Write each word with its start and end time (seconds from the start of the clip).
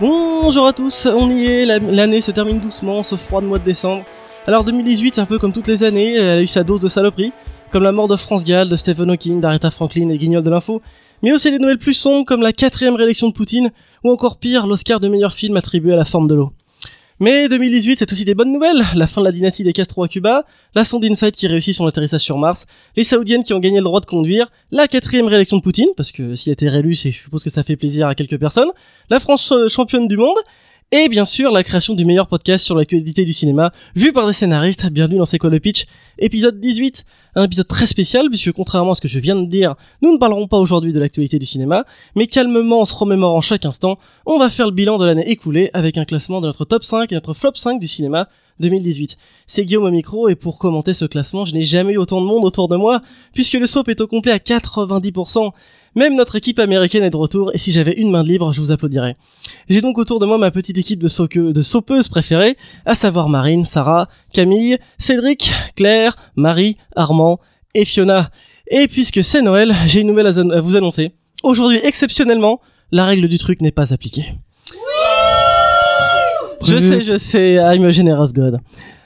Bonjour 0.00 0.66
à 0.66 0.72
tous, 0.72 1.06
on 1.06 1.28
y 1.30 1.44
est, 1.46 1.66
la- 1.66 1.78
l'année 1.78 2.20
se 2.20 2.30
termine 2.30 2.60
doucement, 2.60 3.02
ce 3.02 3.16
froid 3.16 3.40
mois 3.40 3.58
de 3.58 3.64
décembre. 3.64 4.04
Alors 4.46 4.64
2018, 4.64 5.18
un 5.18 5.26
peu 5.26 5.38
comme 5.38 5.52
toutes 5.52 5.66
les 5.66 5.82
années, 5.82 6.14
elle 6.14 6.38
a 6.38 6.42
eu 6.42 6.46
sa 6.46 6.62
dose 6.62 6.80
de 6.80 6.88
saloperie, 6.88 7.32
comme 7.72 7.82
la 7.82 7.92
mort 7.92 8.08
de 8.08 8.16
France 8.16 8.44
Gall, 8.44 8.68
de 8.68 8.76
Stephen 8.76 9.10
Hawking, 9.10 9.40
d'Aretha 9.40 9.70
Franklin 9.70 10.08
et 10.10 10.16
Guignol 10.18 10.42
de 10.42 10.50
l'info, 10.50 10.80
mais 11.22 11.32
aussi 11.32 11.50
des 11.50 11.58
nouvelles 11.58 11.78
plus 11.78 11.94
sombres 11.94 12.24
comme 12.24 12.42
la 12.42 12.52
quatrième 12.52 12.94
réélection 12.94 13.28
de 13.28 13.32
Poutine, 13.32 13.70
ou 14.04 14.10
encore 14.10 14.38
pire, 14.38 14.66
l'Oscar 14.66 15.00
de 15.00 15.08
meilleur 15.08 15.32
film 15.32 15.56
attribué 15.56 15.92
à 15.92 15.96
la 15.96 16.04
forme 16.04 16.28
de 16.28 16.34
l'eau. 16.36 16.52
Mais 17.20 17.48
2018, 17.48 17.98
c'est 17.98 18.12
aussi 18.12 18.24
des 18.24 18.36
bonnes 18.36 18.52
nouvelles, 18.52 18.84
la 18.94 19.08
fin 19.08 19.20
de 19.20 19.26
la 19.26 19.32
dynastie 19.32 19.64
des 19.64 19.72
Castro 19.72 20.04
à 20.04 20.08
Cuba, 20.08 20.44
la 20.76 20.84
sonde 20.84 21.04
InSight 21.04 21.34
qui 21.34 21.48
réussit 21.48 21.74
son 21.74 21.84
atterrissage 21.84 22.20
sur 22.20 22.38
Mars, 22.38 22.66
les 22.94 23.02
Saoudiennes 23.02 23.42
qui 23.42 23.52
ont 23.54 23.58
gagné 23.58 23.78
le 23.78 23.84
droit 23.84 24.00
de 24.00 24.06
conduire, 24.06 24.48
la 24.70 24.86
quatrième 24.86 25.26
réélection 25.26 25.56
de 25.56 25.62
Poutine, 25.62 25.88
parce 25.96 26.12
que 26.12 26.36
s'il 26.36 26.50
a 26.50 26.52
été 26.52 26.68
réélu, 26.68 26.94
je 26.94 27.10
suppose 27.10 27.42
que 27.42 27.50
ça 27.50 27.64
fait 27.64 27.74
plaisir 27.74 28.06
à 28.06 28.14
quelques 28.14 28.38
personnes, 28.38 28.68
la 29.10 29.18
France 29.18 29.50
euh, 29.50 29.66
championne 29.66 30.06
du 30.06 30.16
monde, 30.16 30.36
et 30.90 31.08
bien 31.08 31.26
sûr 31.26 31.52
la 31.52 31.62
création 31.64 31.94
du 31.94 32.06
meilleur 32.06 32.28
podcast 32.28 32.64
sur 32.64 32.74
l'actualité 32.74 33.26
du 33.26 33.34
cinéma, 33.34 33.72
vu 33.94 34.12
par 34.12 34.26
des 34.26 34.32
scénaristes. 34.32 34.90
Bienvenue 34.90 35.18
dans 35.18 35.26
C'est 35.26 35.38
quoi 35.38 35.50
le 35.50 35.60
pitch 35.60 35.84
Épisode 36.18 36.60
18, 36.60 37.04
un 37.34 37.44
épisode 37.44 37.68
très 37.68 37.86
spécial, 37.86 38.28
puisque 38.30 38.52
contrairement 38.52 38.92
à 38.92 38.94
ce 38.94 39.02
que 39.02 39.08
je 39.08 39.18
viens 39.18 39.36
de 39.36 39.44
dire, 39.44 39.74
nous 40.00 40.12
ne 40.12 40.18
parlerons 40.18 40.48
pas 40.48 40.56
aujourd'hui 40.56 40.94
de 40.94 40.98
l'actualité 40.98 41.38
du 41.38 41.44
cinéma, 41.44 41.84
mais 42.16 42.26
calmement 42.26 42.80
en 42.80 42.84
se 42.86 42.94
remémorant 42.94 43.42
chaque 43.42 43.66
instant, 43.66 43.98
on 44.24 44.38
va 44.38 44.48
faire 44.48 44.66
le 44.66 44.72
bilan 44.72 44.96
de 44.96 45.04
l'année 45.04 45.30
écoulée 45.30 45.68
avec 45.74 45.98
un 45.98 46.06
classement 46.06 46.40
de 46.40 46.46
notre 46.46 46.64
top 46.64 46.82
5 46.82 47.12
et 47.12 47.14
notre 47.14 47.34
flop 47.34 47.52
5 47.54 47.78
du 47.78 47.86
cinéma 47.86 48.28
2018. 48.60 49.18
C'est 49.46 49.64
Guillaume 49.66 49.84
au 49.84 49.90
micro, 49.90 50.30
et 50.30 50.36
pour 50.36 50.58
commenter 50.58 50.94
ce 50.94 51.04
classement, 51.04 51.44
je 51.44 51.54
n'ai 51.54 51.62
jamais 51.62 51.92
eu 51.92 51.98
autant 51.98 52.22
de 52.22 52.26
monde 52.26 52.46
autour 52.46 52.68
de 52.68 52.76
moi, 52.76 53.02
puisque 53.34 53.54
le 53.54 53.66
soap 53.66 53.90
est 53.90 54.00
au 54.00 54.06
complet 54.06 54.32
à 54.32 54.38
90%. 54.38 55.52
Même 55.96 56.14
notre 56.14 56.36
équipe 56.36 56.58
américaine 56.58 57.02
est 57.02 57.10
de 57.10 57.16
retour, 57.16 57.50
et 57.54 57.58
si 57.58 57.72
j'avais 57.72 57.92
une 57.92 58.10
main 58.10 58.22
de 58.22 58.28
libre, 58.28 58.52
je 58.52 58.60
vous 58.60 58.70
applaudirais. 58.70 59.16
J'ai 59.68 59.80
donc 59.80 59.98
autour 59.98 60.18
de 60.18 60.26
moi 60.26 60.38
ma 60.38 60.50
petite 60.50 60.78
équipe 60.78 61.00
de, 61.00 61.52
de 61.52 61.62
saupeuses 61.62 62.08
préférées, 62.08 62.56
à 62.86 62.94
savoir 62.94 63.28
Marine, 63.28 63.64
Sarah, 63.64 64.08
Camille, 64.32 64.78
Cédric, 64.98 65.50
Claire, 65.76 66.16
Marie, 66.36 66.76
Armand 66.96 67.40
et 67.74 67.84
Fiona. 67.84 68.30
Et 68.70 68.86
puisque 68.88 69.24
c'est 69.24 69.42
Noël, 69.42 69.74
j'ai 69.86 70.00
une 70.00 70.08
nouvelle 70.08 70.26
à 70.26 70.38
à 70.38 70.60
vous 70.60 70.76
annoncer. 70.76 71.12
Aujourd'hui, 71.42 71.78
exceptionnellement, 71.82 72.60
la 72.90 73.04
règle 73.04 73.28
du 73.28 73.38
truc 73.38 73.60
n'est 73.60 73.70
pas 73.70 73.92
appliquée. 73.92 74.24
Je 76.66 76.78
sais, 76.78 77.00
je 77.02 77.16
sais, 77.16 77.54
I'm 77.54 77.84
a 77.84 77.90
generous 77.90 78.32
god. 78.32 78.58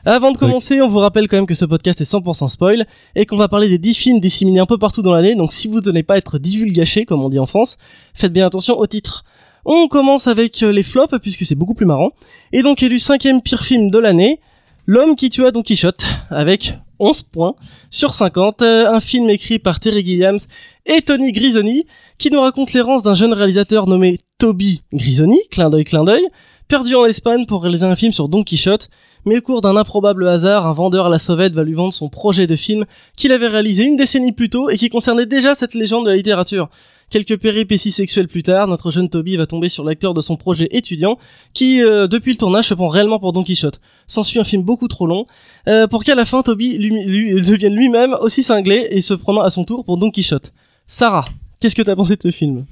Avant 0.04 0.32
de 0.32 0.36
commencer, 0.36 0.80
on 0.82 0.88
vous 0.88 0.98
rappelle 0.98 1.28
quand 1.28 1.36
même 1.36 1.46
que 1.46 1.54
ce 1.54 1.64
podcast 1.64 2.00
est 2.00 2.10
100% 2.10 2.48
spoil 2.48 2.86
et 3.14 3.24
qu'on 3.24 3.36
va 3.36 3.48
parler 3.48 3.68
des 3.68 3.78
10 3.78 3.94
films 3.94 4.20
disséminés 4.20 4.58
un 4.58 4.66
peu 4.66 4.78
partout 4.78 5.02
dans 5.02 5.12
l'année, 5.12 5.34
donc 5.36 5.52
si 5.52 5.68
vous 5.68 5.76
ne 5.76 5.80
tenez 5.80 6.02
pas 6.02 6.14
à 6.14 6.16
être 6.18 6.38
divulgaché, 6.38 7.04
comme 7.04 7.22
on 7.22 7.28
dit 7.28 7.38
en 7.38 7.46
France, 7.46 7.78
faites 8.12 8.32
bien 8.32 8.46
attention 8.46 8.76
au 8.78 8.86
titre. 8.86 9.24
On 9.64 9.86
commence 9.86 10.26
avec 10.26 10.60
euh, 10.64 10.72
les 10.72 10.82
flops, 10.82 11.18
puisque 11.20 11.46
c'est 11.46 11.54
beaucoup 11.54 11.74
plus 11.74 11.86
marrant. 11.86 12.10
Et 12.52 12.62
donc 12.62 12.82
élu 12.82 12.98
cinquième 12.98 13.40
pire 13.42 13.62
film 13.62 13.90
de 13.90 13.98
l'année, 13.98 14.40
L'homme 14.86 15.14
qui 15.14 15.30
tua 15.30 15.52
Don 15.52 15.62
Quichotte, 15.62 16.04
avec 16.28 16.76
11 16.98 17.22
points 17.22 17.54
sur 17.88 18.14
50, 18.14 18.62
euh, 18.62 18.92
un 18.92 18.98
film 18.98 19.30
écrit 19.30 19.60
par 19.60 19.78
Terry 19.78 20.04
Gilliams 20.04 20.40
et 20.86 21.00
Tony 21.02 21.30
Grisoni, 21.30 21.86
qui 22.18 22.32
nous 22.32 22.40
raconte 22.40 22.72
l'errance 22.72 23.04
d'un 23.04 23.14
jeune 23.14 23.32
réalisateur 23.32 23.86
nommé 23.86 24.18
Toby 24.38 24.82
Grisoni, 24.92 25.38
clin 25.52 25.70
d'œil, 25.70 25.84
clin 25.84 26.02
d'œil, 26.02 26.26
perdu 26.66 26.96
en 26.96 27.04
Espagne 27.04 27.46
pour 27.46 27.62
réaliser 27.62 27.86
un 27.86 27.94
film 27.94 28.10
sur 28.10 28.28
Don 28.28 28.42
Quichotte, 28.42 28.90
mais 29.24 29.38
au 29.38 29.40
cours 29.40 29.60
d'un 29.60 29.76
improbable 29.76 30.26
hasard, 30.28 30.66
un 30.66 30.72
vendeur 30.72 31.06
à 31.06 31.08
la 31.08 31.18
sauvette 31.18 31.52
va 31.52 31.62
lui 31.64 31.74
vendre 31.74 31.92
son 31.92 32.08
projet 32.08 32.46
de 32.46 32.56
film 32.56 32.84
qu'il 33.16 33.32
avait 33.32 33.48
réalisé 33.48 33.84
une 33.84 33.96
décennie 33.96 34.32
plus 34.32 34.50
tôt 34.50 34.68
et 34.70 34.76
qui 34.76 34.88
concernait 34.88 35.26
déjà 35.26 35.54
cette 35.54 35.74
légende 35.74 36.04
de 36.06 36.10
la 36.10 36.16
littérature. 36.16 36.68
Quelques 37.10 37.36
péripéties 37.36 37.92
sexuelles 37.92 38.26
plus 38.28 38.42
tard, 38.42 38.66
notre 38.68 38.90
jeune 38.90 39.10
Toby 39.10 39.36
va 39.36 39.46
tomber 39.46 39.68
sur 39.68 39.84
l'acteur 39.84 40.14
de 40.14 40.22
son 40.22 40.36
projet 40.36 40.68
étudiant, 40.70 41.18
qui, 41.52 41.82
euh, 41.82 42.06
depuis 42.06 42.32
le 42.32 42.38
tournage, 42.38 42.68
se 42.68 42.74
prend 42.74 42.88
réellement 42.88 43.18
pour 43.18 43.34
Don 43.34 43.44
Quichotte. 43.44 43.80
S'ensuit 44.06 44.38
un 44.40 44.44
film 44.44 44.62
beaucoup 44.62 44.88
trop 44.88 45.06
long, 45.06 45.26
euh, 45.68 45.86
pour 45.86 46.04
qu'à 46.04 46.14
la 46.14 46.24
fin, 46.24 46.40
Toby 46.42 46.78
lui, 46.78 47.04
lui- 47.04 47.34
devienne 47.42 47.74
lui-même 47.76 48.16
aussi 48.22 48.42
cinglé 48.42 48.88
et 48.90 49.02
se 49.02 49.12
prenant 49.12 49.42
à 49.42 49.50
son 49.50 49.64
tour 49.64 49.84
pour 49.84 49.98
Don 49.98 50.10
Quichotte. 50.10 50.54
Sarah, 50.86 51.26
qu'est-ce 51.60 51.74
que 51.76 51.82
t'as 51.82 51.94
pensé 51.96 52.16
de 52.16 52.22
ce 52.22 52.30
film? 52.30 52.64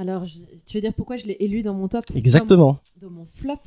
Alors, 0.00 0.24
je- 0.24 0.38
tu 0.66 0.78
veux 0.78 0.80
dire 0.80 0.94
pourquoi 0.94 1.18
je 1.18 1.26
l'ai 1.26 1.36
élu 1.40 1.62
dans 1.62 1.74
mon 1.74 1.88
top 1.88 2.04
Exactement. 2.14 2.78
Dans 3.02 3.08
mon, 3.10 3.14
dans 3.14 3.20
mon 3.20 3.26
flop? 3.26 3.58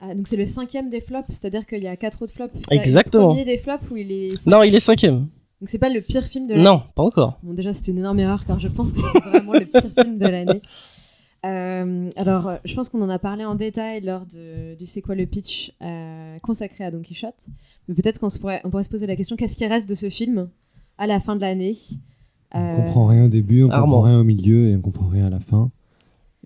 Ah, 0.00 0.14
Donc, 0.14 0.28
c'est 0.28 0.36
le 0.36 0.46
cinquième 0.46 0.88
des 0.88 1.00
flops, 1.00 1.26
c'est-à-dire 1.28 1.66
qu'il 1.66 1.82
y 1.82 1.86
a 1.88 1.96
quatre 1.96 2.22
autres 2.22 2.32
flops. 2.32 2.54
C'est 2.68 2.74
Exactement. 2.74 3.28
Le 3.28 3.34
premier 3.34 3.44
des 3.44 3.58
flops 3.58 3.90
où 3.90 3.96
il 3.96 4.10
est. 4.10 4.46
Non, 4.46 4.62
il 4.62 4.74
est 4.74 4.80
cinquième. 4.80 5.26
Donc, 5.60 5.68
c'est 5.68 5.78
pas 5.78 5.90
le 5.90 6.00
pire 6.00 6.22
film 6.24 6.46
de 6.46 6.54
l'année. 6.54 6.64
Non, 6.64 6.82
pas 6.94 7.02
encore. 7.02 7.38
Bon, 7.42 7.52
déjà, 7.52 7.72
c'est 7.74 7.90
une 7.90 7.98
énorme 7.98 8.18
erreur 8.20 8.44
car 8.46 8.58
je 8.58 8.68
pense 8.68 8.92
que 8.92 9.00
c'est 9.00 9.18
vraiment 9.28 9.52
le 9.52 9.66
pire 9.66 9.90
film 9.98 10.16
de 10.18 10.26
l'année. 10.26 10.62
Euh, 11.46 12.10
alors, 12.16 12.52
je 12.66 12.74
pense 12.74 12.90
qu'on 12.90 13.00
en 13.00 13.08
a 13.08 13.18
parlé 13.18 13.46
en 13.46 13.54
détail 13.54 14.02
lors 14.02 14.26
de, 14.26 14.74
du 14.74 14.84
C'est 14.84 15.00
quoi 15.00 15.14
le 15.14 15.24
pitch 15.24 15.72
euh, 15.80 16.38
consacré 16.40 16.84
à 16.84 16.90
Don 16.90 17.00
Quichotte. 17.00 17.46
Mais 17.88 17.94
peut-être 17.94 18.18
qu'on 18.20 18.28
se 18.28 18.38
pourrait, 18.38 18.60
on 18.64 18.68
pourrait 18.68 18.82
se 18.84 18.90
poser 18.90 19.06
la 19.06 19.16
question 19.16 19.36
qu'est-ce 19.36 19.56
qui 19.56 19.66
reste 19.66 19.88
de 19.88 19.94
ce 19.94 20.10
film 20.10 20.50
à 20.98 21.06
la 21.06 21.18
fin 21.18 21.36
de 21.36 21.40
l'année? 21.40 21.74
On 22.52 22.60
Euh, 22.60 22.76
comprend 22.76 23.06
rien 23.06 23.24
au 23.24 23.28
début, 23.28 23.62
on 23.64 23.70
Armand. 23.70 23.86
comprend 23.86 24.00
rien 24.02 24.18
au 24.20 24.24
milieu 24.24 24.68
et 24.68 24.76
on 24.76 24.82
comprend 24.82 25.08
rien 25.08 25.28
à 25.28 25.30
la 25.30 25.40
fin. 25.40 25.70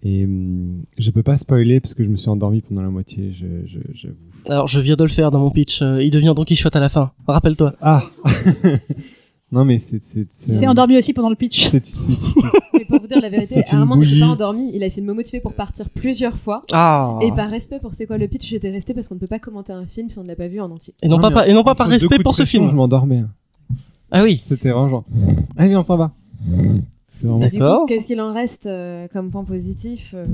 Et 0.07 0.25
hum, 0.25 0.83
je 0.99 1.11
peux 1.11 1.23
pas 1.23 1.37
spoiler 1.37 1.81
parce 1.81 1.95
que 1.95 2.05
je 2.05 2.09
me 2.11 2.17
suis 2.17 2.29
endormi 2.29 2.61
pendant 2.61 2.83
la 2.83 2.91
moitié, 2.91 3.33
je, 3.33 3.47
je, 3.65 3.79
j'avoue. 3.95 4.17
Alors, 4.49 4.69
je 4.69 4.79
viens 4.81 4.97
de 4.97 5.03
le 5.03 5.09
faire 5.09 5.31
dans 5.31 5.41
mon 5.41 5.51
pitch. 5.51 5.81
euh, 5.81 6.03
il 6.03 6.11
devient 6.11 6.35
Don 6.37 6.45
Quichotte 6.45 6.77
à 6.77 6.81
la 6.81 6.91
fin. 6.91 7.13
Rappelle-toi. 7.27 7.75
Ah 7.81 8.03
Non 9.53 9.65
mais 9.65 9.79
c'est... 9.79 10.03
c'est, 10.03 10.27
Il 10.49 10.55
s'est 10.57 10.67
endormi 10.67 10.97
aussi 10.99 11.13
pendant 11.13 11.31
le 11.31 11.37
pitch. 11.37 11.69
C'est, 11.69 11.81
Mais 12.75 12.85
pour 12.87 13.01
vous 13.01 13.07
dire 13.07 13.21
la 13.21 13.29
vérité, 13.31 13.63
Armand 13.71 13.97
ne 13.97 14.03
s'est 14.05 14.09
bouillie. 14.11 14.21
pas 14.21 14.27
endormi. 14.27 14.71
Il 14.75 14.83
a 14.83 14.87
essayé 14.87 15.01
de 15.01 15.07
me 15.07 15.13
motiver 15.15 15.41
pour 15.41 15.53
partir 15.53 15.89
plusieurs 15.91 16.37
fois. 16.37 16.63
Ah. 16.73 17.19
Et 17.23 17.31
par 17.31 17.49
respect 17.51 17.79
pour 17.79 17.95
c'est 17.95 18.07
quoi 18.07 18.19
le 18.19 18.27
pitch, 18.27 18.49
j'étais 18.49 18.71
resté 18.71 18.95
parce 18.95 19.07
qu'on 19.07 19.15
ne 19.15 19.21
peut 19.21 19.29
pas 19.29 19.39
commenter 19.39 19.73
un 19.73 19.87
film 19.87 20.11
si 20.11 20.19
on 20.19 20.23
ne 20.23 20.29
l'a 20.29 20.35
pas 20.35 20.49
vu 20.49 20.61
en 20.61 20.71
entier. 20.73 20.95
Et 21.03 21.09
non, 21.09 21.19
pas, 21.21 21.47
et 21.47 21.53
non 21.55 21.63
pas 21.63 21.75
par 21.77 21.87
respect 21.89 22.19
pour 22.19 22.35
ce 22.35 22.45
film. 22.45 22.67
Je 22.69 22.75
m'endormais. 22.75 23.23
Ah 24.11 24.23
oui. 24.25 24.37
C'était 24.37 24.71
genre... 24.71 25.05
Allez, 25.57 25.77
on 25.77 25.85
s'en 25.85 25.97
va 25.99 26.13
D'accord. 27.23 27.87
qu'est-ce 27.87 28.07
qu'il 28.07 28.21
en 28.21 28.33
reste 28.33 28.67
euh, 28.67 29.07
comme 29.13 29.31
point 29.31 29.45
positif 29.45 30.15
euh, 30.17 30.27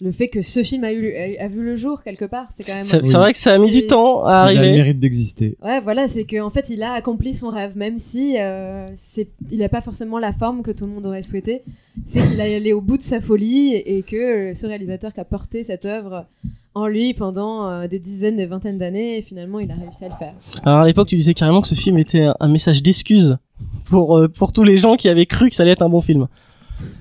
Le 0.00 0.12
fait 0.12 0.28
que 0.28 0.42
ce 0.42 0.62
film 0.62 0.84
a, 0.84 0.92
eu, 0.92 1.12
a, 1.38 1.44
a 1.44 1.48
vu 1.48 1.62
le 1.64 1.74
jour 1.74 2.02
quelque 2.02 2.24
part, 2.24 2.46
c'est 2.50 2.62
quand 2.64 2.74
même. 2.74 2.82
C'est 2.82 3.02
Oui. 3.02 3.12
vrai 3.12 3.32
que 3.32 3.38
ça 3.38 3.54
a 3.54 3.58
mis 3.58 3.70
du 3.70 3.86
temps 3.86 4.24
à 4.24 4.52
Il 4.52 4.58
a 4.58 4.60
le 4.62 4.66
arriver. 4.68 4.76
mérite 4.76 5.00
d'exister. 5.00 5.56
Ouais, 5.64 5.80
voilà, 5.80 6.06
c'est 6.06 6.24
qu'en 6.24 6.50
fait, 6.50 6.70
il 6.70 6.82
a 6.82 6.92
accompli 6.92 7.34
son 7.34 7.48
rêve, 7.48 7.72
même 7.76 7.98
si 7.98 8.36
euh, 8.38 8.88
c'est, 8.94 9.28
il 9.50 9.58
n'a 9.58 9.68
pas 9.68 9.80
forcément 9.80 10.18
la 10.18 10.32
forme 10.32 10.62
que 10.62 10.70
tout 10.70 10.86
le 10.86 10.92
monde 10.92 11.06
aurait 11.06 11.22
souhaité. 11.22 11.62
C'est 12.06 12.20
qu'il 12.20 12.40
a 12.40 12.44
allé 12.44 12.72
au 12.72 12.80
bout 12.80 12.96
de 12.96 13.02
sa 13.02 13.20
folie 13.20 13.74
et 13.74 14.02
que 14.02 14.52
ce 14.54 14.66
réalisateur 14.66 15.12
qui 15.12 15.18
a 15.20 15.24
porté 15.24 15.64
cette 15.64 15.84
œuvre 15.84 16.26
en 16.74 16.86
lui 16.86 17.12
pendant 17.12 17.68
euh, 17.68 17.88
des 17.88 17.98
dizaines, 17.98 18.36
des 18.36 18.46
vingtaines 18.46 18.78
d'années, 18.78 19.18
et 19.18 19.22
finalement, 19.22 19.58
il 19.58 19.68
a 19.72 19.74
réussi 19.74 20.04
à 20.04 20.08
le 20.10 20.14
faire. 20.14 20.34
Alors 20.62 20.78
à 20.80 20.86
l'époque, 20.86 21.08
tu 21.08 21.16
disais 21.16 21.34
carrément 21.34 21.60
que 21.60 21.66
ce 21.66 21.74
film 21.74 21.98
était 21.98 22.22
un, 22.22 22.36
un 22.38 22.48
message 22.48 22.84
d'excuse 22.84 23.36
pour 23.86 24.16
euh, 24.18 24.28
pour 24.28 24.52
tous 24.52 24.64
les 24.64 24.78
gens 24.78 24.96
qui 24.96 25.08
avaient 25.08 25.26
cru 25.26 25.48
que 25.48 25.54
ça 25.54 25.62
allait 25.62 25.72
être 25.72 25.82
un 25.82 25.88
bon 25.88 26.00
film. 26.00 26.26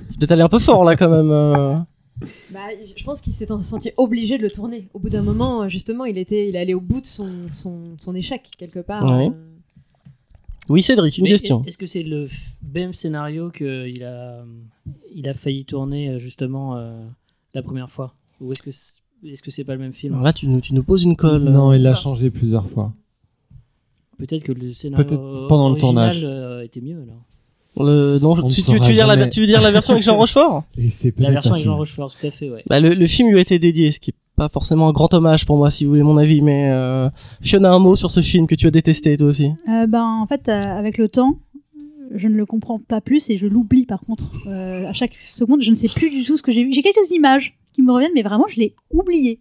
C'est 0.10 0.18
peut-être 0.20 0.32
allé 0.32 0.42
un 0.42 0.50
peu 0.50 0.60
fort 0.60 0.84
là 0.84 0.96
quand 0.96 1.10
même. 1.10 1.32
euh. 1.32 1.76
Bah, 2.52 2.60
je 2.98 3.04
pense 3.04 3.22
qu'il 3.22 3.32
s'est 3.34 3.46
senti 3.62 3.92
obligé 3.96 4.40
de 4.40 4.44
le 4.44 4.50
tourner. 4.50 4.88
Au 4.96 5.00
bout 5.00 5.10
d'un 5.10 5.22
moment, 5.22 5.62
euh, 5.62 5.68
justement, 5.70 6.04
il 6.06 6.18
était, 6.18 6.50
il 6.50 6.56
est 6.56 6.60
allé 6.60 6.74
au 6.74 6.82
bout 6.82 7.00
de 7.00 7.06
son, 7.06 7.28
son, 7.52 7.96
son 8.00 8.16
échec 8.16 8.50
quelque 8.58 8.80
part. 8.80 9.04
Ouais. 9.04 9.28
Euh, 9.28 9.32
Oui, 10.68 10.82
Cédric, 10.82 11.16
une 11.20 11.26
Mais 11.26 11.30
question. 11.30 11.62
Est-ce 11.68 11.78
que 11.78 11.86
c'est 11.86 12.02
le 12.02 12.26
f- 12.26 12.56
même 12.74 12.92
scénario 12.92 13.52
qu'il 13.52 14.04
a, 14.04 14.44
il 15.14 15.30
a 15.30 15.34
failli 15.36 15.64
tourner 15.64 16.10
euh, 16.10 16.18
justement 16.18 16.76
euh, 16.78 17.00
la 17.54 17.62
première 17.62 17.92
fois? 17.92 18.16
Ou 18.42 18.52
est-ce 18.52 18.64
que 18.64 18.72
c'est 18.72 19.02
est-ce 19.24 19.44
que 19.44 19.52
c'est 19.52 19.64
pas 19.64 19.74
le 19.74 19.80
même 19.80 19.94
film? 19.94 20.14
Alors 20.14 20.24
là, 20.26 20.34
tu 20.34 20.48
nous 20.48 20.60
tu 20.60 20.74
nous 20.74 20.84
poses 20.84 21.04
une 21.04 21.16
colle. 21.16 21.44
Non, 21.44 21.72
il 21.72 21.82
c'est 21.82 21.86
a 21.88 21.92
pas- 21.92 21.96
changé 22.00 22.32
plusieurs 22.32 22.68
fois. 22.68 22.94
Peut-être 24.18 24.44
que 24.44 24.52
le 24.52 24.72
scénario 24.72 25.06
Peut-être 25.06 25.48
pendant 25.48 25.68
le 25.70 25.74
original, 25.74 25.80
tournage. 26.12 26.24
euh, 26.26 26.47
était 26.66 26.82
mieux 26.82 26.98
alors. 27.02 27.22
Le- 27.80 28.18
non, 28.24 28.34
je- 28.34 28.42
On 28.42 28.48
ne 28.48 28.52
tu, 28.52 28.62
veux 28.72 28.80
dire 28.94 29.06
la, 29.08 29.16
jamais. 29.16 29.30
tu 29.30 29.40
veux 29.42 29.46
dire 29.46 29.62
la 29.62 29.72
version 29.72 29.94
avec 29.94 30.04
Jean 30.04 30.18
Rochefort 30.18 30.64
Et 30.78 30.90
c'est 30.90 31.14
La 31.20 31.30
version 31.32 31.52
avec 31.54 31.64
Jean. 31.66 31.76
Rochefort, 31.78 32.12
tout 32.16 32.26
à 32.26 32.32
fait, 32.32 32.50
ouais. 32.50 32.64
bah, 32.68 32.80
le, 32.80 32.94
le 32.96 33.06
film 33.06 33.30
lui 33.30 33.38
a 33.38 33.42
été 33.42 33.60
dédié, 33.60 33.92
ce 33.92 34.00
qui 34.00 34.12
est 34.12 34.16
pas 34.36 34.50
forcément 34.50 34.88
un 34.88 34.92
grand 34.92 35.14
hommage 35.14 35.46
pour 35.46 35.58
moi, 35.58 35.70
si 35.70 35.84
vous 35.84 35.92
voulez 35.92 36.04
mon 36.04 36.18
avis. 36.18 36.42
Mais 36.42 36.70
euh, 36.72 37.10
Fiona, 37.42 37.72
un 37.72 37.80
mot 37.80 37.96
sur 37.96 38.10
ce 38.12 38.22
film 38.22 38.48
que 38.48 38.56
tu 38.56 38.68
as 38.68 38.72
détesté 38.72 39.16
toi 39.18 39.28
aussi. 39.28 39.52
Euh, 39.70 39.86
ben, 39.88 40.04
en 40.04 40.26
fait, 40.28 40.48
euh, 40.50 40.62
avec 40.62 40.98
le 40.98 41.08
temps, 41.10 41.40
je 42.16 42.28
ne 42.28 42.36
le 42.36 42.46
comprends 42.46 42.80
pas 42.80 43.02
plus 43.02 43.30
et 43.30 43.38
je 43.38 43.46
l'oublie 43.48 43.86
par 43.86 44.00
contre. 44.02 44.32
Euh, 44.48 44.88
à 44.88 44.94
chaque 44.94 45.14
seconde, 45.24 45.62
je 45.62 45.70
ne 45.70 45.76
sais 45.76 45.90
plus 45.90 46.10
du 46.10 46.24
tout 46.24 46.38
ce 46.38 46.44
que 46.44 46.52
j'ai 46.52 46.64
vu. 46.64 46.72
J'ai 46.74 46.82
quelques 46.84 47.12
images 47.12 47.58
qui 47.74 47.82
me 47.84 47.92
reviennent, 47.92 48.12
mais 48.16 48.24
vraiment, 48.24 48.46
je 48.48 48.60
l'ai 48.60 48.74
oublié. 48.92 49.40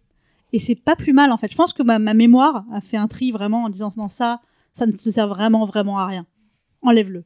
Et 0.53 0.59
c'est 0.59 0.75
pas 0.75 0.97
plus 0.97 1.13
mal 1.13 1.31
en 1.33 1.37
fait. 1.37 1.51
Je 1.51 1.57
pense 1.57 1.73
que 1.73 1.83
ma, 1.83 1.99
ma 1.99 2.13
mémoire 2.15 2.65
a 2.73 2.81
fait 2.81 2.97
un 2.97 3.07
tri 3.09 3.31
vraiment 3.33 3.65
en 3.65 3.69
disant 3.71 3.91
non, 3.97 4.09
ça, 4.09 4.41
ça 4.73 4.85
ne 4.87 4.93
se 4.93 5.11
sert 5.11 5.29
vraiment, 5.29 5.65
vraiment 5.67 5.99
à 5.99 6.07
rien. 6.07 6.27
Enlève-le. 6.87 7.25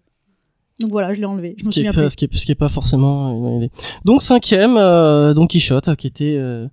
Donc 0.81 0.91
voilà, 0.91 1.13
je 1.13 1.21
l'ai 1.21 1.27
enlevé. 1.27 1.55
Je 1.59 1.65
Ce 1.65 1.71
qui, 1.71 1.85
pas, 1.85 2.09
ce, 2.09 2.17
qui 2.17 2.25
est, 2.25 2.35
ce 2.35 2.47
qui 2.47 2.53
est 2.53 2.57
pas 2.57 2.69
forcément 2.69 3.31
une 3.33 3.43
bonne 3.43 3.55
idée. 3.59 3.71
Donc 4.05 4.23
cinquième, 4.23 4.77
euh, 4.79 5.35
Don 5.35 5.47
Quichotte, 5.47 5.95
qui 5.97 6.07
était 6.09 6.35
euh, 6.39 6.67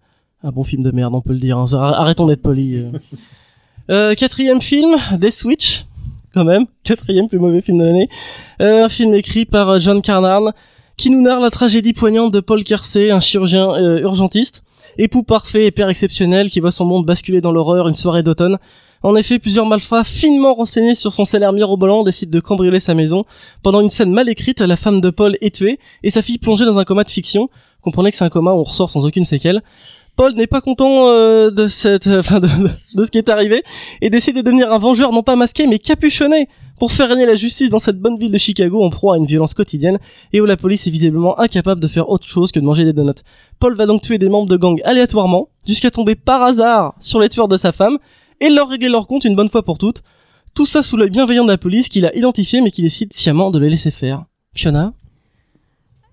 un 0.44 0.52
bon 0.52 0.64
film 0.64 0.82
de 0.82 0.92
merde, 0.92 1.14
on 1.14 1.22
peut 1.22 1.34
le 1.34 1.40
dire. 1.40 1.58
hein. 1.58 1.66
Arrêtons 1.76 2.26
d'être 2.26 2.42
polis. 2.42 2.78
euh. 2.78 2.92
Euh, 3.90 4.16
quatrième 4.16 4.62
film, 4.62 4.98
Death 5.14 5.32
Switch, 5.32 5.86
quand 6.34 6.44
même. 6.44 6.66
Quatrième 6.84 7.30
plus 7.30 7.40
mauvais 7.40 7.62
film 7.62 7.78
de 7.78 7.86
l'année. 7.86 8.10
Euh, 8.62 8.84
un 8.84 8.90
film 8.90 9.14
écrit 9.16 9.46
par 9.46 9.70
euh, 9.70 9.80
John 9.80 10.02
Carnarn, 10.02 10.52
qui 10.98 11.10
nous 11.10 11.22
narre 11.22 11.40
la 11.40 11.50
tragédie 11.50 11.94
poignante 11.94 12.34
de 12.34 12.42
Paul 12.42 12.66
Kersey, 12.66 13.12
un 13.12 13.22
chirurgien 13.22 13.70
euh, 13.76 14.00
urgentiste, 14.02 14.62
époux 14.98 15.24
parfait 15.24 15.68
et 15.68 15.72
père 15.72 15.88
exceptionnel 15.88 16.50
qui 16.50 16.60
voit 16.60 16.72
son 16.72 16.84
monde 16.84 17.06
basculer 17.06 17.40
dans 17.40 17.54
l'horreur 17.54 17.88
une 17.88 17.94
soirée 17.96 18.24
d'automne. 18.24 18.58
En 19.04 19.16
effet, 19.16 19.40
plusieurs 19.40 19.66
malfrats 19.66 20.04
finement 20.04 20.54
renseignés 20.56 20.96
sur 20.96 21.14
son 21.14 21.26
salaire 21.26 21.54
mirobolant 21.54 22.04
décident 22.04 22.32
de 22.32 22.40
cambrioler 22.40 22.80
sa 22.80 22.94
maison. 22.94 23.26
Pendant 23.64 23.82
une 23.82 23.90
scène 23.90 24.12
mal 24.12 24.30
écrite, 24.30 24.62
la 24.62 24.76
femme 24.76 25.02
de 25.02 25.10
Paul 25.10 25.38
est 25.42 25.56
tuée 25.56 25.80
et 26.04 26.10
sa 26.10 26.22
fille 26.22 26.38
plongée 26.38 26.66
dans 26.66 26.80
un 26.80 26.84
coma 26.84 27.04
de 27.04 27.10
fiction. 27.10 27.50
Comprenez 27.82 28.12
que 28.12 28.18
c'est 28.18 28.26
un 28.26 28.30
coma 28.30 28.52
on 28.52 28.64
ressort 28.64 28.90
sans 28.90 29.06
aucune 29.06 29.26
séquelle. 29.26 29.62
Paul 30.18 30.34
n'est 30.34 30.48
pas 30.48 30.62
content 30.62 31.10
euh, 31.10 31.52
de 31.52 31.68
cette, 31.68 32.06
ce 32.06 33.12
qui 33.12 33.20
est 33.20 33.30
arrivé 33.30 33.62
et 34.02 34.10
décide 34.10 34.36
de 34.36 34.42
devenir 34.42 34.74
un 34.74 34.80
vengeur 34.80 35.12
non 35.12 35.22
pas 35.22 35.36
masqué 35.36 35.68
mais 35.68 35.78
capuchonné 35.78 36.50
pour 36.80 36.92
faire 36.92 37.08
régner 37.08 37.28
la 37.28 37.36
justice 37.36 37.70
dans 37.70 37.80
cette 37.80 38.00
bonne 38.00 38.18
ville 38.18 38.32
de 38.32 38.38
Chicago 38.40 38.84
en 38.84 38.90
proie 38.90 39.14
à 39.14 39.18
une 39.18 39.28
violence 39.28 39.54
quotidienne 39.54 40.00
et 40.34 40.42
où 40.42 40.46
la 40.46 40.58
police 40.58 40.88
est 40.88 40.90
visiblement 40.90 41.40
incapable 41.40 41.80
de 41.80 41.88
faire 41.88 42.10
autre 42.10 42.28
chose 42.28 42.52
que 42.52 42.60
de 42.60 42.66
manger 42.66 42.84
des 42.84 42.94
donuts. 42.94 43.12
Paul 43.60 43.76
va 43.76 43.86
donc 43.86 44.02
tuer 44.02 44.18
des 44.18 44.28
membres 44.28 44.48
de 44.48 44.58
gang 44.58 44.82
aléatoirement 44.86 45.50
jusqu'à 45.68 45.92
tomber 45.92 46.16
par 46.16 46.42
hasard 46.42 46.96
sur 47.00 47.20
les 47.20 47.30
tueurs 47.30 47.48
de 47.48 47.58
sa 47.58 47.72
femme 47.72 48.00
et 48.40 48.50
leur 48.50 48.70
régler 48.70 48.90
leur 48.90 49.08
compte 49.08 49.26
une 49.26 49.36
bonne 49.36 49.50
fois 49.50 49.64
pour 49.64 49.78
toutes. 49.78 50.04
Tout 50.54 50.66
ça 50.66 50.82
sous 50.82 50.98
l'œil 50.98 51.10
bienveillant 51.10 51.46
de 51.46 51.52
la 51.52 51.58
police 51.58 51.90
qu'il 51.90 52.06
a 52.06 52.16
identifié 52.16 52.62
mais 52.62 52.72
qui 52.72 52.82
décide 52.82 53.14
sciemment 53.14 53.52
de 53.52 53.60
les 53.60 53.70
laisser 53.70 53.92
faire. 53.92 54.26
Fiona? 54.56 54.94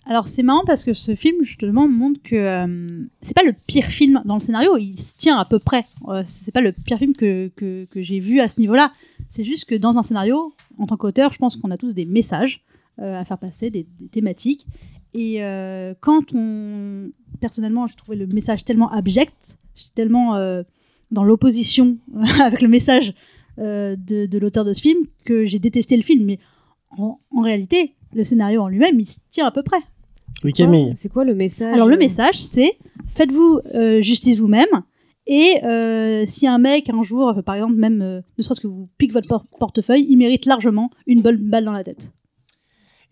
Alors 0.06 0.28
c'est 0.28 0.42
marrant 0.42 0.64
parce 0.66 0.84
que 0.84 0.92
ce 0.92 1.14
film 1.14 1.36
justement 1.44 1.88
montre 1.88 2.20
que 2.22 2.36
euh, 2.36 3.04
c'est 3.22 3.34
pas 3.34 3.42
le 3.42 3.54
pire 3.54 3.86
film 3.86 4.20
dans 4.26 4.34
le 4.34 4.40
scénario, 4.40 4.76
il 4.76 4.98
se 4.98 5.14
tient 5.16 5.38
à 5.38 5.46
peu 5.46 5.58
près. 5.58 5.86
Euh, 6.08 6.22
c'est 6.26 6.52
pas 6.52 6.60
le 6.60 6.72
pire 6.72 6.98
film 6.98 7.14
que, 7.14 7.50
que, 7.56 7.86
j'ai 7.96 8.20
vu 8.20 8.40
à 8.40 8.48
ce 8.48 8.60
niveau-là. 8.60 8.92
C'est 9.28 9.44
juste 9.44 9.64
que 9.64 9.74
dans 9.74 9.96
un 9.96 10.02
scénario, 10.02 10.52
en 10.78 10.86
tant 10.86 10.98
qu'auteur, 10.98 11.32
je 11.32 11.38
pense 11.38 11.56
qu'on 11.56 11.70
a 11.70 11.78
tous 11.78 11.94
des 11.94 12.04
messages 12.04 12.62
euh, 13.00 13.18
à 13.18 13.24
faire 13.24 13.38
passer, 13.38 13.70
des, 13.70 13.86
des 13.98 14.08
thématiques. 14.08 14.66
Et 15.14 15.42
euh, 15.42 15.94
quand 16.00 16.34
on, 16.34 17.10
personnellement, 17.40 17.86
j'ai 17.86 17.94
trouvé 17.94 18.16
le 18.18 18.26
message 18.26 18.64
tellement 18.64 18.90
abject, 18.92 19.58
tellement 19.94 20.34
dans 21.14 21.24
l'opposition 21.24 21.96
avec 22.42 22.60
le 22.60 22.68
message 22.68 23.14
euh, 23.58 23.96
de, 23.96 24.26
de 24.26 24.38
l'auteur 24.38 24.64
de 24.64 24.72
ce 24.72 24.80
film 24.82 24.98
que 25.24 25.46
j'ai 25.46 25.58
détesté 25.58 25.96
le 25.96 26.02
film. 26.02 26.24
Mais 26.24 26.38
en, 26.98 27.18
en 27.30 27.40
réalité, 27.40 27.94
le 28.14 28.24
scénario 28.24 28.60
en 28.62 28.68
lui-même, 28.68 29.00
il 29.00 29.06
se 29.06 29.18
tient 29.30 29.46
à 29.46 29.50
peu 29.50 29.62
près. 29.62 29.78
Oui 30.44 30.52
Camille. 30.52 30.92
C'est 30.94 31.10
quoi 31.10 31.24
le 31.24 31.34
message 31.34 31.72
Alors 31.74 31.88
le 31.88 31.96
message, 31.96 32.38
c'est 32.42 32.72
faites-vous 33.06 33.60
euh, 33.74 34.00
justice 34.02 34.38
vous-même. 34.38 34.82
Et 35.26 35.54
euh, 35.64 36.24
si 36.26 36.46
un 36.46 36.58
mec 36.58 36.90
un 36.90 37.02
jour, 37.02 37.28
euh, 37.30 37.40
par 37.42 37.54
exemple, 37.54 37.74
même 37.76 38.02
euh, 38.02 38.20
ne 38.36 38.42
serait-ce 38.42 38.60
que 38.60 38.66
vous 38.66 38.88
pique 38.98 39.12
votre 39.12 39.28
por- 39.28 39.46
portefeuille, 39.58 40.04
il 40.08 40.16
mérite 40.18 40.44
largement 40.44 40.90
une 41.06 41.22
bonne 41.22 41.36
balle 41.38 41.64
dans 41.64 41.72
la 41.72 41.82
tête. 41.82 42.12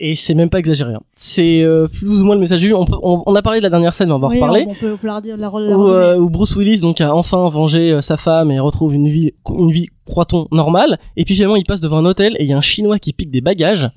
Et 0.01 0.15
c'est 0.17 0.35
même 0.35 0.51
pas 0.51 0.59
exagéré. 0.59 0.95
hein. 0.95 1.01
C'est 1.15 1.63
euh, 1.63 1.87
plus 1.87 2.21
ou 2.21 2.25
moins 2.25 2.35
le 2.35 2.41
message 2.41 2.61
du 2.61 2.73
on, 2.75 2.85
on, 3.03 3.23
on 3.25 3.35
a 3.35 3.43
parlé 3.43 3.61
de 3.61 3.63
la 3.65 3.71
dernière 3.71 3.93
scène, 3.93 4.09
mais 4.09 4.15
on 4.15 4.19
va 4.19 4.27
en 4.27 4.31
Oui, 4.31 4.37
reparler. 4.41 4.65
On, 4.69 4.75
peut, 4.75 4.97
peut 4.97 5.07
la 5.07 5.17
redire, 5.17 5.37
la, 5.37 5.51
où, 5.51 5.89
euh, 5.89 6.17
où 6.17 6.29
Bruce 6.29 6.57
Willis 6.57 6.81
donc 6.81 7.01
a 7.01 7.15
enfin 7.15 7.49
vengé 7.49 7.93
euh, 7.93 8.01
sa 8.01 8.17
femme 8.17 8.51
et 8.51 8.59
retrouve 8.59 8.95
une 8.95 9.07
vie 9.07 9.33
une 9.49 9.71
vie 9.71 9.89
croit-on 10.05 10.49
normale 10.51 10.99
et 11.17 11.25
puis 11.25 11.35
finalement 11.35 11.57
il 11.57 11.65
passe 11.65 11.81
devant 11.81 11.99
un 11.99 12.05
hôtel 12.05 12.35
et 12.39 12.45
il 12.45 12.51
y 12.51 12.53
a 12.53 12.57
un 12.57 12.61
chinois 12.63 12.99
qui 12.99 13.13
pique 13.13 13.31
des 13.31 13.41
bagages 13.41 13.89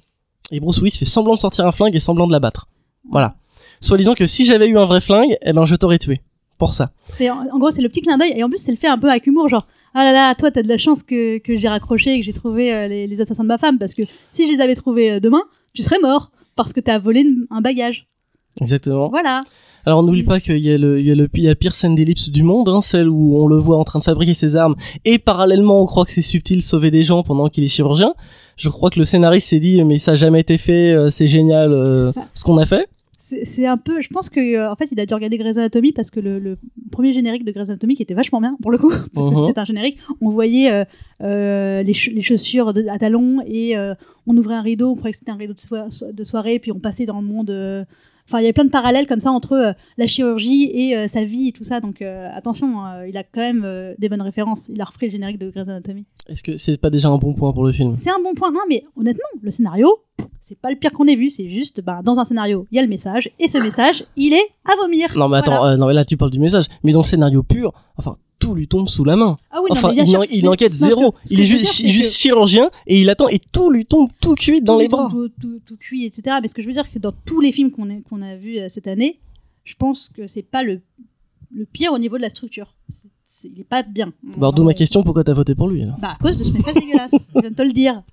et 0.52 0.60
Bruce 0.60 0.78
Willis 0.80 0.98
fait 0.98 1.06
semblant 1.06 1.34
de 1.34 1.40
sortir 1.40 1.66
un 1.66 1.72
flingue 1.72 1.96
et 1.96 2.00
semblant 2.00 2.28
de 2.28 2.34
l'abattre. 2.34 2.68
Voilà. 3.10 3.34
Soit 3.82 3.98
disant 3.98 4.14
que 4.14 4.28
si 4.28 4.46
j'avais 4.46 4.68
eu 4.68 4.78
un 4.78 4.86
vrai 4.86 5.02
flingue, 5.02 5.36
eh 5.42 5.54
ben 5.54 5.66
je 5.66 5.76
t'aurais 5.76 5.98
tué. 5.98 6.22
Pour 6.58 6.74
ça. 6.74 6.92
C'est 7.10 7.30
en, 7.30 7.46
en 7.52 7.58
gros 7.60 7.72
c'est 7.72 7.82
le 7.82 7.90
petit 7.90 8.02
clin 8.02 8.18
d'œil 8.18 8.34
et 8.36 8.44
en 8.44 8.50
plus 8.50 8.60
c'est 8.60 8.72
le 8.72 8.78
fait 8.78 8.88
un 8.88 8.98
peu 8.98 9.10
avec 9.10 9.26
humour 9.28 9.50
genre 9.50 9.66
ah 9.94 10.04
là 10.06 10.14
là 10.14 10.36
toi 10.36 10.52
t'as 10.52 10.62
de 10.62 10.68
la 10.70 10.78
chance 10.78 11.04
que, 11.04 11.38
que 11.40 11.58
j'ai 11.58 11.68
raccroché 11.68 12.14
et 12.14 12.20
que 12.20 12.26
j'ai 12.26 12.32
trouvé 12.34 12.74
euh, 12.74 12.88
les, 12.88 13.08
les 13.08 13.22
assassins 13.22 13.44
de 13.44 13.48
ma 13.50 13.58
femme 13.58 13.78
parce 13.78 13.94
que 13.94 14.04
si 14.32 14.48
je 14.48 14.54
les 14.54 14.62
avais 14.62 14.76
trouvés 14.76 15.12
euh, 15.14 15.20
demain 15.20 15.42
tu 15.76 15.84
serais 15.84 16.00
mort 16.00 16.32
parce 16.56 16.74
que 16.74 16.80
t'as 16.80 16.98
volé 16.98 17.26
un 17.52 17.62
bagage 17.62 18.08
Exactement. 18.62 19.10
voilà 19.10 19.42
Alors 19.86 20.02
n'oublie 20.02 20.24
pas 20.24 20.40
qu'il 20.40 20.58
y 20.60 20.74
a 20.74 20.78
le, 20.78 21.00
il 21.00 21.06
y 21.06 21.12
a 21.12 21.16
le, 21.16 21.30
il 21.34 21.44
y 21.44 21.48
a 21.48 21.50
la 21.50 21.56
pire 21.56 21.76
scène 21.76 21.94
d'ellipse 21.94 22.30
du 22.30 22.42
monde, 22.44 22.70
hein, 22.70 22.80
celle 22.82 23.10
où 23.10 23.38
on 23.38 23.48
le 23.48 23.58
voit 23.58 23.78
en 23.78 23.84
train 23.84 24.00
de 24.00 24.04
fabriquer 24.06 24.34
ses 24.34 24.56
armes 24.56 24.76
et 25.04 25.20
parallèlement 25.20 25.82
on 25.82 25.86
croit 25.86 26.06
que 26.06 26.12
c'est 26.12 26.22
subtil 26.22 26.62
sauver 26.62 26.90
des 26.90 27.04
gens 27.04 27.22
pendant 27.24 27.50
qu'il 27.50 27.64
est 27.64 27.68
chirurgien. 27.68 28.14
Je 28.56 28.70
crois 28.70 28.90
que 28.90 28.98
le 29.00 29.06
scénariste 29.06 29.50
s'est 29.50 29.60
dit 29.60 29.84
mais 29.84 29.98
ça 29.98 30.12
a 30.12 30.16
jamais 30.16 30.40
été 30.40 30.58
fait, 30.58 30.94
euh, 30.94 31.10
c'est 31.10 31.28
génial 31.28 31.74
euh, 31.74 32.14
ce 32.34 32.44
qu'on 32.46 32.58
a 32.58 32.66
fait. 32.66 32.88
C'est 33.18 33.66
un 33.66 33.78
peu 33.78 34.02
je 34.02 34.10
pense 34.10 34.30
que 34.30 34.40
euh, 34.56 34.72
en 34.72 34.76
fait 34.76 34.90
il 34.92 35.00
a 35.00 35.06
dû 35.06 35.14
regarder 35.14 35.38
Grey's 35.38 35.58
Anatomy 35.58 35.92
parce 35.94 36.12
que 36.12 36.20
le, 36.20 36.40
le 36.40 36.58
premier 36.92 37.14
générique 37.14 37.46
de 37.46 37.52
Grey's 37.52 37.70
Anatomy 37.70 37.96
qui 37.96 38.02
était 38.04 38.14
vachement 38.14 38.42
bien 38.42 38.58
pour 38.62 38.72
le 38.72 38.78
coup 38.78 38.92
parce 39.14 39.30
que 39.30 39.36
Mhm. 39.40 39.48
c'était 39.48 39.60
un 39.60 39.66
générique 39.66 39.98
on 40.22 40.30
voyait 40.30 40.72
euh, 40.72 40.84
euh, 41.22 41.84
les, 41.84 41.94
les 42.12 42.22
chaussures 42.22 42.74
de- 42.74 42.88
à 42.88 42.98
talons 42.98 43.40
et 43.46 43.78
euh, 43.78 43.94
on 44.28 44.36
ouvrait 44.38 44.56
un 44.56 44.62
rideau 44.62 44.90
on 44.92 44.96
croyait 44.96 45.14
que 45.14 45.20
c'était 45.20 45.32
un 45.32 45.36
rideau 45.38 45.54
de, 45.54 45.60
soi- 45.60 45.90
so- 45.90 46.12
de 46.12 46.24
soirée 46.24 46.60
puis 46.60 46.72
on 46.72 46.80
passait 46.80 47.06
dans 47.06 47.22
le 47.22 47.28
monde 47.28 47.50
Enfin, 48.28 48.40
il 48.40 48.42
y 48.42 48.46
avait 48.46 48.54
plein 48.54 48.66
de 48.66 48.72
parallèles 48.72 49.06
comme 49.08 49.20
ça 49.20 49.32
entre 49.32 49.54
euh, 49.54 49.74
la 49.98 50.08
chirurgie 50.08 50.70
et 50.74 50.96
euh, 50.98 51.08
sa 51.08 51.24
vie 51.24 51.50
et 51.50 51.52
tout 51.52 51.64
ça. 51.64 51.80
Donc, 51.80 52.02
euh, 52.02 52.28
attention, 52.34 52.84
euh, 52.86 53.08
il 53.08 53.16
a 53.18 53.24
quand 53.24 53.42
même 53.42 53.96
des 54.00 54.10
bonnes 54.10 54.22
références. 54.22 54.68
Il 54.70 54.82
a 54.82 54.86
repris 54.86 55.06
le 55.08 55.12
générique 55.12 55.38
de 55.38 55.50
Grey's 55.50 55.68
Anatomy. 55.70 56.06
Est-ce 56.28 56.42
que 56.42 56.56
c'est 56.58 56.80
pas 56.82 56.90
déjà 56.90 57.10
un 57.10 57.18
bon 57.18 57.34
point 57.34 57.54
pour 57.54 57.64
le 57.66 57.72
film? 57.72 57.96
C'est 57.96 58.10
un 58.10 58.20
bon 58.24 58.34
point. 58.34 58.52
Non, 58.52 58.62
mais 58.68 58.84
honnêtement, 58.96 59.28
le 59.42 59.52
scénario, 59.52 59.88
c'est 60.42 60.58
pas 60.58 60.70
le 60.72 60.76
pire 60.76 60.92
qu'on 60.92 61.06
ait 61.08 61.16
vu. 61.16 61.30
C'est 61.30 61.50
juste, 61.50 61.82
bah, 61.84 62.02
dans 62.04 62.20
un 62.20 62.26
scénario, 62.26 62.66
il 62.72 62.76
y 62.76 62.80
a 62.80 62.82
le 62.82 62.88
message. 62.88 63.30
Et 63.40 63.48
ce 63.48 63.58
message, 63.60 64.06
il 64.16 64.34
est 64.34 64.48
à 64.66 64.76
vomir. 64.82 65.10
Non 65.16 65.28
mais 65.30 65.38
attends, 65.38 65.58
Voilà. 65.60 65.74
euh, 65.74 65.78
non 65.78 65.88
là 65.90 66.04
tu 66.04 66.18
parles 66.18 66.32
du 66.32 66.40
message, 66.40 66.66
mais 66.84 66.94
dans 66.94 67.02
le 67.02 67.06
scénario 67.06 67.44
pur, 67.44 67.74
enfin 67.98 68.18
tout 68.40 68.54
lui 68.56 68.68
tombe 68.68 68.88
sous 68.88 69.04
la 69.04 69.16
main. 69.16 69.38
Ah 69.52 69.60
oui, 69.64 69.70
non, 69.70 69.76
enfin 69.78 69.94
bien 69.94 70.04
il, 70.06 70.18
en- 70.18 70.24
il 70.24 70.48
enquête 70.50 70.72
non, 70.74 70.78
que- 70.88 70.94
zéro, 70.94 71.16
il 71.32 71.40
est 71.40 71.44
juste, 71.46 71.62
dire, 71.64 71.72
c'est 71.72 71.88
juste 71.90 72.10
que- 72.12 72.16
chirurgien 72.18 72.70
et 72.88 73.00
il 73.02 73.10
attend 73.10 73.28
et 73.30 73.40
tout 73.40 73.70
lui 73.70 73.86
tombe 73.86 74.10
tout 74.22 74.36
cuit 74.36 74.62
dans 74.62 74.76
tout 74.76 74.80
les 74.82 74.88
bras. 74.88 75.08
Tout, 75.10 75.30
tout, 75.42 75.60
tout 75.66 75.78
cuit, 75.78 76.06
etc. 76.06 76.38
Mais 76.42 76.48
ce 76.48 76.54
que 76.54 76.62
je 76.62 76.68
veux 76.68 76.74
dire, 76.74 76.84
c'est 76.86 76.94
que 76.94 77.00
dans 77.00 77.14
tous 77.26 77.40
les 77.42 77.52
films 77.52 77.72
qu'on 77.72 77.90
a, 77.90 78.02
qu'on 78.10 78.22
a 78.22 78.36
vus 78.36 78.58
euh, 78.60 78.68
cette 78.70 78.88
année, 78.88 79.20
je 79.64 79.74
pense 79.76 80.10
que 80.10 80.28
c'est 80.28 80.44
pas 80.44 80.64
le, 80.64 80.82
le 81.54 81.66
pire 81.66 81.94
au 81.94 81.98
niveau 82.00 82.18
de 82.18 82.22
la 82.22 82.30
structure. 82.30 82.74
Il 83.44 83.60
est 83.60 83.64
pas 83.64 83.82
bien. 83.84 84.14
Bah, 84.24 84.34
alors, 84.38 84.54
d'où 84.54 84.64
ma 84.64 84.74
question, 84.74 85.02
pourquoi 85.04 85.24
t'as 85.24 85.34
voté 85.34 85.56
pour 85.56 85.68
lui 85.68 85.82
alors? 85.84 85.98
Bah, 86.00 86.16
à 86.20 86.24
cause 86.24 86.38
de 86.38 86.44
ce 86.44 86.52
message 86.52 86.76
dégueulasse. 86.76 87.16
Je 87.36 87.40
viens 87.42 87.50
de 87.52 87.56
te 87.56 87.62
le 87.64 87.72
dire. 87.72 88.04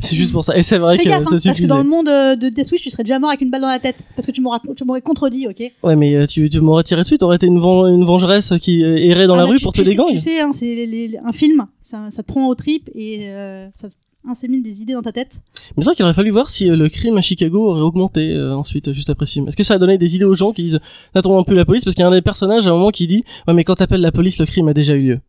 C'est 0.00 0.16
juste 0.16 0.32
pour 0.32 0.44
ça. 0.44 0.56
Et 0.56 0.62
c'est 0.62 0.78
vrai 0.78 0.96
Fais 0.96 1.04
que 1.04 1.08
gaffe, 1.08 1.22
hein, 1.30 1.36
ça 1.36 1.48
parce 1.50 1.60
que 1.60 1.66
dans 1.66 1.78
le 1.78 1.88
monde 1.88 2.08
euh, 2.08 2.36
de 2.36 2.48
Death 2.48 2.70
Wish, 2.72 2.82
tu 2.82 2.90
serais 2.90 3.02
déjà 3.02 3.18
mort 3.18 3.30
avec 3.30 3.40
une 3.40 3.50
balle 3.50 3.60
dans 3.62 3.68
la 3.68 3.78
tête. 3.78 3.96
Parce 4.16 4.26
que 4.26 4.32
tu 4.32 4.40
m'aurais 4.40 5.00
contredit, 5.02 5.46
ok? 5.48 5.62
Ouais 5.82 5.96
mais 5.96 6.14
euh, 6.14 6.26
tu, 6.26 6.48
tu 6.48 6.60
m'aurais 6.60 6.84
tiré 6.84 7.02
dessus, 7.02 7.18
t'aurais 7.18 7.36
été 7.36 7.46
une, 7.46 7.60
ven- 7.60 7.86
une 7.92 8.04
vengeresse 8.04 8.52
qui 8.60 8.84
euh, 8.84 8.96
errait 8.96 9.26
dans 9.26 9.34
Ah, 9.34 9.38
la 9.38 9.44
rue 9.44 9.58
tu- 9.58 9.64
pour 9.64 9.74
sais- 9.74 9.94
gangs. 9.94 10.06
Tu 10.10 10.18
sais, 10.18 10.40
hein, 10.40 10.52
c'est 10.52 10.74
les- 10.74 10.86
les- 10.86 11.18
un 11.24 11.32
film, 11.32 11.66
ça, 11.82 12.06
ça 12.10 12.22
te 12.22 12.28
prend 12.28 12.46
aux 12.48 12.54
tripes 12.54 12.88
et 12.94 13.28
euh, 13.30 13.68
ça 13.74 13.88
insémine 14.28 14.62
des 14.62 14.82
idées 14.82 14.92
dans 14.94 15.02
ta 15.02 15.12
tête. 15.12 15.40
Mais 15.76 15.82
c'est 15.82 15.86
vrai 15.90 15.94
qu'il 15.96 16.04
aurait 16.04 16.12
fallu 16.14 16.30
voir 16.30 16.50
si 16.50 16.66
le 16.68 16.88
crime 16.88 17.16
à 17.16 17.20
Chicago 17.20 17.70
aurait 17.70 17.80
augmenté 17.80 18.32
euh, 18.34 18.54
ensuite, 18.54 18.92
juste 18.92 19.10
après 19.10 19.26
ce 19.26 19.32
film. 19.32 19.48
Est-ce 19.48 19.56
que 19.56 19.62
ça 19.64 19.74
a 19.74 19.78
donné 19.78 19.96
des 19.98 20.16
idées 20.16 20.24
aux 20.24 20.34
gens 20.34 20.52
qui 20.52 20.62
disent 20.64 20.80
n'attendons 21.14 21.44
plus 21.44 21.56
la 21.56 21.64
police 21.64 21.84
Parce 21.84 21.94
qu'il 21.94 22.02
y 22.02 22.04
a 22.04 22.08
un 22.08 22.12
des 22.12 22.20
personnages 22.22 22.66
à 22.66 22.70
un 22.70 22.74
moment 22.74 22.90
qui 22.90 23.06
dit 23.06 23.24
ouais 23.46 23.54
mais 23.54 23.64
quand 23.64 23.74
t'appelles 23.76 24.00
la 24.02 24.12
police, 24.12 24.38
le 24.38 24.46
crime 24.46 24.68
a 24.68 24.74
déjà 24.74 24.94
eu 24.94 25.02
lieu. 25.02 25.20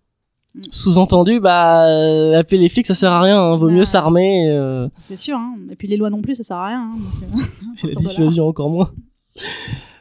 Mm. 0.56 0.62
Sous-entendu, 0.72 1.40
bah 1.40 1.86
euh, 1.88 2.40
appeler 2.40 2.58
les 2.58 2.70
flics 2.70 2.88
ça 2.88 2.96
sert 2.96 3.12
à 3.12 3.22
rien, 3.22 3.40
hein, 3.40 3.56
vaut 3.58 3.70
mieux 3.70 3.86
s'armer. 3.86 4.50
euh, 4.50 4.88
C'est 5.00 5.18
sûr, 5.18 5.38
hein. 5.38 5.56
et 5.72 5.76
puis 5.76 5.88
les 5.88 5.96
lois 5.98 6.10
non 6.10 6.22
plus, 6.22 6.36
ça 6.36 6.44
sert 6.44 6.58
à 6.58 6.68
rien. 6.68 6.90
hein, 6.92 6.98
donc, 7.32 7.44
euh, 7.84 7.88
Et 7.90 7.94
la 7.94 8.02
dissuasion 8.02 8.48
encore 8.48 8.70
moins. 8.70 8.92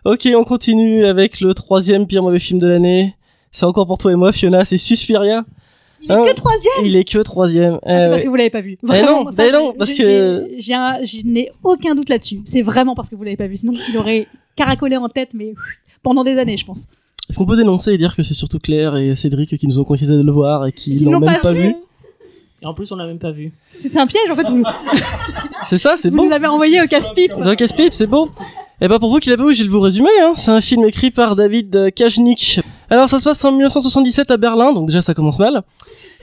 Ok, 0.04 0.26
on 0.34 0.44
continue 0.44 1.04
avec 1.04 1.40
le 1.40 1.52
troisième 1.54 2.06
pire 2.06 2.22
mauvais 2.22 2.38
film 2.38 2.58
de 2.58 2.66
l'année. 2.66 3.14
C'est 3.50 3.66
encore 3.66 3.86
pour 3.86 3.98
toi 3.98 4.12
et 4.12 4.14
moi, 4.14 4.32
Fiona, 4.32 4.64
c'est 4.64 4.78
Suspiria. 4.78 5.44
Il 6.00 6.10
est 6.10 6.14
Hein 6.14 6.24
que 6.28 6.34
troisième 6.34 6.72
Il 6.84 6.96
est 6.96 7.04
que 7.04 7.18
troisième. 7.18 7.78
Ah, 7.82 8.02
C'est 8.04 8.08
parce 8.08 8.20
ouais. 8.20 8.24
que 8.24 8.28
vous 8.28 8.36
l'avez 8.36 8.50
pas 8.50 8.60
vu. 8.60 8.78
Eh 8.82 8.86
Vraiment, 8.86 9.24
non, 9.24 9.32
ça, 9.32 9.50
non, 9.50 9.74
parce 9.76 9.92
que- 9.92 10.48
j'ai 10.58 10.74
un- 10.74 11.02
Je 11.02 11.22
n'ai 11.26 11.50
aucun 11.64 11.94
doute 11.96 12.08
là-dessus. 12.08 12.40
C'est 12.44 12.62
vraiment 12.62 12.94
parce 12.94 13.08
que 13.10 13.16
vous 13.16 13.24
l'avez 13.24 13.36
pas 13.36 13.48
vu. 13.48 13.56
Sinon, 13.56 13.72
il 13.90 13.96
aurait 13.98 14.28
caracolé 14.54 14.96
en 14.96 15.08
tête, 15.08 15.30
mais 15.34 15.54
pendant 16.02 16.22
des 16.24 16.38
années, 16.38 16.56
je 16.56 16.64
pense. 16.64 16.84
Est-ce 17.28 17.36
qu'on 17.38 17.46
peut 17.46 17.56
dénoncer 17.56 17.92
et 17.92 17.98
dire 17.98 18.16
que 18.16 18.22
c'est 18.22 18.34
surtout 18.34 18.58
Claire 18.58 18.96
et 18.96 19.14
Cédric 19.14 19.56
qui 19.58 19.66
nous 19.66 19.80
ont 19.80 19.84
conseillé 19.84 20.10
de 20.10 20.22
le 20.22 20.32
voir 20.32 20.66
et 20.66 20.72
qui 20.72 20.98
l'ont 21.00 21.20
même 21.20 21.24
pas 21.24 21.38
pas, 21.38 21.52
vu. 21.52 21.60
vu, 21.60 21.76
Et 22.62 22.66
en 22.66 22.72
plus, 22.74 22.90
on 22.90 22.96
l'a 22.96 23.06
même 23.06 23.18
pas 23.18 23.32
vu. 23.32 23.52
C'était 23.76 23.98
un 23.98 24.06
piège, 24.06 24.30
en 24.30 24.36
fait. 24.36 24.48
Vous, 24.48 24.62
C'est 25.62 25.78
ça, 25.78 25.96
c'est 25.96 26.10
vous 26.10 26.16
bon. 26.16 26.26
nous 26.26 26.32
avez 26.32 26.46
envoyé 26.46 26.80
au 26.80 26.86
casse-pipe. 26.86 27.32
C'est 27.36 27.42
un 27.42 27.56
casse-pipe, 27.56 27.92
c'est 27.92 28.06
bon. 28.06 28.28
Et 28.80 28.86
bah 28.86 29.00
pour 29.00 29.10
vous 29.10 29.18
qui 29.18 29.28
l'avez 29.28 29.42
vu, 29.44 29.54
je 29.54 29.64
vais 29.64 29.68
vous 29.68 29.80
résumer. 29.80 30.08
Hein. 30.22 30.34
C'est 30.36 30.52
un 30.52 30.60
film 30.60 30.84
écrit 30.84 31.10
par 31.10 31.34
David 31.34 31.92
Kajnik. 31.96 32.60
Alors 32.90 33.08
ça 33.08 33.18
se 33.18 33.24
passe 33.24 33.44
en 33.44 33.50
1977 33.50 34.30
à 34.30 34.36
Berlin, 34.36 34.72
donc 34.72 34.86
déjà 34.86 35.02
ça 35.02 35.14
commence 35.14 35.40
mal. 35.40 35.62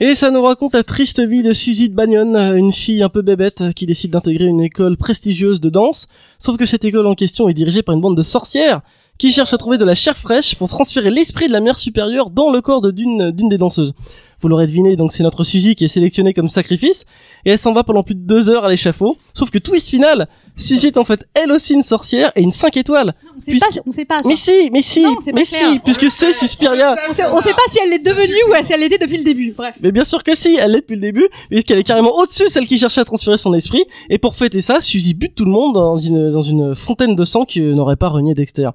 Et 0.00 0.14
ça 0.14 0.30
nous 0.30 0.42
raconte 0.42 0.72
la 0.72 0.82
triste 0.82 1.20
vie 1.20 1.42
de 1.42 1.52
Suzy 1.52 1.90
de 1.90 1.94
Bagnon, 1.94 2.34
une 2.56 2.72
fille 2.72 3.02
un 3.02 3.10
peu 3.10 3.20
bébête 3.20 3.62
qui 3.74 3.84
décide 3.84 4.10
d'intégrer 4.10 4.46
une 4.46 4.62
école 4.62 4.96
prestigieuse 4.96 5.60
de 5.60 5.68
danse. 5.68 6.08
Sauf 6.38 6.56
que 6.56 6.64
cette 6.64 6.84
école 6.86 7.06
en 7.06 7.14
question 7.14 7.48
est 7.50 7.54
dirigée 7.54 7.82
par 7.82 7.94
une 7.94 8.00
bande 8.00 8.16
de 8.16 8.22
sorcières 8.22 8.80
qui 9.18 9.32
cherchent 9.32 9.52
à 9.52 9.58
trouver 9.58 9.78
de 9.78 9.84
la 9.84 9.94
chair 9.94 10.16
fraîche 10.16 10.54
pour 10.56 10.68
transférer 10.68 11.10
l'esprit 11.10 11.48
de 11.48 11.52
la 11.52 11.60
mère 11.60 11.78
supérieure 11.78 12.30
dans 12.30 12.50
le 12.50 12.60
corps 12.60 12.80
d'une 12.92 13.30
d'une 13.30 13.48
des 13.48 13.58
danseuses. 13.58 13.94
Vous 14.40 14.48
l'aurez 14.48 14.66
deviné, 14.66 14.96
donc 14.96 15.12
c'est 15.12 15.22
notre 15.22 15.44
Suzy 15.44 15.74
qui 15.74 15.84
est 15.84 15.88
sélectionnée 15.88 16.34
comme 16.34 16.48
sacrifice, 16.48 17.06
et 17.44 17.50
elle 17.50 17.58
s'en 17.58 17.72
va 17.72 17.84
pendant 17.84 18.02
plus 18.02 18.14
de 18.14 18.20
deux 18.20 18.50
heures 18.50 18.64
à 18.64 18.68
l'échafaud. 18.68 19.16
Sauf 19.32 19.50
que 19.50 19.58
twist 19.58 19.88
final, 19.88 20.28
Suzy 20.58 20.86
est 20.86 20.96
en 20.96 21.04
fait 21.04 21.28
elle 21.34 21.52
aussi 21.52 21.74
une 21.74 21.82
sorcière 21.82 22.32
et 22.34 22.40
une 22.40 22.50
5 22.52 22.76
étoiles. 22.78 23.12
On 23.36 23.40
sait 23.40 23.50
Puisque- 23.50 23.74
pas, 23.74 23.80
on 23.86 23.92
sait 23.92 24.04
pas. 24.06 24.18
ça. 24.22 24.28
Mais 24.28 24.36
si, 24.36 24.70
mais 24.72 24.80
si, 24.82 25.02
Non, 25.02 25.16
mais 25.34 25.42
clair. 25.44 25.70
si, 25.72 25.78
puisque 25.80 26.10
c'est 26.10 26.32
Suspiria. 26.32 26.96
On 27.08 27.12
sait, 27.12 27.24
on 27.30 27.40
sait 27.42 27.52
pas 27.52 27.62
si 27.70 27.78
elle 27.84 27.90
l'est 27.90 27.98
devenue 28.04 28.34
ou 28.48 28.64
si 28.64 28.72
elle 28.72 28.80
l'était 28.80 28.96
depuis 28.98 29.18
le 29.18 29.24
début. 29.24 29.52
Bref. 29.56 29.74
Mais 29.82 29.92
bien 29.92 30.04
sûr 30.04 30.22
que 30.22 30.34
si, 30.34 30.56
elle 30.56 30.72
l'est 30.72 30.80
depuis 30.80 30.94
le 30.96 31.02
début, 31.02 31.26
puisqu'elle 31.50 31.78
est 31.78 31.82
carrément 31.84 32.16
au-dessus 32.16 32.44
de 32.44 32.48
celle 32.48 32.66
qui 32.66 32.78
cherchait 32.78 33.02
à 33.02 33.04
transférer 33.04 33.36
son 33.36 33.52
esprit. 33.54 33.84
Et 34.08 34.16
pour 34.18 34.34
fêter 34.34 34.60
ça, 34.62 34.80
Suzy 34.80 35.12
bute 35.14 35.34
tout 35.34 35.44
le 35.44 35.50
monde 35.50 35.74
dans 35.74 35.96
une, 35.96 36.30
dans 36.30 36.40
une 36.40 36.74
fontaine 36.74 37.14
de 37.14 37.24
sang 37.24 37.44
que 37.44 37.60
n'aurait 37.74 37.96
pas 37.96 38.08
renié 38.08 38.32
Dexter. 38.34 38.70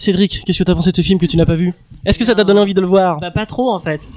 Cédric, 0.00 0.42
qu'est-ce 0.46 0.58
que 0.60 0.64
t'as 0.64 0.76
pensé 0.76 0.92
de 0.92 0.96
ce 0.96 1.02
film 1.02 1.18
que 1.18 1.26
tu 1.26 1.36
n'as 1.36 1.46
pas 1.46 1.56
vu? 1.56 1.74
Est-ce 2.04 2.18
que 2.20 2.24
ça 2.24 2.36
t'a 2.36 2.44
donné 2.44 2.60
envie 2.60 2.74
de 2.74 2.80
le 2.80 2.86
voir? 2.86 3.18
Bah 3.18 3.32
pas 3.32 3.46
trop 3.46 3.70
en 3.72 3.80
fait. 3.80 4.08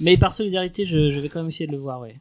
Mais 0.00 0.16
par 0.16 0.34
solidarité, 0.34 0.84
je, 0.84 1.10
je 1.10 1.20
vais 1.20 1.28
quand 1.28 1.38
même 1.38 1.48
essayer 1.48 1.68
de 1.68 1.72
le 1.72 1.78
voir, 1.78 2.00
ouais. 2.00 2.16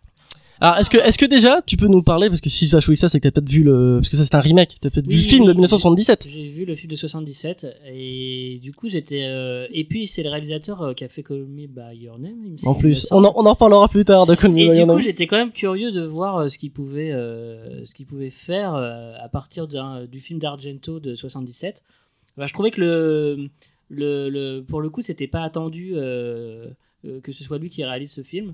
Alors, 0.60 0.78
est-ce 0.78 0.90
que, 0.90 0.98
est-ce 0.98 1.18
que 1.20 1.26
déjà, 1.26 1.62
tu 1.66 1.78
peux 1.78 1.88
nous 1.88 2.02
parler, 2.02 2.30
parce 2.30 2.42
que 2.42 2.50
si 2.50 2.68
ça 2.68 2.80
choisit 2.80 3.02
ça, 3.02 3.10
c'est 3.10 3.20
que 3.20 3.28
t'as 3.28 3.32
peut-être 3.32 3.50
vu 3.50 3.64
le, 3.64 3.98
parce 4.00 4.10
que 4.10 4.18
ça 4.18 4.24
c'est 4.26 4.34
un 4.36 4.40
remake, 4.40 4.76
t'as 4.82 4.90
peut-être 4.90 5.08
vu 5.08 5.18
le 5.18 5.22
film 5.22 5.44
de 5.46 5.50
oui, 5.52 5.56
1977. 5.58 6.28
J'ai 6.32 6.48
vu 6.48 6.66
le 6.66 6.74
film 6.74 6.90
de 6.92 6.96
77 6.96 7.68
et 7.94 8.60
du 8.62 8.74
coup 8.74 8.88
j'étais 8.90 9.24
euh, 9.26 9.68
et 9.72 9.84
puis 9.84 10.08
c'est 10.08 10.24
le 10.24 10.30
réalisateur 10.30 10.82
euh, 10.82 10.94
qui 10.94 11.04
a 11.04 11.10
fait 11.10 11.22
Call 11.24 11.46
Me 11.46 11.68
by 11.68 11.96
Your 11.98 12.18
Name. 12.18 12.38
il 12.44 12.50
me 12.52 12.56
En 12.56 12.58
semble, 12.58 12.80
plus, 12.80 13.08
on 13.12 13.24
en, 13.24 13.34
on 13.36 13.46
en 13.46 13.52
reparlera 13.54 13.88
plus 13.88 14.04
tard 14.06 14.26
de 14.26 14.34
Call 14.36 14.52
Me 14.52 14.60
Et 14.62 14.66
By 14.70 14.72
du 14.72 14.78
Your 14.80 14.88
coup, 14.96 15.00
j'étais 15.00 15.28
quand 15.28 15.38
même 15.38 15.52
curieux 15.52 15.92
de 15.92 16.02
voir 16.02 16.38
euh, 16.38 16.48
ce 16.50 16.58
qu'il 16.58 16.72
pouvait, 16.72 17.12
euh, 17.12 17.86
ce 17.86 17.94
qu'il 17.94 18.06
pouvait 18.08 18.30
faire 18.32 18.74
à 18.76 19.30
partir 19.30 19.68
du 19.68 20.20
film 20.20 20.40
d'Argento 20.40 21.00
de 21.00 21.14
77. 21.16 21.84
Bah, 22.36 22.46
je 22.48 22.54
trouvais 22.54 22.72
que 22.72 22.82
le, 22.82 23.50
le, 23.90 24.30
le- 24.30 24.62
pour 24.68 24.82
le 24.82 24.90
coup, 24.90 25.02
c'était 25.02 25.28
pas 25.28 25.42
attendu 25.42 25.92
euh, 25.96 26.68
que 27.24 27.32
ce 27.32 27.44
soit 27.44 27.58
lui 27.58 27.70
qui 27.70 27.84
réalise 27.84 28.12
ce 28.12 28.22
film. 28.22 28.54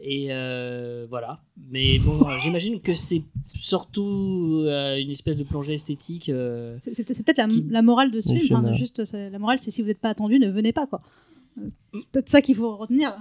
Et 0.00 0.28
euh, 0.30 1.06
voilà. 1.10 1.40
Mais 1.70 1.98
bon, 1.98 2.18
j'imagine 2.42 2.80
que 2.80 2.94
c'est 2.94 3.22
surtout 3.44 4.62
euh, 4.66 4.96
une 5.00 5.10
espèce 5.10 5.36
de 5.36 5.44
plongée 5.44 5.74
esthétique. 5.74 6.28
euh, 6.28 6.76
C'est 6.80 7.04
peut-être 7.24 7.38
la, 7.38 7.46
Qui- 7.48 7.64
la 7.68 7.82
morale 7.82 8.10
de 8.10 8.20
ce 8.20 8.34
film. 8.36 8.74
juste, 8.74 9.02
la 9.12 9.38
morale, 9.38 9.58
c'est 9.58 9.70
si 9.70 9.82
vous 9.82 9.88
n'êtes 9.88 9.98
pas 10.00 10.10
attendu, 10.10 10.38
ne 10.38 10.50
venez 10.50 10.72
pas, 10.72 10.86
quoi. 10.86 11.00
C'est 11.94 12.06
peut-être 12.12 12.28
ça 12.28 12.40
qu'il 12.42 12.54
faut 12.54 12.76
retenir. 12.76 13.16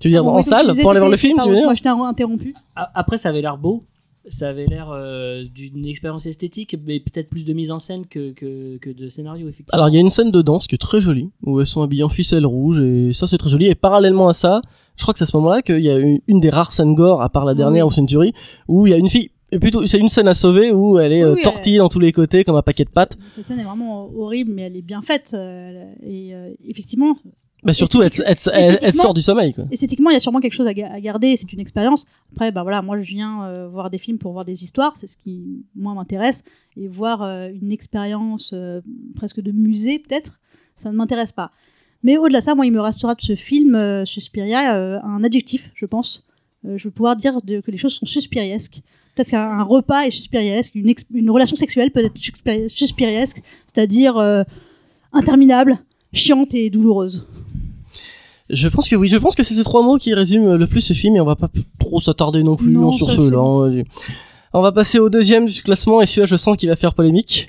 Tu 0.00 0.08
veux 0.08 0.12
dire 0.12 0.24
Bon, 0.24 0.30
en 0.30 0.42
salle 0.42 0.68
disais, 0.68 0.82
pour 0.82 0.90
aller 0.90 1.00
voir 1.00 1.10
le 1.10 1.16
film, 1.16 1.38
tu 1.42 1.48
veux 1.48 1.56
dire 1.56 1.74
je 1.74 1.82
t'ai 1.82 1.88
interrompu. 1.88 2.54
A- 2.74 2.90
Après, 2.94 3.18
ça 3.18 3.28
avait 3.30 3.42
l'air 3.42 3.58
beau. 3.58 3.82
Ça 4.28 4.48
avait 4.48 4.66
l'air 4.66 4.90
euh, 4.90 5.44
d'une 5.44 5.86
expérience 5.86 6.26
esthétique, 6.26 6.76
mais 6.84 6.98
peut-être 6.98 7.28
plus 7.28 7.44
de 7.44 7.52
mise 7.52 7.70
en 7.70 7.78
scène 7.78 8.06
que, 8.06 8.32
que, 8.32 8.76
que 8.78 8.90
de 8.90 9.08
scénario, 9.08 9.48
effectivement. 9.48 9.74
Alors 9.78 9.88
il 9.88 9.94
y 9.94 9.98
a 9.98 10.00
une 10.00 10.10
scène 10.10 10.32
de 10.32 10.42
danse 10.42 10.66
qui 10.66 10.74
est 10.74 10.78
très 10.78 11.00
jolie 11.00 11.30
où 11.44 11.60
elles 11.60 11.66
sont 11.66 11.80
habillées 11.82 12.02
en 12.02 12.08
ficelle 12.08 12.44
rouge 12.44 12.80
et 12.80 13.12
ça 13.12 13.28
c'est 13.28 13.38
très 13.38 13.50
joli 13.50 13.66
et 13.66 13.76
parallèlement 13.76 14.26
à 14.28 14.32
ça, 14.32 14.62
je 14.96 15.02
crois 15.02 15.12
que 15.12 15.18
c'est 15.18 15.24
à 15.24 15.26
ce 15.26 15.36
moment-là 15.36 15.62
qu'il 15.62 15.80
y 15.80 15.90
a 15.90 15.98
eu 15.98 16.22
une 16.26 16.38
des 16.38 16.50
rares 16.50 16.72
scènes 16.72 16.94
gore 16.94 17.22
à 17.22 17.28
part 17.28 17.44
la 17.44 17.54
dernière 17.54 17.86
une 17.98 18.06
tuerie 18.06 18.32
où 18.68 18.86
il 18.86 18.90
y 18.90 18.94
a 18.94 18.96
une 18.96 19.08
fille 19.08 19.30
et 19.52 19.58
plutôt 19.60 19.86
c'est 19.86 19.98
une 19.98 20.08
scène 20.08 20.26
à 20.28 20.34
sauver 20.34 20.72
où 20.72 20.98
elle 20.98 21.12
est 21.12 21.22
Oui, 21.24 21.30
euh, 21.30 21.34
oui, 21.34 21.42
tortillée 21.42 21.78
dans 21.78 21.88
tous 21.88 22.00
les 22.00 22.10
côtés 22.12 22.42
comme 22.44 22.56
un 22.56 22.62
paquet 22.62 22.84
de 22.84 22.90
pâtes. 22.90 23.16
Cette- 23.28 23.44
scène 23.46 23.60
est 23.60 23.64
vraiment 23.64 24.10
horrible, 24.16 24.50
mais 24.52 24.62
elle 24.62 24.76
est 24.76 24.82
bien 24.82 25.02
faite. 25.02 25.30
euh, 25.34 25.84
et 26.02 26.34
euh, 26.34 26.52
effectivement, 26.66 27.16
Bah 27.62 27.72
surtout 27.72 28.02
elle, 28.02 28.12
sort 28.94 29.14
du 29.14 29.22
sommeil 29.22 29.52
quoi. 29.54 29.64
esthétiquement, 29.70 30.10
il 30.10 30.14
y 30.14 30.16
a 30.16 30.20
sûrement 30.20 30.40
quelque 30.40 30.52
chose 30.54 30.66
à, 30.66 30.74
ga- 30.74 30.90
à 30.92 31.00
garder. 31.00 31.36
C'est 31.36 31.52
une 31.52 31.60
expérience. 31.60 32.06
Après, 32.32 32.50
ben 32.50 32.62
voilà, 32.64 32.82
moi, 32.82 33.00
je 33.00 33.06
viens 33.08 33.44
euh, 33.44 33.68
voir 33.68 33.88
des 33.88 33.98
films 33.98 34.18
pour 34.18 34.32
voir 34.32 34.44
des 34.44 34.64
histoires. 34.64 34.92
C'est 34.96 35.06
ce 35.06 35.16
qui, 35.16 35.64
moi, 35.76 35.94
m'intéresse. 35.94 36.42
Et 36.76 36.88
voir 36.88 37.22
euh, 37.22 37.48
une 37.62 37.70
expérience 37.70 38.52
presque 39.14 39.40
de 39.40 39.52
musée, 39.52 39.98
peut-être, 40.00 40.40
ça 40.74 40.90
ne 40.90 40.96
m'intéresse 40.96 41.32
pas. 41.32 41.50
Mais 42.02 42.16
au-delà 42.18 42.40
de 42.40 42.44
ça, 42.44 42.54
moi, 42.54 42.66
il 42.66 42.72
me 42.72 42.80
restera 42.80 43.14
de 43.14 43.20
ce 43.20 43.34
film, 43.34 43.74
euh, 43.74 44.04
Suspiria, 44.04 44.74
euh, 44.76 44.98
un 45.02 45.24
adjectif, 45.24 45.70
je 45.74 45.86
pense. 45.86 46.26
Euh, 46.66 46.78
je 46.78 46.84
vais 46.84 46.90
pouvoir 46.92 47.16
dire 47.16 47.40
de- 47.42 47.60
que 47.60 47.70
les 47.70 47.78
choses 47.78 47.94
sont 47.94 48.06
suspiriesques. 48.06 48.80
Peut-être 49.14 49.30
qu'un 49.30 49.50
un 49.50 49.62
repas 49.62 50.02
est 50.02 50.10
suspiriesque, 50.10 50.74
une, 50.74 51.30
relation 51.30 51.56
sexuelle 51.56 51.90
peut 51.90 52.04
être 52.04 52.14
suspiri- 52.16 52.68
suspiriesque, 52.68 53.40
c'est-à-dire 53.66 54.16
interminable, 55.12 55.78
chiante 56.12 56.54
et 56.54 56.68
douloureuse. 56.70 57.26
Je 58.50 58.68
pense 58.68 58.88
que 58.88 58.94
oui, 58.94 59.08
je 59.08 59.16
pense 59.16 59.34
que 59.34 59.42
c'est 59.42 59.54
ces 59.54 59.64
trois 59.64 59.82
mots 59.82 59.96
qui 59.96 60.12
résument 60.14 60.54
le 60.54 60.66
plus 60.66 60.80
ce 60.82 60.92
film 60.92 61.16
et 61.16 61.20
on 61.20 61.24
va 61.24 61.34
pas 61.34 61.48
trop 61.78 61.98
s'attarder 61.98 62.42
non 62.42 62.56
plus 62.56 62.68
Non, 62.68 62.90
hein, 62.90 62.92
sur 62.96 63.10
ceux-là. 63.10 63.38
hein. 63.38 63.82
On 64.52 64.62
va 64.62 64.70
passer 64.70 64.98
au 64.98 65.08
deuxième 65.08 65.46
du 65.46 65.62
classement 65.62 66.00
et 66.00 66.06
celui-là 66.06 66.26
je 66.26 66.36
sens 66.36 66.56
qu'il 66.56 66.68
va 66.68 66.76
faire 66.76 66.94
polémique. 66.94 67.48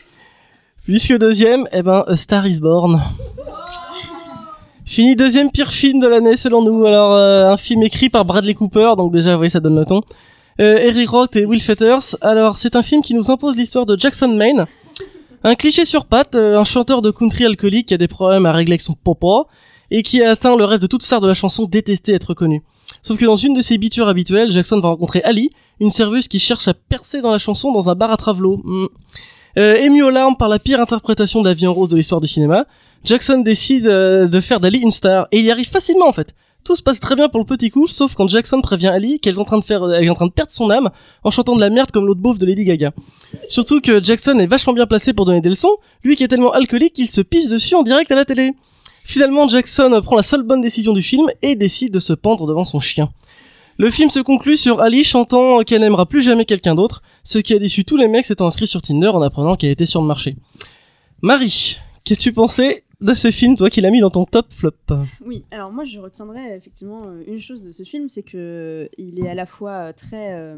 Puisque 0.86 1.18
deuxième, 1.18 1.68
eh 1.74 1.84
ben, 1.84 2.04
A 2.08 2.16
Star 2.16 2.48
is 2.48 2.60
Born. 2.62 3.00
Fini 4.88 5.17
deuxième 5.17 5.51
pire 5.51 5.74
film 5.74 6.00
de 6.00 6.08
l'année 6.08 6.38
selon 6.38 6.63
nous. 6.63 6.86
Alors 6.86 7.13
euh, 7.13 7.51
un 7.51 7.58
film 7.58 7.84
écrit 7.84 8.08
par 8.08 8.24
Bradley 8.24 8.53
Cooper, 8.53 8.94
donc 8.98 9.12
déjà 9.12 9.32
vous 9.32 9.38
voyez 9.38 9.50
ça 9.50 9.60
donne 9.60 9.77
le 9.77 9.86
ton. 9.86 10.01
Euh, 10.62 10.77
Eric 10.77 11.10
Roth 11.10 11.36
et 11.36 11.44
Will 11.44 11.60
Fetters. 11.60 12.15
Alors 12.22 12.58
c'est 12.58 12.77
un 12.77 12.82
film 12.82 13.01
qui 13.01 13.13
nous 13.13 13.29
impose 13.29 13.58
l'histoire 13.58 13.86
de 13.86 14.00
Jackson 14.00 14.29
Maine, 14.29 14.65
un 15.44 15.56
cliché 15.56 15.84
sur 15.84 16.06
pattes, 16.06 16.36
euh, 16.36 16.58
un 16.58 16.63
chanteur 16.63 17.01
de 17.01 17.12
country 17.12 17.44
alcoolique 17.44 17.89
qui 17.89 17.96
a 17.96 17.98
des 17.98 18.08
problèmes 18.08 18.46
à 18.46 18.53
régler 18.53 18.75
avec 18.75 18.82
son 18.82 18.94
papa 18.94 19.50
et 19.91 20.03
qui 20.03 20.24
a 20.24 20.32
atteint 20.32 20.56
le 20.56 20.63
rêve 20.63 20.79
de 20.79 20.88
toute 20.88 21.03
star 21.03 21.20
de 21.20 21.27
la 21.27 21.34
chanson 21.34 21.65
détester 21.65 22.13
être 22.13 22.34
connu. 22.34 22.63
Sauf 23.01 23.17
que 23.17 23.25
dans 23.25 23.36
une 23.36 23.56
de 23.56 23.62
ses 23.62 23.77
bitures 23.77 24.08
habituelles, 24.08 24.53
Jackson 24.53 24.79
va 24.79 24.88
rencontrer 24.88 25.22
Ali, 25.24 25.50
une 25.82 25.91
serveuse 25.91 26.29
qui 26.29 26.39
cherche 26.39 26.70
à 26.70 26.74
percer 26.74 27.20
dans 27.20 27.32
la 27.32 27.39
chanson 27.39 27.74
dans 27.74 27.89
un 27.89 27.96
bar 27.96 28.10
à 28.10 28.15
Travelo. 28.15 28.62
Hmm. 28.63 28.88
Euh, 29.58 29.76
ému 29.76 30.04
aux 30.04 30.12
larmes 30.12 30.38
par 30.38 30.50
la 30.50 30.60
pire 30.60 30.80
interprétation 30.80 31.42
de 31.42 31.66
en 31.66 31.74
rose 31.74 31.90
de 31.90 31.98
l'histoire 31.98 32.22
du 32.22 32.28
cinéma, 32.28 32.68
Jackson 33.04 33.40
décide 33.40 33.88
euh, 33.88 34.28
de 34.28 34.40
faire 34.40 34.60
d'Ali 34.60 34.78
une 34.78 34.92
star 34.92 35.28
et 35.32 35.40
il 35.40 35.46
y 35.46 35.52
arrive 35.52 35.68
facilement 35.68 36.08
en 36.08 36.12
fait. 36.12 36.36
Tout 36.64 36.76
se 36.76 36.84
passe 36.84 37.00
très 37.00 37.16
bien 37.16 37.28
pour 37.28 37.40
le 37.40 37.46
petit 37.46 37.72
coup, 37.72 37.88
sauf 37.88 38.14
quand 38.14 38.28
Jackson 38.28 38.62
prévient 38.62 38.90
Ali 38.90 39.20
qu'elle 39.20 39.36
est 39.36 39.40
en 39.40 39.46
train 39.46 39.58
de 39.58 39.64
faire, 39.64 39.90
elle 39.92 40.04
est 40.04 40.10
en 40.10 40.16
train 40.16 40.28
de 40.28 40.32
perdre 40.32 40.52
son 40.52 40.70
âme 40.70 40.92
en 41.24 41.32
chantant 41.32 41.56
de 41.56 41.62
la 41.62 41.72
merde 41.72 41.90
comme 41.90 42.06
l'autre 42.06 42.20
beauf 42.20 42.38
de 42.38 42.46
Lady 42.46 42.66
Gaga. 42.66 42.92
Surtout 43.48 43.82
que 43.82 44.04
Jackson 44.04 44.38
est 44.38 44.46
vachement 44.48 44.74
bien 44.74 44.86
placé 44.86 45.14
pour 45.14 45.26
donner 45.26 45.42
des 45.42 45.50
leçons, 45.50 45.78
lui 46.04 46.16
qui 46.16 46.24
est 46.24 46.28
tellement 46.28 46.52
alcoolique 46.52 46.94
qu'il 46.94 47.08
se 47.08 47.22
pisse 47.22 47.50
dessus 47.50 47.74
en 47.74 47.84
direct 47.84 48.12
à 48.12 48.16
la 48.16 48.26
télé. 48.26 48.54
Finalement, 49.04 49.48
Jackson 49.48 50.02
prend 50.04 50.18
la 50.18 50.24
seule 50.24 50.44
bonne 50.44 50.62
décision 50.62 50.94
du 50.94 51.02
film 51.02 51.28
et 51.42 51.56
décide 51.56 51.94
de 51.94 52.00
se 52.00 52.14
pendre 52.14 52.46
devant 52.46 52.66
son 52.66 52.82
chien. 52.82 53.10
Le 53.79 53.91
film 53.91 54.10
se 54.10 54.19
conclut 54.19 54.57
sur 54.57 54.81
Ali 54.81 55.03
chantant 55.03 55.62
qu'elle 55.62 55.81
n'aimera 55.81 56.07
plus 56.07 56.24
jamais 56.24 56.46
quelqu'un 56.46 56.74
d'autre, 56.74 57.03
ce 57.22 57.38
qui 57.38 57.53
a 57.53 57.60
déçu 57.60 57.86
tous 57.86 57.96
les 57.96 58.07
mecs 58.07 58.25
s'étant 58.25 58.48
inscrits 58.48 58.65
sur 58.65 58.81
Tinder 58.81 59.10
en 59.10 59.22
apprenant 59.22 59.55
qu'elle 59.55 59.69
était 59.69 59.86
sur 59.86 60.01
le 60.01 60.07
marché. 60.07 60.36
Marie, 61.22 61.77
qu'as-tu 62.03 62.34
pensé 62.34 62.86
de 63.01 63.13
ce 63.13 63.29
film, 63.29 63.55
toi 63.55 63.69
qui 63.69 63.81
l'as 63.81 63.91
mis 63.91 64.00
dans 64.00 64.10
ton 64.10 64.25
top 64.25 64.51
flop? 64.51 64.72
Oui, 65.24 65.46
alors 65.51 65.72
moi 65.72 65.84
je 65.84 66.00
retiendrai 66.00 66.55
effectivement 66.55 67.03
euh, 67.05 67.24
une 67.27 67.39
chose 67.39 67.62
de 67.62 67.69
ce 67.69 67.84
film, 67.84 68.10
c'est 68.10 68.24
que 68.24 68.89
il 68.98 69.24
est 69.24 69.29
à 69.29 69.36
la 69.36 69.46
fois 69.46 69.72
euh, 69.72 69.93
très, 69.93 70.34
euh, 70.34 70.57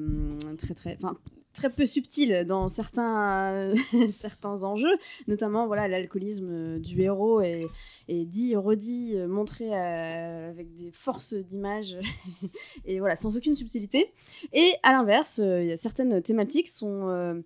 très, 0.57 0.73
très, 0.73 0.95
enfin 0.95 1.17
très 1.53 1.70
peu 1.70 1.86
subtil 1.86 2.46
dans 2.46 2.68
certains, 2.68 3.74
certains 4.12 4.63
enjeux, 4.63 4.96
notamment 5.27 5.68
voilà 5.68 5.88
l'alcoolisme 5.88 6.50
euh, 6.50 6.79
du 6.79 7.01
héros 7.01 7.41
est, 7.41 7.65
est 8.08 8.25
dit, 8.25 8.56
redit, 8.56 9.13
euh, 9.15 9.27
montré 9.27 9.74
euh, 9.74 10.50
avec 10.50 10.74
des 10.75 10.91
forces 10.91 11.34
d'image 11.34 11.98
et 12.86 13.00
voilà 13.00 13.15
sans 13.15 13.36
aucune 13.38 13.56
subtilité. 13.56 14.13
Et 14.53 14.74
à 14.84 14.91
l'inverse, 14.91 15.39
il 15.44 15.75
certaines 15.77 16.22
thématiques 16.22 16.68
sont 16.68 17.44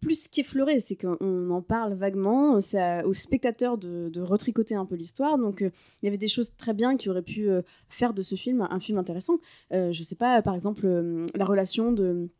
plus 0.00 0.28
qu'effleurées, 0.28 0.80
c'est 0.80 0.96
qu'on 0.96 1.50
en 1.50 1.60
parle 1.60 1.94
vaguement, 1.94 2.60
c'est 2.60 3.02
aux 3.04 3.12
spectateurs 3.12 3.76
de, 3.76 4.08
de 4.08 4.22
retricoter 4.22 4.74
un 4.74 4.86
peu 4.86 4.94
l'histoire, 4.94 5.36
donc 5.36 5.60
il 5.60 6.04
y 6.04 6.08
avait 6.08 6.18
des 6.18 6.28
choses 6.28 6.54
très 6.56 6.72
bien 6.72 6.96
qui 6.96 7.10
auraient 7.10 7.22
pu 7.22 7.48
faire 7.88 8.14
de 8.14 8.22
ce 8.22 8.34
film 8.34 8.66
un 8.70 8.80
film 8.80 8.98
intéressant. 8.98 9.38
Euh, 9.72 9.92
je 9.92 10.02
sais 10.02 10.16
pas, 10.16 10.40
par 10.42 10.54
exemple, 10.54 10.86
la 11.34 11.44
relation 11.44 11.92
de 11.92 12.30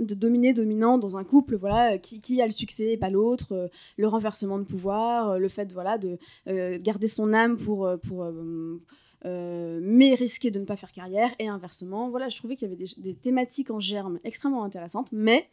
de 0.00 0.14
dominé-dominant 0.14 0.98
dans 0.98 1.16
un 1.16 1.24
couple, 1.24 1.56
voilà, 1.56 1.94
euh, 1.94 1.98
qui, 1.98 2.20
qui 2.20 2.42
a 2.42 2.46
le 2.46 2.52
succès 2.52 2.92
et 2.92 2.96
pas 2.96 3.10
l'autre, 3.10 3.52
euh, 3.52 3.68
le 3.96 4.08
renversement 4.08 4.58
de 4.58 4.64
pouvoir, 4.64 5.30
euh, 5.30 5.38
le 5.38 5.48
fait 5.48 5.72
voilà, 5.72 5.98
de 5.98 6.18
euh, 6.48 6.78
garder 6.80 7.06
son 7.06 7.32
âme 7.32 7.56
pour, 7.56 7.88
pour 8.02 8.24
euh, 8.24 8.82
euh, 9.24 9.80
mais 9.82 10.14
risquer 10.14 10.50
de 10.50 10.58
ne 10.58 10.64
pas 10.64 10.76
faire 10.76 10.92
carrière, 10.92 11.30
et 11.38 11.48
inversement. 11.48 12.10
Voilà, 12.10 12.28
je 12.28 12.36
trouvais 12.36 12.56
qu'il 12.56 12.68
y 12.68 12.72
avait 12.72 12.82
des, 12.82 12.90
des 12.98 13.14
thématiques 13.14 13.70
en 13.70 13.78
germe 13.78 14.18
extrêmement 14.24 14.64
intéressantes, 14.64 15.10
mais 15.12 15.48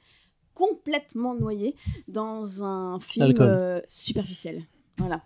complètement 0.54 1.34
noyées 1.36 1.76
dans 2.08 2.64
un 2.64 3.00
film 3.00 3.36
euh, 3.40 3.80
superficiel. 3.88 4.64
Voilà. 4.98 5.22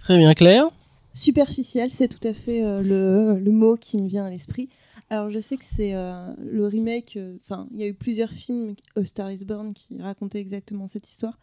Très 0.00 0.18
bien, 0.18 0.34
Claire. 0.34 0.68
Superficiel, 1.12 1.90
c'est 1.90 2.08
tout 2.08 2.26
à 2.26 2.32
fait 2.32 2.62
euh, 2.62 2.82
le, 2.82 3.38
le 3.38 3.50
mot 3.50 3.76
qui 3.76 3.96
me 4.00 4.06
vient 4.06 4.26
à 4.26 4.30
l'esprit. 4.30 4.68
Alors 5.12 5.28
je 5.28 5.40
sais 5.40 5.56
que 5.56 5.64
c'est 5.64 5.92
euh, 5.94 6.32
le 6.38 6.66
remake, 6.66 7.16
euh, 7.16 7.36
enfin 7.44 7.66
il 7.72 7.80
y 7.80 7.82
a 7.82 7.88
eu 7.88 7.94
plusieurs 7.94 8.30
films, 8.30 8.76
A 8.94 9.04
Star 9.04 9.30
is 9.32 9.44
Born, 9.44 9.74
qui 9.74 10.00
racontaient 10.00 10.38
exactement 10.38 10.86
cette 10.86 11.08
histoire. 11.08 11.36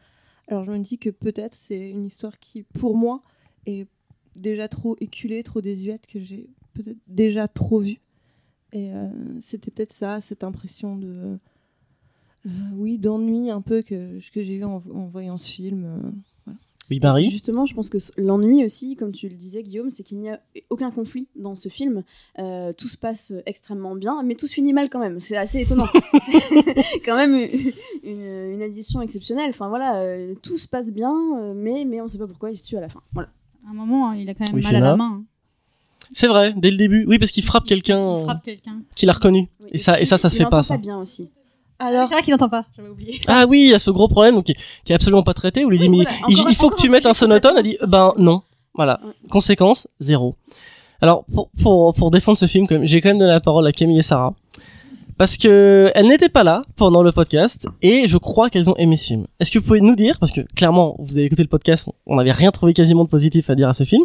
Alors 0.47 0.63
je 0.63 0.71
me 0.71 0.79
dis 0.79 0.97
que 0.97 1.09
peut-être 1.09 1.53
c'est 1.53 1.89
une 1.89 2.05
histoire 2.05 2.39
qui, 2.39 2.63
pour 2.63 2.95
moi, 2.95 3.21
est 3.65 3.85
déjà 4.37 4.69
trop 4.69 4.95
éculée, 5.01 5.43
trop 5.43 5.59
désuète, 5.59 6.07
que 6.07 6.21
j'ai 6.21 6.49
peut-être 6.73 6.97
déjà 7.07 7.49
trop 7.49 7.81
vue. 7.81 7.99
Et 8.71 8.93
euh, 8.93 9.09
c'était 9.41 9.69
peut-être 9.69 9.91
ça, 9.91 10.21
cette 10.21 10.45
impression 10.45 10.95
de... 10.95 11.37
oui, 12.73 12.97
d'ennui 12.97 13.51
un 13.51 13.61
peu 13.61 13.81
que, 13.81 14.19
que 14.31 14.43
j'ai 14.43 14.55
eu 14.55 14.63
en 14.63 14.79
voyant 15.07 15.37
ce 15.37 15.51
film. 15.51 16.13
Euh. 16.89 16.93
Oui, 16.95 16.99
Marie. 17.01 17.29
Justement, 17.29 17.65
je 17.65 17.73
pense 17.73 17.89
que 17.89 17.97
l'ennui 18.17 18.63
aussi, 18.63 18.95
comme 18.95 19.11
tu 19.11 19.27
le 19.27 19.35
disais, 19.35 19.61
Guillaume, 19.63 19.89
c'est 19.89 20.03
qu'il 20.03 20.17
n'y 20.19 20.29
a 20.29 20.39
aucun 20.69 20.89
conflit 20.91 21.27
dans 21.35 21.53
ce 21.55 21.69
film. 21.69 22.03
Euh, 22.39 22.71
tout 22.73 22.87
se 22.87 22.97
passe 22.97 23.33
extrêmement 23.45 23.95
bien, 23.95 24.23
mais 24.23 24.35
tout 24.35 24.47
se 24.47 24.53
finit 24.53 24.73
mal 24.73 24.89
quand 24.89 24.99
même. 24.99 25.19
C'est 25.19 25.37
assez 25.37 25.61
étonnant. 25.61 25.87
c'est 26.21 26.99
quand 27.05 27.15
même 27.15 27.35
une, 28.03 28.51
une 28.53 28.61
addition 28.61 29.01
exceptionnelle. 29.01 29.49
Enfin 29.49 29.67
voilà, 29.69 29.97
euh, 30.01 30.33
tout 30.41 30.57
se 30.57 30.67
passe 30.67 30.91
bien, 30.93 31.13
euh, 31.37 31.53
mais, 31.55 31.83
mais 31.85 31.99
on 31.99 32.05
ne 32.05 32.09
sait 32.09 32.17
pas 32.17 32.27
pourquoi 32.27 32.51
il 32.51 32.55
se 32.57 32.63
tue 32.63 32.77
à 32.77 32.81
la 32.81 32.89
fin. 32.89 33.01
Voilà. 33.13 33.29
À 33.67 33.71
un 33.71 33.73
moment, 33.73 34.09
hein, 34.09 34.15
il 34.15 34.29
a 34.29 34.33
quand 34.33 34.45
même 34.47 34.55
Oui, 34.55 34.63
mal 34.63 34.75
à 34.75 34.79
la 34.79 34.95
main. 34.95 35.19
hein. 35.21 35.23
C'est 36.13 36.27
vrai, 36.27 36.53
dès 36.55 36.71
le 36.71 36.77
début. 36.77 37.05
Oui, 37.05 37.19
parce 37.19 37.31
qu'il 37.31 37.43
frappe 37.43 37.63
Il 37.65 37.69
quelqu'un 37.69 38.23
frappe 38.23 38.43
quelqu'un. 38.43 38.81
qu'il 38.95 39.09
a 39.09 39.13
reconnu. 39.13 39.49
Oui, 39.59 39.67
Et 39.73 39.77
ça, 39.77 39.99
et 39.99 40.05
ça, 40.05 40.15
ça 40.15 40.29
il 40.29 40.31
se 40.31 40.37
fait 40.37 40.45
pas, 40.49 40.63
ça. 40.63 40.77
bien 40.77 40.97
aussi. 40.99 41.29
Alors, 41.79 42.07
C'est 42.07 42.15
vrai 42.15 42.23
qu'il 42.23 42.31
n'entend 42.31 42.49
pas. 42.49 42.65
J'avais 42.75 42.89
oublié. 42.89 43.19
Ah 43.27 43.45
oui, 43.47 43.61
il 43.65 43.69
y 43.69 43.73
a 43.73 43.79
ce 43.79 43.91
gros 43.91 44.07
problème 44.07 44.41
qui, 44.43 44.55
qui 44.83 44.91
est 44.91 44.95
absolument 44.95 45.23
pas 45.23 45.33
traité. 45.33 45.65
Où 45.65 45.71
il 45.71 45.79
dit, 45.79 45.89
mais 45.89 46.03
voilà. 46.03 46.49
il, 46.49 46.55
faut 46.55 46.69
que 46.69 46.75
tu 46.75 46.89
mettes 46.89 47.05
un 47.05 47.13
sonotone. 47.13 47.55
Elle 47.57 47.63
dit, 47.63 47.77
ben 47.87 48.13
non. 48.17 48.41
Voilà. 48.73 48.99
Ouais. 49.03 49.11
Conséquence, 49.29 49.87
zéro. 49.99 50.35
Alors, 51.01 51.25
pour, 51.25 51.49
pour, 51.61 51.93
pour 51.93 52.11
défendre 52.11 52.37
ce 52.37 52.45
film, 52.45 52.67
j'ai 52.83 53.01
quand 53.01 53.09
même 53.09 53.19
donné 53.19 53.31
la 53.31 53.41
parole 53.41 53.67
à 53.67 53.71
Camille 53.71 53.99
et 53.99 54.03
Sarah. 54.03 54.33
Parce 55.17 55.35
que 55.35 55.91
elles 55.95 56.07
n'étaient 56.07 56.29
pas 56.29 56.43
là 56.43 56.61
pendant 56.75 57.01
le 57.01 57.11
podcast 57.11 57.67
et 57.81 58.07
je 58.07 58.17
crois 58.17 58.51
qu'elles 58.51 58.69
ont 58.69 58.75
aimé 58.75 58.95
ce 58.95 59.07
film. 59.07 59.25
Est-ce 59.39 59.51
que 59.51 59.57
vous 59.57 59.65
pouvez 59.65 59.81
nous 59.81 59.95
dire, 59.95 60.19
parce 60.19 60.31
que 60.31 60.41
clairement, 60.55 60.95
vous 60.99 61.17
avez 61.17 61.25
écouté 61.25 61.41
le 61.41 61.49
podcast, 61.49 61.89
on 62.05 62.17
n'avait 62.17 62.31
rien 62.31 62.51
trouvé 62.51 62.73
quasiment 62.73 63.03
de 63.03 63.09
positif 63.09 63.49
à 63.49 63.55
dire 63.55 63.67
à 63.67 63.73
ce 63.73 63.83
film. 63.83 64.03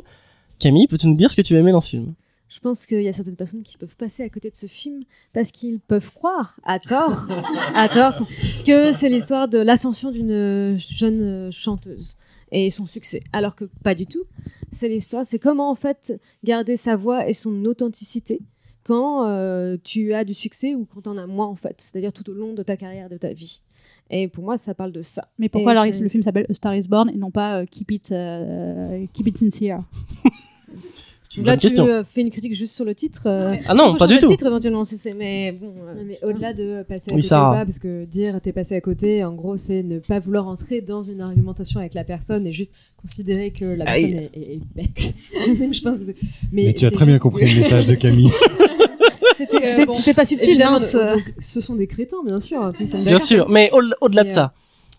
Camille, 0.59 0.87
peux-tu 0.87 1.07
nous 1.09 1.15
dire 1.15 1.31
ce 1.31 1.37
que 1.37 1.43
tu 1.43 1.55
as 1.55 1.59
aimé 1.59 1.71
dans 1.71 1.83
ce 1.83 1.91
film? 1.91 2.15
Je 2.53 2.59
pense 2.61 2.85
qu'il 2.85 3.01
y 3.01 3.09
a 3.09 3.13
certaines 3.13 3.37
personnes 3.37 3.63
qui 3.63 3.79
peuvent 3.79 3.97
passer 3.97 4.23
à 4.23 4.29
côté 4.29 4.51
de 4.51 4.55
ce 4.55 4.67
film 4.67 5.01
parce 5.33 5.51
qu'ils 5.51 5.81
peuvent 5.81 6.13
croire, 6.13 6.61
à 6.65 6.79
tort, 6.79 7.27
à 7.75 7.89
tort, 7.89 8.27
que 8.67 8.93
c'est 8.93 9.09
l'histoire 9.09 9.49
de 9.49 9.57
l'ascension 9.57 10.11
d'une 10.11 10.77
jeune 10.77 11.51
chanteuse 11.51 12.19
et 12.51 12.69
son 12.69 12.85
succès. 12.85 13.21
Alors 13.33 13.57
que 13.57 13.65
pas 13.83 13.95
du 13.95 14.07
tout. 14.07 14.25
C'est 14.71 14.89
l'histoire, 14.89 15.25
c'est 15.25 15.39
comment 15.39 15.71
en 15.71 15.75
fait 15.75 16.21
garder 16.45 16.77
sa 16.77 16.95
voix 16.95 17.27
et 17.27 17.33
son 17.33 17.65
authenticité 17.65 18.43
quand 18.85 19.25
euh, 19.25 19.79
tu 19.83 20.13
as 20.13 20.25
du 20.25 20.35
succès 20.35 20.75
ou 20.75 20.85
quand 20.85 21.03
tu 21.03 21.09
en 21.09 21.17
as 21.17 21.27
moins 21.27 21.47
en 21.47 21.57
fait. 21.57 21.77
C'est-à-dire 21.81 22.13
tout 22.13 22.29
au 22.29 22.35
long 22.35 22.53
de 22.53 22.63
ta 22.63 22.77
carrière, 22.77 23.09
de 23.09 23.17
ta 23.17 23.33
vie. 23.33 23.63
Et 24.11 24.29
pour 24.29 24.45
moi, 24.45 24.59
ça 24.59 24.75
parle 24.75 24.93
de 24.93 25.01
ça. 25.01 25.27
Mais 25.39 25.49
pourquoi 25.49 25.73
Et 25.73 25.77
alors 25.79 25.87
le 25.87 26.09
film 26.09 26.23
s'appelle 26.23 26.45
A 26.51 26.53
Star 26.53 26.75
Is 26.77 26.87
Born 26.87 27.09
et 27.09 27.17
non 27.17 27.31
pas 27.31 27.61
euh, 27.61 27.65
Keep 27.65 27.93
It 27.93 28.13
euh, 28.13 29.07
Keep 29.15 29.29
It 29.29 29.39
Sincere? 29.39 29.83
une 31.41 31.47
Là, 31.47 31.53
bonne 31.53 31.61
tu 31.61 31.67
question. 31.69 31.87
euh, 31.87 32.03
fais 32.05 32.21
une 32.21 32.31
critique 32.31 32.55
juste 32.55 32.75
sur 32.75 32.85
le 32.85 32.95
titre. 32.95 33.23
euh, 33.27 33.57
Ah 33.67 33.75
non, 33.75 33.95
pas 33.97 34.07
du 34.07 34.15
changer 34.15 34.19
tout. 34.21 34.27
Le 34.27 34.33
titre 34.33 34.47
éventuellement 34.47 34.85
si 34.85 34.97
c'est, 34.97 35.15
mais 35.15 35.53
bon. 35.53 35.73
euh, 35.89 35.95
Non, 35.95 36.03
mais 36.07 36.19
au-delà 36.23 36.53
de 36.53 36.83
passer 36.89 37.11
à 37.11 37.15
Oui, 37.15 37.21
côté 37.21 37.29
Sarah. 37.29 37.51
ou 37.51 37.55
pas, 37.55 37.65
parce 37.65 37.79
que 37.79 38.05
dire 38.05 38.41
t'es 38.41 38.53
passé 38.53 38.75
à 38.75 38.81
côté, 38.81 39.25
en 39.25 39.33
gros, 39.35 39.57
c'est 39.57 39.83
ne 39.83 39.99
pas 39.99 40.19
vouloir 40.21 40.47
entrer 40.49 40.81
dans 40.81 41.03
une 41.03 41.21
argumentation 41.21 41.81
avec 41.81 41.95
la 41.95 42.05
personne 42.05 42.47
et 42.47 42.53
juste 42.53 42.73
considérer 43.01 43.51
que 43.51 43.65
la 43.65 43.89
Aïe. 43.89 44.03
personne 44.13 44.29
est, 44.35 44.39
est- 44.39 44.55
est 44.55 44.61
bête. 44.75 45.15
Donc, 45.61 45.73
je 45.75 45.83
pense 45.83 45.99
que 45.99 46.05
c'est- 46.07 46.17
Mais 46.53 46.73
tu 46.75 46.85
as 46.85 46.89
c'est 46.91 46.95
très 46.95 47.05
bien 47.05 47.15
juste 47.15 47.23
compris 47.23 47.45
que- 47.47 47.51
le 47.51 47.57
message 47.57 47.87
de 47.87 47.95
Camille. 47.95 48.31
C'était, 49.37 49.57
Euh, 49.57 49.61
c'était- 49.65 49.87
bon, 49.87 49.93
c'était 49.95 50.15
pas 50.15 50.25
subtil. 50.25 50.51
Évidemment, 50.51 50.77
hein, 50.77 50.79
ce- 50.79 51.15
donc, 51.15 51.35
ce 51.39 51.61
sont 51.61 51.75
des 51.75 51.87
crétins, 51.87 52.23
bien 52.25 52.39
sûr. 52.39 52.73
Bien 53.05 53.19
sûr, 53.19 53.49
mais 53.49 53.71
au- 53.73 53.81
au-delà 54.03 54.23
de 54.25 54.29
Mais, 54.29 54.35
ça, 54.35 54.53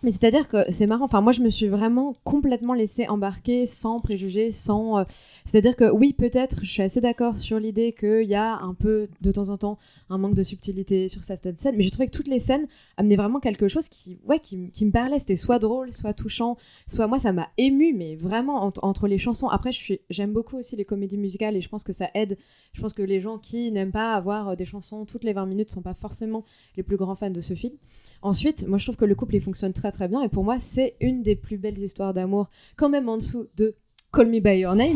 Mais 0.03 0.11
c'est-à-dire 0.11 0.49
que 0.49 0.69
c'est 0.69 0.85
marrant. 0.85 1.05
Enfin, 1.05 1.21
moi, 1.21 1.31
je 1.31 1.41
me 1.41 1.49
suis 1.49 1.69
vraiment 1.69 2.13
complètement 2.25 2.73
laissée 2.73 3.07
embarquer 3.07 3.65
sans 3.65 4.01
préjugés, 4.01 4.51
sans. 4.51 4.99
euh, 4.99 5.03
C'est-à-dire 5.45 5.77
que 5.77 5.89
oui, 5.89 6.11
peut-être, 6.11 6.59
je 6.61 6.69
suis 6.69 6.81
assez 6.81 6.99
d'accord 6.99 7.37
sur 7.37 7.57
l'idée 7.57 7.93
qu'il 7.93 8.27
y 8.27 8.35
a 8.35 8.57
un 8.57 8.73
peu 8.73 9.07
de 9.21 9.31
temps 9.31 9.47
en 9.47 9.57
temps 9.57 9.79
un 10.09 10.17
manque 10.17 10.35
de 10.35 10.43
subtilité 10.43 11.07
sur 11.07 11.23
certaines 11.23 11.55
scènes, 11.55 11.75
mais 11.77 11.83
j'ai 11.83 11.89
trouvé 11.89 12.07
que 12.07 12.11
toutes 12.11 12.27
les 12.27 12.39
scènes 12.39 12.67
amenaient 12.97 13.15
vraiment 13.15 13.39
quelque 13.39 13.69
chose 13.69 13.87
qui, 13.87 14.19
ouais, 14.25 14.39
qui, 14.39 14.57
me 14.57 14.91
parlait. 14.91 15.19
C'était 15.19 15.37
soit 15.37 15.59
drôle, 15.59 15.93
soit 15.93 16.13
touchant, 16.13 16.57
soit 16.85 17.07
moi, 17.07 17.17
ça 17.17 17.31
m'a 17.31 17.47
ému, 17.57 17.93
mais 17.93 18.17
vraiment 18.17 18.61
entre, 18.61 19.07
les 19.07 19.17
chansons. 19.17 19.47
Après, 19.47 19.71
j'aime 20.09 20.33
beaucoup 20.33 20.57
aussi 20.57 20.75
les 20.75 20.85
comédies 20.85 21.17
musicales 21.17 21.55
et 21.55 21.61
je 21.61 21.69
pense 21.69 21.85
que 21.85 21.93
ça 21.93 22.09
aide. 22.13 22.37
Je 22.73 22.81
pense 22.81 22.93
que 22.93 23.03
les 23.03 23.21
gens 23.21 23.37
qui 23.37 23.71
n'aiment 23.71 23.91
pas 23.91 24.13
avoir 24.15 24.49
euh, 24.49 24.55
des 24.55 24.65
chansons 24.65 25.05
toutes 25.05 25.23
les 25.23 25.33
20 25.33 25.45
minutes 25.45 25.69
sont 25.69 25.81
pas 25.81 25.93
forcément 25.93 26.43
les 26.75 26.83
plus 26.83 26.97
grands 26.97 27.15
fans 27.15 27.29
de 27.29 27.39
ce 27.39 27.53
film. 27.53 27.73
Ensuite, 28.23 28.65
moi 28.69 28.77
je 28.77 28.85
trouve 28.85 28.95
que 28.95 29.03
le 29.03 29.15
couple 29.15 29.35
il 29.35 29.41
fonctionne 29.41 29.73
très 29.73 29.91
très 29.91 30.07
bien 30.07 30.21
et 30.23 30.29
pour 30.29 30.45
moi 30.45 30.57
c'est 30.57 30.95
une 31.01 31.23
des 31.23 31.35
plus 31.35 31.57
belles 31.57 31.77
histoires 31.77 32.13
d'amour, 32.13 32.49
quand 32.77 32.87
même 32.87 33.09
en 33.09 33.17
dessous 33.17 33.47
de 33.57 33.75
Call 34.13 34.29
Me 34.29 34.39
By 34.39 34.59
Your 34.59 34.75
Name, 34.75 34.95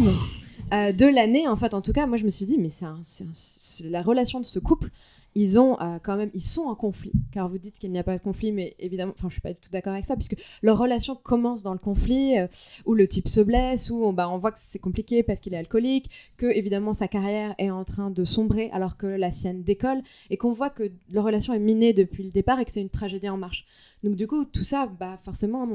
euh, 0.73 0.93
de 0.93 1.05
l'année 1.05 1.45
en 1.45 1.57
fait. 1.57 1.73
En 1.73 1.81
tout 1.81 1.91
cas, 1.91 2.07
moi 2.07 2.15
je 2.15 2.23
me 2.23 2.29
suis 2.29 2.45
dit, 2.45 2.57
mais 2.57 2.69
c'est 2.69 3.89
la 3.89 4.01
relation 4.01 4.39
de 4.39 4.45
ce 4.45 4.59
couple. 4.59 4.91
Ils 5.39 5.59
ont 5.59 5.79
euh, 5.79 5.99
quand 6.01 6.15
même, 6.15 6.31
ils 6.33 6.41
sont 6.41 6.63
en 6.63 6.73
conflit, 6.73 7.11
car 7.31 7.47
vous 7.47 7.59
dites 7.59 7.77
qu'il 7.77 7.91
n'y 7.91 7.99
a 7.99 8.03
pas 8.03 8.17
de 8.17 8.23
conflit, 8.23 8.51
mais 8.51 8.75
évidemment, 8.79 9.13
enfin, 9.15 9.27
je 9.29 9.33
suis 9.33 9.41
pas 9.41 9.53
du 9.53 9.59
tout 9.59 9.69
d'accord 9.69 9.93
avec 9.93 10.03
ça, 10.03 10.15
puisque 10.15 10.35
leur 10.63 10.79
relation 10.79 11.15
commence 11.15 11.61
dans 11.61 11.73
le 11.73 11.77
conflit, 11.77 12.39
euh, 12.39 12.47
où 12.85 12.95
le 12.95 13.07
type 13.07 13.27
se 13.27 13.41
blesse, 13.41 13.91
où 13.91 14.03
on, 14.03 14.13
bah, 14.13 14.31
on 14.31 14.39
voit 14.39 14.51
que 14.51 14.57
c'est 14.59 14.79
compliqué 14.79 15.21
parce 15.21 15.39
qu'il 15.39 15.53
est 15.53 15.57
alcoolique, 15.57 16.09
que 16.37 16.47
évidemment 16.47 16.95
sa 16.95 17.07
carrière 17.07 17.53
est 17.59 17.69
en 17.69 17.83
train 17.83 18.09
de 18.09 18.25
sombrer 18.25 18.71
alors 18.73 18.97
que 18.97 19.05
la 19.05 19.31
sienne 19.31 19.61
décolle, 19.61 20.01
et 20.31 20.37
qu'on 20.37 20.53
voit 20.53 20.71
que 20.71 20.91
leur 21.11 21.25
relation 21.25 21.53
est 21.53 21.59
minée 21.59 21.93
depuis 21.93 22.23
le 22.23 22.31
départ 22.31 22.59
et 22.59 22.65
que 22.65 22.71
c'est 22.71 22.81
une 22.81 22.89
tragédie 22.89 23.29
en 23.29 23.37
marche. 23.37 23.67
Donc 24.03 24.15
du 24.15 24.25
coup, 24.25 24.43
tout 24.43 24.63
ça, 24.63 24.87
bah 24.99 25.19
forcément, 25.23 25.67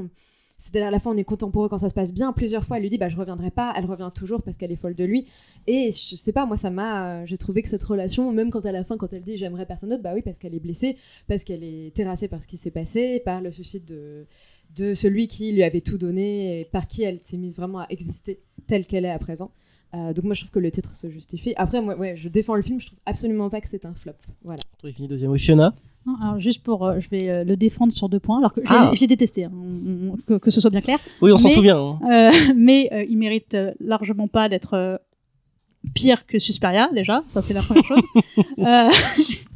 c'est-à-dire 0.63 0.87
à 0.87 0.91
la 0.91 0.99
fin 0.99 1.11
on 1.11 1.17
est 1.17 1.25
content 1.25 1.51
quand 1.51 1.77
ça 1.77 1.89
se 1.89 1.93
passe 1.93 2.13
bien. 2.13 2.31
Plusieurs 2.31 2.63
fois, 2.63 2.77
elle 2.77 2.83
lui 2.83 2.89
dit 2.89 2.97
bah 2.97 3.09
je 3.09 3.17
reviendrai 3.17 3.51
pas. 3.51 3.73
Elle 3.75 3.85
revient 3.85 4.09
toujours 4.15 4.41
parce 4.41 4.55
qu'elle 4.55 4.71
est 4.71 4.77
folle 4.77 4.95
de 4.95 5.03
lui. 5.03 5.27
Et 5.67 5.91
je 5.91 6.15
sais 6.15 6.31
pas, 6.31 6.45
moi 6.45 6.55
ça 6.55 6.69
m'a, 6.69 7.05
euh, 7.05 7.25
j'ai 7.25 7.37
trouvé 7.37 7.61
que 7.61 7.67
cette 7.67 7.83
relation, 7.83 8.31
même 8.31 8.49
quand 8.49 8.65
à 8.65 8.71
la 8.71 8.85
fin, 8.85 8.95
quand 8.95 9.11
elle 9.11 9.23
dit 9.23 9.35
j'aimerais 9.35 9.65
personne 9.65 9.89
d'autre, 9.89 10.03
bah 10.03 10.13
oui 10.13 10.21
parce 10.21 10.37
qu'elle 10.37 10.55
est 10.55 10.61
blessée, 10.61 10.95
parce 11.27 11.43
qu'elle 11.43 11.63
est 11.65 11.93
terrassée 11.93 12.29
par 12.29 12.41
ce 12.41 12.47
qui 12.47 12.55
s'est 12.55 12.71
passé, 12.71 13.21
par 13.25 13.41
le 13.41 13.51
suicide 13.51 13.85
de 13.85 14.93
celui 14.93 15.27
qui 15.27 15.51
lui 15.51 15.63
avait 15.63 15.81
tout 15.81 15.97
donné 15.97 16.61
et 16.61 16.65
par 16.65 16.87
qui 16.87 17.03
elle 17.03 17.21
s'est 17.21 17.37
mise 17.37 17.55
vraiment 17.57 17.79
à 17.79 17.87
exister 17.89 18.39
telle 18.65 18.85
qu'elle 18.85 19.03
est 19.03 19.11
à 19.11 19.19
présent. 19.19 19.51
Euh, 19.93 20.13
donc 20.13 20.25
moi 20.25 20.33
je 20.33 20.41
trouve 20.41 20.51
que 20.51 20.59
le 20.59 20.71
titre 20.71 20.95
se 20.95 21.09
justifie. 21.09 21.53
Après 21.57 21.81
moi 21.81 21.97
ouais, 21.97 22.15
je 22.15 22.29
défends 22.29 22.55
le 22.55 22.61
film, 22.61 22.79
je 22.79 22.87
trouve 22.87 22.99
absolument 23.05 23.49
pas 23.49 23.59
que 23.59 23.67
c'est 23.67 23.85
un 23.85 23.93
flop. 23.93 24.13
Voilà. 24.43 24.61
fini 24.93 25.07
deuxième. 25.09 25.29
Oui, 25.29 25.39
Fiona. 25.39 25.75
Non, 26.05 26.15
alors 26.21 26.39
juste 26.39 26.63
pour, 26.63 26.85
euh, 26.85 26.99
je 26.99 27.09
vais 27.09 27.29
euh, 27.29 27.43
le 27.43 27.55
défendre 27.55 27.93
sur 27.93 28.09
deux 28.09 28.19
points, 28.19 28.37
alors 28.39 28.53
que 28.53 28.61
je 28.63 28.69
l'ai- 28.69 28.77
Ah. 28.77 28.91
je 28.93 28.99
l'ai 28.99 29.07
détesté, 29.07 29.45
hein, 29.45 29.51
on- 29.53 30.11
on- 30.13 30.17
que, 30.27 30.33
que 30.37 30.51
ce 30.51 30.59
soit 30.59 30.69
bien 30.69 30.81
clair. 30.81 30.99
Oui, 31.21 31.31
on 31.31 31.37
s'en 31.37 31.47
Mais- 31.47 31.53
souvient. 31.55 31.77
hein. 31.79 31.99
Euh, 32.11 32.29
mais 32.57 32.89
euh, 32.91 33.05
il 33.09 33.17
mérite 33.17 33.53
euh, 33.53 33.71
largement 33.79 34.27
pas 34.27 34.49
d'être 34.49 34.73
euh, 34.73 34.97
pire 35.93 36.25
que 36.25 36.39
Susperia 36.39 36.89
déjà, 36.93 37.23
ça 37.27 37.41
c'est 37.41 37.53
la 37.53 37.61
première 37.61 37.85
chose. 37.85 38.01
Euh, 38.59 38.89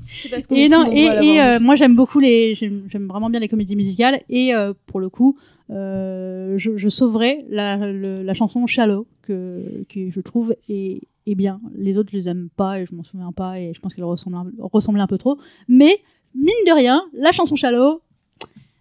C'est 0.08 0.30
parce 0.30 0.48
qu'on 0.48 0.56
et 0.56 0.62
est 0.64 0.70
non, 0.70 0.90
et, 0.92 1.42
euh, 1.42 1.60
moi 1.60 1.76
j'aime 1.76 1.96
beaucoup 1.96 2.20
les, 2.20 2.56
j'aime 2.56 2.84
j'aime 2.90 3.08
vraiment 3.08 3.30
bien 3.30 3.40
les 3.40 3.48
comédies 3.50 3.76
musicales 3.76 4.22
et 4.30 4.54
euh, 4.56 4.74
pour 4.86 5.00
le 5.00 5.10
coup, 5.10 5.38
euh, 5.70 6.58
je, 6.58 6.78
je 6.78 6.90
sauverai 6.90 7.46
la, 7.50 7.78
le- 7.92 8.24
la 8.24 8.34
chanson 8.34 8.66
Shallow 8.66 9.06
que, 9.22 9.84
que 9.90 10.10
je 10.10 10.20
trouve 10.22 10.56
est, 10.70 11.02
est 11.26 11.36
bien. 11.36 11.60
Les 11.76 11.98
autres 11.98 12.10
je 12.12 12.18
les 12.18 12.30
aime 12.30 12.50
pas 12.56 12.80
et 12.80 12.86
je 12.86 12.96
m'en 12.96 13.04
souviens 13.04 13.32
pas 13.32 13.60
et 13.60 13.74
je 13.74 13.80
pense 13.82 13.94
qu'elles 13.94 14.04
ressemblent 14.06 14.38
un, 14.38 14.48
ressemblent 14.60 15.00
un 15.02 15.08
peu 15.08 15.18
trop. 15.18 15.38
Mais 15.68 15.98
mine 16.38 16.66
de 16.68 16.74
rien, 16.74 17.04
la 17.14 17.32
chanson 17.32 17.56
Shallow, 17.56 18.02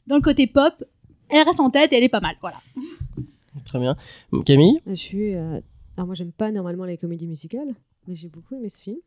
dans 0.07 0.17
le 0.17 0.23
côté 0.23 0.47
pop, 0.47 0.75
elle 1.29 1.45
reste 1.47 1.61
en 1.61 1.71
tête 1.71 1.93
et 1.93 1.97
elle 1.97 2.05
est 2.05 2.09
pas 2.09 2.21
mal. 2.21 2.37
Voilà. 2.41 2.59
Très 3.65 3.79
bien. 3.81 3.97
Camille? 4.45 4.81
Je 4.87 4.95
suis. 4.95 5.35
euh, 5.35 5.61
Alors 5.97 6.07
moi, 6.07 6.15
j'aime 6.15 6.33
pas 6.33 6.53
normalement 6.53 6.85
les 6.85 6.97
comédies 6.99 7.27
musicales, 7.27 7.75
mais 8.07 8.15
j'ai 8.15 8.29
beaucoup 8.29 8.55
aimé 8.55 8.69
ce 8.69 8.83
film. 8.83 8.99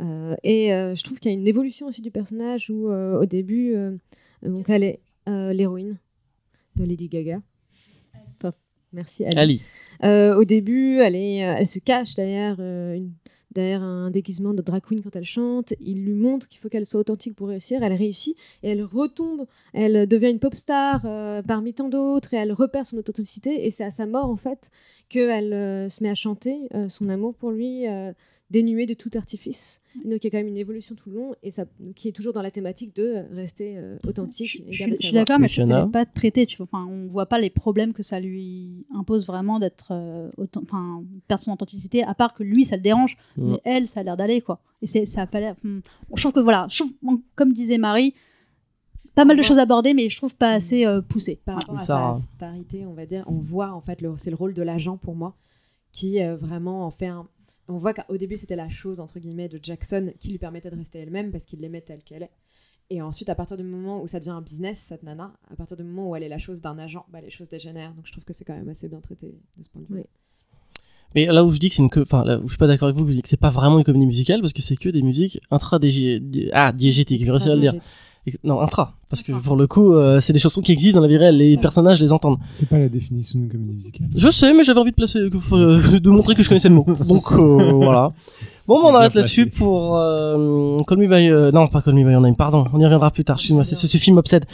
Euh, 0.00 0.34
et 0.42 0.72
euh, 0.72 0.94
je 0.94 1.02
trouve 1.02 1.18
qu'il 1.18 1.30
y 1.30 1.34
a 1.34 1.38
une 1.38 1.46
évolution 1.48 1.86
aussi 1.86 2.02
du 2.02 2.10
personnage 2.10 2.70
où 2.70 2.88
euh, 2.90 3.20
au 3.20 3.26
début, 3.26 3.74
euh, 3.74 3.96
donc 4.42 4.68
elle 4.70 4.84
est 4.84 5.00
euh, 5.28 5.52
l'héroïne 5.52 5.96
de 6.76 6.84
Lady 6.84 7.08
Gaga. 7.08 7.40
Enfin, 8.38 8.52
merci. 8.92 9.24
Ali. 9.24 9.38
Ali. 9.38 9.62
Euh, 10.04 10.34
au 10.36 10.44
début, 10.44 10.98
elle, 10.98 11.14
est, 11.16 11.44
euh, 11.46 11.54
elle 11.58 11.66
se 11.66 11.78
cache 11.78 12.14
derrière, 12.14 12.56
euh, 12.58 12.94
une- 12.94 13.12
derrière 13.52 13.82
un 13.82 14.10
déguisement 14.10 14.54
de 14.54 14.62
drag 14.62 14.82
queen 14.82 15.02
quand 15.02 15.14
elle 15.16 15.24
chante. 15.24 15.74
Il 15.80 16.04
lui 16.04 16.14
montre 16.14 16.48
qu'il 16.48 16.60
faut 16.60 16.68
qu'elle 16.68 16.86
soit 16.86 17.00
authentique 17.00 17.34
pour 17.34 17.48
réussir. 17.48 17.82
Elle 17.82 17.92
réussit 17.92 18.36
et 18.62 18.70
elle 18.70 18.82
retombe. 18.82 19.46
Elle 19.72 20.06
devient 20.06 20.30
une 20.30 20.38
pop 20.38 20.54
star 20.54 21.02
euh, 21.04 21.42
parmi 21.42 21.74
tant 21.74 21.88
d'autres 21.88 22.34
et 22.34 22.38
elle 22.38 22.52
repère 22.52 22.86
son 22.86 22.98
authenticité. 22.98 23.66
Et 23.66 23.70
c'est 23.70 23.84
à 23.84 23.90
sa 23.90 24.06
mort, 24.06 24.28
en 24.28 24.36
fait, 24.36 24.70
qu'elle 25.12 25.52
euh, 25.52 25.88
se 25.88 26.02
met 26.02 26.10
à 26.10 26.14
chanter 26.14 26.68
euh, 26.74 26.88
son 26.88 27.08
amour 27.08 27.34
pour 27.34 27.50
lui, 27.50 27.86
euh, 27.86 28.12
dénué 28.52 28.86
de 28.86 28.94
tout 28.94 29.10
artifice. 29.14 29.80
Donc 30.04 30.22
il 30.22 30.24
y 30.24 30.26
a 30.26 30.30
quand 30.30 30.36
même 30.36 30.46
une 30.46 30.56
évolution 30.56 30.94
tout 30.94 31.10
le 31.10 31.16
long 31.16 31.34
et 31.42 31.50
ça, 31.50 31.64
qui 31.96 32.08
est 32.08 32.12
toujours 32.12 32.32
dans 32.32 32.42
la 32.42 32.50
thématique 32.50 32.94
de 32.94 33.02
euh, 33.02 33.22
rester 33.32 33.78
euh, 33.78 33.96
authentique. 34.06 34.62
Je, 34.70 34.94
suis 34.94 35.12
d'accord, 35.12 35.38
mais 35.38 35.48
je 35.48 35.62
n'est 35.62 35.86
pas 35.90 36.04
traitée. 36.04 36.46
Tu 36.46 36.58
vois. 36.58 36.68
Enfin, 36.70 36.86
on 36.88 37.06
voit 37.06 37.26
pas 37.26 37.38
les 37.38 37.50
problèmes 37.50 37.92
que 37.94 38.02
ça 38.02 38.20
lui 38.20 38.84
impose 38.94 39.26
vraiment 39.26 39.58
d'être, 39.58 39.88
euh, 39.92 40.30
enfin, 40.62 41.02
perdre 41.26 41.42
son 41.42 41.52
authenticité. 41.52 42.04
À 42.04 42.14
part 42.14 42.34
que 42.34 42.42
lui, 42.42 42.64
ça 42.64 42.76
le 42.76 42.82
dérange, 42.82 43.16
mais 43.36 43.58
elle, 43.64 43.88
ça 43.88 44.00
a 44.00 44.02
l'air 44.02 44.16
d'aller, 44.16 44.40
quoi. 44.42 44.60
Et 44.82 44.86
c'est, 44.86 45.06
ça 45.06 45.22
a 45.22 45.26
pas 45.26 45.40
l'air. 45.40 45.56
hmm. 45.64 45.80
Je 46.14 46.22
trouve 46.22 46.32
que 46.32 46.40
voilà, 46.40 46.66
je 46.68 46.78
trouve, 46.80 46.92
bon, 47.02 47.22
comme 47.34 47.52
disait 47.52 47.78
Marie, 47.78 48.14
pas 49.14 49.24
mal 49.24 49.36
de 49.36 49.42
choses 49.42 49.58
abordées, 49.58 49.94
mais 49.94 50.08
je 50.08 50.16
trouve 50.16 50.34
pas 50.36 50.50
assez 50.52 50.86
euh, 50.86 51.00
poussées. 51.00 51.40
par 51.44 51.56
rapport 51.56 51.76
à 51.76 51.78
sa 51.80 52.14
starité, 52.14 52.86
on 52.86 52.94
va 52.94 53.06
dire, 53.06 53.24
on 53.26 53.40
voit 53.40 53.70
en 53.72 53.80
fait, 53.80 54.00
le- 54.00 54.14
c'est 54.16 54.30
le 54.30 54.36
rôle 54.36 54.54
de 54.54 54.62
l'agent 54.62 54.96
pour 54.96 55.14
moi, 55.14 55.36
qui 55.92 56.22
euh, 56.22 56.36
vraiment 56.36 56.86
en 56.86 56.90
fait 56.90 57.06
un. 57.08 57.26
On 57.68 57.78
voit 57.78 57.94
qu'au 57.94 58.16
début 58.16 58.36
c'était 58.36 58.56
la 58.56 58.68
chose 58.68 59.00
entre 59.00 59.18
guillemets 59.18 59.48
de 59.48 59.58
Jackson 59.62 60.12
qui 60.18 60.30
lui 60.30 60.38
permettait 60.38 60.70
de 60.70 60.76
rester 60.76 60.98
elle-même 60.98 61.30
parce 61.30 61.44
qu'il 61.44 61.60
l'aimait 61.60 61.80
telle 61.80 62.02
qu'elle 62.02 62.24
est. 62.24 62.32
Et 62.90 63.00
ensuite, 63.00 63.30
à 63.30 63.34
partir 63.34 63.56
du 63.56 63.62
moment 63.62 64.02
où 64.02 64.06
ça 64.06 64.18
devient 64.18 64.30
un 64.30 64.42
business, 64.42 64.78
cette 64.78 65.02
nana, 65.02 65.32
à 65.50 65.56
partir 65.56 65.78
du 65.78 65.82
moment 65.82 66.10
où 66.10 66.16
elle 66.16 66.24
est 66.24 66.28
la 66.28 66.38
chose 66.38 66.60
d'un 66.60 66.78
agent, 66.78 67.06
bah, 67.10 67.22
les 67.22 67.30
choses 67.30 67.48
dégénèrent. 67.48 67.94
Donc 67.94 68.06
je 68.06 68.12
trouve 68.12 68.24
que 68.24 68.34
c'est 68.34 68.44
quand 68.44 68.54
même 68.54 68.68
assez 68.68 68.88
bien 68.88 69.00
traité 69.00 69.28
de 69.56 69.62
ce 69.62 69.70
point 69.70 69.80
de 69.80 69.86
vue. 69.86 69.94
Oui. 69.94 70.04
Mais 71.14 71.26
là 71.26 71.44
où 71.44 71.52
je 71.52 71.58
dis 71.58 71.68
que 71.68 71.74
c'est 71.74 71.82
une, 71.82 71.90
enfin 72.02 72.24
là 72.24 72.38
où 72.38 72.44
je 72.44 72.48
suis 72.48 72.58
pas 72.58 72.66
d'accord 72.66 72.88
avec 72.88 72.98
vous, 72.98 73.04
vous 73.04 73.12
dites 73.12 73.22
que 73.22 73.28
c'est 73.28 73.36
pas 73.36 73.50
vraiment 73.50 73.78
une 73.78 73.84
comédie 73.84 74.06
musicale 74.06 74.40
parce 74.40 74.52
que 74.52 74.62
c'est 74.62 74.76
que 74.76 74.88
des 74.88 75.02
musiques 75.02 75.40
intra 75.50 75.78
ah 76.52 76.72
diégétiques, 76.72 77.20
je 77.20 77.24
vais 77.26 77.30
réussir 77.30 77.52
à 77.52 77.54
le 77.54 77.60
dire. 77.60 77.74
Non, 78.44 78.60
intra, 78.60 78.94
parce 79.10 79.24
que 79.24 79.32
pour 79.32 79.56
le 79.56 79.66
coup, 79.66 79.94
euh, 79.94 80.20
c'est 80.20 80.32
des 80.32 80.38
chansons 80.38 80.60
qui 80.60 80.70
existent 80.70 81.00
dans 81.00 81.02
la 81.02 81.08
vie 81.08 81.16
réelle, 81.16 81.38
les 81.38 81.56
personnages 81.56 82.00
les 82.00 82.12
entendent. 82.12 82.38
C'est 82.52 82.68
pas 82.68 82.78
la 82.78 82.88
définition 82.88 83.40
d'une 83.40 83.50
comédie 83.50 83.72
musicale. 83.72 84.06
Je 84.14 84.28
sais, 84.28 84.54
mais 84.54 84.62
j'avais 84.62 84.78
envie 84.78 84.92
de 84.92 84.96
placer, 84.96 85.18
euh, 85.18 85.98
de 85.98 86.10
montrer 86.10 86.36
que 86.36 86.42
je 86.44 86.48
connaissais 86.48 86.68
le 86.68 86.76
mot. 86.76 86.86
Donc 87.08 87.32
euh, 87.32 87.72
voilà. 87.72 88.12
Bon, 88.68 88.80
bah, 88.80 88.88
on 88.90 88.94
arrête 88.94 89.14
là-dessus 89.14 89.48
pour 89.48 89.96
euh, 89.96 90.76
Call 90.86 90.98
Me 90.98 91.08
By, 91.08 91.28
euh, 91.28 91.50
non 91.50 91.66
pas 91.66 91.82
Call 91.82 91.94
Me 91.94 92.04
By 92.04 92.12
Your 92.12 92.20
Name, 92.20 92.36
pardon, 92.36 92.64
on 92.72 92.78
y 92.78 92.84
reviendra 92.84 93.10
plus 93.10 93.24
tard. 93.24 93.36
Excuse-moi, 93.36 93.64
c'est 93.64 93.74
ce, 93.74 93.88
ce 93.88 93.96
film 93.98 94.14
m'obsède. 94.14 94.44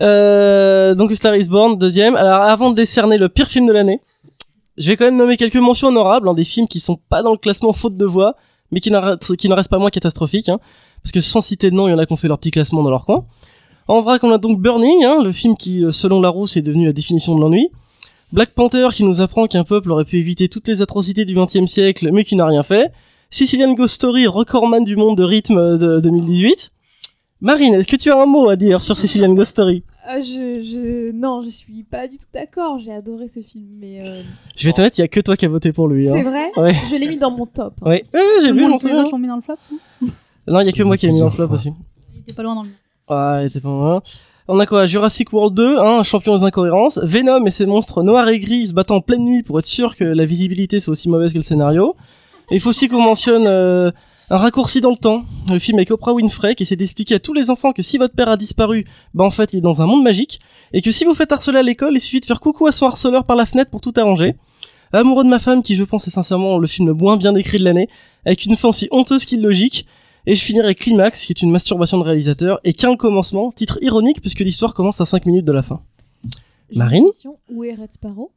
Euh, 0.00 0.96
donc 0.96 1.12
Star 1.12 1.36
Is 1.36 1.48
Born, 1.48 1.78
deuxième. 1.78 2.16
Alors 2.16 2.40
avant 2.40 2.70
de 2.70 2.74
décerner 2.74 3.16
le 3.16 3.28
pire 3.28 3.46
film 3.48 3.66
de 3.66 3.72
l'année, 3.72 4.00
je 4.76 4.88
vais 4.88 4.96
quand 4.96 5.04
même 5.04 5.16
nommer 5.16 5.36
quelques 5.36 5.54
mentions 5.54 5.88
honorables, 5.88 6.28
hein, 6.28 6.34
des 6.34 6.42
films 6.42 6.66
qui 6.66 6.80
sont 6.80 6.98
pas 7.08 7.22
dans 7.22 7.30
le 7.30 7.38
classement 7.38 7.72
faute 7.72 7.96
de 7.96 8.04
voix, 8.04 8.34
mais 8.72 8.80
qui 8.80 8.90
n'en 8.90 9.00
restent 9.00 9.70
pas 9.70 9.78
moins 9.78 9.90
catastrophiques, 9.90 10.48
hein, 10.48 10.58
parce 11.04 11.12
que 11.12 11.20
sans 11.20 11.40
citer 11.40 11.70
de 11.70 11.76
nom, 11.76 11.86
il 11.86 11.92
y 11.92 11.94
en 11.94 11.98
a 11.98 12.06
qui 12.06 12.12
ont 12.12 12.16
fait 12.16 12.26
leur 12.28 12.38
petit 12.38 12.50
classement 12.50 12.82
dans 12.82 12.90
leur 12.90 13.04
coin. 13.04 13.24
En 13.86 14.00
vrac, 14.00 14.24
on 14.24 14.32
a 14.32 14.38
donc 14.38 14.60
Burning, 14.60 15.04
hein, 15.04 15.22
le 15.22 15.30
film 15.30 15.56
qui, 15.56 15.84
euh, 15.84 15.90
selon 15.92 16.20
Larousse, 16.20 16.56
est 16.56 16.62
devenu 16.62 16.86
la 16.86 16.92
définition 16.92 17.34
de 17.36 17.40
l'ennui. 17.40 17.68
Black 18.32 18.50
Panther 18.54 18.88
qui 18.92 19.04
nous 19.04 19.20
apprend 19.20 19.46
qu'un 19.46 19.62
peuple 19.64 19.92
aurait 19.92 20.06
pu 20.06 20.18
éviter 20.18 20.48
toutes 20.48 20.66
les 20.66 20.80
atrocités 20.82 21.24
du 21.24 21.34
XXe 21.36 21.66
siècle, 21.66 22.08
mais 22.12 22.24
qui 22.24 22.34
n'a 22.34 22.46
rien 22.46 22.62
fait. 22.64 22.90
Sicilian 23.30 23.74
Ghost 23.74 23.94
Story, 23.96 24.26
recordman 24.26 24.82
du 24.84 24.96
monde 24.96 25.16
de 25.18 25.22
rythme 25.24 25.76
de 25.78 26.00
2018. 26.00 26.70
Marine, 27.40 27.74
est-ce 27.74 27.86
que 27.86 27.96
tu 27.96 28.10
as 28.10 28.20
un 28.20 28.24
mot 28.26 28.48
à 28.48 28.56
dire 28.56 28.82
sur 28.82 28.96
Sicilian 28.96 29.34
Ghost 29.34 29.50
Story? 29.50 29.82
Euh, 30.08 30.22
je, 30.22 30.60
je... 30.60 31.12
Non, 31.12 31.42
je 31.44 31.50
suis 31.50 31.82
pas 31.82 32.08
du 32.08 32.16
tout 32.16 32.26
d'accord. 32.32 32.78
J'ai 32.78 32.92
adoré 32.92 33.28
ce 33.28 33.40
film, 33.40 33.66
mais 33.78 34.00
euh, 34.00 34.22
Je 34.56 34.64
vais 34.64 34.70
être 34.70 34.78
honnête, 34.78 34.96
il 34.96 35.02
y 35.02 35.04
a 35.04 35.08
que 35.08 35.20
toi 35.20 35.36
qui 35.36 35.44
as 35.44 35.48
voté 35.48 35.72
pour 35.72 35.88
lui. 35.88 36.04
c'est 36.06 36.20
Hein. 36.20 36.22
vrai? 36.22 36.50
Ouais. 36.56 36.74
Je 36.90 36.96
l'ai 36.96 37.06
mis 37.08 37.18
dans 37.18 37.30
mon 37.30 37.44
top. 37.44 37.74
hein. 37.82 37.90
Ouais, 37.90 38.04
ouais, 38.14 38.20
j'ai 38.40 38.52
vu, 38.52 38.60
les 38.60 38.66
autres 38.72 39.10
l'ont 39.10 39.18
mis 39.18 39.28
dans 39.28 39.36
le 39.36 39.42
flop. 39.42 39.56
Non, 40.46 40.60
il 40.60 40.66
y 40.66 40.68
a 40.68 40.72
que 40.72 40.82
moi 40.82 40.96
qui 40.96 41.06
l'ai 41.06 41.12
mis 41.12 41.20
dans 41.20 41.26
le 41.26 41.30
flop 41.30 41.48
aussi. 41.50 41.72
Il 42.14 42.20
était 42.20 42.32
pas 42.32 42.42
loin 42.42 42.54
dans 42.54 42.62
le. 42.62 42.70
Ouais, 43.08 43.48
c'est 43.48 43.60
pas 43.60 43.68
mal. 43.68 44.00
On 44.46 44.58
a 44.58 44.66
quoi? 44.66 44.84
Jurassic 44.84 45.32
World 45.32 45.54
2, 45.54 45.78
hein, 45.78 46.02
champion 46.02 46.36
des 46.36 46.44
incohérences. 46.44 46.98
Venom 47.02 47.46
et 47.46 47.50
ses 47.50 47.64
monstres 47.64 48.02
noirs 48.02 48.28
et 48.28 48.38
gris 48.38 48.66
se 48.66 48.74
battant 48.74 48.96
en 48.96 49.00
pleine 49.00 49.24
nuit 49.24 49.42
pour 49.42 49.58
être 49.58 49.66
sûr 49.66 49.96
que 49.96 50.04
la 50.04 50.26
visibilité 50.26 50.80
soit 50.80 50.92
aussi 50.92 51.08
mauvaise 51.08 51.32
que 51.32 51.38
le 51.38 51.42
scénario. 51.42 51.96
Et 52.50 52.56
il 52.56 52.60
faut 52.60 52.68
aussi 52.68 52.88
qu'on 52.88 53.00
mentionne 53.00 53.46
euh, 53.46 53.90
un 54.28 54.36
raccourci 54.36 54.82
dans 54.82 54.90
le 54.90 54.98
temps. 54.98 55.24
Le 55.50 55.58
film 55.58 55.78
avec 55.78 55.90
Oprah 55.90 56.12
Winfrey 56.12 56.54
qui 56.54 56.64
essaie 56.64 56.76
d'expliquer 56.76 57.14
à 57.14 57.18
tous 57.20 57.32
les 57.32 57.48
enfants 57.48 57.72
que 57.72 57.80
si 57.80 57.96
votre 57.96 58.14
père 58.14 58.28
a 58.28 58.36
disparu, 58.36 58.84
bah 59.14 59.24
en 59.24 59.30
fait 59.30 59.54
il 59.54 59.58
est 59.58 59.62
dans 59.62 59.80
un 59.80 59.86
monde 59.86 60.02
magique. 60.02 60.40
Et 60.74 60.82
que 60.82 60.90
si 60.90 61.06
vous 61.06 61.14
faites 61.14 61.32
harceler 61.32 61.58
à 61.58 61.62
l'école, 61.62 61.94
il 61.94 62.00
suffit 62.00 62.20
de 62.20 62.26
faire 62.26 62.40
coucou 62.40 62.66
à 62.66 62.72
son 62.72 62.84
harceleur 62.86 63.24
par 63.24 63.36
la 63.36 63.46
fenêtre 63.46 63.70
pour 63.70 63.80
tout 63.80 63.94
arranger. 63.96 64.34
Amoureux 64.92 65.24
de 65.24 65.28
ma 65.30 65.38
femme 65.38 65.62
qui 65.62 65.74
je 65.74 65.84
pense 65.84 66.06
est 66.06 66.10
sincèrement 66.10 66.58
le 66.58 66.66
film 66.66 66.86
le 66.86 66.94
moins 66.94 67.16
bien 67.16 67.34
écrit 67.34 67.58
de 67.58 67.64
l'année, 67.64 67.88
avec 68.26 68.44
une 68.44 68.56
fin 68.56 68.68
aussi 68.68 68.88
honteuse 68.90 69.24
qu'illogique. 69.24 69.86
Et 70.26 70.34
je 70.34 70.42
finirai 70.42 70.64
avec 70.66 70.78
Climax, 70.80 71.26
qui 71.26 71.32
est 71.32 71.42
une 71.42 71.50
masturbation 71.50 71.98
de 71.98 72.04
réalisateur, 72.04 72.58
et 72.64 72.72
qu'un 72.72 72.96
commencement, 72.96 73.52
titre 73.52 73.78
ironique 73.82 74.20
puisque 74.20 74.40
l'histoire 74.40 74.72
commence 74.74 75.00
à 75.00 75.04
5 75.06 75.26
minutes 75.26 75.44
de 75.44 75.52
la 75.52 75.62
fin. 75.62 75.80
Marine. 76.74 77.06
Où 77.52 77.64
est 77.64 77.74
Red 77.74 77.92
Sparrow? 77.92 78.30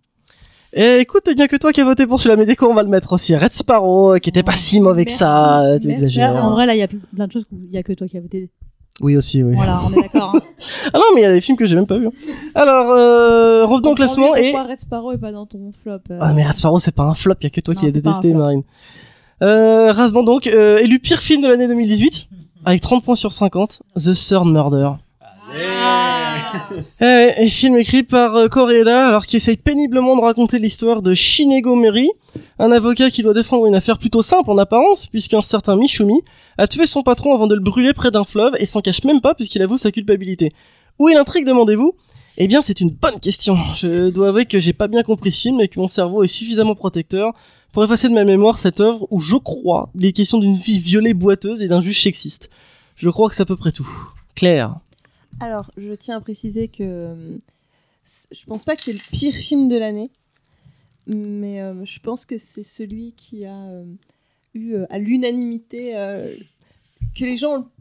Et 0.73 0.97
écoute, 0.99 1.23
il 1.31 1.35
n'y 1.35 1.41
a 1.41 1.47
que 1.47 1.55
toi 1.55 1.71
qui 1.71 1.79
as 1.79 1.85
voté 1.85 2.05
pour 2.05 2.19
celui-là, 2.19 2.35
mais 2.35 2.45
dès 2.45 2.57
qu'on 2.57 2.73
va 2.73 2.83
le 2.83 2.89
mettre 2.89 3.13
aussi. 3.13 3.35
Red 3.35 3.53
Sparrow, 3.53 4.15
euh, 4.15 4.19
qui 4.19 4.29
était 4.29 4.43
pas 4.43 4.55
si 4.55 4.81
mauvais 4.81 5.05
que 5.05 5.13
ça, 5.13 5.61
euh, 5.63 5.79
tu 5.79 5.87
Merci. 5.87 6.03
exagères. 6.03 6.43
En 6.43 6.51
vrai, 6.51 6.65
là, 6.65 6.75
il 6.75 6.79
y 6.79 6.83
a 6.83 6.87
plein 6.89 7.25
de 7.25 7.31
choses 7.31 7.45
où 7.51 7.55
il 7.63 7.73
y 7.73 7.77
a 7.77 7.83
que 7.83 7.93
toi 7.93 8.05
qui 8.05 8.17
as 8.17 8.21
voté. 8.21 8.49
Oui 8.99 9.15
aussi, 9.15 9.43
oui. 9.43 9.55
Voilà, 9.55 9.79
on 9.87 9.93
est 9.93 10.01
d'accord. 10.01 10.35
hein. 10.35 10.41
Ah 10.93 10.97
non, 10.97 11.05
mais 11.15 11.21
il 11.21 11.23
y 11.23 11.27
a 11.27 11.31
des 11.31 11.39
films 11.39 11.57
que 11.57 11.65
j'ai 11.65 11.75
même 11.75 11.85
pas 11.85 11.97
vus. 11.99 12.09
Alors, 12.55 12.91
euh, 12.91 13.65
revenons 13.65 13.91
au 13.91 13.95
classement 13.95 14.35
et... 14.35 14.51
Pourquoi 14.51 14.69
Red 14.71 14.79
Sparrow 14.79 15.11
est 15.13 15.17
pas 15.19 15.31
dans 15.31 15.45
ton 15.45 15.71
flop 15.71 15.99
euh, 16.11 16.17
Ah 16.19 16.33
mais 16.33 16.43
Red 16.45 16.55
Sparrow 16.55 16.79
c'est 16.79 16.95
pas 16.95 17.03
un 17.03 17.13
flop, 17.13 17.35
il 17.41 17.43
y 17.43 17.47
a 17.47 17.49
que 17.51 17.61
toi 17.61 17.75
Non, 17.75 17.79
qui 17.79 17.85
as 17.85 17.91
c'est 17.93 18.01
pas 18.01 18.09
un 18.09 18.11
détesté 18.11 18.29
flop. 18.31 18.39
Marine. 18.39 18.63
Euh, 19.43 19.91
Rasban 19.91 20.23
donc, 20.23 20.47
euh, 20.47 20.77
élu 20.77 20.99
pire 20.99 21.21
film 21.21 21.41
de 21.41 21.47
l'année 21.47 21.67
2018, 21.67 22.27
avec 22.65 22.81
30 22.81 23.03
points 23.03 23.15
sur 23.15 23.31
50, 23.31 23.81
The 23.95 24.13
Third 24.13 24.47
Murder. 24.47 24.91
Eh 26.99 27.05
ouais, 27.05 27.35
et 27.37 27.49
film 27.49 27.77
écrit 27.77 28.03
par 28.03 28.35
euh, 28.35 28.47
alors 28.47 29.25
qui 29.25 29.35
essaye 29.35 29.57
péniblement 29.57 30.15
de 30.15 30.21
raconter 30.21 30.59
l'histoire 30.59 31.01
de 31.01 31.13
Shinego 31.13 31.75
Meri, 31.75 32.09
un 32.59 32.71
avocat 32.71 33.09
qui 33.09 33.21
doit 33.21 33.33
défendre 33.33 33.65
une 33.67 33.75
affaire 33.75 33.97
plutôt 33.97 34.21
simple 34.21 34.49
en 34.49 34.57
apparence, 34.57 35.07
puisqu'un 35.07 35.41
certain 35.41 35.75
Mishumi 35.75 36.21
a 36.57 36.67
tué 36.67 36.85
son 36.85 37.03
patron 37.03 37.33
avant 37.33 37.47
de 37.47 37.55
le 37.55 37.61
brûler 37.61 37.93
près 37.93 38.11
d'un 38.11 38.23
fleuve 38.23 38.53
et 38.59 38.65
s'en 38.65 38.81
cache 38.81 39.03
même 39.03 39.21
pas 39.21 39.35
puisqu'il 39.35 39.61
avoue 39.61 39.77
sa 39.77 39.91
culpabilité. 39.91 40.49
Où 40.99 41.09
est 41.09 41.13
l'intrigue, 41.13 41.45
demandez-vous? 41.45 41.93
Eh 42.37 42.47
bien, 42.47 42.61
c'est 42.61 42.81
une 42.81 42.91
bonne 42.91 43.19
question. 43.19 43.57
Je 43.75 44.09
dois 44.09 44.29
avouer 44.29 44.45
que 44.45 44.59
j'ai 44.59 44.73
pas 44.73 44.87
bien 44.87 45.01
compris 45.01 45.31
ce 45.31 45.41
film 45.41 45.59
et 45.59 45.67
que 45.67 45.79
mon 45.79 45.87
cerveau 45.87 46.23
est 46.23 46.27
suffisamment 46.27 46.75
protecteur 46.75 47.33
pour 47.77 47.83
effacer 47.83 48.09
de 48.09 48.15
ma 48.15 48.23
mémoire 48.23 48.57
cette 48.57 48.79
œuvre 48.79 49.07
où 49.11 49.19
je 49.19 49.35
crois 49.35 49.91
il 49.93 50.03
est 50.03 50.11
question 50.11 50.39
d'une 50.39 50.57
fille 50.57 50.79
violée 50.79 51.13
boiteuse 51.13 51.61
et 51.61 51.67
d'un 51.67 51.79
juge 51.79 52.01
sexiste. 52.01 52.49
Je 52.95 53.07
crois 53.07 53.29
que 53.29 53.35
c'est 53.35 53.43
à 53.43 53.45
peu 53.45 53.55
près 53.55 53.71
tout. 53.71 53.87
Claire. 54.33 54.79
Alors, 55.39 55.69
je 55.77 55.93
tiens 55.93 56.17
à 56.17 56.19
préciser 56.19 56.69
que 56.69 56.81
euh, 56.81 57.37
je 58.31 58.45
pense 58.45 58.65
pas 58.65 58.75
que 58.75 58.81
c'est 58.81 58.93
le 58.93 59.11
pire 59.11 59.35
film 59.35 59.67
de 59.67 59.77
l'année, 59.77 60.09
mais 61.05 61.61
euh, 61.61 61.85
je 61.85 61.99
pense 61.99 62.25
que 62.25 62.39
c'est 62.39 62.63
celui 62.63 63.13
qui 63.13 63.45
a 63.45 63.55
euh, 63.55 63.85
eu 64.55 64.77
à 64.89 64.97
l'unanimité 64.97 65.91
que 67.15 67.25
les 67.25 67.37
gens 67.37 67.51
ont 67.51 67.57
le 67.57 67.76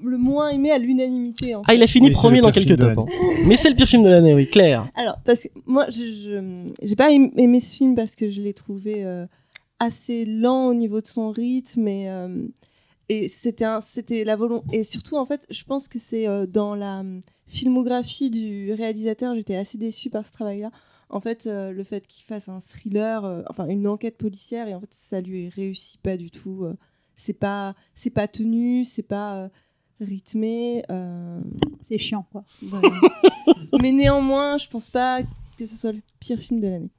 moins 0.00 0.48
aimé 0.50 0.70
à 0.70 0.78
l'unanimité. 0.78 1.54
en 1.54 1.62
Ah, 1.66 1.74
il 1.74 1.82
a 1.82 1.86
fini 1.86 2.10
premier 2.10 2.36
le 2.38 2.42
dans 2.42 2.52
quelques 2.52 2.78
tops. 2.78 2.98
hein. 2.98 3.06
Mais 3.46 3.56
c'est 3.56 3.70
le 3.70 3.76
pire 3.76 3.86
film 3.86 4.02
de 4.02 4.10
l'année, 4.10 4.34
oui, 4.34 4.46
Claire. 4.48 4.88
Alors, 4.94 5.16
parce 5.24 5.44
que 5.44 5.48
moi, 5.66 5.86
je 5.90 6.72
j'ai 6.82 6.96
pas 6.96 7.10
aimé 7.12 7.60
ce 7.60 7.76
film 7.76 7.94
parce 7.94 8.14
que 8.16 8.28
je 8.28 8.40
l'ai 8.40 8.54
trouvé 8.54 9.04
euh, 9.04 9.26
assez 9.78 10.24
lent 10.24 10.66
au 10.68 10.74
niveau 10.74 11.00
de 11.00 11.06
son 11.06 11.30
rythme 11.30 11.86
et, 11.88 12.10
euh, 12.10 12.46
et 13.08 13.28
c'était 13.28 13.64
un- 13.64 13.80
c'était 13.80 14.24
la 14.24 14.36
volonté. 14.36 14.78
Et 14.78 14.84
surtout, 14.84 15.16
en 15.16 15.26
fait, 15.26 15.46
je 15.50 15.64
pense 15.64 15.88
que 15.88 15.98
c'est 15.98 16.26
euh, 16.26 16.46
dans 16.46 16.74
la 16.74 17.02
filmographie 17.46 18.30
du 18.30 18.72
réalisateur, 18.72 19.34
j'étais 19.34 19.56
assez 19.56 19.78
déçue 19.78 20.10
par 20.10 20.26
ce 20.26 20.32
travail-là. 20.32 20.70
En 21.10 21.20
fait, 21.20 21.46
euh, 21.46 21.70
le 21.72 21.84
fait 21.84 22.06
qu'il 22.06 22.24
fasse 22.24 22.48
un 22.48 22.60
thriller, 22.60 23.24
euh, 23.24 23.42
enfin 23.48 23.66
une 23.68 23.86
enquête 23.86 24.16
policière, 24.16 24.66
et 24.68 24.74
en 24.74 24.80
fait, 24.80 24.88
ça 24.90 25.20
lui 25.20 25.48
réussit 25.50 26.00
pas 26.00 26.16
du 26.16 26.30
tout. 26.30 26.64
euh, 26.64 26.74
c'est 27.16 27.38
pas, 27.38 27.74
c'est 27.94 28.10
pas 28.10 28.26
tenu, 28.26 28.82
c'est 28.84 29.06
pas 29.06 29.36
euh, 29.36 29.48
rythmé. 30.00 30.82
euh, 30.90 31.40
C'est 31.82 31.98
chiant, 31.98 32.26
quoi. 32.32 32.44
mais 33.80 33.92
néanmoins, 33.92 34.58
je 34.58 34.68
pense 34.68 34.88
pas 34.90 35.22
que 35.58 35.64
ce 35.66 35.74
soit 35.76 35.92
le 35.92 36.00
pire 36.20 36.38
film 36.38 36.60
de 36.60 36.68
l'année. 36.68 36.90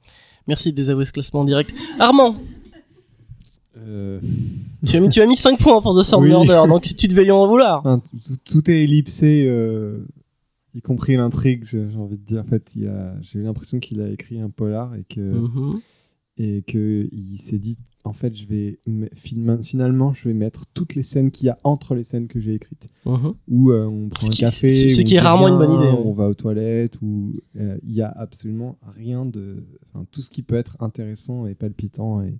Merci 0.46 0.70
de 0.70 0.76
désavouer 0.76 1.04
ce 1.04 1.12
classement 1.12 1.40
en 1.40 1.44
direct. 1.44 1.74
Armand, 1.98 2.36
Euh, 3.78 4.20
tu 4.86 4.96
as 4.96 5.00
mis, 5.00 5.08
tu 5.10 5.20
as 5.20 5.26
mis 5.26 5.36
5 5.36 5.58
points 5.58 5.80
pour 5.82 5.94
The 5.98 6.02
Third 6.02 6.22
Oui. 6.22 6.28
Murder, 6.30 6.62
donc 6.66 6.82
tu 6.84 7.08
devais 7.08 7.24
lui 7.24 7.30
en 7.30 7.46
vouloir. 7.46 7.80
enfin, 7.84 8.00
tout, 8.44 8.70
est 8.70 8.84
ellipsé, 8.84 9.44
euh, 9.46 9.98
y 10.74 10.80
compris 10.80 11.16
l'intrigue. 11.16 11.64
J'ai 11.66 11.86
envie 11.98 12.16
de 12.16 12.24
dire, 12.24 12.40
en 12.40 12.44
fait, 12.44 12.72
j'ai 12.74 13.38
eu 13.38 13.42
l'impression 13.42 13.78
qu'il 13.78 14.00
a 14.00 14.08
écrit 14.08 14.40
un 14.40 14.48
polar 14.48 14.94
et 14.94 15.04
que 15.04 15.20
Mhm. 15.20 15.80
et 16.38 16.62
que 16.66 17.06
il 17.12 17.36
s'est 17.38 17.58
dit, 17.58 17.76
en 18.06 18.12
fait, 18.12 18.34
je 18.36 18.46
vais 18.46 18.78
me- 18.86 19.08
fin- 19.14 19.62
finalement, 19.62 20.12
je 20.14 20.28
vais 20.28 20.34
mettre 20.34 20.64
toutes 20.72 20.94
les 20.94 21.02
scènes 21.02 21.30
qu'il 21.30 21.46
y 21.46 21.48
a 21.50 21.58
entre 21.64 21.94
les 21.94 22.04
scènes 22.04 22.28
que 22.28 22.40
j'ai 22.40 22.54
écrites. 22.54 22.88
Où 23.48 23.70
euh, 23.72 23.84
on 23.86 24.08
prend 24.08 24.26
Ce 24.26 24.26
un 24.28 24.30
qui- 24.30 24.40
café, 24.42 24.68
ce- 24.70 24.88
ce 24.88 24.94
où 24.94 24.96
qui 24.96 25.00
on 25.00 25.00
est 25.00 25.04
dit 25.04 25.18
rarement 25.18 25.48
une 25.48 25.54
rien, 25.54 25.66
bonne 25.66 25.76
idée, 25.76 25.90
ouais. 25.92 26.02
On 26.04 26.12
va 26.12 26.28
aux 26.28 26.34
toilettes, 26.34 26.98
où 27.02 27.34
euh, 27.58 27.76
il 27.82 27.92
y 27.92 28.02
a 28.02 28.08
absolument 28.08 28.78
rien 28.96 29.24
de, 29.26 29.64
enfin, 29.92 30.06
tout 30.10 30.22
ce 30.22 30.30
qui 30.30 30.42
peut 30.42 30.54
être 30.56 30.76
intéressant 30.80 31.46
et 31.46 31.54
palpitant 31.54 32.22
et 32.22 32.34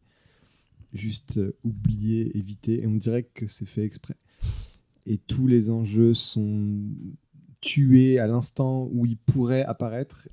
juste 0.92 1.38
euh, 1.38 1.56
oublié, 1.64 2.36
évité, 2.38 2.82
et 2.82 2.86
on 2.86 2.94
dirait 2.94 3.24
que 3.24 3.46
c'est 3.46 3.66
fait 3.66 3.82
exprès. 3.84 4.14
Et 5.06 5.18
tous 5.18 5.46
les 5.46 5.70
enjeux 5.70 6.14
sont 6.14 6.78
tués 7.60 8.18
à 8.18 8.26
l'instant 8.26 8.88
où 8.92 9.06
ils 9.06 9.16
pourraient 9.16 9.64
apparaître. 9.64 10.28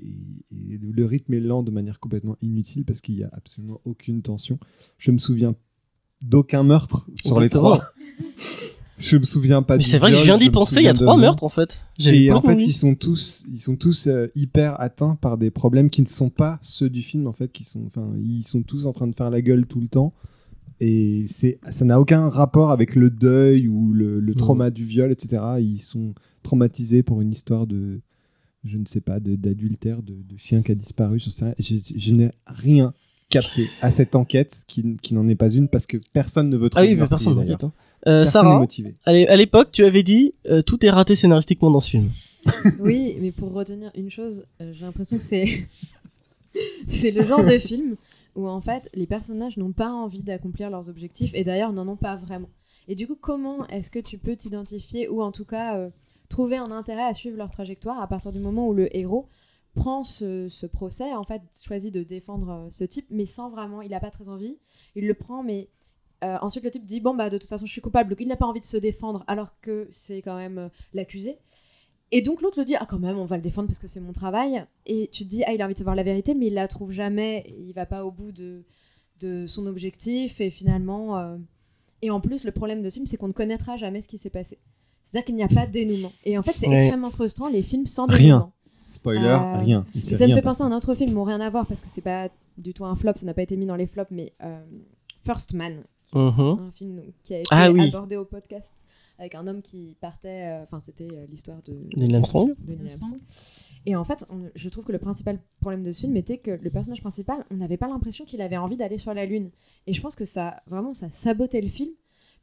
Et, 0.00 0.78
le 0.80 1.04
rythme 1.06 1.34
est 1.34 1.40
lent 1.40 1.62
de 1.62 1.70
manière 1.70 2.00
complètement 2.00 2.36
inutile 2.42 2.84
parce 2.84 3.00
qu'il 3.00 3.16
n'y 3.16 3.24
a 3.24 3.30
absolument 3.32 3.80
aucune 3.84 4.22
tension. 4.22 4.58
Je 4.98 5.10
me 5.10 5.18
souviens 5.18 5.54
d'aucun 6.20 6.62
meurtre 6.62 7.08
sur 7.14 7.40
les 7.40 7.48
trois. 7.48 7.82
Je 8.98 9.16
me 9.16 9.24
souviens 9.24 9.62
pas 9.62 9.78
Mais 9.78 9.82
c'est 9.82 9.98
vrai 9.98 10.12
que 10.12 10.16
je 10.16 10.22
viens 10.22 10.36
d'y 10.36 10.50
penser, 10.50 10.76
il 10.76 10.84
y 10.84 10.88
a 10.88 10.94
trois 10.94 11.16
meurtres 11.16 11.42
en 11.42 11.48
fait. 11.48 11.84
Et 12.06 12.30
en 12.30 12.40
fait, 12.40 12.54
ils 12.54 12.72
sont 12.72 12.94
tous, 12.94 13.44
ils 13.50 13.58
sont 13.58 13.74
tous 13.74 14.06
euh, 14.06 14.28
hyper 14.36 14.80
atteints 14.80 15.16
par 15.20 15.38
des 15.38 15.50
problèmes 15.50 15.90
qui 15.90 16.02
ne 16.02 16.06
sont 16.06 16.30
pas 16.30 16.58
ceux 16.62 16.88
du 16.88 17.02
film 17.02 17.26
en 17.26 17.32
fait, 17.32 17.50
qui 17.50 17.64
sont, 17.64 17.84
enfin, 17.86 18.08
ils 18.22 18.44
sont 18.44 18.62
tous 18.62 18.86
en 18.86 18.92
train 18.92 19.08
de 19.08 19.14
faire 19.14 19.30
la 19.30 19.42
gueule 19.42 19.66
tout 19.66 19.80
le 19.80 19.88
temps. 19.88 20.12
Et 20.78 21.24
c'est, 21.26 21.58
ça 21.68 21.84
n'a 21.84 22.00
aucun 22.00 22.28
rapport 22.28 22.70
avec 22.70 22.94
le 22.94 23.10
deuil 23.10 23.66
ou 23.66 23.92
le, 23.92 24.20
le 24.20 24.34
trauma 24.36 24.70
du 24.70 24.84
viol, 24.84 25.10
etc. 25.10 25.42
Ils 25.58 25.82
sont 25.82 26.14
traumatisés 26.44 27.02
pour 27.02 27.20
une 27.22 27.32
histoire 27.32 27.66
de, 27.66 28.00
je 28.64 28.76
ne 28.78 28.84
sais 28.86 29.00
pas, 29.00 29.20
de- 29.20 29.36
d'adultère, 29.36 30.02
de, 30.02 30.12
de 30.14 30.36
chien 30.36 30.62
qui 30.62 30.72
a 30.72 30.74
disparu. 30.74 31.18
Je, 31.18 31.30
sais 31.30 31.54
je, 31.58 31.74
je 31.96 32.12
n'ai 32.12 32.30
rien 32.46 32.92
capté 33.28 33.66
à 33.80 33.90
cette 33.90 34.14
enquête 34.14 34.62
qui, 34.68 34.96
qui 35.00 35.14
n'en 35.14 35.26
est 35.28 35.34
pas 35.34 35.48
une 35.50 35.68
parce 35.68 35.86
que 35.86 35.96
personne 36.12 36.50
ne 36.50 36.56
veut 36.56 36.66
Ah 36.66 36.70
trouver 36.70 36.86
oui, 36.88 36.90
le 36.90 36.96
mais 36.96 37.00
meurtrier, 37.08 37.24
personne 37.34 37.34
n'enquête. 37.46 37.64
Hein. 37.64 37.72
Euh, 38.06 38.24
Sarah, 38.24 38.66
à 39.06 39.36
l'époque, 39.36 39.70
tu 39.72 39.84
avais 39.84 40.02
dit 40.02 40.32
euh, 40.50 40.60
tout 40.60 40.84
est 40.84 40.90
raté 40.90 41.14
scénaristiquement 41.14 41.70
dans 41.70 41.80
ce 41.80 41.90
film. 41.90 42.10
Oui, 42.80 43.16
mais 43.20 43.30
pour 43.30 43.52
retenir 43.52 43.90
une 43.94 44.10
chose, 44.10 44.44
euh, 44.60 44.72
j'ai 44.74 44.84
l'impression 44.84 45.16
que 45.16 45.22
c'est 45.22 45.46
c'est 46.88 47.10
le 47.10 47.24
genre 47.24 47.44
de 47.44 47.58
film 47.58 47.96
où 48.34 48.48
en 48.48 48.60
fait 48.60 48.88
les 48.94 49.06
personnages 49.06 49.56
n'ont 49.56 49.72
pas 49.72 49.90
envie 49.90 50.22
d'accomplir 50.22 50.68
leurs 50.70 50.88
objectifs 50.88 51.30
et 51.34 51.44
d'ailleurs 51.44 51.72
n'en 51.72 51.86
ont 51.88 51.96
pas 51.96 52.16
vraiment. 52.16 52.48
Et 52.88 52.94
du 52.96 53.06
coup, 53.06 53.16
comment 53.18 53.66
est-ce 53.68 53.90
que 53.90 54.00
tu 54.00 54.18
peux 54.18 54.34
t'identifier 54.34 55.08
ou 55.08 55.22
en 55.22 55.30
tout 55.32 55.44
cas 55.44 55.76
euh, 55.78 55.88
trouver 56.32 56.56
un 56.56 56.70
intérêt 56.70 57.04
à 57.04 57.14
suivre 57.14 57.36
leur 57.36 57.50
trajectoire 57.50 58.00
à 58.00 58.08
partir 58.08 58.32
du 58.32 58.40
moment 58.40 58.66
où 58.66 58.72
le 58.74 58.94
héros 58.96 59.28
prend 59.74 60.02
ce, 60.04 60.48
ce 60.48 60.66
procès, 60.66 61.12
en 61.14 61.24
fait, 61.24 61.42
choisit 61.64 61.92
de 61.92 62.02
défendre 62.02 62.50
euh, 62.50 62.70
ce 62.70 62.84
type, 62.84 63.06
mais 63.10 63.26
sans 63.26 63.50
vraiment, 63.50 63.82
il 63.82 63.90
n'a 63.90 64.00
pas 64.00 64.10
très 64.10 64.28
envie, 64.28 64.58
il 64.94 65.06
le 65.06 65.14
prend, 65.14 65.42
mais 65.42 65.68
euh, 66.24 66.36
ensuite 66.40 66.64
le 66.64 66.70
type 66.70 66.84
dit 66.84 67.00
bon 67.00 67.14
bah 67.14 67.30
de 67.30 67.38
toute 67.38 67.48
façon 67.48 67.66
je 67.66 67.72
suis 67.72 67.80
coupable, 67.80 68.10
donc 68.10 68.20
il 68.20 68.28
n'a 68.28 68.36
pas 68.36 68.46
envie 68.46 68.60
de 68.60 68.64
se 68.64 68.76
défendre 68.76 69.24
alors 69.26 69.58
que 69.60 69.88
c'est 69.90 70.22
quand 70.22 70.36
même 70.36 70.58
euh, 70.58 70.68
l'accusé. 70.94 71.38
Et 72.12 72.22
donc 72.22 72.42
l'autre 72.42 72.58
le 72.58 72.64
dit 72.64 72.76
ah 72.76 72.86
quand 72.88 72.98
même 72.98 73.18
on 73.18 73.24
va 73.24 73.36
le 73.36 73.42
défendre 73.42 73.66
parce 73.66 73.78
que 73.78 73.88
c'est 73.88 74.00
mon 74.00 74.12
travail. 74.12 74.64
Et 74.86 75.08
tu 75.08 75.24
te 75.24 75.28
dis 75.28 75.42
ah 75.44 75.52
il 75.52 75.60
a 75.62 75.64
envie 75.64 75.74
de 75.74 75.78
savoir 75.78 75.96
la 75.96 76.02
vérité 76.02 76.34
mais 76.34 76.46
il 76.48 76.54
la 76.54 76.68
trouve 76.68 76.92
jamais, 76.92 77.52
il 77.58 77.72
va 77.72 77.86
pas 77.86 78.04
au 78.04 78.12
bout 78.12 78.32
de 78.32 78.64
de 79.20 79.46
son 79.46 79.66
objectif 79.66 80.40
et 80.40 80.50
finalement 80.50 81.38
et 82.02 82.10
en 82.10 82.20
plus 82.20 82.44
le 82.44 82.52
problème 82.52 82.82
de 82.82 82.88
ce 82.88 82.94
film 82.94 83.06
c'est 83.06 83.16
qu'on 83.16 83.28
ne 83.28 83.32
connaîtra 83.32 83.76
jamais 83.76 84.00
ce 84.00 84.08
qui 84.08 84.18
s'est 84.18 84.30
passé. 84.30 84.58
C'est-à-dire 85.02 85.24
qu'il 85.26 85.34
n'y 85.34 85.42
a 85.42 85.48
pas 85.48 85.66
de 85.66 85.72
dénouement. 85.72 86.12
Et 86.24 86.38
en 86.38 86.42
fait 86.42 86.52
c'est 86.52 86.68
Ouais. 86.68 86.80
extrêmement 86.82 87.10
frustrant 87.10 87.48
les 87.48 87.62
films 87.62 87.86
sans 87.86 88.06
Rien. 88.06 88.18
dénouement. 88.18 88.52
Spoiler, 88.90 89.20
Euh, 89.28 89.58
rien. 89.58 89.86
Il 89.94 90.02
Ça 90.02 90.26
me 90.26 90.34
fait 90.34 90.42
penser 90.42 90.62
à 90.62 90.66
un 90.66 90.72
autre 90.76 90.94
film, 90.94 91.14
bon 91.14 91.24
rien 91.24 91.40
à 91.40 91.48
voir 91.48 91.66
parce 91.66 91.80
que 91.80 91.88
c'est 91.88 92.02
pas 92.02 92.28
du 92.58 92.74
tout 92.74 92.84
un 92.84 92.94
flop, 92.94 93.12
ça 93.16 93.24
n'a 93.26 93.32
pas 93.34 93.42
été 93.42 93.56
mis 93.56 93.64
dans 93.66 93.76
les 93.76 93.86
flops, 93.86 94.10
mais 94.10 94.32
euh, 94.42 94.60
First 95.24 95.54
Man, 95.54 95.82
qui 96.04 96.16
est 96.18 96.20
Mhm. 96.20 96.40
un 96.60 96.70
film 96.72 96.96
donc, 96.96 97.04
qui 97.22 97.34
a 97.34 97.38
été 97.38 97.48
Ah 97.50 97.70
oui. 97.72 97.88
abordé 97.88 98.16
au 98.16 98.24
podcast 98.26 98.72
avec 99.18 99.34
un 99.34 99.46
homme 99.46 99.62
qui 99.62 99.96
partait, 100.00 100.28
euh, 100.60 100.62
enfin 100.64 100.78
c'était 100.80 101.08
euh, 101.10 101.24
l'histoire 101.30 101.58
de 101.64 101.74
Neil 101.96 102.14
Armstrong. 102.16 102.52
de 102.58 102.74
Neil 102.74 102.92
Armstrong. 102.92 103.20
Et 103.86 103.96
en 103.96 104.04
fait, 104.04 104.26
on- 104.30 104.50
je 104.54 104.68
trouve 104.68 104.84
que 104.84 104.92
le 104.92 104.98
principal 104.98 105.38
problème 105.60 105.82
de 105.82 105.90
ce 105.92 106.00
film 106.02 106.16
était 106.16 106.38
que 106.38 106.50
le 106.50 106.70
personnage 106.70 107.00
principal, 107.00 107.44
on 107.50 107.54
n'avait 107.56 107.76
pas 107.78 107.88
l'impression 107.88 108.24
qu'il 108.26 108.40
avait 108.42 108.56
envie 108.58 108.76
d'aller 108.76 108.98
sur 108.98 109.14
la 109.14 109.24
lune. 109.26 109.50
Et 109.86 109.94
je 109.94 110.00
pense 110.02 110.16
que 110.16 110.24
ça, 110.26 110.62
vraiment, 110.66 110.92
ça 110.92 111.08
sabotait 111.10 111.60
le 111.62 111.68
film 111.68 111.90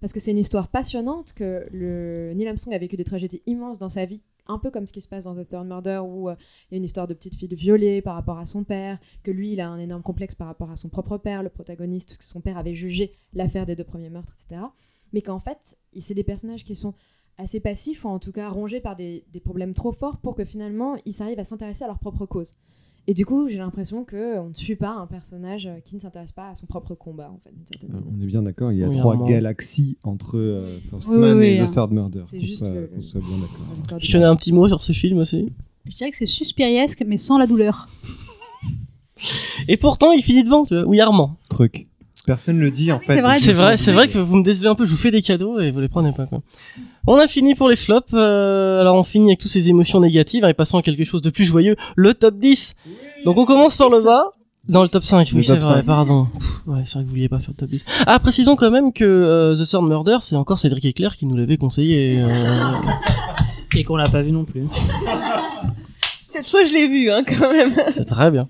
parce 0.01 0.13
que 0.13 0.19
c'est 0.19 0.31
une 0.31 0.37
histoire 0.37 0.67
passionnante 0.67 1.33
que 1.33 1.67
le 1.71 2.33
Neil 2.33 2.47
Armstrong 2.47 2.73
a 2.73 2.77
vécu 2.77 2.95
des 2.95 3.03
tragédies 3.03 3.41
immenses 3.45 3.79
dans 3.79 3.89
sa 3.89 4.05
vie, 4.05 4.21
un 4.47 4.57
peu 4.57 4.71
comme 4.71 4.87
ce 4.87 4.93
qui 4.93 5.01
se 5.01 5.07
passe 5.07 5.25
dans 5.25 5.35
The 5.35 5.47
Third 5.47 5.67
Murder 5.67 6.01
où 6.03 6.29
euh, 6.29 6.35
il 6.69 6.73
y 6.73 6.75
a 6.75 6.77
une 6.77 6.83
histoire 6.83 7.07
de 7.07 7.13
petite 7.13 7.35
fille 7.35 7.53
violée 7.53 8.01
par 8.01 8.15
rapport 8.15 8.39
à 8.39 8.45
son 8.45 8.63
père, 8.63 8.99
que 9.23 9.31
lui 9.31 9.53
il 9.53 9.61
a 9.61 9.69
un 9.69 9.79
énorme 9.79 10.01
complexe 10.01 10.35
par 10.35 10.47
rapport 10.47 10.71
à 10.71 10.75
son 10.75 10.89
propre 10.89 11.17
père, 11.17 11.43
le 11.43 11.49
protagoniste, 11.49 12.17
que 12.17 12.23
son 12.23 12.41
père 12.41 12.57
avait 12.57 12.73
jugé 12.73 13.13
l'affaire 13.33 13.65
des 13.65 13.75
deux 13.75 13.83
premiers 13.83 14.09
meurtres, 14.09 14.33
etc. 14.33 14.61
Mais 15.13 15.21
qu'en 15.21 15.39
fait, 15.39 15.77
c'est 15.97 16.13
des 16.13 16.23
personnages 16.23 16.63
qui 16.63 16.75
sont 16.75 16.93
assez 17.37 17.59
passifs 17.59 18.03
ou 18.05 18.09
en 18.09 18.19
tout 18.19 18.31
cas 18.31 18.49
rongés 18.49 18.81
par 18.81 18.95
des, 18.95 19.23
des 19.31 19.39
problèmes 19.39 19.73
trop 19.73 19.91
forts 19.91 20.17
pour 20.17 20.35
que 20.35 20.43
finalement 20.43 20.97
ils 21.05 21.13
s'arrivent 21.13 21.39
à 21.39 21.45
s'intéresser 21.45 21.83
à 21.83 21.87
leur 21.87 21.99
propre 21.99 22.25
cause. 22.25 22.55
Et 23.09 23.15
du 23.15 23.25
coup, 23.25 23.47
j'ai 23.47 23.57
l'impression 23.57 24.05
qu'on 24.05 24.49
ne 24.49 24.53
suit 24.53 24.75
pas 24.75 24.91
un 24.91 25.07
personnage 25.07 25.65
euh, 25.65 25.79
qui 25.83 25.95
ne 25.95 25.99
s'intéresse 25.99 26.31
pas 26.31 26.49
à 26.49 26.53
son 26.55 26.67
propre 26.67 26.93
combat, 26.93 27.31
en 27.33 27.39
fait, 27.43 27.49
Euh. 27.85 27.99
On 28.15 28.21
est 28.21 28.25
bien 28.27 28.43
d'accord, 28.43 28.71
il 28.71 28.77
y 28.77 28.83
a 28.83 28.87
Oui, 28.87 28.95
trois 28.95 29.15
vraiment. 29.15 29.27
galaxies 29.27 29.97
entre 30.03 30.37
euh, 30.37 30.79
First 30.91 31.07
Oui, 31.09 31.17
Man 31.17 31.37
oui, 31.39 31.45
et 31.47 31.63
The. 31.65 31.73
Third 31.73 31.91
Murder. 31.91 32.21
C'est 32.27 32.39
juste 32.39 32.59
soit- 32.59 32.69
le- 32.69 32.85
qu'on 32.85 33.01
soit 33.01 33.19
bien 33.21 33.37
d'accord. 33.39 33.65
Dans 33.73 33.81
le 33.81 33.87
corps 33.89 33.97
du 33.97 34.05
Je 34.05 34.11
tenais 34.11 34.25
un 34.25 34.35
petit 34.35 34.53
mot 34.53 34.67
sur 34.67 34.79
ce 34.81 34.91
film 34.91 35.17
aussi. 35.17 35.51
Je 35.87 35.95
dirais 35.95 36.11
que 36.11 36.17
c'est 36.17 36.27
suspiriesque, 36.27 37.03
mais 37.07 37.17
sans 37.17 37.39
la 37.39 37.47
douleur. 37.47 37.89
Et 39.67 39.75
pourtant, 39.77 40.11
il 40.11 40.21
finit 40.21 40.43
devant, 40.43 40.63
tu 40.63 40.75
vois. 40.75 40.85
Oui, 40.85 40.99
Armand. 40.99 41.35
Truc. 41.49 41.87
Personne 42.29 42.59
le 42.59 42.69
dit 42.69 42.91
en 42.91 42.99
oui, 42.99 43.05
fait. 43.07 43.23
c'est 43.37 43.53
vrai. 43.53 43.75
C'est 43.75 43.91
vrai, 43.91 44.07
que 44.07 44.19
vous 44.19 44.35
me 44.35 44.43
décevez 44.43 44.67
un 44.67 44.75
peu. 44.75 44.85
Je 44.85 44.91
vous 44.91 44.97
fais 44.97 45.09
des 45.09 45.23
cadeaux 45.23 45.59
et 45.59 45.71
vous 45.71 45.79
les 45.79 45.87
prenez 45.87 46.11
pas, 46.11 46.27
quoi. 46.27 46.41
On 47.07 47.15
a 47.15 47.25
fini 47.27 47.55
pour 47.55 47.67
les 47.69 47.75
flops. 47.75 48.13
euh, 48.13 48.79
alors, 48.81 48.95
on 48.95 49.01
finit 49.03 49.29
avec 49.31 49.39
toutes 49.39 49.49
ces 49.49 49.67
émotions 49.69 49.99
négatives 49.99 50.45
et 50.45 50.53
passons 50.53 50.77
à 50.77 50.83
quelque 50.83 51.03
chose 51.05 51.23
de 51.23 51.31
plus 51.31 51.45
joyeux. 51.45 51.75
Le 51.95 52.13
top 52.13 52.37
10. 52.37 52.75
Donc, 53.25 53.37
on 53.39 53.45
commence 53.45 53.75
par 53.77 53.89
le 53.89 54.03
bas. 54.03 54.25
Dans 54.67 54.83
le 54.83 54.89
top 54.89 55.03
5, 55.03 55.31
Le 55.31 55.37
oui, 55.37 55.43
c'est 55.43 55.55
vrai, 55.55 55.77
5. 55.77 55.85
pardon. 55.85 56.27
Pff, 56.37 56.67
ouais, 56.67 56.81
c'est 56.83 56.93
vrai 56.95 57.01
que 57.03 57.07
vous 57.07 57.13
vouliez 57.15 57.29
pas 57.29 57.39
faire 57.39 57.49
le 57.49 57.55
top 57.61 57.69
10. 57.69 57.83
Ah, 58.05 58.19
précisons 58.19 58.55
quand 58.55 58.69
même 58.69 58.93
que 58.93 59.03
euh, 59.05 59.55
The 59.55 59.67
Third 59.67 59.83
Murder, 59.85 60.17
c'est 60.21 60.35
encore 60.35 60.59
Cédric 60.59 60.85
Eclair 60.85 61.15
qui 61.15 61.25
nous 61.25 61.35
l'avait 61.35 61.57
conseillé. 61.57 62.19
euh, 62.19 62.27
Et 63.75 63.83
qu'on 63.83 63.95
l'a 63.95 64.07
pas 64.07 64.21
vu 64.21 64.31
non 64.31 64.45
plus. 64.45 64.65
Cette 66.27 66.47
fois, 66.47 66.63
je 66.63 66.71
l'ai 66.73 66.87
vu, 66.87 67.09
hein, 67.09 67.23
quand 67.25 67.51
même. 67.51 67.71
C'est 67.91 68.05
très 68.05 68.29
bien. 68.29 68.47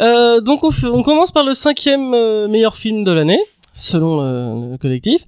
Euh, 0.00 0.40
donc 0.40 0.64
on, 0.64 1.02
commence 1.02 1.30
par 1.30 1.44
le 1.44 1.54
cinquième 1.54 2.14
euh, 2.14 2.48
meilleur 2.48 2.76
film 2.76 3.04
de 3.04 3.12
l'année, 3.12 3.40
selon 3.72 4.70
le 4.70 4.76
collectif. 4.76 5.24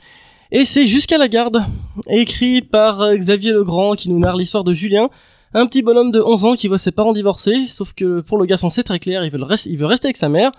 Et 0.52 0.64
c'est 0.64 0.87
Jusqu'à 0.87 1.18
la 1.18 1.29
garde, 1.29 1.62
écrit 2.09 2.62
par 2.62 3.00
euh, 3.00 3.16
Xavier 3.16 3.52
Legrand, 3.52 3.94
qui 3.94 4.11
nous 4.11 4.18
narre 4.18 4.37
l'histoire 4.37 4.64
de 4.64 4.72
Julien, 4.72 5.09
un 5.55 5.66
petit 5.66 5.83
bonhomme 5.83 6.11
de 6.11 6.20
11 6.20 6.44
ans 6.44 6.55
qui 6.55 6.68
voit 6.68 6.79
ses 6.79 6.92
parents 6.92 7.12
divorcer, 7.12 7.66
sauf 7.68 7.92
que 7.92 8.20
pour 8.20 8.38
le 8.38 8.46
garçon 8.46 8.70
c'est 8.70 8.83
très 8.83 8.98
clair, 8.98 9.24
il 9.24 9.31
veut, 9.31 9.42
rester 9.42 10.07
avec 10.07 10.16
sa 10.16 10.29
mère. 10.29 10.50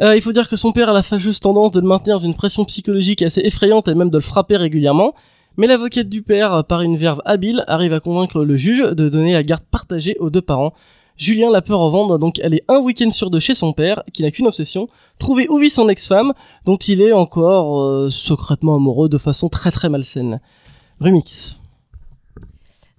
Il 0.00 0.20
faut 0.22 0.32
dire 0.32 0.48
que 0.48 0.56
son 0.56 0.72
père 0.72 0.88
a 0.88 0.92
la 0.92 1.02
fâcheuse 1.02 1.38
tendance 1.38 1.70
de 1.70 1.80
le 1.80 1.86
maintenir 1.86 2.16
dans 2.16 2.24
une 2.24 2.34
pression 2.34 2.64
psychologique 2.64 3.22
assez 3.22 3.42
effrayante 3.42 3.86
et 3.88 3.94
même 3.94 4.10
de 4.10 4.16
le 4.16 4.22
frapper 4.22 4.56
régulièrement. 4.56 5.14
Mais 5.58 5.66
l'avocate 5.66 6.08
du 6.08 6.22
père, 6.22 6.64
par 6.64 6.80
une 6.80 6.96
verve 6.96 7.20
habile, 7.24 7.62
arrive 7.68 7.92
à 7.92 8.00
convaincre 8.00 8.42
le 8.42 8.56
juge 8.56 8.80
de 8.80 9.08
donner 9.08 9.34
la 9.34 9.42
garde 9.42 9.62
partagée 9.70 10.16
aux 10.18 10.30
deux 10.30 10.40
parents. 10.40 10.72
Julien 11.16 11.50
l'a 11.50 11.62
peur 11.62 11.80
en 11.80 11.90
vendre, 11.90 12.18
donc 12.18 12.38
elle 12.40 12.54
est 12.54 12.64
un 12.68 12.80
week-end 12.80 13.10
sur 13.10 13.30
deux 13.30 13.38
chez 13.38 13.54
son 13.54 13.72
père, 13.72 14.02
qui 14.12 14.22
n'a 14.22 14.30
qu'une 14.30 14.46
obsession, 14.46 14.86
trouver 15.18 15.48
où 15.48 15.58
vit 15.58 15.70
son 15.70 15.88
ex-femme, 15.88 16.32
dont 16.64 16.76
il 16.76 17.02
est 17.02 17.12
encore 17.12 17.80
euh, 17.82 18.10
secrètement 18.10 18.76
amoureux 18.76 19.08
de 19.08 19.18
façon 19.18 19.48
très 19.48 19.70
très 19.70 19.88
malsaine. 19.88 20.40
Remix. 21.00 21.58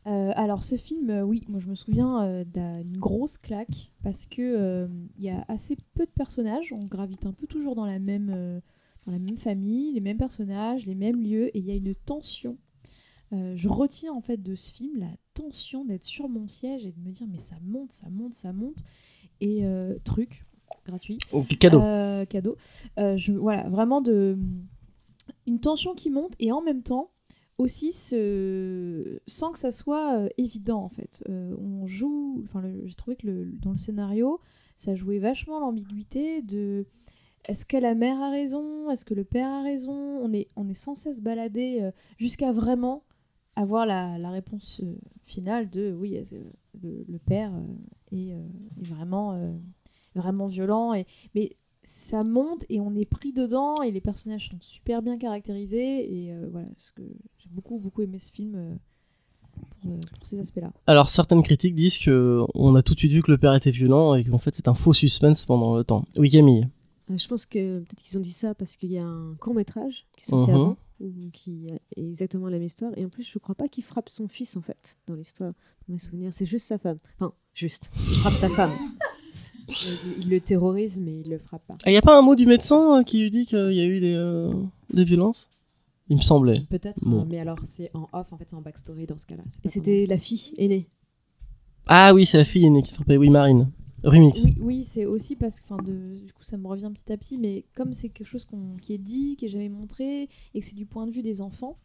Euh, 0.06 0.32
alors 0.36 0.64
ce 0.64 0.76
film, 0.76 1.10
euh, 1.10 1.22
oui, 1.22 1.44
moi 1.48 1.60
je 1.62 1.68
me 1.68 1.76
souviens 1.76 2.44
d'une 2.54 2.98
grosse 2.98 3.38
claque 3.38 3.92
parce 4.04 4.26
que 4.26 4.42
euh, 4.42 4.88
il 5.18 5.24
y 5.24 5.30
a 5.30 5.46
assez 5.48 5.78
peu 5.96 6.06
de 6.06 6.12
personnages, 6.12 6.74
on 6.74 6.84
gravite 6.86 7.26
un 7.26 7.32
peu 7.32 7.48
toujours 7.48 7.76
dans 7.76 7.86
la 7.86 8.00
même 8.00 8.62
dans 9.06 9.12
la 9.12 9.20
même 9.20 9.38
famille, 9.38 9.94
les 9.94 10.02
mêmes 10.02 10.18
personnages, 10.18 10.86
les 10.86 10.96
mêmes 10.96 11.22
lieux, 11.22 11.56
et 11.56 11.60
il 11.60 11.66
y 11.66 11.72
a 11.72 11.76
une 11.76 11.94
tension. 11.94 12.58
Euh, 13.34 13.54
je 13.56 13.68
retiens 13.68 14.14
en 14.14 14.22
fait 14.22 14.42
de 14.42 14.54
ce 14.56 14.74
film 14.74 15.00
la 15.00 15.10
tension 15.34 15.86
d'être 15.86 16.04
sur 16.04 16.30
mon 16.30 16.48
siège 16.48 16.86
et 16.86 16.92
de 16.92 17.00
me 17.00 17.12
dire 17.12 17.28
mais 17.28 17.40
ça 17.40 17.56
monte, 17.64 17.92
ça 17.92 18.10
monte, 18.10 18.34
ça 18.34 18.54
monte. 18.54 18.84
Et 19.42 19.66
euh, 19.66 19.98
truc 20.04 20.46
gratuit. 20.86 21.18
Ok, 21.32 21.58
cadeau. 21.58 21.82
Euh, 21.82 22.26
cadeau. 22.26 22.58
Je, 22.98 23.32
voilà, 23.32 23.68
vraiment 23.70 24.02
de 24.02 24.38
une 25.48 25.60
tension 25.60 25.94
qui 25.96 26.10
monte 26.10 26.34
et 26.40 26.52
en 26.52 26.62
même 26.62 26.84
temps 26.84 27.10
aussi 27.58 27.92
ce... 27.92 29.20
sans 29.26 29.52
que 29.52 29.60
ça 29.60 29.72
soit 29.72 30.28
évident 30.38 30.84
en 30.84 30.90
fait. 30.90 31.24
On 31.30 31.88
joue, 31.88 32.42
enfin 32.44 32.62
le- 32.62 32.86
j'ai 32.86 32.96
trouvé 32.96 33.16
que 33.16 33.28
le, 33.28 33.46
dans 33.62 33.72
le 33.72 33.78
scénario, 33.78 34.40
ça 34.78 34.96
jouait 34.96 35.20
vachement 35.20 35.60
l'ambiguïté 35.60 36.42
de 36.42 36.86
est-ce 37.46 37.66
que 37.66 37.78
la 37.78 37.94
mère 37.96 38.22
a 38.22 38.30
raison, 38.30 38.90
est-ce 38.90 39.06
que 39.06 39.14
le 39.14 39.24
père 39.24 39.50
a 39.50 39.62
raison? 39.64 39.94
On 40.22 40.34
est 40.34 40.50
on 40.56 40.68
est 40.68 40.74
sans 40.74 40.96
cesse 40.96 41.22
baladé 41.22 41.90
jusqu'à 42.18 42.52
vraiment 42.52 43.04
avoir 43.56 43.86
la, 43.86 44.18
la 44.18 44.32
réponse 44.32 44.82
euh, 44.84 44.96
finale 45.26 45.70
de 45.70 45.94
oui 46.00 46.18
le, 46.82 47.06
le 47.08 47.20
père 47.20 47.52
euh, 47.54 48.18
est, 48.18 48.34
euh, 48.34 48.42
est 48.82 48.86
vraiment 48.86 49.38
vraiment 50.16 50.48
violent 50.48 50.94
et 50.94 51.06
mais 51.36 51.56
ça 51.84 52.24
monte 52.24 52.66
et 52.70 52.80
on 52.80 52.96
est 52.96 53.06
pris 53.06 53.34
dedans 53.34 53.82
et 53.82 53.92
les 53.92 54.00
personnages 54.02 54.50
sont 54.50 54.58
super 54.62 55.02
bien 55.02 55.18
caractérisés 55.18 56.14
et 56.26 56.34
euh, 56.34 56.48
voilà 56.52 56.68
ce 56.78 56.92
que 56.94 57.04
j'ai 57.38 57.50
beaucoup 57.50 57.78
beaucoup 57.78 58.02
aimé 58.02 58.20
ce 58.20 58.32
film 58.32 58.78
pour, 59.82 59.92
pour 60.00 60.28
ces 60.28 60.40
aspects-là. 60.40 60.72
Alors 60.88 61.10
certaines 61.10 61.44
critiques 61.44 61.76
disent 61.76 62.00
que 62.00 62.42
on 62.56 62.74
a 62.76 62.82
tout 62.84 62.94
de 62.94 63.00
suite 63.00 63.12
vu 63.12 63.22
que 63.22 63.32
le 63.32 63.38
père 63.38 63.54
était 63.54 63.72
violent 63.72 64.14
et 64.16 64.24
qu'en 64.24 64.38
fait 64.38 64.56
c'est 64.56 64.68
un 64.68 64.74
faux 64.74 64.94
suspense 64.94 65.46
pendant 65.46 65.76
le 65.78 65.84
temps. 65.84 66.06
Oui 66.18 66.30
Camille. 66.30 66.68
Je 67.10 67.28
pense 67.28 67.46
que 67.46 67.80
peut-être 67.80 68.02
qu'ils 68.02 68.18
ont 68.18 68.22
dit 68.22 68.32
ça 68.32 68.56
parce 68.56 68.78
qu'il 68.78 68.92
y 68.92 68.98
a 68.98 69.04
un 69.06 69.36
court 69.40 69.54
métrage 69.54 70.08
qui 70.18 70.24
est 70.24 70.30
sorti 70.30 70.50
Mhm. 70.52 70.56
avant 70.56 70.78
qui 71.32 71.68
est 71.68 72.00
exactement 72.00 72.48
la 72.48 72.58
même 72.58 72.64
histoire 72.64 72.92
et 72.98 73.04
en 73.06 73.10
plus 73.10 73.24
je 73.24 73.40
crois 73.40 73.56
pas 73.56 73.68
qu'il 73.68 73.84
frappe 73.84 74.10
son 74.10 74.28
fils 74.28 74.56
en 74.58 74.62
fait 74.62 74.98
dans 75.08 75.16
l'histoire 75.16 75.54
dans 75.88 75.94
mes 75.94 76.00
souvenirs 76.00 76.34
c'est 76.34 76.46
juste 76.46 76.68
sa 76.68 76.78
femme 76.78 76.98
enfin 77.20 77.34
juste 77.54 77.92
il 77.96 78.16
frappe 78.18 78.34
sa 78.34 78.50
femme 78.50 78.72
Il, 79.70 80.24
il 80.26 80.30
le 80.30 80.42
terrorise, 80.42 81.00
mais 81.00 81.22
il 81.22 81.30
le 81.30 81.40
frappe 81.40 81.66
pas. 81.66 81.76
Il 81.86 81.92
n'y 81.92 81.98
a 81.98 82.02
pas 82.02 82.18
un 82.18 82.22
mot 82.22 82.36
du 82.36 82.46
médecin 82.46 83.00
euh, 83.00 83.04
qui 83.04 83.22
lui 83.22 83.32
dit 83.32 83.46
qu'il 83.46 83.72
y 83.74 83.80
a 83.80 83.86
eu 83.86 84.02
des, 84.02 84.14
euh, 84.14 84.52
des 84.92 85.06
violences? 85.06 85.50
Il 86.10 86.18
me 86.18 86.22
semblait. 86.22 86.60
Peut-être, 86.70 87.00
Bon. 87.06 87.22
hein, 87.22 87.28
mais 87.30 87.40
alors 87.40 87.58
c'est 87.64 87.90
en 87.94 88.10
off, 88.12 88.28
en 88.34 88.38
fait, 88.38 88.44
c'est 88.50 88.58
en 88.58 88.62
backstory 88.62 89.06
dans 89.08 89.18
ce 89.18 89.26
cas-là. 89.26 89.44
et 89.64 89.70
c'était 89.70 90.06
la 90.06 90.18
fille 90.18 90.54
aînée 90.58 90.90
Ah 91.88 92.14
oui, 92.14 92.26
c'est 92.26 92.38
la 92.38 92.44
fille 92.44 92.66
aînée 92.66 92.82
qui 92.82 92.90
se 92.90 92.96
frappait. 92.96 93.16
Oui, 93.16 93.30
Marine. 93.30 93.72
Remix. 94.04 94.44
Oui, 94.44 94.58
oui 94.60 94.84
c'est 94.84 95.06
aussi 95.06 95.36
parce 95.36 95.62
que, 95.62 95.74
de, 95.84 96.18
du 96.26 96.34
coup, 96.34 96.44
ça 96.44 96.58
me 96.58 96.68
revient 96.68 96.92
petit 96.94 97.12
à 97.12 97.18
petit, 97.18 97.38
mais 97.38 97.66
comme 97.74 97.94
c'est 97.94 98.10
quelque 98.10 98.28
chose 98.28 98.48
qui 98.82 98.94
est 98.94 98.98
dit, 98.98 99.36
qui 99.38 99.46
est 99.46 99.50
jamais 99.50 99.70
montré, 99.70 100.30
et 100.54 100.60
que 100.60 100.66
c'est 100.66 100.76
du 100.76 100.86
point 100.86 101.08
de 101.08 101.12
vue 101.12 101.24
des 101.24 101.42
enfants, 101.42 101.78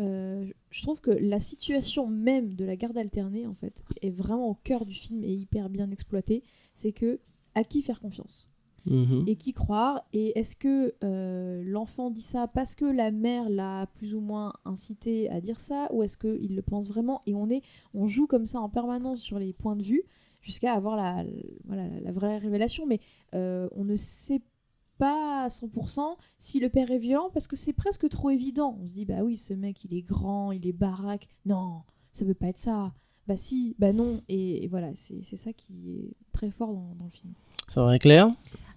euh, 0.00 0.46
je 0.70 0.82
trouve 0.82 1.00
que 1.00 1.10
la 1.10 1.40
situation 1.40 2.06
même 2.06 2.54
de 2.54 2.64
la 2.64 2.76
garde 2.76 2.96
alternée, 2.96 3.46
en 3.46 3.54
fait, 3.54 3.84
est 4.00 4.10
vraiment 4.10 4.48
au 4.48 4.54
cœur 4.54 4.86
du 4.86 4.94
film 4.94 5.22
et 5.24 5.32
hyper 5.32 5.68
bien 5.68 5.90
exploitée. 5.90 6.42
C'est 6.74 6.92
que 6.92 7.20
à 7.54 7.64
qui 7.64 7.82
faire 7.82 8.00
confiance? 8.00 8.48
Mhm. 8.86 9.24
et 9.28 9.36
qui 9.36 9.52
croire? 9.52 10.02
Et 10.12 10.36
est-ce 10.36 10.56
que 10.56 10.94
euh, 11.04 11.62
l'enfant 11.64 12.10
dit 12.10 12.22
ça 12.22 12.48
parce 12.48 12.74
que 12.74 12.84
la 12.84 13.12
mère 13.12 13.48
l'a 13.48 13.86
plus 13.94 14.12
ou 14.14 14.20
moins 14.20 14.54
incité 14.64 15.30
à 15.30 15.40
dire 15.40 15.60
ça, 15.60 15.88
ou 15.92 16.02
est-ce 16.02 16.16
qu'il 16.16 16.56
le 16.56 16.62
pense 16.62 16.88
vraiment? 16.88 17.22
Et 17.26 17.34
on 17.34 17.48
est, 17.48 17.62
on 17.94 18.06
joue 18.06 18.26
comme 18.26 18.46
ça 18.46 18.60
en 18.60 18.68
permanence 18.68 19.20
sur 19.20 19.38
les 19.38 19.52
points 19.52 19.76
de 19.76 19.84
vue 19.84 20.02
jusqu'à 20.42 20.74
avoir 20.74 20.96
la, 20.96 21.24
voilà, 21.64 21.88
la 22.02 22.12
vraie 22.12 22.38
révélation, 22.38 22.86
mais 22.86 23.00
euh, 23.34 23.68
on 23.72 23.84
ne 23.84 23.96
sait 23.96 24.42
pas 24.98 25.44
à 25.44 25.48
100% 25.48 26.16
si 26.38 26.60
le 26.60 26.68
père 26.68 26.90
est 26.90 26.98
violent 26.98 27.30
parce 27.32 27.48
que 27.48 27.56
c'est 27.56 27.72
presque 27.72 28.08
trop 28.08 28.30
évident. 28.30 28.78
On 28.82 28.86
se 28.86 28.92
dit 28.92 29.04
bah 29.04 29.22
oui, 29.22 29.36
ce 29.36 29.54
mec 29.54 29.84
il 29.84 29.94
est 29.96 30.02
grand, 30.02 30.52
il 30.52 30.66
est 30.66 30.72
baraque. 30.72 31.28
Non, 31.46 31.82
ça 32.12 32.24
peut 32.24 32.34
pas 32.34 32.48
être 32.48 32.58
ça. 32.58 32.92
Bah 33.26 33.36
si, 33.36 33.74
bah 33.78 33.92
non. 33.92 34.20
Et, 34.28 34.64
et 34.64 34.68
voilà, 34.68 34.90
c'est 34.94 35.22
c'est 35.22 35.36
ça 35.36 35.52
qui 35.52 35.90
est 35.92 36.12
très 36.32 36.50
fort 36.50 36.72
dans, 36.72 36.94
dans 36.98 37.04
le 37.04 37.10
film. 37.10 37.32
C'est 37.68 37.80
vrai, 37.80 37.98
Claire? 37.98 38.28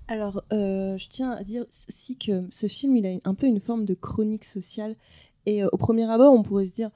Alors, 0.08 0.44
euh, 0.54 0.98
je 0.98 1.10
tiens 1.10 1.32
à 1.32 1.44
dire 1.44 1.66
si 1.70 2.18
que 2.18 2.48
ce 2.52 2.68
film, 2.68 2.96
il 2.96 3.08
a 3.08 3.18
un 3.24 3.34
peu 3.34 3.48
une 3.48 3.60
forme 3.60 3.86
de 3.86 3.94
chronique 3.96 4.46
sociale. 4.46 4.96
Et 5.46 5.64
euh, 5.64 5.70
au 5.72 5.78
premier 5.78 6.10
abord, 6.10 6.34
on 6.34 6.44
pourrait 6.44 6.68
se 6.68 6.76
dire, 6.76 6.92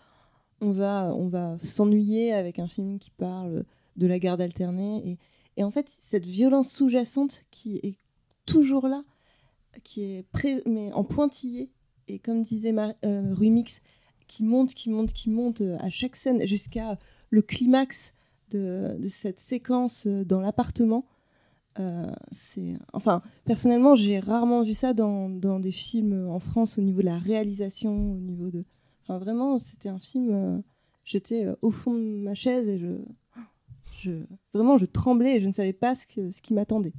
on 0.61 0.71
va, 0.71 1.13
on 1.15 1.27
va 1.27 1.57
s'ennuyer 1.61 2.33
avec 2.33 2.59
un 2.59 2.67
film 2.67 2.99
qui 2.99 3.09
parle 3.11 3.65
de 3.99 4.07
la 4.07 4.17
garde 4.17 4.41
alternée. 4.41 5.03
Et, 5.05 5.17
et 5.57 5.63
en 5.63 5.71
fait, 5.71 5.87
cette 5.87 6.25
violence 6.25 6.71
sous-jacente 6.71 7.43
qui 7.51 7.77
est 7.83 7.95
toujours 8.45 8.87
là, 8.87 9.03
qui 9.83 10.01
est 10.01 10.25
mais 10.65 10.91
en 10.93 11.03
pointillé, 11.03 11.69
et 12.07 12.17
comme 12.17 12.41
disait 12.41 12.71
Mar- 12.71 12.95
euh, 13.05 13.33
Rumix, 13.33 13.81
qui 14.27 14.43
monte, 14.43 14.73
qui 14.73 14.89
monte, 14.89 15.13
qui 15.13 15.29
monte 15.29 15.61
euh, 15.61 15.77
à 15.79 15.89
chaque 15.89 16.15
scène 16.15 16.45
jusqu'à 16.47 16.97
le 17.29 17.41
climax 17.41 18.13
de, 18.49 18.97
de 18.97 19.07
cette 19.07 19.39
séquence 19.39 20.07
euh, 20.07 20.25
dans 20.25 20.39
l'appartement. 20.41 21.05
C'est 22.31 22.73
enfin 22.91 23.21
personnellement 23.45 23.95
j'ai 23.95 24.19
rarement 24.19 24.63
vu 24.63 24.73
ça 24.73 24.93
dans, 24.93 25.29
dans 25.29 25.61
des 25.61 25.71
films 25.71 26.27
en 26.27 26.39
France 26.39 26.77
au 26.77 26.81
niveau 26.81 26.99
de 26.99 27.05
la 27.05 27.17
réalisation 27.17 28.15
au 28.15 28.19
niveau 28.19 28.49
de 28.49 28.65
enfin 29.01 29.17
vraiment 29.17 29.57
c'était 29.59 29.87
un 29.87 29.99
film 29.99 30.61
j'étais 31.05 31.47
au 31.61 31.71
fond 31.71 31.93
de 31.93 32.01
ma 32.01 32.35
chaise 32.35 32.67
et 32.67 32.79
je 32.79 32.97
je 34.01 34.11
vraiment 34.53 34.77
je 34.77 34.85
tremblais 34.85 35.35
et 35.37 35.39
je 35.39 35.47
ne 35.47 35.51
savais 35.53 35.73
pas 35.73 35.95
ce 35.95 36.07
que 36.07 36.31
ce 36.31 36.41
qui 36.41 36.53
m'attendait 36.53 36.93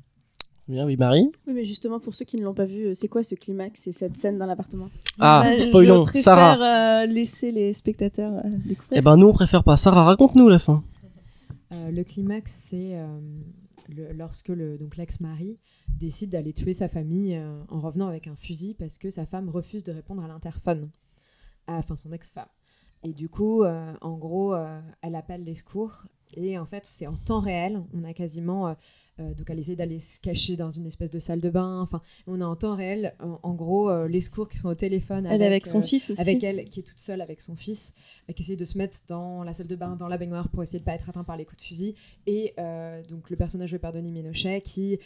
Bien, 0.69 0.87
oui, 0.87 0.97
Marie 0.97 1.33
Oui, 1.49 1.53
mais 1.53 1.65
justement, 1.65 1.99
pour 1.99 2.15
ceux 2.15 2.25
qui 2.25 2.37
ne 2.37 2.45
l'ont 2.45 2.55
pas 2.55 2.65
vu, 2.65 2.87
euh, 2.87 2.95
c'est 2.95 3.09
quoi 3.09 3.25
ce 3.25 3.35
climax 3.35 3.89
et 3.89 3.93
cette 3.93 4.17
scène 4.17 4.39
dans 4.39 4.47
l'appartement? 4.47 4.89
Ah, 5.19 5.43
Bah, 5.45 5.59
spoilons, 5.59 6.05
je 6.05 6.11
préfère 6.13 6.23
Sarah. 6.23 7.03
euh, 7.03 7.07
laisser 7.07 7.51
les 7.51 7.73
spectateurs 7.73 8.35
euh, 8.37 8.49
découvrir 8.67 8.99
Eh 8.99 9.03
ben, 9.03 9.17
nous, 9.17 9.27
on 9.27 9.33
préfère 9.33 9.65
pas. 9.65 9.77
Sarah, 9.77 10.05
raconte-nous 10.05 10.49
la 10.49 10.61
fin. 10.61 10.85
Euh, 11.73 11.91
le 11.91 12.05
climax, 12.05 12.53
c'est 12.53 12.97
euh, 12.97 13.19
le- 13.89 14.13
lorsque 14.13 14.49
le, 14.51 14.79
donc 14.79 14.97
l'ex-mari 14.97 15.59
décide 15.99 16.31
d'aller 16.31 16.53
tuer 16.53 16.73
sa 16.73 16.89
famille 16.89 17.35
euh, 17.35 17.61
en 17.69 17.81
revenant 17.81 18.07
avec 18.07 18.29
un 18.29 18.37
fusil 18.37 18.75
parce 18.79 18.97
que 18.97 19.11
sa 19.11 19.27
femme 19.27 19.49
refuse 19.49 19.83
de 19.83 19.91
répondre 19.91 20.23
à 20.23 20.29
l'interphone, 20.29 20.89
Ah, 21.67 21.79
enfin 21.79 21.97
son 21.97 22.13
ex-femme. 22.13 22.47
Et 23.03 23.13
du 23.13 23.29
coup, 23.29 23.65
euh, 23.65 23.93
en 24.03 24.17
gros, 24.17 24.55
euh, 24.55 24.81
elle 25.03 25.17
appelle 25.17 25.43
les 25.43 25.55
secours 25.57 26.05
et 26.35 26.59
en 26.59 26.67
fait, 26.67 26.87
c'est 26.87 27.07
en 27.07 27.17
temps 27.17 27.41
réel. 27.41 27.83
On 27.95 28.05
a 28.05 28.13
quasiment 28.15 28.69
euh, 28.69 28.75
euh, 29.21 29.35
donc 29.35 29.49
elle 29.51 29.59
essaie 29.59 29.77
d'aller 29.77 29.99
se 29.99 30.21
cacher 30.21 30.57
dans 30.57 30.71
une 30.71 30.87
espèce 30.87 31.11
de 31.11 31.19
salle 31.19 31.41
de 31.41 31.51
bain. 31.51 31.81
Enfin, 31.81 32.01
on 32.27 32.41
a 32.41 32.45
en 32.45 32.57
temps 32.57 32.77
réel, 32.77 33.15
en, 33.21 33.39
en 33.43 33.55
gros, 33.55 33.91
euh, 33.91 34.09
les 34.09 34.21
secours 34.21 34.49
qui 34.49 34.59
sont 34.59 34.69
au 34.69 34.75
téléphone 34.75 35.27
elle 35.27 35.43
avec 35.43 35.67
son 35.67 35.81
euh, 35.81 35.83
fils 35.83 36.11
aussi 36.11 36.21
avec 36.21 36.43
elle 36.43 36.65
qui 36.69 36.81
est 36.81 36.83
toute 36.83 36.99
seule 37.01 37.21
avec 37.21 37.41
son 37.41 37.57
fils, 37.57 37.95
qui 38.35 38.43
essaie 38.43 38.57
de 38.57 38.65
se 38.65 38.79
mettre 38.79 38.99
dans 39.09 39.43
la 39.43 39.53
salle 39.53 39.67
de 39.67 39.77
bain, 39.77 39.97
dans 39.97 40.09
la 40.09 40.19
baignoire 40.19 40.49
pour 40.49 40.63
essayer 40.63 40.79
de 40.79 40.85
pas 40.85 40.95
être 40.95 41.09
atteint 41.09 41.25
par 41.25 41.37
les 41.37 41.45
coups 41.45 41.63
de 41.63 41.67
fusil. 41.67 41.95
Et 42.27 42.55
donc 43.09 43.31
le 43.31 43.37
personnage 43.37 43.71
joué 43.71 43.79
par 43.79 43.93
Denis 43.93 44.13
Ménochet 44.13 44.61
qui 44.61 44.99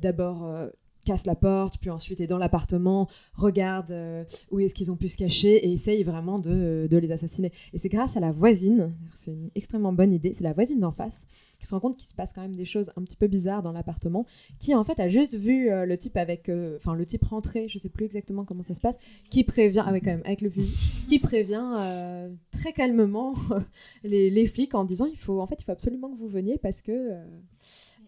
d'abord 0.00 0.70
casse 1.08 1.26
la 1.26 1.34
porte, 1.34 1.78
puis 1.78 1.90
ensuite 1.90 2.20
est 2.20 2.26
dans 2.26 2.38
l'appartement, 2.38 3.08
regarde 3.34 3.90
euh, 3.90 4.24
où 4.50 4.60
est-ce 4.60 4.74
qu'ils 4.74 4.92
ont 4.92 4.96
pu 4.96 5.08
se 5.08 5.16
cacher 5.16 5.66
et 5.66 5.72
essaye 5.72 6.02
vraiment 6.02 6.38
de, 6.38 6.86
de 6.90 6.96
les 6.98 7.12
assassiner. 7.12 7.50
Et 7.72 7.78
c'est 7.78 7.88
grâce 7.88 8.16
à 8.16 8.20
la 8.20 8.30
voisine, 8.30 8.94
c'est 9.14 9.32
une 9.32 9.50
extrêmement 9.54 9.92
bonne 9.92 10.12
idée, 10.12 10.32
c'est 10.32 10.44
la 10.44 10.52
voisine 10.52 10.80
d'en 10.80 10.92
face 10.92 11.26
qui 11.58 11.66
se 11.66 11.74
rend 11.74 11.80
compte 11.80 11.96
qu'il 11.96 12.06
se 12.06 12.14
passe 12.14 12.32
quand 12.32 12.42
même 12.42 12.54
des 12.54 12.64
choses 12.64 12.92
un 12.96 13.02
petit 13.02 13.16
peu 13.16 13.26
bizarres 13.26 13.62
dans 13.62 13.72
l'appartement, 13.72 14.26
qui 14.58 14.74
en 14.74 14.84
fait 14.84 15.00
a 15.00 15.08
juste 15.08 15.34
vu 15.34 15.70
euh, 15.70 15.86
le 15.86 15.98
type 15.98 16.16
avec, 16.16 16.48
euh, 16.48 16.76
enfin 16.76 16.94
le 16.94 17.04
type 17.04 17.24
rentré, 17.24 17.68
je 17.68 17.78
sais 17.78 17.88
plus 17.88 18.04
exactement 18.04 18.44
comment 18.44 18.62
ça 18.62 18.74
se 18.74 18.80
passe, 18.80 18.96
qui 19.30 19.44
prévient, 19.44 19.82
ah 19.84 19.92
ouais 19.92 20.00
quand 20.00 20.10
même, 20.10 20.22
avec 20.24 20.40
le 20.40 20.50
fusil, 20.50 21.06
qui 21.08 21.18
prévient 21.18 21.76
euh, 21.80 22.28
très 22.50 22.72
calmement 22.72 23.34
les, 24.04 24.30
les 24.30 24.46
flics 24.46 24.74
en 24.74 24.84
disant 24.84 25.06
il 25.06 25.16
faut, 25.16 25.40
en 25.40 25.46
fait 25.46 25.56
il 25.60 25.64
faut 25.64 25.72
absolument 25.72 26.10
que 26.10 26.18
vous 26.18 26.28
veniez 26.28 26.58
parce 26.58 26.82
que, 26.82 26.92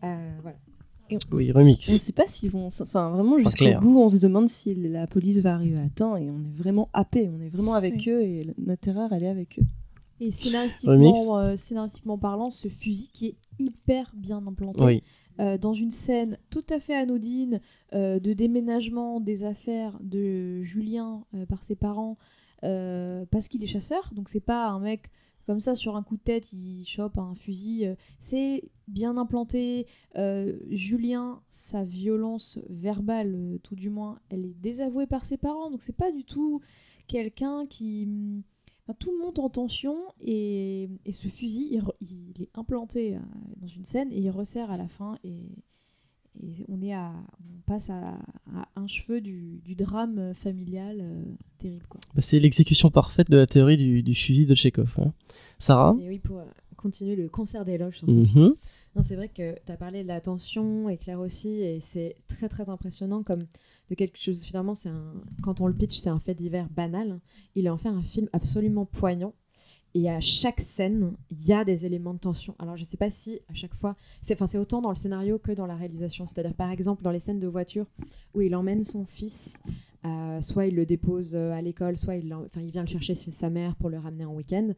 euh, 0.05 0.41
Oui, 1.33 1.45
on 1.55 1.59
ne 1.59 1.65
remix. 1.65 1.81
sait 1.99 2.13
pas 2.13 2.27
s'ils 2.27 2.51
vont 2.51 2.67
enfin 2.67 3.11
vraiment 3.11 3.39
jusqu'au 3.39 3.79
bout 3.81 3.99
on 4.01 4.09
se 4.09 4.19
demande 4.19 4.49
si 4.49 4.75
la 4.75 5.07
police 5.07 5.41
va 5.41 5.55
arriver 5.55 5.79
à 5.79 5.89
temps 5.89 6.17
et 6.17 6.31
on 6.31 6.39
est 6.45 6.57
vraiment 6.57 6.89
happé 6.93 7.29
on 7.29 7.41
est 7.41 7.49
vraiment 7.49 7.75
avec 7.75 8.09
eux 8.09 8.23
et 8.23 8.47
notre 8.59 8.81
terreur 8.81 9.13
elle 9.13 9.23
est 9.25 9.29
avec 9.29 9.59
eux 9.59 9.65
Et 10.21 10.25
Remix. 10.27 10.37
scénaristiquement, 10.37 11.39
euh, 11.39 11.57
scénaristiquement 11.57 12.19
parlant, 12.19 12.51
ce 12.51 12.69
fusil 12.69 13.09
qui 13.13 13.27
est 13.29 13.35
hyper 13.59 14.13
bien 14.17 14.43
implanté. 14.47 14.85
Oui. 14.85 15.03
euh, 15.41 15.57
dans 15.59 15.73
une 15.75 15.91
scène 15.91 16.37
tout 16.51 16.65
à 16.71 16.81
fait 16.81 16.95
anodine 16.95 17.61
euh, 17.95 18.21
de 18.21 18.33
déménagement 18.35 19.21
des 19.21 19.45
affaires 19.45 19.99
de 20.03 20.61
Julien 20.63 21.25
euh, 21.35 21.47
par 21.47 21.63
ses 21.65 21.75
parents 21.77 22.17
euh, 22.65 23.25
parce 23.31 23.49
qu'il 23.49 23.63
est 23.63 23.67
chasseur. 23.67 24.11
Donc 24.15 24.29
c'est 24.29 24.41
pas 24.41 24.67
un 24.69 24.81
mec 24.81 25.11
comme 25.51 25.59
ça 25.59 25.75
sur 25.75 25.97
un 25.97 26.05
coup 26.05 26.17
de 26.17 26.23
tête, 26.23 26.53
il 26.53 26.85
chope 26.87 27.19
un 27.19 27.35
fusil. 27.35 27.85
euh, 27.85 27.97
c'est 28.21 28.71
bien 28.87 29.17
implanté. 29.17 29.89
Euh, 30.15 30.57
Julien, 30.71 31.43
sa 31.49 31.83
violence 31.83 32.61
verbale, 32.69 33.35
euh, 33.35 33.59
tout 33.59 33.75
du 33.75 33.91
moins, 33.91 34.21
elle 34.29 34.45
est 34.47 34.55
désavouée 34.55 35.09
par 35.09 35.25
ses 35.25 35.39
parents. 35.39 35.69
Donc 35.69 35.83
c'est 35.83 35.97
pas 35.97 36.13
du 36.13 36.23
tout 36.23 36.61
quelqu'un 37.09 37.67
qui 37.67 38.05
hum, 38.05 38.43
Enfin, 38.85 38.97
tout 38.97 39.13
monte 39.21 39.41
en 39.41 39.51
tension 39.51 39.97
et, 40.21 40.89
et 41.05 41.11
ce 41.11 41.27
fusil, 41.27 41.69
il, 41.73 41.83
il 42.01 42.43
est 42.43 42.51
implanté 42.55 43.19
dans 43.57 43.67
une 43.67 43.85
scène 43.85 44.13
et 44.13 44.21
il 44.21 44.31
resserre 44.31 44.71
à 44.71 44.77
la 44.77 44.87
fin 44.87 45.19
et, 45.25 45.49
et 46.43 46.65
on 46.69 46.81
est 46.83 46.93
à, 46.93 47.13
on 47.41 47.61
passe 47.67 47.91
à, 47.91 48.19
à 48.55 48.69
un 48.77 48.87
cheveu 48.87 49.21
du, 49.21 49.61
du 49.65 49.75
drame 49.75 50.33
familial 50.35 50.99
euh, 51.01 51.23
terrible 51.59 51.87
quoi. 51.89 52.01
Bah, 52.15 52.21
c'est 52.21 52.39
l'exécution 52.41 52.91
parfaite 52.91 53.31
de 53.31 53.37
la 53.39 53.47
théorie 53.47 53.77
du, 53.77 54.03
du 54.03 54.15
fusil 54.15 54.47
de 54.47 54.55
Chekhov. 54.55 54.95
hein. 54.99 55.13
Sarah 55.59 55.97
Et 56.01 56.09
oui, 56.09 56.19
pour 56.19 56.39
euh, 56.39 56.45
continuer 56.77 57.17
le 57.17 57.29
concert 57.29 57.65
d'éloges 57.65 57.99
sur 57.99 58.11
ce 58.11 58.25
film. 58.25 58.45
Mhm. 58.45 58.55
Non, 58.97 59.03
c'est 59.03 59.17
vrai 59.17 59.29
que 59.29 59.55
tu 59.67 59.73
as 59.73 59.77
parlé 59.77 60.03
de 60.03 60.09
la 60.09 60.21
tension, 60.21 60.89
et 60.89 60.97
Claire 60.97 61.21
aussi, 61.21 61.49
et 61.49 61.79
c'est 61.81 62.17
très 62.29 62.49
très 62.49 62.69
impressionnant 62.71 63.23
comme 63.23 63.45
de 63.91 63.95
quelque 63.95 64.19
chose. 64.21 64.43
Finalement, 64.43 64.75
c'est 64.75 64.89
un, 64.89 65.15
quand 65.43 65.61
on 65.61 65.67
le 65.67 65.75
pitch, 65.75 65.97
c'est 65.97 66.09
un 66.11 66.19
fait 66.21 66.35
divers 66.35 66.69
banal. 66.71 67.21
Il 67.55 67.69
en 67.69 67.77
fait 67.77 67.89
un 67.89 68.03
film 68.03 68.29
absolument 68.33 68.87
poignant. 68.87 69.35
Et 69.95 70.09
à 70.09 70.21
chaque 70.21 70.61
scène, 70.61 71.15
il 71.31 71.47
y 71.47 71.53
a 71.53 71.65
des 71.65 71.85
éléments 71.85 72.15
de 72.15 72.21
tension. 72.21 72.55
Alors, 72.59 72.77
je 72.77 72.85
sais 72.85 72.97
pas 72.97 73.11
si 73.11 73.41
à 73.49 73.55
chaque 73.55 73.75
fois, 73.75 73.97
c'est 74.21 74.59
autant 74.59 74.81
dans 74.81 74.91
le 74.91 74.97
scénario 74.97 75.39
que 75.39 75.53
dans 75.53 75.67
la 75.67 75.75
réalisation. 75.75 76.27
C'est-à-dire, 76.27 76.55
par 76.55 76.71
exemple, 76.71 77.03
dans 77.03 77.11
les 77.11 77.21
scènes 77.21 77.41
de 77.41 77.49
voiture 77.49 77.87
où 78.35 78.41
il 78.41 78.55
emmène 78.55 78.85
son 78.85 79.05
fils, 79.05 79.61
euh, 80.07 80.41
soit 80.41 80.67
il 80.67 80.77
le 80.77 80.87
dépose 80.87 81.35
euh, 81.35 81.53
à 81.53 81.61
l'école, 81.61 81.97
soit 81.97 82.17
il, 82.17 82.33
enfin, 82.33 82.61
il 82.61 82.71
vient 82.71 82.83
le 82.83 82.89
chercher 82.89 83.15
chez 83.15 83.33
sa 83.33 83.51
mère 83.51 83.75
pour 83.77 83.91
le 83.91 83.99
ramener 83.99 84.25
en 84.25 84.35
week-end. 84.35 84.73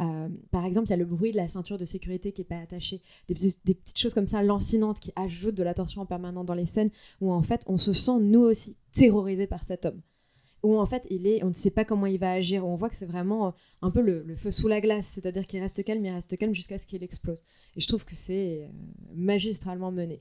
Euh, 0.00 0.28
par 0.50 0.64
exemple, 0.64 0.86
il 0.88 0.90
y 0.90 0.94
a 0.94 0.96
le 0.96 1.04
bruit 1.04 1.32
de 1.32 1.36
la 1.36 1.48
ceinture 1.48 1.78
de 1.78 1.84
sécurité 1.84 2.32
qui 2.32 2.42
est 2.42 2.44
pas 2.44 2.58
attachée 2.58 3.00
des, 3.28 3.34
petites 3.34 3.98
choses 3.98 4.14
comme 4.14 4.26
ça 4.26 4.42
lancinantes 4.42 5.00
qui 5.00 5.12
ajoutent 5.16 5.56
de 5.56 5.62
la 5.62 5.74
tension 5.74 6.02
en 6.02 6.06
permanence 6.06 6.46
dans 6.46 6.54
les 6.54 6.66
scènes 6.66 6.90
où 7.20 7.32
en 7.32 7.42
fait 7.42 7.64
on 7.66 7.78
se 7.78 7.92
sent 7.92 8.20
nous 8.20 8.40
aussi 8.40 8.76
terrorisé 8.92 9.46
par 9.46 9.64
cet 9.64 9.86
homme 9.86 10.00
où 10.62 10.78
en 10.78 10.86
fait 10.86 11.06
il 11.10 11.26
est 11.26 11.42
on 11.44 11.48
ne 11.48 11.52
sait 11.52 11.70
pas 11.70 11.84
comment 11.84 12.06
il 12.06 12.18
va 12.18 12.32
agir 12.32 12.66
on 12.66 12.76
voit 12.76 12.88
que 12.88 12.96
c'est 12.96 13.06
vraiment 13.06 13.46
euh, 13.48 13.50
un 13.82 13.90
peu 13.90 14.00
le, 14.00 14.24
feu 14.36 14.50
sous 14.50 14.68
la 14.68 14.80
glace 14.80 15.06
c'est-à-dire 15.06 15.46
qu'il 15.46 15.60
reste 15.60 15.84
calme 15.84 16.04
il 16.04 16.10
reste 16.10 16.36
calme 16.36 16.54
jusqu'à 16.54 16.78
ce 16.78 16.86
qu'il 16.86 17.02
explose 17.02 17.38
et 17.76 17.80
je 17.80 17.86
trouve 17.86 18.04
que 18.04 18.16
c'est 18.16 18.62
euh, 18.62 18.66
magistralement 19.14 19.90
mené 19.92 20.20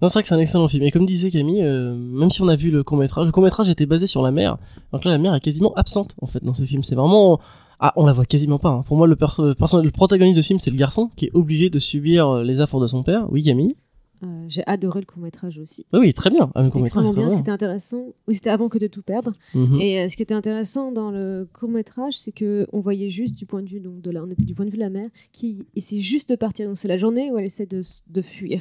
Non, 0.00 0.08
c'est 0.08 0.14
vrai 0.14 0.22
que 0.22 0.28
c'est 0.28 0.34
un 0.34 0.38
excellent 0.38 0.68
film. 0.68 0.84
Et 0.84 0.90
comme 0.90 1.04
disait 1.04 1.30
Camille, 1.30 1.62
euh, 1.66 1.94
même 1.94 2.30
si 2.30 2.40
on 2.40 2.48
a 2.48 2.56
vu 2.56 2.70
le 2.70 2.82
court-métrage, 2.84 3.26
le 3.26 3.32
court-métrage 3.32 3.68
était 3.68 3.84
basé 3.84 4.06
sur 4.06 4.22
la 4.22 4.30
mer. 4.30 4.56
Donc 4.92 5.04
là, 5.04 5.10
la 5.10 5.18
mer 5.18 5.34
est 5.34 5.40
quasiment 5.40 5.74
absente, 5.74 6.14
en 6.22 6.26
fait, 6.26 6.42
dans 6.42 6.54
ce 6.54 6.64
film. 6.64 6.82
C'est 6.82 6.94
vraiment... 6.94 7.38
Ah, 7.80 7.92
on 7.96 8.06
la 8.06 8.12
voit 8.12 8.24
quasiment 8.24 8.58
pas. 8.58 8.70
hein. 8.70 8.82
Pour 8.86 8.96
moi, 8.96 9.06
le, 9.06 9.16
perso- 9.16 9.44
le 9.82 9.90
protagoniste 9.90 10.36
de 10.38 10.42
ce 10.42 10.46
film, 10.46 10.58
c'est 10.58 10.70
le 10.70 10.76
garçon 10.78 11.10
qui 11.16 11.26
est 11.26 11.34
obligé 11.34 11.68
de 11.68 11.78
subir 11.78 12.38
les 12.42 12.60
affres 12.62 12.80
de 12.80 12.86
son 12.86 13.02
père. 13.02 13.26
Oui, 13.30 13.42
Camille? 13.44 13.76
Euh, 14.22 14.44
J'ai 14.48 14.62
adoré 14.66 15.00
le 15.00 15.06
court 15.06 15.22
métrage 15.22 15.58
aussi. 15.58 15.86
Oui, 15.92 16.00
oui, 16.00 16.12
très 16.12 16.28
bien. 16.30 16.50
Ah, 16.54 16.60
le 16.60 16.64
C'était 16.66 16.72
court-métrage, 16.72 17.04
extrêmement 17.04 17.10
c'est 17.10 17.20
bien. 17.20 17.30
Ce 17.30 17.34
qui 17.36 17.40
était 17.40 17.50
intéressant, 17.50 18.04
oui, 18.28 18.34
c'était 18.34 18.50
avant 18.50 18.68
que 18.68 18.76
de 18.78 18.86
tout 18.86 19.02
perdre. 19.02 19.32
Mhm. 19.54 19.80
Et 19.80 20.00
euh, 20.00 20.08
ce 20.08 20.16
qui 20.16 20.22
était 20.22 20.34
intéressant 20.34 20.92
dans 20.92 21.10
le 21.10 21.48
court 21.58 21.70
métrage, 21.70 22.18
c'est 22.18 22.32
que 22.32 22.66
on 22.72 22.80
voyait 22.80 23.08
juste 23.08 23.36
du 23.38 23.46
point 23.46 23.62
de 23.62 23.68
vue 23.68 23.80
donc 23.80 24.00
de 24.02 24.10
la, 24.10 24.22
on 24.22 24.28
était 24.30 24.44
du 24.44 24.54
point 24.54 24.66
de 24.66 24.70
vue 24.70 24.76
de 24.76 24.82
la 24.82 24.90
mère 24.90 25.08
qui 25.32 25.64
essaie 25.74 25.98
juste 25.98 26.28
de 26.30 26.36
partir. 26.36 26.66
Donc 26.66 26.76
c'est 26.76 26.88
la 26.88 26.96
journée 26.98 27.30
où 27.30 27.38
elle 27.38 27.46
essaie 27.46 27.66
de, 27.66 27.80
de 28.08 28.22
fuir. 28.22 28.60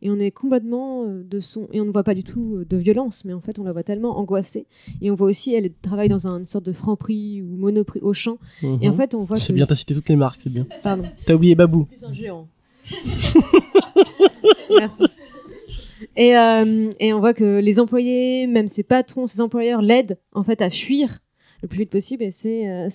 Et 0.00 0.10
on 0.10 0.18
est 0.20 0.30
complètement 0.30 1.04
euh, 1.08 1.24
de 1.24 1.40
son 1.40 1.66
et 1.72 1.80
on 1.80 1.84
ne 1.84 1.90
voit 1.90 2.04
pas 2.04 2.14
du 2.14 2.22
tout 2.22 2.62
de 2.68 2.76
violence, 2.76 3.24
mais 3.24 3.32
en 3.32 3.40
fait 3.40 3.58
on 3.58 3.64
la 3.64 3.72
voit 3.72 3.82
tellement 3.82 4.16
angoissée. 4.18 4.66
Et 5.00 5.10
on 5.10 5.14
voit 5.14 5.26
aussi 5.28 5.54
elle 5.54 5.72
travaille 5.82 6.08
dans 6.08 6.28
un- 6.28 6.38
une 6.38 6.46
sorte 6.46 6.64
de 6.66 6.72
franc-prix 6.72 7.42
ou 7.42 7.56
monoprix 7.56 8.00
au 8.02 8.12
champ. 8.12 8.38
Mhm. 8.62 8.78
Et 8.82 8.88
en 8.88 8.92
fait 8.92 9.14
on 9.16 9.24
voit 9.24 9.38
C'est 9.40 9.48
que 9.48 9.52
bien, 9.54 9.66
t'as 9.66 9.74
cité 9.74 9.94
toutes 9.94 10.08
les 10.10 10.14
marques, 10.16 10.40
c'est 10.42 10.52
bien. 10.52 10.66
pardon. 10.84 11.04
T'as 11.26 11.34
oublié 11.34 11.54
Babou. 11.56 11.86
plus 11.86 12.04
un 12.04 12.12
géant 12.12 12.46
Et, 16.16 16.36
euh, 16.36 16.90
et 17.00 17.12
on 17.12 17.20
voit 17.20 17.34
que 17.34 17.58
les 17.58 17.80
employés, 17.80 18.46
même 18.46 18.68
ses 18.68 18.82
patrons, 18.82 19.26
ses 19.26 19.40
employeurs 19.40 19.82
l'aident 19.82 20.18
en 20.32 20.42
fait 20.42 20.62
à 20.62 20.70
fuir 20.70 21.18
le 21.62 21.68
plus 21.68 21.78
vite 21.78 21.90
possible 21.90 22.22
et 22.22 22.30
c'est 22.30 22.68
euh, 22.68 22.88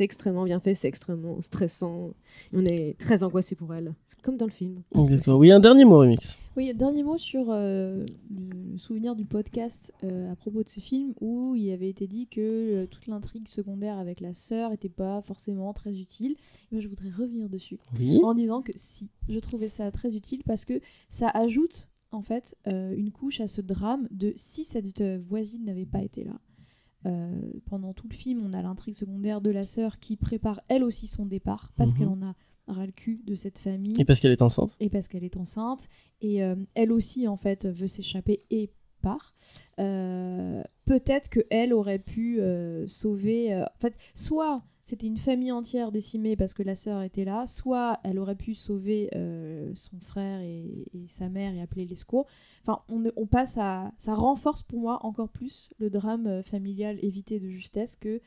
extrêmement 0.00 0.44
bien 0.44 0.60
fait, 0.60 0.74
c'est 0.74 0.88
extrêmement 0.88 1.40
stressant. 1.40 2.10
On 2.52 2.64
est 2.64 2.96
très 2.98 3.22
angoissé 3.22 3.54
pour 3.54 3.74
elle, 3.74 3.94
comme 4.22 4.36
dans 4.36 4.46
le 4.46 4.50
film. 4.52 4.82
Exactement. 4.94 5.36
Oui, 5.38 5.50
un 5.52 5.60
dernier 5.60 5.84
mot, 5.84 5.98
Remix. 5.98 6.40
Oui, 6.56 6.74
dernier 6.74 7.02
mot 7.02 7.16
sur 7.18 7.46
euh, 7.50 8.04
le 8.30 8.78
souvenir 8.78 9.14
du 9.14 9.24
podcast 9.24 9.92
euh, 10.04 10.32
à 10.32 10.36
propos 10.36 10.62
de 10.62 10.68
ce 10.68 10.80
film 10.80 11.14
où 11.20 11.54
il 11.54 11.70
avait 11.70 11.88
été 11.88 12.06
dit 12.06 12.26
que 12.26 12.40
euh, 12.40 12.86
toute 12.86 13.06
l'intrigue 13.06 13.46
secondaire 13.48 13.96
avec 13.98 14.20
la 14.20 14.34
sœur 14.34 14.70
n'était 14.70 14.88
pas 14.88 15.22
forcément 15.22 15.72
très 15.72 15.98
utile. 15.98 16.32
Et 16.32 16.74
moi, 16.74 16.80
je 16.80 16.88
voudrais 16.88 17.10
revenir 17.10 17.48
dessus 17.48 17.78
Oui. 17.98 18.20
en 18.24 18.34
disant 18.34 18.60
que 18.62 18.72
si, 18.74 19.08
je 19.28 19.38
trouvais 19.38 19.68
ça 19.68 19.90
très 19.92 20.16
utile 20.16 20.42
parce 20.44 20.64
que 20.64 20.80
ça 21.08 21.28
ajoute 21.28 21.88
en 22.10 22.22
fait 22.22 22.56
euh, 22.66 22.94
une 22.96 23.12
couche 23.12 23.40
à 23.40 23.46
ce 23.48 23.60
drame 23.60 24.08
de 24.10 24.32
si 24.36 24.64
cette 24.64 25.02
voisine 25.28 25.64
n'avait 25.64 25.86
pas 25.86 26.02
été 26.02 26.24
là. 26.24 26.40
Euh, 27.06 27.30
pendant 27.66 27.92
tout 27.92 28.08
le 28.08 28.14
film, 28.14 28.42
on 28.44 28.52
a 28.52 28.60
l'intrigue 28.60 28.94
secondaire 28.94 29.40
de 29.40 29.50
la 29.50 29.64
sœur 29.64 30.00
qui 30.00 30.16
prépare 30.16 30.60
elle 30.66 30.82
aussi 30.82 31.06
son 31.06 31.26
départ 31.26 31.70
parce 31.76 31.92
Mhm. 31.92 31.98
qu'elle 31.98 32.08
en 32.08 32.22
a 32.22 32.34
ras 32.68 32.86
le 32.86 32.92
cul 32.92 33.20
de 33.26 33.34
cette 33.34 33.58
famille 33.58 33.94
Et 34.00 34.04
parce 34.04 34.20
qu'elle 34.20 34.32
est 34.32 34.42
enceinte. 34.42 34.70
et 34.80 34.88
parce 34.88 35.08
qu'elle 35.08 35.24
est 35.24 35.36
enceinte 35.36 35.88
et 36.20 36.42
euh, 36.42 36.54
elle 36.74 36.92
aussi 36.92 37.26
en 37.28 37.36
fait 37.36 37.66
veut 37.66 37.86
s'échapper 37.86 38.42
et 38.50 38.70
part. 39.02 39.34
Euh, 39.78 40.62
Peut-être 40.84 41.28
que 41.28 41.40
elle 41.50 41.72
aurait 41.72 41.98
pu 41.98 42.40
euh, 42.40 42.86
sauver. 42.88 43.54
en 43.54 43.80
fait, 43.80 43.96
soit 44.14 44.62
c'était 44.84 45.06
une 45.06 45.18
famille 45.18 45.52
entière 45.52 45.92
décimée 45.92 46.34
parce 46.34 46.54
que 46.54 46.62
la 46.62 46.74
sœur 46.74 47.02
était 47.02 47.24
là, 47.26 47.46
soit 47.46 48.00
elle 48.04 48.18
aurait 48.18 48.34
pu 48.36 48.54
sauver 48.54 49.10
son 49.74 50.00
frère 50.00 50.40
et, 50.40 50.86
et 50.94 51.04
sa 51.08 51.28
mère 51.28 51.52
et 51.54 51.60
appeler 51.60 51.84
les 51.84 51.94
secours. 51.94 52.26
Enfin, 52.62 52.80
on, 52.88 53.04
on 53.16 53.26
passe 53.26 53.58
à, 53.58 53.92
ça 53.98 54.14
renforce 54.14 54.62
pour 54.62 54.80
moi 54.80 54.98
encore 55.04 55.28
plus 55.28 55.68
le 55.78 55.90
drame 55.90 56.42
familial 56.42 56.98
évité 57.02 57.38
de 57.38 57.50
justesse 57.50 57.96
que 57.96 58.20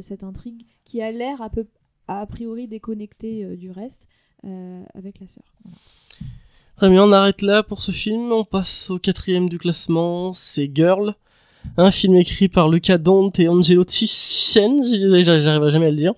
cette 0.00 0.24
intrigue 0.24 0.66
qui 0.82 1.00
a 1.02 1.12
l'air 1.12 1.40
à 1.40 1.50
peu 1.50 1.64
a 2.08 2.26
priori 2.26 2.66
déconnectée 2.66 3.44
euh, 3.44 3.56
du 3.56 3.70
reste 3.70 4.08
euh, 4.44 4.82
avec 4.94 5.20
la 5.20 5.26
sœur. 5.26 5.44
Très 6.76 6.88
bien, 6.88 7.04
on 7.04 7.12
arrête 7.12 7.42
là 7.42 7.62
pour 7.62 7.82
ce 7.82 7.92
film. 7.92 8.32
On 8.32 8.44
passe 8.44 8.90
au 8.90 8.98
quatrième 8.98 9.48
du 9.48 9.58
classement. 9.58 10.32
C'est 10.32 10.70
Girl. 10.74 11.14
Un 11.76 11.90
film 11.90 12.14
écrit 12.16 12.48
par 12.48 12.68
Luca 12.68 12.98
Dont 12.98 13.30
et 13.38 13.48
Angelo 13.48 13.84
Tischen. 13.84 14.82
J'arriverai 14.84 15.70
jamais 15.70 15.86
à 15.86 15.90
le 15.90 15.96
dire. 15.96 16.12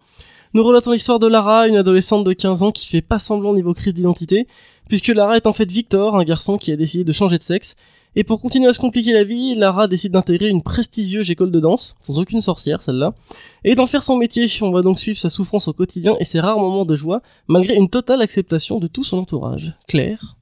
Nous 0.52 0.64
relatons 0.64 0.92
l'histoire 0.92 1.18
de 1.18 1.28
Lara, 1.28 1.68
une 1.68 1.76
adolescente 1.76 2.24
de 2.24 2.32
15 2.32 2.62
ans 2.62 2.72
qui 2.72 2.86
fait 2.86 3.02
pas 3.02 3.18
semblant 3.18 3.54
niveau 3.54 3.72
crise 3.72 3.94
d'identité, 3.94 4.48
puisque 4.88 5.08
Lara 5.08 5.36
est 5.36 5.46
en 5.46 5.52
fait 5.52 5.70
Victor, 5.70 6.16
un 6.16 6.24
garçon 6.24 6.58
qui 6.58 6.72
a 6.72 6.76
décidé 6.76 7.04
de 7.04 7.12
changer 7.12 7.38
de 7.38 7.42
sexe. 7.42 7.76
Et 8.16 8.24
pour 8.24 8.40
continuer 8.40 8.68
à 8.68 8.72
se 8.72 8.78
compliquer 8.80 9.12
la 9.12 9.22
vie, 9.22 9.54
Lara 9.54 9.86
décide 9.86 10.12
d'intégrer 10.12 10.48
une 10.48 10.62
prestigieuse 10.62 11.30
école 11.30 11.52
de 11.52 11.60
danse, 11.60 11.96
sans 12.00 12.18
aucune 12.18 12.40
sorcière 12.40 12.82
celle-là, 12.82 13.14
et 13.62 13.76
d'en 13.76 13.86
faire 13.86 14.02
son 14.02 14.16
métier. 14.16 14.46
On 14.62 14.72
va 14.72 14.82
donc 14.82 14.98
suivre 14.98 15.18
sa 15.18 15.30
souffrance 15.30 15.68
au 15.68 15.72
quotidien 15.72 16.16
et 16.18 16.24
ses 16.24 16.40
rares 16.40 16.58
moments 16.58 16.84
de 16.84 16.96
joie, 16.96 17.22
malgré 17.46 17.76
une 17.76 17.88
totale 17.88 18.20
acceptation 18.20 18.80
de 18.80 18.88
tout 18.88 19.04
son 19.04 19.18
entourage. 19.18 19.74
Claire? 19.86 20.36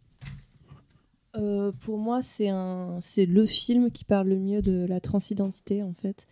Euh, 1.36 1.70
pour 1.80 1.98
moi, 1.98 2.22
c'est 2.22 3.26
le 3.26 3.46
film 3.46 3.90
qui 3.90 4.04
parle 4.04 4.28
le 4.28 4.38
mieux 4.38 4.62
de 4.62 4.86
la 4.86 5.00
transidentité 5.00 5.82
en 5.82 5.92
fait, 5.92 6.26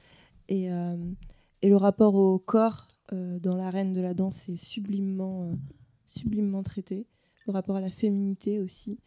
et, 0.48 0.70
euh, 0.70 0.96
le 1.62 1.76
rapport 1.76 2.14
au 2.14 2.38
corps 2.38 2.86
euh, 3.12 3.40
dans 3.40 3.56
l'arène 3.56 3.92
de 3.92 4.00
la 4.00 4.14
danse 4.14 4.48
est 4.48 4.56
sublimement, 4.56 5.50
sublimement 6.06 6.62
traité. 6.62 7.06
Le 7.46 7.52
rapport 7.52 7.76
à 7.76 7.80
la 7.80 7.90
féminité 7.90 8.60
aussi. 8.60 8.98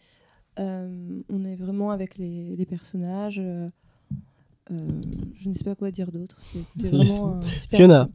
Euh, 0.60 1.22
on 1.30 1.46
est 1.46 1.56
vraiment 1.56 1.92
avec 1.92 2.18
les, 2.18 2.56
les 2.56 2.66
personnages. 2.66 3.40
euh, 3.40 3.70
euh, 4.72 5.02
je 5.36 5.50
ne 5.50 5.54
sais 5.54 5.64
pas 5.64 5.74
quoi 5.76 5.90
dire 5.92 6.12
d'autre. 6.12 6.38
Fiona. 7.78 8.10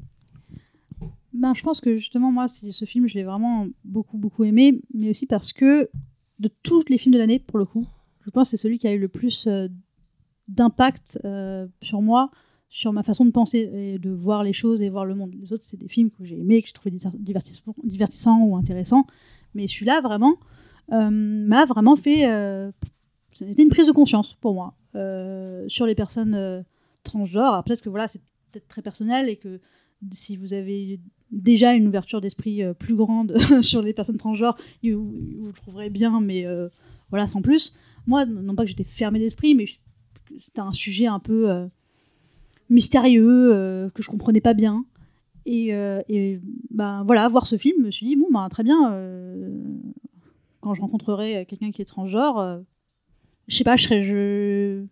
Ben, 1.32 1.53
je 1.55 1.62
pense 1.62 1.80
que 1.80 1.97
justement, 1.97 2.30
moi, 2.30 2.47
c'est- 2.47 2.70
ce 2.70 2.84
film, 2.84 3.09
je 3.09 3.14
l'ai 3.14 3.24
vraiment 3.24 3.66
beaucoup, 3.84 4.18
beaucoup 4.18 4.45
aimé, 4.45 4.80
mais 4.92 5.11
aussi 5.11 5.26
parce 5.26 5.53
que 5.53 5.90
de 6.38 6.49
tous 6.62 6.84
les 6.88 6.99
films 6.99 7.14
de 7.14 7.18
l'année, 7.18 7.38
pour 7.40 7.59
le 7.59 7.64
coup, 7.64 7.86
je 8.24 8.30
pense 8.30 8.49
que 8.51 8.57
c'est 8.57 8.62
celui 8.62 8.78
qui 8.78 8.86
a 8.86 8.92
eu 8.92 8.99
le 9.01 9.09
plus 9.09 9.47
euh, 9.49 9.66
d'impact 10.49 11.18
euh, 11.24 11.66
sur 11.82 12.03
moi, 12.03 12.30
sur 12.68 12.92
ma 12.92 13.03
façon 13.03 13.24
de 13.24 13.30
penser 13.30 13.70
et 13.72 13.99
de 13.99 14.11
voir 14.11 14.42
les 14.45 14.53
choses 14.53 14.80
et 14.82 14.88
voir 14.90 15.05
le 15.05 15.14
monde. 15.14 15.34
Les 15.34 15.53
autres, 15.53 15.64
c'est 15.64 15.76
des 15.76 15.88
films 15.88 16.11
que 16.11 16.24
j'ai 16.24 16.38
aimés, 16.38 16.61
que 16.62 16.68
j'ai 16.68 16.72
trouvé 16.74 16.90
divertissants, 17.18 17.74
divertissants 17.84 18.40
ou 18.45 18.57
intéressants, 18.57 19.07
mais 19.55 19.66
celui-là, 19.66 20.01
vraiment, 20.03 20.32
euh, 20.32 20.34
m'a 20.91 21.64
vraiment 21.64 21.97
fait. 21.97 22.26
Euh, 22.26 22.70
été 23.43 23.62
une 23.62 23.70
prise 23.70 23.87
de 23.87 23.93
conscience 23.93 24.35
pour 24.35 24.55
moi 24.55 24.74
euh, 24.95 25.64
sur 25.68 25.87
les 25.87 25.95
personnes 25.95 26.35
euh, 26.35 26.62
transgenres. 27.03 27.62
Peut-être 27.64 27.82
que 27.82 27.89
voilà, 27.89 28.07
c'est 28.07 28.22
peut-être 28.53 28.68
très 28.68 28.82
personnel 28.82 29.28
et 29.28 29.37
que 29.37 29.61
si 30.12 30.37
vous 30.37 30.53
avez 30.55 31.01
déjà 31.30 31.72
une 31.72 31.87
ouverture 31.89 32.20
d'esprit 32.20 32.62
euh, 32.62 32.74
plus 32.74 32.95
grande 32.95 33.37
sur 33.62 33.82
les 33.82 33.93
personnes 33.93 34.18
transgenres, 34.18 34.57
vous, 34.82 35.47
le 35.47 35.53
trouverez 35.53 35.91
bien, 35.91 36.20
mais 36.20 36.47
euh, 36.47 36.68
voilà, 37.11 37.26
sans 37.26 37.43
plus. 37.43 37.74
Moi, 38.07 38.26
non 38.26 38.55
pas 38.55 38.64
que 38.64 38.68
j'étais 38.68 38.85
fermée 38.85 39.18
d'esprit, 39.18 39.55
mais 39.55 39.64
c'était 40.39 40.61
un 40.61 40.72
sujet 40.72 41.07
un 41.07 41.18
peu 41.18 41.51
euh, 41.51 41.66
mystérieux, 42.68 43.53
euh, 43.53 43.91
que 43.91 44.03
je 44.03 44.11
comprenais 44.11 44.41
pas 44.41 44.55
bien. 44.55 44.85
Et, 45.47 45.74
euh, 45.74 46.03
ben 46.70 47.03
voilà, 47.05 47.28
voir 47.28 47.47
ce 47.47 47.57
film, 47.57 47.76
je 47.80 47.87
me 47.87 47.91
suis 47.91 48.07
dit, 48.07 48.16
bon, 48.16 48.26
ben, 48.30 48.49
très 48.49 48.62
bien, 48.62 48.93
euh, 48.93 49.62
quand 50.65 50.75
je 50.75 50.81
rencontrerai 50.81 51.47
quelqu'un 51.47 51.71
qui 51.71 51.83
est 51.83 51.85
transgenre, 51.85 52.39
euh, 52.39 52.59
je 53.49 53.57
sais 53.57 53.65
pas, 53.65 53.77
je 53.77 53.85
serais. 53.85 54.03
Je, 54.03 54.85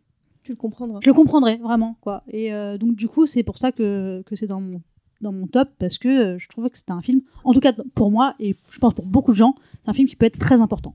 Tu 0.44 0.52
le 0.52 0.56
comprendras. 0.56 1.00
je 1.02 1.08
le 1.08 1.14
comprendrais 1.14 1.56
vraiment 1.56 1.96
quoi 2.00 2.22
et 2.28 2.52
euh, 2.52 2.76
donc 2.78 2.94
du 2.96 3.08
coup 3.08 3.26
c'est 3.26 3.42
pour 3.42 3.58
ça 3.58 3.72
que, 3.72 4.22
que 4.26 4.36
c'est 4.36 4.46
dans 4.48 4.60
mon 4.60 4.80
dans 5.20 5.32
mon 5.32 5.46
top 5.46 5.68
parce 5.78 5.98
que 5.98 6.08
euh, 6.08 6.38
je 6.38 6.48
trouvais 6.48 6.68
que 6.68 6.76
c'était 6.76 6.92
un 6.92 7.00
film 7.00 7.22
en 7.44 7.52
tout 7.52 7.60
cas 7.60 7.72
pour 7.94 8.10
moi 8.10 8.34
et 8.40 8.54
je 8.70 8.78
pense 8.78 8.92
pour 8.92 9.06
beaucoup 9.06 9.30
de 9.32 9.36
gens 9.36 9.54
c'est 9.82 9.88
un 9.88 9.92
film 9.92 10.08
qui 10.08 10.16
peut 10.16 10.26
être 10.26 10.38
très 10.38 10.60
important 10.60 10.94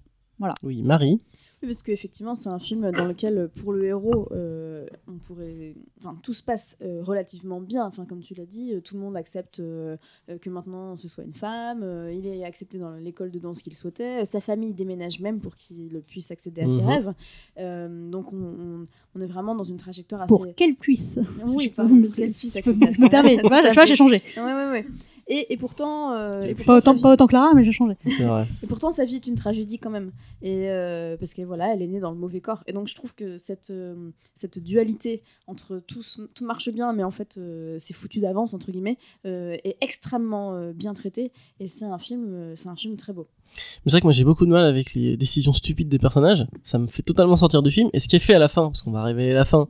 Oui, 0.64 0.82
Marie. 0.84 1.20
Oui, 1.64 1.70
parce 1.70 1.82
qu'effectivement, 1.82 2.36
c'est 2.36 2.49
un 2.49 2.60
film 2.60 2.91
dans 2.91 3.05
lequel, 3.05 3.49
pour 3.60 3.74
le 3.74 3.84
héros, 3.86 4.28
euh, 4.32 4.86
on 5.08 5.14
pourrait, 5.18 5.74
enfin, 5.99 6.16
tout 6.22 6.34
se 6.36 6.43
passe 6.43 6.78
euh, 6.84 7.01
relativement 7.01 7.60
bien. 7.62 7.84
Enfin, 7.88 8.05
comme 8.05 8.20
tu 8.20 8.36
l'as 8.36 8.45
dit, 8.45 8.74
euh, 8.74 8.80
tout 8.80 8.93
le 8.93 9.01
monde 9.01 9.18
accepte 9.18 9.58
que 9.58 10.49
maintenant 10.51 10.95
ce 10.97 11.08
soit 11.08 11.24
une 11.24 11.34
femme. 11.34 11.82
euh, 11.82 12.14
il 12.14 12.28
est 12.28 12.43
accepté 12.43 12.78
dans 12.78 12.91
l'école 12.91 13.32
de 13.32 13.39
danse 13.39 13.64
qu'il 13.64 13.76
souhaitait. 13.76 14.24
sa 14.26 14.39
famille 14.39 14.76
déménage 14.76 15.20
même 15.20 15.39
pour 15.39 15.55
qu'il 15.55 15.99
puisse 16.05 16.30
accéder 16.30 16.62
à 16.62 16.68
ses 16.70 16.82
Mhm. 16.84 16.88
rêves. 16.88 17.14
Euh, 17.58 18.08
donc, 18.08 18.32
on, 18.34 18.36
on- 18.38 18.88
on 19.16 19.22
est 19.22 19.26
vraiment 19.28 19.55
dans 19.55 19.64
une 19.64 19.78
trajectoire 19.78 20.22
assez. 20.22 20.28
pour 20.28 20.45
quelle 20.55 20.76
puisse 20.76 21.18
Oui, 21.47 21.70
pardon, 21.76 21.99
pour 22.03 22.14
quelle 22.16 22.32
puisse 22.34 22.55
accéder 22.55 22.86
à 22.86 22.91
ses 22.93 23.08
rêves. 23.08 23.39
tu 23.41 23.74
vois, 23.74 23.86
j'ai 23.86 23.95
changé 23.95 24.22
Ouais, 24.38 24.43
ouais, 24.43 24.70
ouais. 24.70 24.86
Et, 25.30 25.51
et 25.51 25.58
pourtant, 25.58 26.14
euh, 26.14 26.41
et 26.43 26.53
Pas 26.53 26.64
pourtant, 26.64 26.74
pas 26.76 26.80
sa 26.80 26.91
autant, 26.91 26.93
vie- 26.93 27.01
pas 27.01 27.14
autant 27.14 27.28
Clara 27.28 27.53
mais 27.53 27.66
j'ai 27.66 27.74
changé 27.74 27.97
vrai. 28.05 28.47
et 28.64 28.68
pourtant, 28.68 28.91
sa 28.91 29.03
vie 29.03 29.16
est 29.16 29.28
une 29.28 29.36
tragédie 29.36 29.78
quand 29.78 29.89
même. 29.89 30.12
Et 30.41 30.70
euh, 30.70 31.18
parce 31.18 31.34
que 31.34 31.41
voilà, 31.48 31.74
elle 31.74 31.82
est 31.82 31.88
née 31.88 32.00
dans 32.00 32.12
le 32.12 32.18
mauvais 32.18 32.41
corps. 32.41 32.64
Et 32.68 32.74
donc, 32.74 32.88
je 32.88 32.95
trouve 32.95 33.16
que 33.16 33.38
cette, 33.38 33.72
euh, 33.72 34.12
dualité 34.58 35.24
entre 35.48 35.80
tout, 35.80 36.02
marche 36.41 36.70
bien, 36.70 36.93
mais 36.93 37.04
en 37.04 37.12
fait, 37.12 37.38
euh, 37.38 37.76
c'est 37.80 37.93
foutu 37.93 38.20
d'avance, 38.20 38.54
entre 38.54 38.72
guillemets, 38.72 38.98
euh, 39.26 39.58
est 39.64 39.78
extrêmement 39.82 40.72
bien 40.72 40.93
traité. 40.93 41.32
Et 41.60 41.68
c'est 41.68 41.86
un, 41.86 41.98
film, 41.98 42.54
c'est 42.56 42.70
un 42.70 42.76
film 42.76 42.95
très 42.95 43.14
beau. 43.14 43.28
Mais 43.48 43.84
c'est 43.86 43.91
vrai 43.91 44.02
que 44.02 44.06
moi 44.06 44.12
j'ai 44.12 44.26
beaucoup 44.26 44.45
de 44.45 44.52
mal 44.52 44.66
avec 44.66 44.93
les 44.93 45.16
décisions 45.16 45.54
stupides 45.54 45.88
des 45.88 46.00
personnages. 46.00 46.45
Ça 46.64 46.78
me 46.80 46.88
fait 46.88 47.02
totalement 47.02 47.38
sortir 47.38 47.64
du 47.64 47.72
film. 47.72 47.89
Et 47.93 48.00
ce 48.00 48.08
qui 48.08 48.18
est 48.18 48.20
fait 48.20 48.34
à 48.34 48.39
la 48.39 48.50
fin, 48.50 48.66
parce 48.66 48.82
qu'on 48.82 48.91
va 48.91 49.00
arriver 49.00 49.32
à 49.32 49.36
la 49.36 49.45
fin, 49.45 49.68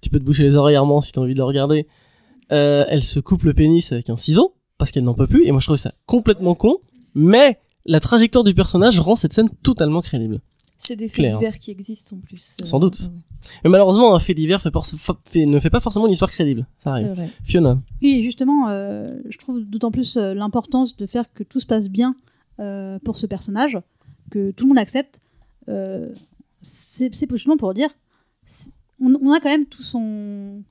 tu 0.00 0.08
peux 0.08 0.18
te 0.18 0.24
boucher 0.24 0.42
les 0.42 0.56
oreilles 0.56 0.76
Armand 0.76 1.00
si 1.00 1.12
t'as 1.12 1.20
envie 1.20 1.34
de 1.34 1.38
le 1.38 1.44
regarder. 1.44 1.86
Elle 2.48 3.02
se 3.02 3.20
coupe 3.20 3.42
le 3.42 3.54
pénis 3.54 3.92
avec 3.92 4.08
un 4.10 4.16
ciseau 4.16 4.54
parce 4.78 4.90
qu'elle 4.90 5.04
n'en 5.04 5.14
peut 5.14 5.26
plus. 5.26 5.46
Et 5.46 5.52
moi 5.52 5.60
je 5.60 5.66
trouve 5.66 5.76
ça 5.76 5.92
complètement 6.06 6.54
con. 6.54 6.78
Mais 7.14 7.58
la 7.84 8.00
trajectoire 8.00 8.44
du 8.44 8.54
personnage 8.54 9.00
rend 9.00 9.14
cette 9.14 9.32
scène 9.32 9.50
totalement 9.62 10.02
crédible. 10.02 10.40
C'est 10.84 10.96
des 10.96 11.06
faits 11.08 11.14
Clair. 11.16 11.38
divers 11.38 11.58
qui 11.60 11.70
existent 11.70 12.16
en 12.16 12.20
plus. 12.20 12.56
Sans 12.64 12.80
doute. 12.80 13.00
ouais, 13.02 13.08
Mais 13.64 13.70
malheureusement, 13.70 14.14
un 14.14 14.18
fait 14.18 14.34
divers 14.34 14.60
fait 14.60 14.70
por- 14.72 14.84
fa- 14.86 15.16
fait- 15.24 15.44
ne 15.44 15.58
fait 15.60 15.70
pas 15.70 15.78
forcément 15.78 16.06
une 16.06 16.12
histoire 16.12 16.30
crédible. 16.32 16.66
Ça 16.82 16.90
arrive. 16.90 17.08
vrai. 17.12 17.30
Fiona. 17.44 17.80
oui 18.02 18.22
justement 18.24 18.68
euh, 18.68 19.16
je 19.28 19.38
trouve 19.38 19.60
d'autant 19.60 19.92
plus 19.92 20.16
euh, 20.16 20.34
l'importance 20.34 20.96
de 20.96 21.06
faire 21.06 21.32
que 21.34 21.44
tout 21.44 21.60
se 21.60 21.66
passe 21.66 21.88
bien 21.88 22.16
euh, 22.60 22.98
pour 23.04 23.16
ce 23.16 23.26
personnage 23.26 23.78
que 24.32 24.50
tout 24.50 24.64
le 24.64 24.68
monde 24.70 24.78
accepte 24.78 25.20
euh, 25.68 26.08
c'est 26.62 27.10
justement 27.30 27.56
pour 27.56 27.74
dire 27.74 27.90
on, 29.00 29.14
on 29.22 29.32
a 29.32 29.38
quand 29.40 29.50
même 29.50 29.66
tout 29.66 29.82
son 29.82 30.62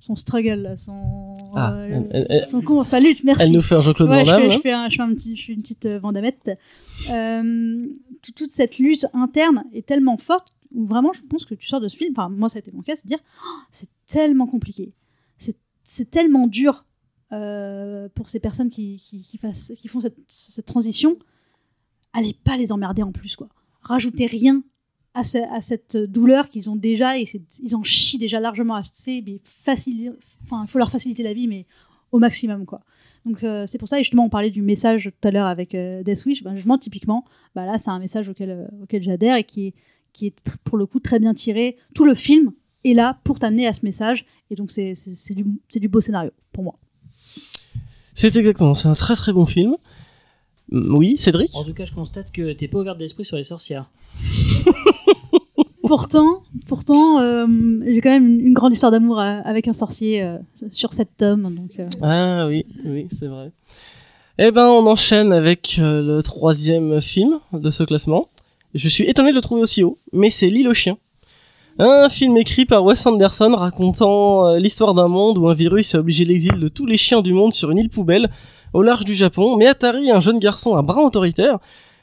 son 0.00 0.14
struggle 0.16 0.54
là, 0.62 0.76
son 0.76 1.34
Ah, 1.54 1.74
euh, 1.74 1.86
elle- 1.86 2.08
elle- 2.12 2.26
elle- 2.30 2.48
son 2.48 2.60
comment 2.62 2.82
sa 2.84 2.98
lutte 2.98 3.22
merci 3.24 3.42
Elle 3.42 3.52
nous 3.52 3.60
fait 3.60 3.74
un 3.76 3.80
Jean-Claude 3.80 4.08
Ouais, 4.08 4.24
je 4.24 4.30
Van 4.30 4.38
Damme, 4.38 4.42
fais, 4.44 4.50
je 4.50 4.56
hein. 4.56 4.60
fais 4.62 4.72
un- 4.72 4.88
je 4.88 4.96
fais 4.96 5.02
un 5.02 5.14
petit, 5.14 5.36
je 5.36 5.44
fais 5.46 5.52
une 5.52 5.62
petite 5.62 5.86
euh, 5.86 6.00
Toute 8.22 8.52
cette 8.52 8.78
lutte 8.78 9.06
interne 9.12 9.64
est 9.72 9.86
tellement 9.86 10.16
forte 10.16 10.54
vraiment, 10.74 11.12
je 11.12 11.22
pense 11.22 11.44
que 11.44 11.54
tu 11.54 11.66
sors 11.68 11.80
de 11.80 11.88
ce 11.88 11.96
film. 11.96 12.14
Moi, 12.30 12.48
ça 12.48 12.58
a 12.58 12.60
été 12.60 12.72
mon 12.72 12.82
cas, 12.82 12.96
c'est 12.96 13.04
de 13.04 13.08
dire, 13.08 13.22
Oh, 13.44 13.58
c'est 13.70 13.90
tellement 14.06 14.46
compliqué, 14.46 14.92
c'est 15.84 16.10
tellement 16.10 16.46
dur 16.46 16.84
euh, 17.32 18.08
pour 18.14 18.28
ces 18.28 18.38
personnes 18.40 18.70
qui, 18.70 19.02
font 19.88 20.00
cette, 20.00 20.64
transition. 20.64 21.18
Allez 22.12 22.34
pas 22.44 22.56
les 22.56 22.72
emmerder 22.72 23.02
en 23.02 23.10
plus, 23.10 23.36
quoi. 23.36 23.48
Rajoutez 23.80 24.26
rien 24.26 24.62
à, 25.14 25.24
ce- 25.24 25.38
à 25.52 25.60
cette 25.60 25.96
douleur 25.96 26.48
qu'ils 26.48 26.70
ont 26.70 26.76
déjà 26.76 27.18
et 27.18 27.26
ils 27.62 27.74
en 27.74 27.82
chient 27.82 28.18
déjà 28.18 28.38
largement 28.38 28.76
assez 28.76 29.22
mais 29.26 29.40
il 29.42 30.66
faut 30.68 30.78
leur 30.78 30.90
faciliter 30.90 31.22
la 31.22 31.34
vie 31.34 31.48
mais 31.48 31.66
au 32.12 32.18
maximum 32.18 32.64
quoi 32.64 32.82
donc 33.24 33.44
euh, 33.44 33.66
c'est 33.66 33.78
pour 33.78 33.88
ça 33.88 33.98
et 33.98 34.02
justement 34.02 34.24
on 34.24 34.28
parlait 34.28 34.50
du 34.50 34.62
message 34.62 35.10
tout 35.20 35.28
à 35.28 35.30
l'heure 35.30 35.46
avec 35.46 35.74
euh, 35.74 36.02
Death 36.02 36.24
Wish 36.26 36.42
ben, 36.42 36.54
justement 36.54 36.78
typiquement 36.78 37.24
bah 37.54 37.64
là 37.66 37.78
c'est 37.78 37.90
un 37.90 37.98
message 37.98 38.28
auquel 38.28 38.50
euh, 38.50 38.66
auquel 38.82 39.02
j'adhère 39.02 39.36
et 39.36 39.44
qui 39.44 39.68
est 39.68 39.74
qui 40.12 40.26
est 40.26 40.44
tr- 40.46 40.56
pour 40.64 40.76
le 40.76 40.84
coup 40.86 41.00
très 41.00 41.18
bien 41.20 41.32
tiré. 41.32 41.76
Tout 41.94 42.04
le 42.04 42.14
film 42.14 42.52
est 42.84 42.92
là 42.94 43.18
pour 43.24 43.38
t'amener 43.38 43.66
à 43.66 43.72
ce 43.72 43.86
message. 43.86 44.26
Et 44.50 44.54
donc 44.56 44.70
c'est 44.70 44.94
c'est 44.94 45.14
c'est 45.14 45.34
du 45.34 45.46
c'est 45.68 45.80
du 45.80 45.88
beau 45.88 46.00
scénario 46.00 46.30
pour 46.52 46.64
moi. 46.64 46.74
C'est 48.12 48.36
exactement, 48.36 48.74
c'est 48.74 48.88
un 48.88 48.94
très 48.94 49.14
très 49.16 49.32
bon 49.32 49.46
film. 49.46 49.76
Mm, 50.70 50.96
Oui, 50.96 51.16
Cédric? 51.16 51.54
En 51.54 51.64
tout 51.64 51.72
cas, 51.74 51.84
je 51.86 51.92
constate 51.92 52.30
que 52.32 52.52
t'es 52.52 52.68
pas 52.68 52.78
ouvert 52.80 52.96
d'esprit 52.96 53.24
sur 53.24 53.36
les 53.38 53.42
sorcières. 53.44 53.90
pourtant 55.86 56.42
pourtant 56.66 57.20
euh, 57.20 57.46
j'ai 57.86 58.00
quand 58.00 58.10
même 58.10 58.40
une, 58.40 58.54
grande 58.54 58.72
histoire 58.72 58.92
d'amour 58.92 59.20
euh, 59.20 59.40
avec 59.44 59.68
un 59.68 59.72
sorcier 59.72 60.22
euh, 60.22 60.38
sur 60.70 60.92
cet 60.92 61.16
tome 61.16 61.54
donc 61.54 61.70
euh, 61.78 61.88
Ah 62.02 62.46
oui, 62.46 62.66
oui, 62.84 63.08
c'est 63.12 63.26
vrai. 63.26 63.50
Eh 64.38 64.50
ben, 64.50 64.66
on 64.66 64.86
enchaîne 64.86 65.32
avec 65.32 65.76
le 65.78 66.20
troisième 66.22 67.00
film 67.00 67.38
de 67.52 67.68
ce 67.68 67.82
classement. 67.82 68.28
Je 68.74 68.88
suis 68.88 69.04
étonné 69.04 69.30
de 69.30 69.36
le 69.36 69.42
trouver 69.42 69.60
aussi 69.60 69.82
haut, 69.82 69.98
mais 70.12 70.30
c'est 70.30 70.48
L'île 70.48 70.68
aux 70.68 70.74
chiens. 70.74 70.96
Un 71.78 72.08
film 72.08 72.38
écrit 72.38 72.64
par 72.64 72.82
Wes 72.82 73.06
Anderson 73.06 73.54
racontant 73.54 74.56
l'histoire 74.56 74.94
d'un 74.94 75.08
monde 75.08 75.36
où 75.36 75.48
un 75.48 75.54
virus 75.54 75.94
a 75.94 75.98
obligé 75.98 76.24
l'exil 76.24 76.58
de 76.58 76.68
tous 76.68 76.86
les 76.86 76.96
chiens 76.96 77.20
du 77.20 77.34
monde 77.34 77.52
sur 77.52 77.70
une 77.70 77.78
île 77.78 77.90
poubelle 77.90 78.30
au 78.72 78.82
large 78.82 79.04
du 79.04 79.14
Japon, 79.14 79.56
mais 79.56 79.66
Atari, 79.66 80.10
un 80.10 80.20
jeune 80.20 80.38
garçon 80.38 80.76
à 80.76 80.82
bras 80.82 81.02
autoritaire, 81.02 81.58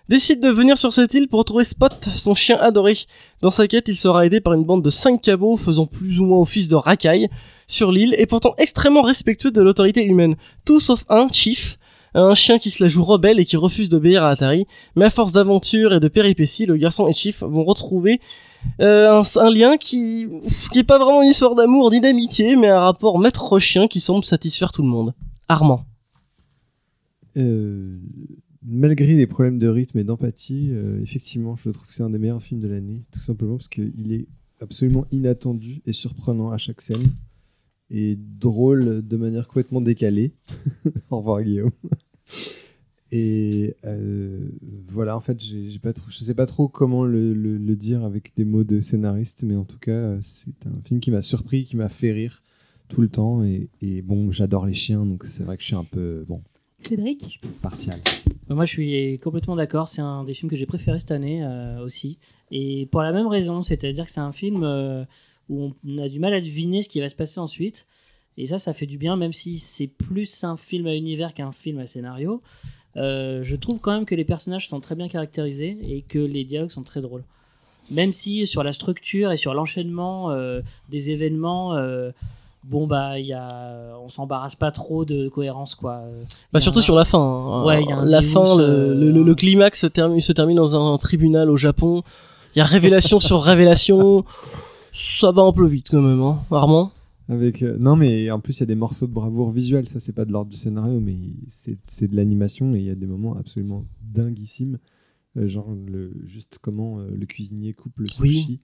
décide 0.10 0.42
de 0.42 0.50
venir 0.50 0.78
sur 0.78 0.92
cette 0.92 1.14
île 1.14 1.28
pour 1.28 1.40
retrouver 1.40 1.64
Spot, 1.64 2.10
son 2.16 2.34
chien 2.34 2.58
adoré. 2.58 2.98
Dans 3.42 3.52
sa 3.52 3.68
quête, 3.68 3.88
il 3.88 3.96
sera 3.96 4.26
aidé 4.26 4.42
par 4.42 4.54
une 4.54 4.66
bande 4.66 4.84
de 4.84 4.90
cinq 4.90 5.22
cabots 5.22 5.56
faisant 5.56 5.86
plus 5.86 6.20
ou 6.20 6.26
moins 6.26 6.40
office 6.40 6.68
de 6.68 6.76
racailles 6.76 7.30
sur 7.68 7.92
l'île 7.92 8.16
et 8.18 8.26
pourtant 8.26 8.56
extrêmement 8.58 9.04
respectueux 9.04 9.52
de 9.52 9.62
l'autorité 9.62 10.04
humaine. 10.04 10.36
Tout 10.66 10.80
sauf 10.80 11.06
un, 11.10 11.28
Chief, 11.32 11.78
un 12.16 12.34
chien 12.34 12.58
qui 12.58 12.72
se 12.72 12.84
la 12.84 12.90
joue 12.90 13.04
rebelle 13.04 13.40
et 13.40 13.46
qui 13.46 13.56
refuse 13.56 13.88
d'obéir 13.88 14.24
à 14.24 14.32
Atari. 14.32 14.66
Mais 14.96 15.06
à 15.06 15.10
force 15.12 15.32
d'aventures 15.32 15.94
et 15.94 16.00
de 16.00 16.08
péripéties, 16.08 16.66
le 16.66 16.76
garçon 16.76 17.08
et 17.08 17.14
Chief 17.14 17.44
vont 17.44 17.64
retrouver 17.64 18.20
euh, 18.82 19.22
un, 19.22 19.42
un 19.42 19.50
lien 19.52 19.78
qui 19.78 20.28
qui 20.74 20.80
est 20.80 20.84
pas 20.84 20.98
vraiment 20.98 21.22
une 21.22 21.30
histoire 21.30 21.54
d'amour 21.54 21.92
ni 21.92 22.02
d'amitié, 22.02 22.56
mais 22.56 22.68
un 22.68 22.80
rapport 22.80 23.20
maître-chien 23.20 23.88
qui 23.88 24.02
semble 24.02 24.26
satisfaire 24.26 24.72
tout 24.72 24.82
le 24.82 24.90
monde. 24.90 25.14
Armand. 25.48 25.86
Euh, 27.38 28.00
malgré 28.64 29.16
des 29.16 29.28
problèmes 29.28 29.60
de 29.60 29.68
rythme 29.68 30.00
et 30.00 30.04
d'empathie, 30.04 30.70
euh, 30.72 31.02
effectivement, 31.02 31.56
je 31.56 31.70
trouve 31.70 31.88
que 31.88 31.94
c'est 31.94 32.04
un 32.04 32.10
des 32.10 32.20
meilleurs 32.20 32.42
films 32.42 32.62
de 32.62 32.68
l'année, 32.68 33.04
tout 33.12 33.20
simplement 33.20 33.56
parce 33.56 33.68
qu'il 33.68 34.12
est 34.12 34.28
absolument 34.62 35.06
inattendu 35.12 35.82
et 35.86 35.94
surprenant 35.94 36.52
à 36.52 36.58
chaque 36.58 36.82
scène, 36.82 37.16
et 37.90 38.18
drôle 38.18 39.08
de 39.08 39.18
manière 39.18 39.48
complètement 39.48 39.82
décalée. 39.82 40.34
Au 41.10 41.18
revoir 41.18 41.42
Guillaume. 41.42 41.72
Et 43.12 43.76
euh, 43.86 44.52
voilà, 44.86 45.18
en 45.18 45.22
fait, 45.22 45.42
j'ai 45.42 45.80
pas 45.80 45.94
trop, 45.94 46.06
je 46.10 46.24
sais 46.24 46.36
pas 46.36 46.46
trop 46.46 46.68
comment 46.68 47.06
le 47.06 47.76
dire 47.76 48.04
avec 48.04 48.34
des 48.36 48.46
mots 48.46 48.64
de 48.64 48.80
scénariste, 48.80 49.44
mais 49.44 49.56
en 49.56 49.64
tout 49.64 49.80
cas, 49.80 49.92
euh, 49.92 50.20
c'est 50.22 50.68
un 50.68 50.82
film 50.84 51.00
qui 51.00 51.10
m'a 51.10 51.22
surpris, 51.22 51.64
qui 51.64 51.76
m'a 51.76 51.90
fait 51.90 52.12
rire 52.12 52.44
tout 52.88 53.02
le 53.02 53.08
temps. 53.08 53.44
Et, 53.44 53.70
et 53.82 54.04
bon, 54.04 54.32
j'adore 54.32 54.68
les 54.68 54.74
chiens, 54.74 55.06
donc 55.06 55.26
c'est 55.26 55.44
vrai 55.44 55.58
que 55.58 55.64
je 55.64 55.68
suis 55.68 55.76
un 55.76 55.86
peu 55.86 56.26
bon 56.28 56.44
Cédric 56.90 57.40
partial. 57.62 58.00
Bah, 58.48 58.56
Moi, 58.56 58.66
je 58.66 58.72
suis 58.72 59.20
complètement 59.20 59.56
d'accord. 59.56 59.88
C'est 59.88 60.02
un 60.02 60.24
des 60.24 60.34
films 60.34 60.50
que 60.50 60.56
j'ai 60.56 60.66
préféré 60.66 60.98
cette 60.98 61.12
année 61.12 61.44
euh, 61.44 61.86
aussi. 61.86 62.18
Et 62.50 62.88
pour 62.88 63.04
la 63.04 63.12
même 63.12 63.28
raison, 63.28 63.62
c'est-à-dire 63.62 64.06
que 64.06 64.12
c'est 64.12 64.20
un 64.20 64.32
film 64.32 64.64
euh, 64.64 65.06
où 65.50 65.72
on 65.88 65.98
a 66.00 66.10
du 66.10 66.20
mal 66.20 66.34
à 66.34 66.42
deviner 66.42 66.82
ce 66.82 66.90
qui 66.90 67.00
va 67.00 67.08
se 67.08 67.14
passer 67.16 67.40
ensuite. 67.40 67.86
Et 68.38 68.48
ça, 68.48 68.58
ça 68.58 68.74
fait 68.74 68.88
du 68.88 68.98
bien, 68.98 69.18
même 69.18 69.34
si 69.34 69.60
c'est 69.60 69.86
plus 69.86 70.44
un 70.44 70.58
film 70.58 70.88
à 70.88 70.96
univers 70.96 71.36
qu'un 71.36 71.52
film 71.52 71.78
à 71.78 71.86
scénario. 71.86 72.42
Euh, 72.98 73.44
je 73.44 73.56
trouve 73.56 73.80
quand 73.80 73.92
même 73.92 74.06
que 74.06 74.16
les 74.16 74.26
personnages 74.26 74.68
sont 74.68 74.80
très 74.80 74.96
bien 74.96 75.10
caractérisés 75.10 75.78
et 75.84 76.02
que 76.02 76.18
les 76.18 76.44
dialogues 76.44 76.72
sont 76.72 76.82
très 76.82 77.02
drôles. 77.02 77.24
Même 77.92 78.14
si 78.14 78.48
sur 78.48 78.64
la 78.64 78.74
structure 78.74 79.32
et 79.32 79.38
sur 79.38 79.54
l'enchaînement 79.54 80.32
euh, 80.32 80.62
des 80.90 81.12
événements, 81.12 81.76
euh, 81.76 82.12
bon 82.64 82.88
bah 82.88 83.20
il 83.20 83.26
y 83.26 83.34
a, 83.34 83.96
on 84.04 84.10
s'embarrasse 84.10 84.56
pas 84.56 84.72
trop 84.72 85.06
de 85.06 85.30
cohérence 85.30 85.76
quoi. 85.76 86.04
Bah 86.54 86.60
surtout 86.60 86.80
un- 86.80 86.84
sur 86.84 86.96
la 86.96 87.06
fin. 87.06 87.20
hein. 87.20 87.66
Ouais, 87.66 87.82
il 87.84 87.90
y 87.90 87.92
a 87.92 87.98
un 87.98 88.06
la 88.06 88.22
fin, 88.22 88.58
le, 88.58 88.64
euh, 88.64 88.96
le, 88.96 89.12
le- 89.12 89.24
le 89.24 89.36
climax 89.36 89.82
se 89.82 89.88
termine, 89.88 90.20
se 90.20 90.32
termine 90.32 90.58
dans 90.58 90.76
un 90.76 90.98
tribunal 90.98 91.50
au 91.50 91.56
Japon. 91.58 92.02
Il 92.56 92.60
y 92.60 92.62
a 92.62 92.66
révélation 92.66 93.20
sur 93.20 93.42
révélation. 93.42 94.26
Ça 94.92 95.32
va 95.32 95.44
un 95.44 95.52
peu 95.54 95.68
vite 95.68 95.88
quand 95.90 96.02
même, 96.02 96.22
hein. 96.22 96.40
Armand. 96.52 96.92
Avec 97.28 97.62
euh, 97.62 97.78
non 97.80 97.96
mais 97.96 98.32
en 98.32 98.40
plus 98.40 98.58
il 98.58 98.60
y 98.62 98.64
a 98.64 98.66
des 98.66 98.74
morceaux 98.76 99.06
de 99.06 99.14
bravoure 99.14 99.52
visuelle, 99.52 99.88
ça 99.88 100.00
c'est 100.00 100.14
pas 100.14 100.26
de 100.26 100.32
l'ordre 100.32 100.50
du 100.50 100.58
scénario 100.58 101.00
mais 101.00 101.16
c'est 101.48 101.78
c'est 101.86 102.08
de 102.10 102.16
l'animation 102.16 102.74
et 102.74 102.80
il 102.80 102.86
y 102.86 102.90
a 102.90 102.96
des 102.96 103.06
moments 103.06 103.36
absolument 103.38 103.86
dinguissimes, 104.02 104.80
Euh, 105.38 105.48
genre 105.48 105.68
le 105.86 106.12
juste 106.26 106.58
comment 106.60 106.98
euh, 107.00 107.12
le 107.16 107.26
cuisinier 107.28 107.74
coupe 107.74 108.00
le 108.00 108.08
Oui. 108.20 108.30
sushi. 108.36 108.62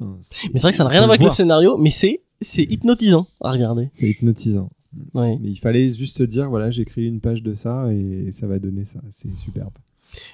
Enfin, 0.00 0.16
Mais 0.52 0.58
c'est 0.58 0.62
vrai 0.62 0.70
que 0.72 0.76
ça 0.76 0.82
n'a 0.82 0.90
rien 0.90 1.02
à 1.02 1.06
voir 1.06 1.14
avec 1.14 1.22
le 1.24 1.30
scénario, 1.30 1.76
mais 1.78 1.90
c'est 1.90 2.22
c'est 2.42 2.64
hypnotisant 2.64 3.26
à 3.40 3.52
regarder. 3.52 3.88
C'est 3.92 4.08
hypnotisant. 4.08 4.70
Ouais. 5.14 5.38
Mais 5.40 5.50
il 5.50 5.56
fallait 5.58 5.90
juste 5.90 6.16
se 6.18 6.22
dire 6.22 6.50
voilà 6.50 6.70
j'ai 6.70 6.84
créé 6.84 7.06
une 7.06 7.20
page 7.20 7.42
de 7.42 7.54
ça 7.54 7.86
et 7.92 8.30
ça 8.30 8.46
va 8.46 8.58
donner 8.58 8.84
ça, 8.84 9.00
c'est 9.10 9.34
superbe. 9.38 9.72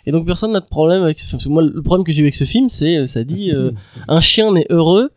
Et 0.06 0.10
donc 0.10 0.26
personne 0.26 0.50
n'a 0.52 0.60
de 0.60 0.66
problème 0.66 1.02
avec 1.02 1.18
ce 1.20 1.30
parce 1.30 1.44
que 1.44 1.48
moi 1.48 1.62
le 1.62 1.82
problème 1.82 2.04
que 2.04 2.10
j'ai 2.12 2.20
eu 2.20 2.24
avec 2.24 2.34
ce 2.34 2.42
film, 2.44 2.68
c'est 2.68 2.96
euh, 2.96 3.06
ça 3.06 3.20
Ah, 3.20 3.24
dit 3.24 3.36
si, 3.44 3.54
euh, 3.54 3.70
un 4.08 4.20
chien 4.20 4.52
n'est 4.52 4.66
heureux 4.70 5.10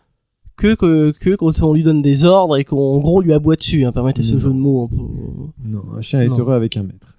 que, 0.58 0.76
que 0.76 1.12
que 1.20 1.34
quand 1.36 1.64
on 1.64 1.74
lui 1.74 1.82
donne 1.82 2.04
des 2.04 2.26
ordres 2.26 2.58
et 2.58 2.64
qu'en 2.64 3.00
gros 3.00 3.20
lui 3.22 3.34
aboie 3.34 3.56
dessus. 3.56 3.84
Hein, 3.84 3.92
permettez 3.92 4.22
ce 4.22 4.34
Non. 4.34 4.38
jeu 4.40 4.50
de 4.50 4.56
mots. 4.60 4.84
un 4.84 4.96
peu- 4.96 5.68
Non, 5.68 5.82
un 5.98 6.02
chien 6.02 6.22
est 6.22 6.28
Non. 6.28 6.38
heureux 6.38 6.54
avec 6.54 6.78
un 6.78 6.84
maître. 6.84 7.16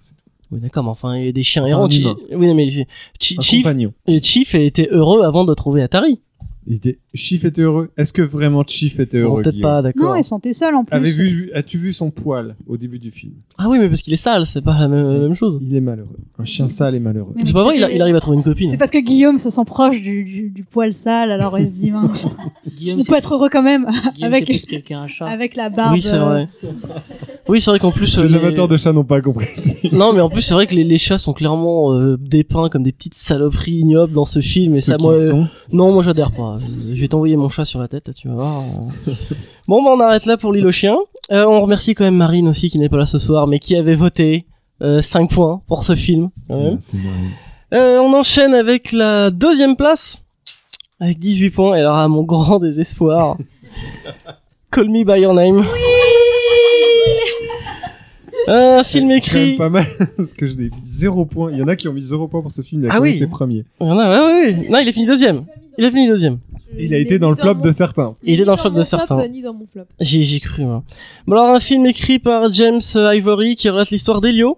Oui 0.51 0.61
d'accord, 0.61 0.83
mais 0.85 0.91
enfin 0.91 1.17
il 1.17 1.25
y 1.25 1.27
a 1.27 1.31
des 1.33 1.43
chiens 1.43 1.63
Enfin, 1.63 1.71
errants. 1.71 1.89
Chi-. 1.89 2.05
Oui 2.33 2.53
mais 2.53 2.69
Chi- 3.19 3.37
Chief 4.21 4.55
était 4.55 4.87
heureux 4.91 5.23
avant 5.23 5.43
de 5.43 5.53
trouver 5.53 5.81
Atari. 5.81 6.21
Il 6.65 6.75
était 6.75 6.99
Chief 7.13 7.43
était 7.45 7.61
heureux. 7.61 7.89
Est-ce 7.97 8.13
que 8.13 8.21
vraiment 8.21 8.63
Chief 8.65 8.99
était 8.99 9.17
heureux 9.17 9.41
Peut-être 9.41 9.59
pas, 9.61 9.77
non 9.77 9.81
d'accord. 9.83 10.17
il 10.17 10.23
se 10.23 10.29
sentait 10.29 10.53
seul 10.53 10.73
en 10.75 10.85
plus 10.85 10.95
Avez 10.95 11.11
vu, 11.11 11.51
as-tu 11.53 11.77
vu 11.77 11.91
son 11.91 12.09
poil 12.09 12.55
au 12.67 12.77
début 12.77 12.99
du 12.99 13.11
film? 13.11 13.33
Ah 13.57 13.67
oui, 13.69 13.77
mais 13.79 13.89
parce 13.89 14.01
qu'il 14.01 14.13
est 14.13 14.17
sale, 14.17 14.45
c'est 14.45 14.61
pas 14.61 14.79
la 14.79 14.87
même, 14.87 15.05
la 15.07 15.19
même 15.19 15.35
chose. 15.35 15.59
Il 15.61 15.75
est 15.75 15.81
malheureux. 15.81 16.17
Un 16.39 16.45
chien 16.45 16.67
sale 16.67 16.95
est 16.95 16.99
malheureux. 16.99 17.33
C'est 17.43 17.51
pas 17.53 17.63
vrai, 17.63 17.77
il, 17.77 17.83
a- 17.83 17.91
il 17.91 18.01
arrive 18.01 18.15
à 18.15 18.19
trouver 18.19 18.37
une 18.37 18.43
copine. 18.43 18.71
c'est 18.71 18.77
parce 18.77 18.91
que 18.91 18.99
Guillaume 18.99 19.37
se 19.37 19.49
sent 19.49 19.65
proche 19.65 20.01
du, 20.01 20.23
du, 20.23 20.49
du 20.49 20.63
poil 20.63 20.93
sale 20.93 21.31
alors 21.31 21.57
il 21.59 21.67
se 21.67 21.73
dit 21.73 21.91
mince 21.91 22.27
Guillaume, 22.77 22.99
on 23.01 23.03
peut 23.03 23.15
être 23.15 23.33
heureux 23.33 23.49
quand 23.51 23.63
même 23.63 23.85
Guillaume, 24.15 24.33
avec- 24.33 24.47
c'est 24.47 24.53
plus 24.57 24.65
quelqu'un 24.65 25.01
un 25.01 25.07
chat. 25.07 25.25
avec 25.27 25.55
la 25.55 25.69
barbe 25.69 25.93
Oui, 25.93 26.01
c'est 26.01 26.17
vrai. 26.17 26.47
Oui, 27.49 27.59
c'est 27.59 27.71
vrai 27.71 27.79
qu'en 27.79 27.91
plus. 27.91 28.17
Les 28.19 28.29
les- 28.29 28.35
amateurs 28.35 28.67
de 28.69 28.77
chats 28.77 28.93
n'ont 28.93 29.03
pas 29.03 29.21
compris. 29.21 29.47
Non, 29.91 30.11
mais 30.13 30.21
en 30.21 30.29
plus, 30.29 30.41
c'est 30.41 30.53
vrai 30.55 30.65
que 30.65 30.73
les, 30.73 30.83
les 30.83 30.97
chats 30.97 31.17
sont 31.19 31.33
clairement 31.33 31.93
euh, 31.93 32.17
dépeints 32.17 32.69
comme 32.69 32.81
des 32.83 32.91
petites 32.93 33.13
saloperies 33.13 33.73
ignobles 33.79 34.13
dans 34.13 34.25
ce 34.25 34.39
film. 34.39 34.73
Et 34.73 34.79
Ceux 34.81 34.93
ça, 34.93 34.97
moi. 34.99 35.13
euh, 35.13 35.29
sont. 35.29 35.47
Non, 35.71 35.91
moi, 35.93 36.01
j'adhère 36.01 36.31
pas. 36.31 36.52
Je 36.93 36.99
vais 37.01 37.07
t'envoyer 37.07 37.35
mon 37.35 37.49
chat 37.49 37.65
sur 37.65 37.79
la 37.79 37.87
tête, 37.87 38.11
tu 38.13 38.27
vas 38.27 38.35
voir. 38.35 38.61
bon, 39.67 39.83
bah, 39.83 39.91
on 39.95 39.99
arrête 39.99 40.25
là 40.25 40.37
pour 40.37 40.53
l'île 40.53 40.65
aux 40.67 40.71
chiens. 40.71 40.97
Euh, 41.31 41.45
on 41.45 41.61
remercie 41.61 41.95
quand 41.95 42.03
même 42.03 42.15
Marine 42.17 42.47
aussi, 42.47 42.69
qui 42.69 42.79
n'est 42.79 42.89
pas 42.89 42.97
là 42.97 43.05
ce 43.05 43.17
soir, 43.17 43.47
mais 43.47 43.59
qui 43.59 43.75
avait 43.75 43.95
voté 43.95 44.45
euh, 44.81 45.01
5 45.01 45.29
points 45.31 45.61
pour 45.67 45.83
ce 45.83 45.95
film. 45.95 46.29
quand 46.47 46.57
même. 46.57 46.73
Merci, 46.73 46.97
Marie. 46.97 47.33
Euh, 47.73 47.99
on 47.99 48.13
enchaîne 48.13 48.53
avec 48.53 48.91
la 48.91 49.29
deuxième 49.31 49.75
place, 49.75 50.23
avec 50.99 51.17
18 51.19 51.49
points. 51.51 51.75
Et 51.75 51.79
alors, 51.79 51.97
à 51.97 52.07
mon 52.07 52.23
grand 52.23 52.59
désespoir, 52.59 53.37
Call 54.71 54.89
Me 54.89 55.03
By 55.03 55.21
Your 55.21 55.33
Name. 55.33 55.63
Un 58.47 58.83
film 58.83 59.09
C'est 59.19 59.29
quand 59.31 59.35
même 59.39 59.43
écrit. 59.49 59.55
pas 59.57 59.69
mal 59.69 59.85
parce 60.17 60.33
que 60.33 60.45
je 60.45 60.57
l'ai 60.57 60.63
mis 60.65 60.71
zéro 60.83 61.25
point. 61.25 61.51
Il 61.51 61.59
y 61.59 61.63
en 61.63 61.67
a 61.67 61.75
qui 61.77 61.87
ont 61.87 61.93
mis 61.93 62.01
zéro 62.01 62.27
point 62.27 62.41
pour 62.41 62.51
ce 62.51 62.61
film. 62.61 62.81
Il 62.83 62.87
a 62.87 62.89
Ah 62.91 62.97
quand 62.97 63.03
même 63.03 63.11
oui. 63.11 63.17
été 63.17 63.27
premier. 63.27 63.63
Il 63.79 63.87
y 63.87 63.89
en 63.89 63.97
a- 63.97 64.09
ouais, 64.09 64.25
ouais, 64.25 64.55
ouais. 64.63 64.69
Non, 64.69 64.79
il 64.79 64.89
a 64.89 64.91
fini 64.91 65.05
deuxième. 65.05 65.45
Il 65.77 65.85
a 65.85 65.89
fini 65.89 66.07
deuxième. 66.07 66.39
Il 66.77 66.93
a 66.93 66.97
été 66.97 67.19
dans 67.19 67.29
le 67.29 67.35
flop 67.35 67.55
de 67.55 67.71
certains. 67.71 68.15
Il 68.23 68.33
était 68.35 68.45
dans 68.45 68.53
le 68.53 68.57
flop 68.57 68.71
de 68.71 68.81
certains. 68.83 69.15
J'y 69.99 70.39
cru, 70.39 70.63
moi. 70.65 70.83
Bon, 71.27 71.35
alors, 71.35 71.55
un 71.55 71.59
film 71.59 71.85
écrit 71.85 72.19
par 72.19 72.51
James 72.53 72.81
Ivory 72.95 73.55
qui 73.55 73.69
relate 73.69 73.91
l'histoire 73.91 74.21
d'Elio, 74.21 74.57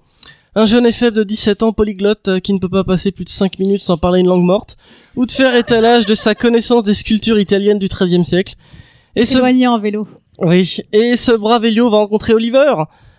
un 0.56 0.66
jeune 0.66 0.90
FF 0.90 1.12
de 1.12 1.24
17 1.24 1.64
ans 1.64 1.74
polyglotte 1.74 2.28
euh, 2.30 2.40
qui 2.40 2.54
ne 2.54 2.60
peut 2.60 2.70
pas 2.70 2.86
passer 2.86 3.12
plus 3.12 3.26
de 3.26 3.30
5 3.30 3.60
minutes 3.60 3.82
sans 3.82 3.98
parler 3.98 4.22
une 4.22 4.28
langue 4.28 4.44
morte, 4.46 4.78
ou 5.18 5.26
de 5.26 5.32
faire 5.32 5.54
étalage 5.56 6.06
de 6.06 6.16
sa 6.16 6.36
connaissance 6.36 6.84
des 6.84 6.94
sculptures 6.94 7.38
italiennes 7.40 7.80
du 7.80 7.88
XIIIe 7.88 8.24
siècle. 8.24 8.56
Et 9.18 9.26
ce, 9.26 9.36
éloigné 9.38 9.68
en 9.68 9.78
vélo 9.78 10.08
oui, 10.40 10.78
et 10.94 11.16
ce 11.16 11.32
brave 11.32 11.64
Elio 11.66 11.90
va 11.90 11.98
rencontrer 11.98 12.34
Oliver, 12.34 12.74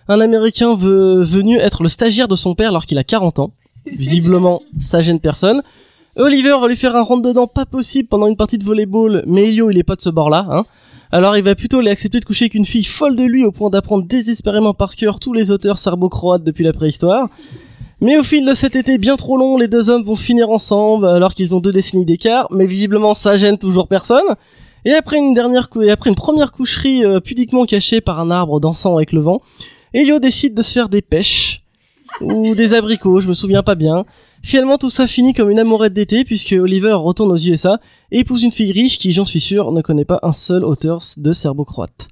un 0.07 0.19
américain 0.21 0.73
ve- 0.75 1.21
venu 1.23 1.57
être 1.59 1.81
le 1.83 1.89
stagiaire 1.89 2.27
de 2.27 2.35
son 2.35 2.53
père 2.55 2.69
alors 2.69 2.85
qu'il 2.85 2.97
a 2.99 3.03
40 3.03 3.39
ans. 3.39 3.51
Visiblement, 3.85 4.61
ça 4.79 5.01
gêne 5.01 5.19
personne. 5.19 5.61
Oliver 6.17 6.55
va 6.59 6.67
lui 6.67 6.75
faire 6.75 6.95
un 6.95 7.01
rentre-dedans 7.03 7.47
pas 7.47 7.65
possible 7.65 8.09
pendant 8.09 8.27
une 8.27 8.35
partie 8.35 8.57
de 8.57 8.63
volleyball, 8.63 9.23
mais 9.27 9.47
Elio, 9.47 9.69
il 9.69 9.77
est 9.77 9.83
pas 9.83 9.95
de 9.95 10.01
ce 10.01 10.09
bord-là, 10.09 10.45
hein. 10.49 10.65
Alors 11.09 11.37
il 11.37 11.43
va 11.43 11.55
plutôt 11.55 11.79
aller 11.79 11.89
accepter 11.89 12.19
de 12.19 12.25
coucher 12.25 12.45
avec 12.45 12.55
une 12.55 12.65
fille 12.65 12.83
folle 12.83 13.15
de 13.15 13.23
lui 13.23 13.45
au 13.45 13.51
point 13.53 13.69
d'apprendre 13.69 14.03
désespérément 14.05 14.73
par 14.73 14.93
cœur 14.95 15.21
tous 15.21 15.31
les 15.31 15.51
auteurs 15.51 15.77
serbo-croates 15.77 16.43
depuis 16.43 16.65
la 16.65 16.73
préhistoire. 16.73 17.29
Mais 18.01 18.17
au 18.17 18.23
fil 18.23 18.45
de 18.45 18.53
cet 18.53 18.75
été 18.75 18.97
bien 18.97 19.15
trop 19.15 19.37
long, 19.37 19.55
les 19.55 19.69
deux 19.69 19.89
hommes 19.89 20.03
vont 20.03 20.17
finir 20.17 20.49
ensemble 20.49 21.07
alors 21.07 21.33
qu'ils 21.33 21.55
ont 21.55 21.61
deux 21.61 21.71
décennies 21.71 22.03
d'écart, 22.03 22.47
mais 22.51 22.65
visiblement 22.65 23.13
ça 23.13 23.37
gêne 23.37 23.57
toujours 23.57 23.87
personne. 23.87 24.35
Et 24.83 24.93
après 24.93 25.17
une 25.17 25.33
dernière 25.33 25.69
cou- 25.69 25.81
après 25.89 26.09
une 26.09 26.15
première 26.17 26.51
coucherie 26.51 27.05
euh, 27.05 27.21
pudiquement 27.21 27.65
cachée 27.65 28.01
par 28.01 28.19
un 28.19 28.29
arbre 28.29 28.59
dansant 28.59 28.97
avec 28.97 29.13
le 29.13 29.21
vent, 29.21 29.41
Elio 29.93 30.19
décide 30.19 30.55
de 30.55 30.61
se 30.61 30.73
faire 30.73 30.89
des 30.89 31.01
pêches 31.01 31.63
ou 32.19 32.53
des 32.53 32.73
abricots, 32.73 33.21
je 33.21 33.29
me 33.29 33.33
souviens 33.33 33.63
pas 33.63 33.75
bien. 33.75 34.03
Finalement, 34.47 34.77
tout 34.77 34.89
ça 34.89 35.07
finit 35.07 35.33
comme 35.33 35.49
une 35.49 35.59
amourette 35.59 35.91
d'été 35.91 36.23
puisque 36.23 36.53
Oliver 36.53 36.93
retourne 36.93 37.33
aux 37.33 37.37
USA 37.37 37.81
et 38.11 38.19
épouse 38.19 38.43
une 38.43 38.53
fille 38.53 38.71
riche 38.71 38.97
qui, 38.97 39.11
j'en 39.11 39.25
suis 39.25 39.41
sûr, 39.41 39.73
ne 39.73 39.81
connaît 39.81 40.05
pas 40.05 40.19
un 40.23 40.31
seul 40.31 40.63
auteur 40.63 41.01
de 41.17 41.33
serbo-croate. 41.33 42.07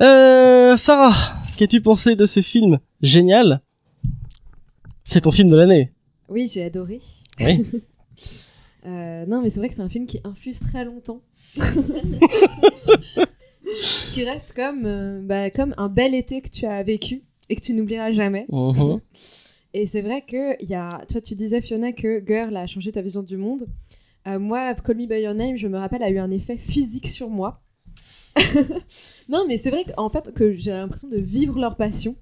Euh, 0.00 0.78
Sarah, 0.78 1.12
qu'as-tu 1.58 1.82
pensé 1.82 2.16
de 2.16 2.24
ce 2.24 2.40
film 2.40 2.78
génial? 3.02 3.60
C'est 5.04 5.20
ton 5.20 5.30
film 5.30 5.50
de 5.50 5.56
l'année. 5.56 5.92
Oui, 6.30 6.50
j'ai 6.50 6.64
adoré. 6.64 7.02
Oui. 7.38 7.66
Euh, 8.86 9.26
non, 9.26 9.42
mais 9.42 9.50
c'est 9.50 9.60
vrai 9.60 9.68
que 9.68 9.74
c'est 9.74 9.82
un 9.82 9.90
film 9.90 10.06
qui 10.06 10.20
infuse 10.24 10.58
très 10.60 10.86
longtemps. 10.86 11.20
qui 14.14 14.24
reste 14.24 14.54
comme, 14.54 14.86
euh, 14.86 15.20
bah, 15.22 15.50
comme 15.50 15.74
un 15.76 15.90
bel 15.90 16.14
été 16.14 16.40
que 16.40 16.48
tu 16.48 16.64
as 16.64 16.82
vécu 16.82 17.22
et 17.50 17.56
que 17.56 17.60
tu 17.60 17.74
n'oublieras 17.74 18.12
jamais. 18.12 18.46
Mhm. 18.48 19.00
Et 19.72 19.86
c'est 19.86 20.02
vrai 20.02 20.22
que, 20.22 20.62
y 20.64 20.74
a... 20.74 21.04
toi, 21.08 21.20
tu 21.20 21.34
disais, 21.34 21.60
Fiona, 21.60 21.92
que 21.92 22.22
Girl 22.26 22.56
a 22.56 22.66
changé 22.66 22.90
ta 22.92 23.02
vision 23.02 23.22
du 23.22 23.36
monde. 23.36 23.68
Euh, 24.26 24.38
moi, 24.38 24.74
Call 24.74 24.96
Me 24.96 25.06
By 25.06 25.22
Your 25.22 25.34
Name, 25.34 25.56
je 25.56 25.68
me 25.68 25.78
rappelle, 25.78 26.02
a 26.02 26.10
eu 26.10 26.18
un 26.18 26.30
effet 26.30 26.56
physique 26.56 27.08
sur 27.08 27.30
moi. 27.30 27.62
non, 29.28 29.44
mais 29.46 29.56
c'est 29.56 29.70
vrai 29.70 29.84
qu'en 29.84 30.10
fait, 30.10 30.32
que 30.34 30.56
j'ai 30.56 30.72
l'impression 30.72 31.08
de 31.08 31.18
vivre 31.18 31.58
leur 31.58 31.76
passion. 31.76 32.16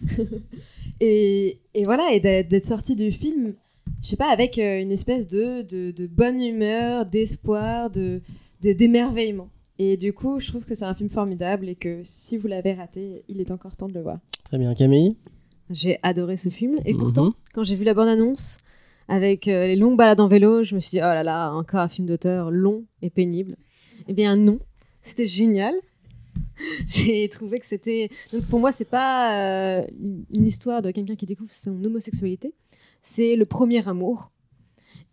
et, 1.00 1.60
et 1.74 1.84
voilà, 1.84 2.12
et 2.12 2.20
d'être 2.20 2.64
sorti 2.64 2.96
du 2.96 3.12
film, 3.12 3.54
je 4.02 4.08
sais 4.08 4.16
pas, 4.16 4.30
avec 4.30 4.58
euh, 4.58 4.80
une 4.80 4.92
espèce 4.92 5.26
de, 5.26 5.62
de, 5.62 6.06
bonne 6.06 6.40
humeur, 6.40 7.06
d'espoir, 7.06 7.90
de 7.90 8.20
de- 8.62 8.72
d'émerveillement. 8.72 9.48
Et 9.78 9.96
du 9.96 10.12
coup, 10.12 10.40
je 10.40 10.48
trouve 10.48 10.64
que 10.64 10.74
c'est 10.74 10.84
un 10.84 10.94
film 10.94 11.08
formidable 11.08 11.68
et 11.68 11.74
que 11.74 12.00
si 12.02 12.36
vous 12.36 12.46
l'avez 12.48 12.74
raté, 12.74 13.24
il 13.28 13.40
est 13.40 13.50
encore 13.50 13.76
temps 13.76 13.88
de 13.88 13.94
le 13.94 14.02
voir. 14.02 14.18
Très 14.44 14.58
bien, 14.58 14.74
Camille? 14.74 15.16
J'ai 15.70 15.98
adoré 16.02 16.36
ce 16.36 16.48
film. 16.48 16.78
Et 16.84 16.92
Mhm. 16.92 16.98
pourtant, 16.98 17.32
quand 17.54 17.62
j'ai 17.62 17.76
vu 17.76 17.84
la 17.84 17.94
bande-annonce, 17.94 18.58
avec 19.08 19.48
euh, 19.48 19.66
les 19.66 19.76
longues 19.76 19.96
balades 19.96 20.20
en 20.20 20.28
vélo, 20.28 20.62
je 20.62 20.74
me 20.74 20.80
suis 20.80 20.90
dit, 20.90 20.98
oh 20.98 21.02
là 21.02 21.22
là, 21.22 21.52
encore 21.52 21.80
un 21.80 21.88
film 21.88 22.06
d'auteur 22.06 22.50
long 22.50 22.84
et 23.02 23.10
pénible. 23.10 23.56
Eh 24.08 24.12
bien 24.12 24.36
non, 24.36 24.58
c'était 25.00 25.26
génial. 25.26 25.74
J'ai 26.86 27.28
trouvé 27.28 27.58
que 27.58 27.66
c'était... 27.66 28.08
Donc 28.32 28.46
pour 28.46 28.60
moi, 28.60 28.70
c'est 28.70 28.84
pas 28.84 29.80
euh, 29.80 29.86
une 30.30 30.46
histoire 30.46 30.80
de 30.82 30.90
quelqu'un 30.92 31.16
qui 31.16 31.26
découvre 31.26 31.50
son 31.50 31.82
homosexualité, 31.84 32.54
c'est 33.02 33.34
le 33.34 33.46
premier 33.46 33.86
amour. 33.88 34.30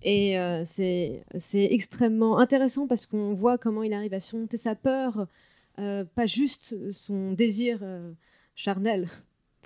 Et 0.04 0.38
euh, 0.38 0.62
c'est 0.64 1.24
c'est 1.38 1.66
extrêmement 1.72 2.38
intéressant 2.38 2.86
parce 2.86 3.08
qu'on 3.08 3.34
voit 3.34 3.58
comment 3.58 3.82
il 3.82 3.94
arrive 3.94 4.14
à 4.14 4.20
surmonter 4.20 4.58
sa 4.58 4.76
peur, 4.76 5.26
euh, 5.80 6.06
pas 6.06 6.28
juste 6.28 6.92
son 6.92 7.32
désir 7.32 7.80
charnel 8.54 9.10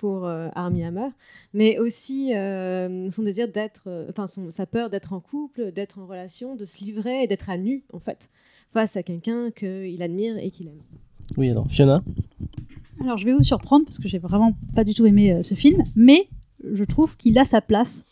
pour 0.02 0.26
euh, 0.26 0.48
Armie 0.56 0.82
Hammer, 0.82 1.10
mais 1.54 1.78
aussi 1.78 2.34
euh, 2.34 3.08
son 3.08 3.22
désir 3.22 3.46
d'être, 3.46 3.84
euh, 3.86 4.06
enfin 4.10 4.26
son- 4.26 4.50
sa 4.50 4.66
peur 4.66 4.90
d'être 4.90 5.12
en 5.12 5.20
couple, 5.20 5.70
d'être 5.70 6.00
en 6.00 6.06
relation, 6.06 6.56
de 6.56 6.64
se 6.64 6.84
livrer 6.84 7.22
et 7.22 7.28
d'être 7.28 7.48
à 7.48 7.56
nu 7.56 7.84
en 7.92 8.00
fait 8.00 8.28
face 8.72 8.96
à 8.96 9.04
quelqu'un 9.04 9.52
qu'il 9.52 10.02
admire 10.02 10.38
et 10.38 10.50
qu'il 10.50 10.66
aime. 10.66 10.82
Oui, 11.36 11.48
alors, 11.50 11.70
Fiona? 11.70 12.02
Alors, 13.00 13.16
je 13.16 13.24
vais 13.26 13.32
vous 13.32 13.44
surprendre 13.44 13.84
parce 13.84 14.00
que 14.00 14.08
j'ai 14.08 14.18
vraiment 14.18 14.54
pas 14.74 14.82
du 14.82 14.92
tout 14.92 15.06
aimé 15.06 15.32
euh, 15.32 15.42
ce 15.44 15.54
film, 15.54 15.84
mais 15.94 16.26
je 16.72 16.82
trouve 16.82 17.16
qu'il 17.16 17.38
a 17.38 17.44
sa 17.44 17.60
place 17.60 18.04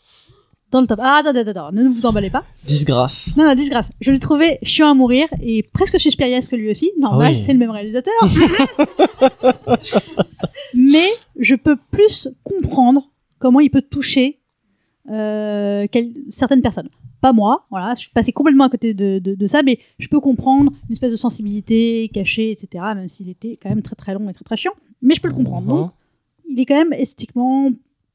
dans 0.71 0.81
le 0.81 0.87
top. 0.87 0.99
Ah, 1.01 1.17
attends, 1.19 1.29
attends, 1.37 1.49
attends, 1.51 1.71
ne 1.71 1.87
vous 1.89 2.05
emballez 2.05 2.29
pas. 2.29 2.43
Disgrâce. 2.65 3.29
Non, 3.37 3.45
non, 3.45 3.55
disgrâce. 3.55 3.91
Je 3.99 4.11
l'ai 4.11 4.19
trouvé 4.19 4.57
chiant 4.63 4.89
à 4.89 4.93
mourir 4.93 5.27
et 5.41 5.63
presque 5.63 5.99
suspiriesque 5.99 6.51
lui 6.53 6.69
aussi. 6.71 6.91
Normal, 6.99 7.27
Ah 7.33 7.37
oui. 7.37 7.39
c'est 7.43 7.53
le 7.53 7.59
même 7.59 7.71
réalisateur. 7.71 8.13
mais 10.73 11.07
je 11.37 11.55
peux 11.55 11.75
plus 11.91 12.27
comprendre 12.43 13.09
comment 13.39 13.59
il 13.59 13.69
peut 13.69 13.81
toucher 13.81 14.39
euh, 15.09 15.87
quel- 15.91 16.13
certaines 16.29 16.61
personnes. 16.61 16.89
Pas 17.21 17.33
moi, 17.33 17.65
voilà, 17.69 17.93
je 17.93 17.99
suis 18.01 18.09
passée 18.09 18.31
complètement 18.31 18.63
à 18.63 18.69
côté 18.69 18.93
de, 18.95 19.19
de, 19.19 19.35
de 19.35 19.47
ça, 19.47 19.61
mais 19.61 19.77
je 19.99 20.07
peux 20.07 20.19
comprendre 20.19 20.71
une 20.89 20.93
espèce 20.93 21.11
de 21.11 21.15
sensibilité 21.15 22.09
cachée, 22.11 22.49
etc., 22.51 22.83
même 22.95 23.07
s'il 23.07 23.29
était 23.29 23.57
quand 23.61 23.69
même 23.69 23.83
très 23.83 23.95
très 23.95 24.13
long 24.15 24.27
et 24.29 24.33
très 24.33 24.43
très 24.43 24.57
chiant, 24.57 24.71
mais 25.03 25.13
je 25.13 25.21
peux 25.21 25.27
le 25.27 25.35
comprendre. 25.35 25.67
Mhm. 25.71 25.75
Donc, 25.81 25.91
il 26.49 26.59
est 26.59 26.65
quand 26.65 26.77
même 26.77 26.93
esthétiquement 26.93 27.69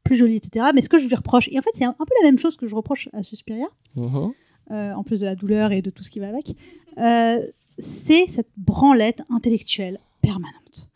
plus 0.06 0.16
joli, 0.16 0.36
etc., 0.36 0.66
mais 0.74 0.80
ce 0.82 0.88
que 0.88 0.98
je 0.98 1.06
lui 1.08 1.14
reproche, 1.14 1.48
et 1.52 1.58
en 1.58 1.62
fait 1.62 1.70
c'est 1.74 1.84
un, 1.84 1.94
un 1.98 2.04
peu 2.04 2.14
la 2.22 2.26
même 2.28 2.38
chose 2.38 2.56
que 2.56 2.66
je 2.66 2.74
reproche 2.74 3.08
à 3.12 3.22
Suspiria, 3.22 3.66
Mhm. 3.96 4.32
euh, 4.70 4.92
en 4.94 5.02
plus 5.02 5.20
de 5.20 5.26
la 5.26 5.34
douleur 5.34 5.72
et 5.72 5.82
de 5.82 5.90
tout 5.90 6.02
ce 6.02 6.10
qui 6.10 6.20
va 6.20 6.28
avec, 6.28 6.54
euh, 6.98 7.38
c'est 7.78 8.26
cette 8.28 8.48
branlette 8.56 9.22
intellectuelle 9.30 10.00
permanente. 10.22 10.88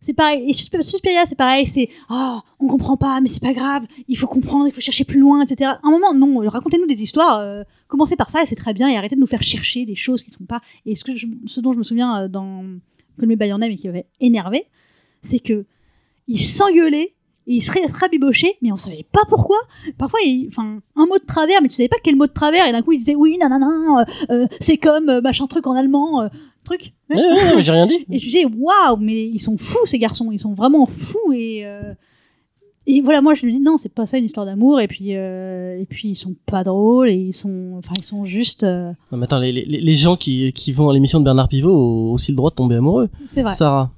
C'est 0.00 0.14
pareil, 0.14 0.48
et 0.48 0.52
Susp- 0.52 0.82
Suspiria, 0.82 1.24
c'est 1.26 1.36
pareil, 1.36 1.64
c'est 1.66 1.88
ah, 2.08 2.40
on 2.58 2.66
comprend 2.66 2.96
pas, 2.96 3.20
mais 3.20 3.28
c'est 3.28 3.42
pas 3.42 3.52
grave, 3.52 3.86
il 4.08 4.16
faut 4.18 4.26
comprendre, 4.26 4.66
il 4.66 4.72
faut 4.72 4.80
chercher 4.80 5.04
plus 5.04 5.20
loin, 5.20 5.44
etc. 5.44 5.70
À 5.70 5.86
un 5.86 5.90
moment, 5.90 6.12
non, 6.12 6.38
racontez-nous 6.50 6.86
des 6.88 7.02
histoires, 7.02 7.38
euh, 7.38 7.62
commencez 7.86 8.16
par 8.16 8.28
ça 8.30 8.42
et 8.42 8.46
c'est 8.46 8.56
très 8.56 8.74
bien, 8.74 8.88
et 8.88 8.96
arrêtez 8.96 9.14
de 9.14 9.20
nous 9.20 9.28
faire 9.28 9.44
chercher 9.44 9.84
des 9.86 9.94
choses 9.94 10.22
qui 10.24 10.30
ne 10.30 10.36
sont 10.38 10.44
pas. 10.44 10.60
Et 10.86 10.96
ce, 10.96 11.04
que 11.04 11.14
je- 11.14 11.28
ce 11.46 11.60
dont 11.60 11.72
je 11.72 11.78
me 11.78 11.84
souviens 11.84 12.28
dans 12.28 12.64
Call 13.20 13.28
Me 13.28 13.36
By 13.36 13.46
Your 13.46 13.58
Name 13.58 13.70
et 13.70 13.76
qui 13.76 13.86
m'avait 13.86 14.06
énervé, 14.20 14.66
c'est 15.20 15.38
que 15.38 15.66
il 16.26 16.40
s'engueulait 16.40 17.14
et 17.46 17.54
il 17.54 17.60
serait 17.60 17.86
rabiboché, 17.86 18.56
mais 18.62 18.70
on 18.72 18.76
savait 18.76 19.04
pas 19.10 19.22
pourquoi. 19.28 19.56
Parfois, 19.98 20.20
il, 20.24 20.46
enfin, 20.48 20.78
un 20.96 21.06
mot 21.06 21.18
de 21.18 21.24
travers, 21.26 21.60
mais 21.62 21.68
tu 21.68 21.74
savais 21.74 21.88
pas 21.88 21.96
quel 22.02 22.16
mot 22.16 22.26
de 22.26 22.32
travers, 22.32 22.66
et 22.66 22.72
d'un 22.72 22.82
coup, 22.82 22.92
il 22.92 22.98
disait 22.98 23.14
oui, 23.16 23.36
nanana, 23.38 23.66
euh, 23.66 24.04
euh, 24.30 24.46
c'est 24.60 24.76
comme 24.76 25.08
euh, 25.08 25.20
machin 25.20 25.46
truc 25.46 25.66
en 25.66 25.72
allemand, 25.72 26.22
euh, 26.22 26.28
truc. 26.64 26.92
Ouais, 27.10 27.16
ouais, 27.16 27.22
ouais, 27.22 27.56
mais 27.56 27.62
j'ai 27.62 27.72
rien 27.72 27.86
dit. 27.86 28.04
Et 28.10 28.18
je 28.18 28.24
disais 28.26 28.44
waouh, 28.44 28.96
mais 29.00 29.26
ils 29.26 29.40
sont 29.40 29.56
fous 29.58 29.84
ces 29.86 29.98
garçons, 29.98 30.30
ils 30.30 30.38
sont 30.38 30.54
vraiment 30.54 30.86
fous 30.86 31.32
et 31.34 31.66
euh, 31.66 31.92
et 32.86 33.00
voilà, 33.00 33.20
moi 33.22 33.34
je 33.34 33.46
me 33.46 33.50
dis 33.52 33.60
non, 33.60 33.78
c'est 33.78 33.88
pas 33.92 34.06
ça 34.06 34.18
une 34.18 34.24
histoire 34.24 34.44
d'amour 34.46 34.80
et 34.80 34.88
puis 34.88 35.14
euh, 35.16 35.78
et 35.78 35.86
puis 35.86 36.08
ils 36.10 36.14
sont 36.16 36.34
pas 36.46 36.64
drôles 36.64 37.10
et 37.10 37.14
ils 37.14 37.32
sont 37.32 37.74
enfin 37.78 37.94
ils 37.96 38.04
sont 38.04 38.24
juste 38.24 38.64
euh, 38.64 38.90
Non, 39.12 39.18
mais 39.18 39.24
attends, 39.24 39.38
les, 39.38 39.52
les, 39.52 39.64
les 39.64 39.94
gens 39.94 40.16
qui, 40.16 40.52
qui 40.52 40.72
vont 40.72 40.88
à 40.88 40.92
l'émission 40.92 41.20
de 41.20 41.24
Bernard 41.24 41.46
Pivot 41.48 41.70
ont 41.72 42.12
aussi 42.12 42.32
le 42.32 42.36
droit 42.36 42.50
de 42.50 42.56
tomber 42.56 42.76
amoureux. 42.76 43.08
c'est 43.28 43.42
vrai. 43.42 43.52
Sarah. 43.52 43.90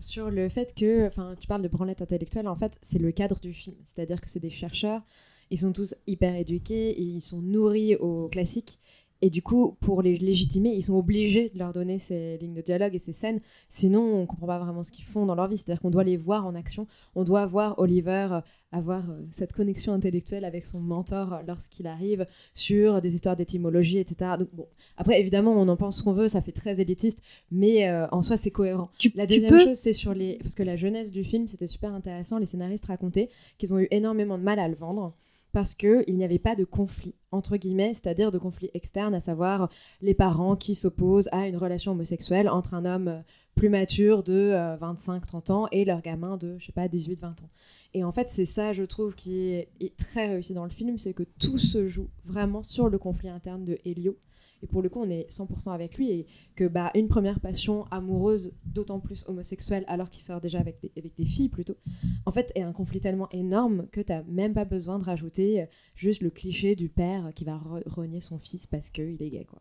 Sur 0.00 0.30
le 0.30 0.48
fait 0.48 0.74
que, 0.74 1.06
enfin, 1.06 1.34
tu 1.38 1.46
parles 1.46 1.62
de 1.62 1.68
branlette 1.68 2.00
intellectuelle, 2.02 2.48
en 2.48 2.56
fait, 2.56 2.78
c'est 2.80 2.98
le 2.98 3.12
cadre 3.12 3.38
du 3.38 3.52
film. 3.52 3.76
C'est-à-dire 3.84 4.20
que 4.20 4.28
c'est 4.28 4.40
des 4.40 4.50
chercheurs, 4.50 5.02
ils 5.50 5.58
sont 5.58 5.72
tous 5.72 5.94
hyper 6.06 6.34
éduqués, 6.36 6.98
ils 7.00 7.20
sont 7.20 7.42
nourris 7.42 7.96
aux 7.96 8.28
classiques. 8.28 8.80
Et 9.22 9.28
du 9.28 9.42
coup, 9.42 9.76
pour 9.80 10.00
les 10.00 10.16
légitimer, 10.16 10.70
ils 10.70 10.82
sont 10.82 10.94
obligés 10.94 11.50
de 11.50 11.58
leur 11.58 11.72
donner 11.72 11.98
ces 11.98 12.38
lignes 12.38 12.54
de 12.54 12.62
dialogue 12.62 12.94
et 12.94 12.98
ces 12.98 13.12
scènes. 13.12 13.40
Sinon, 13.68 14.00
on 14.00 14.26
comprend 14.26 14.46
pas 14.46 14.58
vraiment 14.58 14.82
ce 14.82 14.92
qu'ils 14.92 15.04
font 15.04 15.26
dans 15.26 15.34
leur 15.34 15.46
vie. 15.46 15.58
C'est-à-dire 15.58 15.80
qu'on 15.80 15.90
doit 15.90 16.04
les 16.04 16.16
voir 16.16 16.46
en 16.46 16.54
action. 16.54 16.86
On 17.14 17.24
doit 17.24 17.44
voir 17.44 17.78
Oliver 17.78 18.28
euh, 18.32 18.40
avoir 18.72 19.10
euh, 19.10 19.20
cette 19.30 19.52
connexion 19.52 19.92
intellectuelle 19.92 20.44
avec 20.44 20.64
son 20.64 20.80
mentor 20.80 21.34
euh, 21.34 21.38
lorsqu'il 21.46 21.86
arrive 21.86 22.24
sur 22.54 23.02
des 23.02 23.14
histoires 23.14 23.36
d'étymologie, 23.36 23.98
etc. 23.98 24.32
Donc, 24.38 24.48
bon, 24.54 24.66
après, 24.96 25.20
évidemment, 25.20 25.52
on 25.52 25.68
en 25.68 25.76
pense 25.76 25.98
ce 25.98 26.02
qu'on 26.02 26.14
veut, 26.14 26.28
ça 26.28 26.40
fait 26.40 26.52
très 26.52 26.80
élitiste, 26.80 27.22
mais 27.50 27.90
en 28.10 28.22
soi, 28.22 28.36
c'est 28.36 28.50
cohérent. 28.50 28.90
Tu, 28.98 29.12
La 29.14 29.26
deuxième 29.26 29.50
peux 29.50 29.58
chose, 29.58 29.76
c'est 29.76 29.92
sur 29.92 30.14
les. 30.14 30.38
Parce 30.38 30.54
que 30.54 30.62
la 30.62 30.76
jeunesse 30.76 31.12
du 31.12 31.24
film, 31.24 31.46
c'était 31.46 31.66
super 31.66 31.92
intéressant. 31.92 32.38
Les 32.38 32.46
scénaristes 32.46 32.86
racontaient 32.86 33.28
qu'ils 33.58 33.74
ont 33.74 33.78
eu 33.78 33.88
énormément 33.90 34.38
de 34.38 34.42
mal 34.42 34.58
à 34.58 34.68
le 34.68 34.74
vendre 34.74 35.14
parce 35.52 35.74
qu'il 35.74 36.16
n'y 36.16 36.24
avait 36.24 36.38
pas 36.38 36.54
de 36.54 36.64
conflit, 36.64 37.14
entre 37.32 37.56
guillemets, 37.56 37.92
c'est-à-dire 37.92 38.30
de 38.30 38.38
conflit 38.38 38.70
externe, 38.74 39.14
à 39.14 39.20
savoir 39.20 39.68
les 40.00 40.14
parents 40.14 40.56
qui 40.56 40.74
s'opposent 40.74 41.28
à 41.32 41.46
une 41.46 41.56
relation 41.56 41.92
homosexuelle 41.92 42.48
entre 42.48 42.74
un 42.74 42.84
homme 42.84 43.08
euh, 43.08 43.20
plus 43.54 43.68
mature 43.68 44.22
de 44.22 44.32
euh, 44.32 44.76
25-30 44.76 45.52
ans 45.52 45.68
et 45.72 45.84
leur 45.84 46.02
gamin 46.02 46.36
de, 46.36 46.56
je 46.58 46.66
sais 46.66 46.72
pas, 46.72 46.86
18-20 46.86 47.26
ans. 47.26 47.50
Et 47.94 48.04
en 48.04 48.12
fait, 48.12 48.28
c'est 48.28 48.44
ça, 48.44 48.72
je 48.72 48.84
trouve, 48.84 49.14
qui 49.14 49.50
est 49.50 49.96
très 49.98 50.28
réussi 50.28 50.54
dans 50.54 50.64
le 50.64 50.70
film, 50.70 50.96
c'est 50.96 51.12
que 51.12 51.24
tout 51.38 51.58
se 51.58 51.86
joue 51.86 52.08
vraiment 52.24 52.62
sur 52.62 52.88
le 52.88 52.98
conflit 52.98 53.28
interne 53.28 53.64
de 53.64 53.78
Helio. 53.84 54.16
Et 54.62 54.66
pour 54.66 54.82
le 54.82 54.88
coup, 54.88 55.00
on 55.00 55.08
est 55.10 55.30
100% 55.30 55.72
avec 55.72 55.96
lui 55.96 56.10
et 56.10 56.26
que 56.54 56.68
bah, 56.68 56.90
une 56.94 57.08
première 57.08 57.40
passion 57.40 57.84
amoureuse, 57.90 58.54
d'autant 58.66 59.00
plus 59.00 59.24
homosexuelle, 59.26 59.84
alors 59.88 60.10
qu'il 60.10 60.22
sort 60.22 60.40
déjà 60.40 60.58
avec 60.60 60.80
des, 60.82 60.92
avec 60.96 61.14
des 61.16 61.24
filles 61.24 61.48
plutôt, 61.48 61.76
en 62.26 62.32
fait, 62.32 62.52
est 62.54 62.62
un 62.62 62.72
conflit 62.72 63.00
tellement 63.00 63.28
énorme 63.30 63.86
que 63.90 64.00
t'as 64.00 64.22
même 64.24 64.52
pas 64.52 64.64
besoin 64.66 64.98
de 64.98 65.04
rajouter 65.04 65.62
euh, 65.62 65.66
juste 65.94 66.22
le 66.22 66.30
cliché 66.30 66.76
du 66.76 66.88
père 66.88 67.30
qui 67.34 67.44
va 67.44 67.56
re- 67.56 67.82
renier 67.88 68.20
son 68.20 68.38
fils 68.38 68.66
parce 68.66 68.90
qu'il 68.90 69.16
est 69.20 69.30
gay. 69.30 69.46
Quoi. 69.48 69.60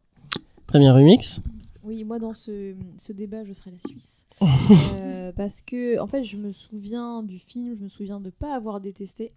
Très 0.67 0.79
bien, 0.79 0.93
remix. 0.93 1.41
Oui, 1.81 2.03
moi 2.03 2.19
dans 2.19 2.33
ce, 2.33 2.75
ce 2.97 3.13
débat, 3.13 3.45
je 3.45 3.53
serais 3.53 3.71
la 3.71 3.79
Suisse. 3.79 4.27
Euh, 5.01 5.31
parce 5.31 5.61
que, 5.61 5.99
en 5.99 6.07
fait, 6.07 6.23
je 6.23 6.37
me 6.37 6.51
souviens 6.51 7.23
du 7.23 7.39
film, 7.39 7.75
je 7.77 7.83
me 7.83 7.89
souviens 7.89 8.19
de 8.19 8.25
ne 8.25 8.29
pas 8.31 8.55
avoir 8.55 8.81
détesté, 8.81 9.31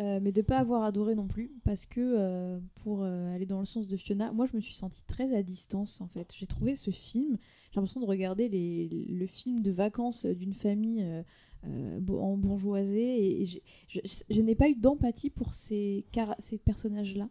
euh, 0.00 0.20
mais 0.22 0.32
de 0.32 0.42
pas 0.42 0.58
avoir 0.58 0.82
adoré 0.84 1.14
non 1.14 1.26
plus. 1.26 1.52
Parce 1.64 1.86
que, 1.86 2.00
euh, 2.00 2.58
pour 2.82 3.02
euh, 3.02 3.34
aller 3.34 3.46
dans 3.46 3.60
le 3.60 3.66
sens 3.66 3.88
de 3.88 3.96
Fiona, 3.96 4.32
moi 4.32 4.46
je 4.50 4.56
me 4.56 4.60
suis 4.60 4.74
sentie 4.74 5.04
très 5.06 5.34
à 5.34 5.42
distance 5.42 6.00
en 6.00 6.08
fait. 6.08 6.32
J'ai 6.36 6.46
trouvé 6.46 6.74
ce 6.74 6.90
film, 6.90 7.38
j'ai 7.70 7.76
l'impression 7.76 8.00
de 8.00 8.06
regarder 8.06 8.48
les, 8.48 8.88
le 9.08 9.26
film 9.26 9.62
de 9.62 9.70
vacances 9.70 10.26
d'une 10.26 10.54
famille. 10.54 11.02
euh, 11.02 11.22
euh, 11.66 11.98
bo- 12.00 12.20
embourgeoisée. 12.20 13.42
Et, 13.42 13.46
je, 13.88 14.40
n'ai 14.40 14.54
pas 14.54 14.68
eu 14.68 14.76
d'empathie 14.76 15.30
pour 15.30 15.52
ces, 15.54 16.04
ces 16.38 16.58
personnages-là. 16.58 17.28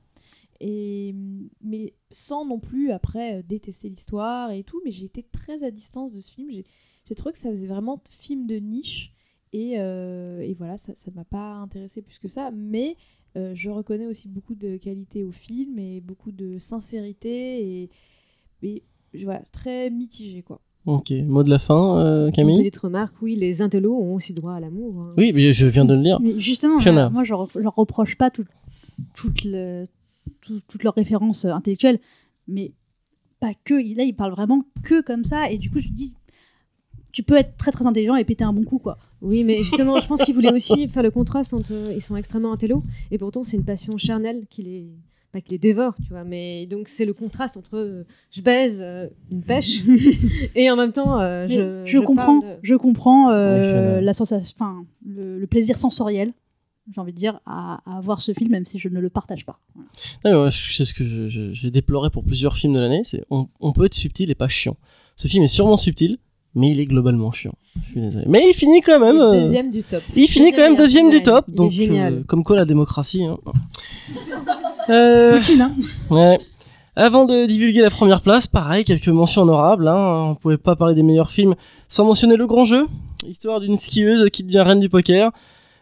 Et, 0.61 1.13
mais 1.61 1.93
sans 2.09 2.45
non 2.45 2.59
plus 2.59 2.91
après 2.91 3.43
détester 3.43 3.89
l'histoire 3.89 4.51
et 4.51 4.63
tout, 4.63 4.81
mais 4.85 4.91
j'ai 4.91 5.05
été 5.05 5.23
très 5.23 5.63
à 5.63 5.71
distance 5.71 6.13
de 6.13 6.19
ce 6.19 6.33
film. 6.33 6.49
J'ai 7.05 7.15
trouvé 7.15 7.33
que 7.33 7.37
ça 7.39 7.49
faisait 7.49 7.67
vraiment 7.67 8.01
film 8.09 8.47
de 8.47 8.55
niche. 8.55 9.13
Et, 9.57 9.75
euh, 9.79 10.41
et 10.41 10.53
voilà, 10.53 10.75
ça 10.77 10.91
ne 11.09 11.15
m'a 11.15 11.23
pas 11.23 11.53
intéressé 11.53 12.01
plus 12.01 12.19
que 12.19 12.27
ça. 12.27 12.51
Mais 12.53 12.97
euh, 13.37 13.51
je 13.55 13.69
reconnais 13.69 14.05
aussi 14.05 14.27
beaucoup 14.27 14.53
de 14.55 14.75
qualité 14.75 15.23
au 15.23 15.31
film 15.31 15.79
et 15.79 16.01
beaucoup 16.01 16.31
de 16.33 16.57
sincérité. 16.59 17.83
Et, 17.83 17.89
et 18.63 18.83
je- 19.13 19.23
voilà, 19.23 19.43
très 19.53 19.89
mitigé 19.89 20.41
quoi. 20.41 20.59
Ok, 20.85 21.11
mot 21.25 21.41
de 21.43 21.49
la 21.49 21.57
fin, 21.57 21.97
euh, 21.99 22.29
Camille 22.31 22.59
Petite 22.59 22.77
remarque, 22.77 23.15
oui, 23.21 23.35
les 23.35 23.61
intellos 23.61 23.95
ont 23.97 24.13
aussi 24.15 24.33
droit 24.33 24.53
à 24.53 24.59
l'amour. 24.59 24.99
hein. 25.01 25.13
Oui, 25.17 25.31
mais 25.33 25.51
je 25.51 25.65
viens 25.67 25.85
de 25.85 25.95
le 25.95 26.01
dire. 26.01 26.19
Mais 26.19 26.37
justement, 26.39 26.79
Fiona. 26.79 27.09
moi, 27.09 27.23
je 27.23 27.31
leur, 27.31 27.49
je 27.49 27.59
leur 27.59 27.73
reproche 27.75 28.17
pas 28.17 28.29
tout- 28.29 28.45
toute 29.15 29.43
le- 29.45 29.85
tout- 30.41 30.61
toutes 30.67 30.83
leurs 30.83 30.93
références 30.93 31.45
euh, 31.45 31.51
intellectuelles, 31.53 31.99
mais 32.47 32.73
pas 33.39 33.53
que. 33.63 33.73
Là, 33.95 34.03
ils 34.03 34.13
parlent 34.15 34.33
vraiment 34.33 34.63
que 34.83 35.01
comme 35.01 35.23
ça, 35.23 35.49
et 35.49 35.57
du 35.57 35.71
coup, 35.71 35.79
je 35.79 35.87
me 35.89 35.93
dis, 35.95 36.15
tu 37.11 37.23
peux 37.23 37.35
être 37.35 37.55
très 37.57 37.71
très 37.71 37.87
intelligent 37.87 38.15
et 38.15 38.23
péter 38.25 38.43
un 38.43 38.53
bon 38.53 38.63
coup, 38.63 38.77
quoi. 38.77 38.97
Oui, 39.25 39.43
mais 39.43 39.57
justement, 39.63 39.99
je 39.99 40.07
pense 40.07 40.23
qu'ils 40.23 40.35
voulaient 40.35 40.53
aussi 40.53 40.87
faire 40.87 41.03
le 41.03 41.11
contraste 41.11 41.53
entre. 41.53 41.73
Ils 41.93 42.01
sont 42.01 42.15
extrêmement 42.15 42.53
intellos, 42.53 42.83
et 43.11 43.17
pourtant, 43.17 43.43
c'est 43.43 43.57
une 43.57 43.65
passion 43.65 43.97
charnelle 43.97 44.45
qui 44.49 44.63
les. 44.63 44.87
Pas 45.31 45.41
qui 45.41 45.51
les 45.51 45.57
dévore, 45.57 45.93
tu 46.01 46.09
vois, 46.13 46.23
mais 46.23 46.65
donc 46.65 46.87
c'est 46.87 47.03
le 47.03 47.13
contraste 47.13 47.57
entre 47.57 47.75
euh, 47.75 48.03
je 48.31 48.41
baise 48.41 48.81
euh, 48.85 49.07
une 49.29 49.43
pêche 49.43 49.81
et 50.55 50.71
en 50.71 50.77
même 50.77 50.93
temps 50.93 51.19
euh, 51.19 51.45
je, 51.49 51.81
je, 51.83 51.97
comprends, 51.99 52.39
de- 52.39 52.45
je 52.61 52.75
comprends 52.75 53.31
euh, 53.31 53.95
Ouais, 53.97 54.01
la 54.01 54.13
sensation, 54.13 54.55
enfin, 54.57 54.85
le, 55.05 55.37
le 55.37 55.45
plaisir 55.47 55.77
sensoriel, 55.77 56.31
j'ai 56.93 57.01
envie 57.01 57.11
de 57.11 57.17
dire, 57.17 57.41
à, 57.45 57.81
à 57.97 57.99
voir 57.99 58.21
ce 58.21 58.31
film, 58.33 58.49
même 58.51 58.65
si 58.65 58.79
je 58.79 58.87
ne 58.87 58.97
le 59.01 59.09
partage 59.09 59.45
pas. 59.45 59.59
Voilà. 60.23 60.49
C'est 60.51 60.85
ce 60.85 60.93
que 60.93 61.27
j'ai 61.51 61.69
déploré 61.69 62.11
pour 62.11 62.23
plusieurs 62.23 62.55
films 62.55 62.73
de 62.75 62.79
l'année, 62.79 63.01
c'est 63.03 63.25
on, 63.29 63.49
on 63.59 63.73
peut 63.73 63.83
être 63.83 63.93
subtil 63.93 64.31
et 64.31 64.35
pas 64.35 64.47
chiant. 64.47 64.77
Ce 65.17 65.27
film 65.27 65.43
est 65.43 65.47
sûrement 65.47 65.75
subtil, 65.75 66.17
mais 66.55 66.69
il 66.71 66.79
est 66.79 66.85
globalement 66.85 67.31
chiant. 67.31 67.53
Je 67.87 67.91
suis 67.91 68.01
désolé. 68.01 68.25
Mais 68.27 68.43
il 68.49 68.53
finit 68.53 68.81
quand 68.81 68.99
même. 68.99 69.19
Euh, 69.19 69.29
deuxième 69.29 69.69
du 69.69 69.83
top. 69.83 70.01
il 70.15 70.27
finit 70.27 70.51
quand 70.51 70.61
même 70.61 70.75
deuxième 70.77 71.09
du 71.09 71.21
top, 71.21 71.45
Il 71.47 71.53
est 71.53 71.57
donc 71.57 71.71
génial. 71.71 72.13
euh, 72.13 72.23
comme 72.25 72.43
quoi 72.43 72.55
la 72.55 72.65
démocratie. 72.65 73.23
hein. 73.25 73.37
Euh, 74.89 75.37
Poutine, 75.37 75.61
hein. 75.61 75.75
Ouais. 76.11 76.39
Avant 76.95 77.25
de 77.25 77.45
divulguer 77.47 77.81
la 77.81 77.89
première 77.89 78.21
place, 78.21 78.45
pareil, 78.47 78.85
quelques 78.85 79.07
mentions 79.09 79.41
honorables. 79.41 79.87
Hein. 79.87 80.27
On 80.29 80.35
pouvait 80.35 80.57
pas 80.57 80.75
parler 80.75 80.93
des 80.95 81.03
meilleurs 81.03 81.31
films 81.31 81.55
sans 81.87 82.05
mentionner 82.05 82.37
Le 82.37 82.45
Grand 82.47 82.65
Jeu, 82.65 82.85
histoire 83.27 83.59
d'une 83.59 83.75
skieuse 83.75 84.29
qui 84.31 84.43
devient 84.43 84.61
reine 84.61 84.79
du 84.79 84.87
poker. 84.87 85.31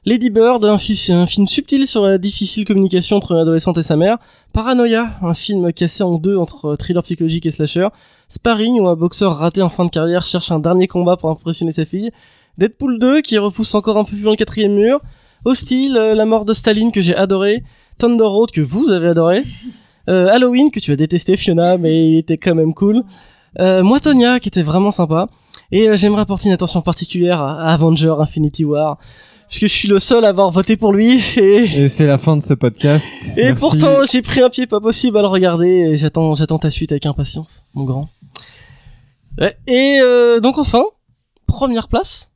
Lady 0.05 0.29
Bird, 0.29 0.65
un, 0.65 0.77
fi- 0.77 1.11
un 1.13 1.25
film 1.25 1.47
subtil 1.47 1.87
sur 1.87 2.03
la 2.03 2.17
difficile 2.17 2.65
communication 2.65 3.17
entre 3.17 3.31
une 3.31 3.37
adolescente 3.39 3.77
et 3.77 3.81
sa 3.81 3.95
mère. 3.95 4.17
Paranoia, 4.51 5.07
un 5.21 5.33
film 5.33 5.71
cassé 5.71 6.03
en 6.03 6.15
deux 6.17 6.35
entre 6.37 6.75
thriller 6.75 7.01
psychologique 7.03 7.45
et 7.45 7.51
slasher. 7.51 7.87
Sparring, 8.27 8.79
où 8.81 8.87
un 8.89 8.95
boxeur 8.95 9.37
raté 9.37 9.61
en 9.61 9.69
fin 9.69 9.85
de 9.85 9.89
carrière 9.89 10.25
cherche 10.25 10.51
un 10.51 10.59
dernier 10.59 10.87
combat 10.87 11.15
pour 11.15 11.29
impressionner 11.29 11.71
sa 11.71 11.85
fille. 11.85 12.11
Deadpool 12.57 12.99
2, 12.99 13.21
qui 13.21 13.37
repousse 13.37 13.73
encore 13.75 13.97
un 13.97 14.03
peu 14.03 14.11
plus 14.15 14.21
loin 14.23 14.31
le 14.33 14.37
quatrième 14.37 14.73
mur. 14.73 14.99
Hostile, 15.45 15.95
euh, 15.97 16.13
la 16.13 16.25
mort 16.25 16.43
de 16.43 16.53
Staline, 16.53 16.91
que 16.91 16.99
j'ai 17.01 17.15
adoré. 17.15 17.63
Thunder 17.97 18.25
Road, 18.25 18.51
que 18.51 18.61
vous 18.61 18.91
avez 18.91 19.07
adoré. 19.09 19.43
Euh, 20.09 20.27
Halloween 20.27 20.69
que 20.69 20.81
tu 20.81 20.91
as 20.91 20.97
détesté 20.97 21.37
Fiona 21.37 21.77
mais 21.77 22.09
il 22.09 22.17
était 22.17 22.35
quand 22.37 22.53
même 22.55 22.73
cool. 22.73 23.03
Euh, 23.61 23.83
moi 23.83 24.01
Tonya 24.01 24.41
qui 24.41 24.49
était 24.49 24.61
vraiment 24.61 24.91
sympa 24.91 25.29
et 25.71 25.87
euh, 25.87 25.95
j'aimerais 25.95 26.23
apporter 26.23 26.49
une 26.49 26.53
attention 26.53 26.81
particulière 26.81 27.39
à, 27.39 27.61
à 27.69 27.73
Avenger 27.73 28.13
Infinity 28.19 28.65
War 28.65 28.97
puisque 29.53 29.71
je 29.71 29.77
suis 29.77 29.87
le 29.87 29.99
seul 29.99 30.25
à 30.25 30.29
avoir 30.29 30.49
voté 30.51 30.77
pour 30.77 30.93
lui 30.93 31.19
et 31.37 31.83
Et 31.83 31.87
c'est 31.87 32.07
la 32.07 32.17
fin 32.17 32.35
de 32.35 32.41
ce 32.41 32.53
podcast. 32.55 33.05
et 33.37 33.43
Merci. 33.45 33.59
pourtant 33.61 34.03
j'ai 34.11 34.21
pris 34.23 34.41
un 34.41 34.49
pied 34.49 34.65
pas 34.65 34.79
possible 34.79 35.17
à 35.17 35.21
le 35.21 35.27
regarder 35.27 35.67
et 35.91 35.95
j'attends 35.95 36.33
j'attends 36.33 36.57
ta 36.57 36.71
suite 36.71 36.91
avec 36.91 37.05
impatience 37.05 37.63
mon 37.75 37.83
grand. 37.83 38.09
Ouais, 39.39 39.55
et 39.67 39.99
euh, 40.01 40.39
donc 40.39 40.57
enfin 40.57 40.83
première 41.45 41.87
place 41.87 42.31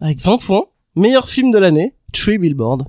avec 0.00 0.20
20 0.20 0.38
points 0.38 0.64
meilleur 0.96 1.28
film 1.28 1.50
de 1.50 1.58
l'année 1.58 1.94
Tree 2.12 2.38
Billboard. 2.38 2.82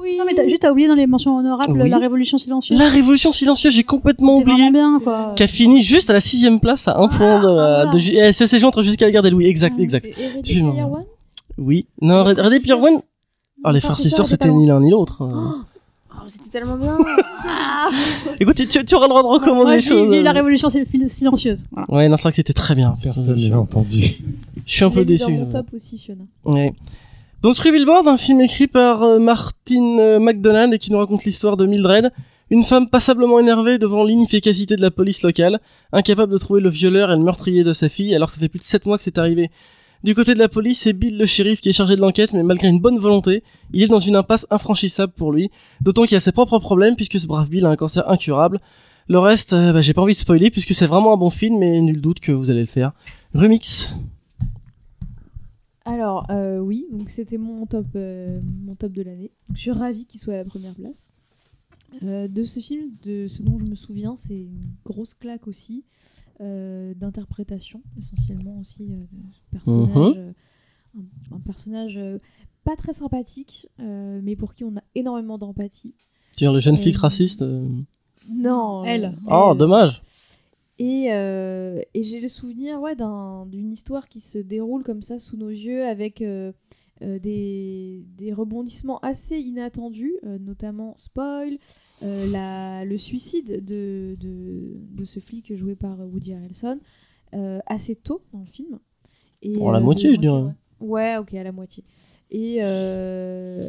Oui. 0.00 0.16
Non, 0.18 0.24
mais 0.26 0.32
t'as, 0.34 0.44
juste, 0.48 0.60
t'as 0.62 0.70
oublié 0.70 0.86
dans 0.88 0.94
les 0.94 1.06
mentions 1.06 1.36
honorables 1.38 1.80
Oui. 1.82 1.88
la 1.90 1.98
Révolution 1.98 2.38
silencieuse. 2.38 2.78
La 2.78 2.88
Révolution 2.88 3.32
silencieuse 3.32 3.74
j'ai 3.74 3.82
complètement 3.84 4.38
C'était 4.38 4.50
oublié. 4.52 4.70
bien, 4.70 5.00
quoi. 5.02 5.32
qui 5.36 5.42
a 5.42 5.46
fini 5.48 5.82
juste 5.82 6.08
à 6.10 6.12
la 6.12 6.20
sixième 6.20 6.60
place 6.60 6.86
à 6.88 6.96
un 6.98 7.08
point 7.08 7.40
de, 7.42 7.46
ah, 7.48 7.52
voilà. 7.84 7.86
de 7.90 7.98
ju- 7.98 8.12
eh, 8.16 8.32
s'est 8.32 8.46
joué 8.58 8.66
entre 8.66 8.82
jusqu'à 8.82 9.06
la 9.06 9.12
guerre 9.12 9.22
des 9.22 9.30
Louis 9.30 9.46
exact 9.46 9.74
Ah. 9.78 9.82
exact 9.82 10.06
Et 10.06 10.10
Hereditary 10.10 10.38
Excuse-moi. 10.40 11.04
Oui 11.58 11.86
non 12.00 12.22
Les 12.24 12.30
Red 12.30 12.40
Red 12.40 12.62
Dead 12.62 12.70
One 12.72 13.00
oh 13.64 13.70
les 13.70 13.80
sisters 13.80 14.26
c'était 14.26 14.50
ni 14.50 14.66
l'un 14.66 14.80
ni 14.80 14.90
l'autre. 14.90 15.18
Oh, 15.20 16.24
c'était 16.26 16.50
tellement 16.60 16.76
bien. 16.76 16.96
écoute 18.40 18.56
tu, 18.56 18.66
tu, 18.66 18.84
tu 18.84 18.94
auras 18.94 19.06
le 19.06 19.10
droit 19.10 19.22
de 19.22 19.28
recommander 19.28 19.64
Moi, 19.72 19.78
j'ai 19.78 19.88
choses 19.90 20.10
vu 20.10 20.22
la. 20.22 20.32
Révolution 20.32 20.68
sil- 20.70 20.86
silencieuse. 21.08 21.64
Voilà. 21.72 21.90
ouais 21.92 22.08
non 22.08 22.16
c'est 22.16 22.22
vrai 22.22 22.30
que 22.32 22.36
c'était 22.36 22.52
très 22.52 22.74
bien 22.74 22.94
Personne 23.02 23.38
je, 23.38 23.48
n'a 23.48 23.58
entendu. 23.60 24.18
je 24.66 24.72
suis 24.72 24.84
un 24.84 24.90
peu 24.90 25.04
déçu 25.04 25.32
dans 25.34 25.40
mon 25.44 25.48
top 25.50 25.66
aussi, 25.74 25.98
Fiona. 25.98 26.24
ouais 26.44 26.72
donc 27.42 27.54
Three 27.54 27.70
Billboards 27.72 28.08
un 28.08 28.16
film 28.16 28.40
écrit 28.40 28.66
par 28.66 29.02
euh, 29.02 29.18
Martin 29.18 29.98
euh, 30.00 30.18
McDonald 30.18 30.74
et 30.74 30.78
qui 30.78 30.90
nous 30.92 30.98
raconte 30.98 31.24
l'histoire 31.24 31.56
de 31.56 31.66
Mildred 31.66 32.10
une 32.50 32.64
femme 32.64 32.88
passablement 32.88 33.38
énervée 33.38 33.78
devant 33.78 34.04
l'inefficacité 34.04 34.74
de 34.74 34.80
la 34.80 34.90
police 34.90 35.22
locale, 35.22 35.60
incapable 35.92 36.32
de 36.32 36.38
trouver 36.38 36.62
le 36.62 36.70
violeur 36.70 37.12
et 37.12 37.16
le 37.16 37.22
meurtrier 37.22 37.62
de 37.62 37.74
sa 37.74 37.90
fille, 37.90 38.14
alors 38.14 38.28
que 38.28 38.34
ça 38.34 38.40
fait 38.40 38.48
plus 38.48 38.58
de 38.58 38.64
7 38.64 38.86
mois 38.86 38.96
que 38.96 39.02
c'est 39.04 39.18
arrivé. 39.18 39.50
Du 40.04 40.14
côté 40.14 40.34
de 40.34 40.38
la 40.38 40.48
police, 40.48 40.80
c'est 40.80 40.92
Bill 40.92 41.18
le 41.18 41.26
shérif 41.26 41.60
qui 41.60 41.70
est 41.70 41.72
chargé 41.72 41.96
de 41.96 42.00
l'enquête, 42.00 42.32
mais 42.32 42.44
malgré 42.44 42.68
une 42.68 42.78
bonne 42.78 42.98
volonté, 42.98 43.42
il 43.72 43.82
est 43.82 43.88
dans 43.88 43.98
une 43.98 44.14
impasse 44.14 44.46
infranchissable 44.50 45.12
pour 45.12 45.32
lui, 45.32 45.50
d'autant 45.80 46.04
qu'il 46.04 46.16
a 46.16 46.20
ses 46.20 46.30
propres 46.30 46.60
problèmes 46.60 46.94
puisque 46.94 47.18
ce 47.18 47.26
brave 47.26 47.48
Bill 47.48 47.66
a 47.66 47.70
un 47.70 47.76
cancer 47.76 48.08
incurable. 48.08 48.60
Le 49.08 49.18
reste, 49.18 49.54
euh, 49.54 49.72
bah, 49.72 49.80
j'ai 49.80 49.94
pas 49.94 50.02
envie 50.02 50.14
de 50.14 50.18
spoiler 50.18 50.50
puisque 50.50 50.72
c'est 50.72 50.86
vraiment 50.86 51.14
un 51.14 51.16
bon 51.16 51.30
film, 51.30 51.58
mais 51.58 51.80
nul 51.80 52.00
doute 52.00 52.20
que 52.20 52.30
vous 52.30 52.50
allez 52.50 52.60
le 52.60 52.66
faire. 52.66 52.92
Remix. 53.34 53.92
Alors, 55.84 56.26
euh, 56.30 56.58
oui, 56.58 56.86
donc 56.92 57.08
c'était 57.10 57.38
mon 57.38 57.64
top, 57.64 57.86
euh, 57.96 58.40
mon 58.66 58.74
top 58.74 58.92
de 58.92 59.02
l'année. 59.02 59.32
Je 59.54 59.60
suis 59.60 59.70
ravie 59.70 60.04
qu'il 60.04 60.20
soit 60.20 60.34
à 60.34 60.36
la 60.36 60.44
première 60.44 60.74
place. 60.74 61.10
Euh, 62.02 62.28
de 62.28 62.44
ce 62.44 62.60
film, 62.60 62.90
de 63.02 63.26
ce 63.28 63.42
dont 63.42 63.58
je 63.58 63.64
me 63.64 63.74
souviens, 63.74 64.14
c'est 64.14 64.38
une 64.38 64.68
grosse 64.84 65.14
claque 65.14 65.48
aussi, 65.48 65.84
euh, 66.40 66.92
d'interprétation, 66.94 67.82
essentiellement 67.98 68.58
aussi, 68.60 68.84
euh, 68.92 68.96
de 68.96 69.58
personnage, 69.58 69.96
Mhm. 69.96 70.14
euh, 70.16 70.32
un, 71.32 71.36
un 71.36 71.40
personnage 71.40 71.98
pas 72.64 72.76
très 72.76 72.92
sympathique, 72.92 73.68
euh, 73.80 74.20
mais 74.22 74.36
pour 74.36 74.52
qui 74.52 74.64
on 74.64 74.76
a 74.76 74.82
énormément 74.94 75.38
d'empathie. 75.38 75.94
Tu 76.36 76.44
veux 76.44 76.50
dire 76.50 76.52
le 76.52 76.60
jeune 76.60 76.76
flic 76.76 76.96
Euh, 76.96 77.00
raciste 77.00 77.42
euh, 77.42 77.66
Non, 78.30 78.84
Elle. 78.84 79.16
Oh, 79.26 79.48
elle. 79.52 79.58
dommage. 79.58 80.02
Et, 80.78 81.08
euh, 81.10 81.80
et 81.94 82.02
j'ai 82.04 82.20
le 82.20 82.28
souvenir 82.28 82.80
ouais, 82.80 82.94
d'un- 82.94 83.46
d'une 83.46 83.72
histoire 83.72 84.08
qui 84.08 84.20
se 84.20 84.38
déroule 84.38 84.84
comme 84.84 85.02
ça 85.02 85.18
sous 85.18 85.36
nos 85.36 85.48
yeux 85.48 85.84
avec 85.84 86.22
des, 87.00 88.04
des 88.16 88.32
rebondissements 88.32 88.98
assez 89.00 89.38
inattendus, 89.38 90.16
euh, 90.24 90.38
notamment 90.38 90.94
spoil, 90.96 91.58
euh, 92.02 92.32
la, 92.32 92.84
le 92.84 92.98
suicide 92.98 93.64
de, 93.64 94.16
de, 94.18 94.76
de 94.90 95.04
ce 95.04 95.20
flic 95.20 95.54
joué 95.54 95.76
par 95.76 95.98
Woody 96.00 96.32
Harrelson 96.34 96.80
euh, 97.34 97.60
assez 97.66 97.94
tôt 97.94 98.22
dans 98.32 98.40
le 98.40 98.46
film. 98.46 98.78
Et, 99.42 99.54
Pour 99.54 99.70
la 99.72 99.78
euh, 99.78 99.82
moitié, 99.82 100.12
je 100.12 100.18
dirais. 100.18 100.52
Ouais, 100.80 101.16
ok, 101.16 101.34
à 101.34 101.42
la 101.42 101.52
moitié. 101.52 101.84
Et, 102.30 102.58
euh, 102.60 103.60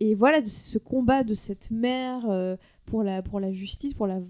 et 0.00 0.14
voilà, 0.14 0.44
ce 0.44 0.78
combat 0.78 1.22
de 1.24 1.34
cette 1.34 1.70
mère 1.70 2.28
euh, 2.28 2.56
pour, 2.84 3.02
la, 3.02 3.22
pour 3.22 3.40
la 3.40 3.52
justice, 3.52 3.94
pour 3.94 4.06
la, 4.06 4.20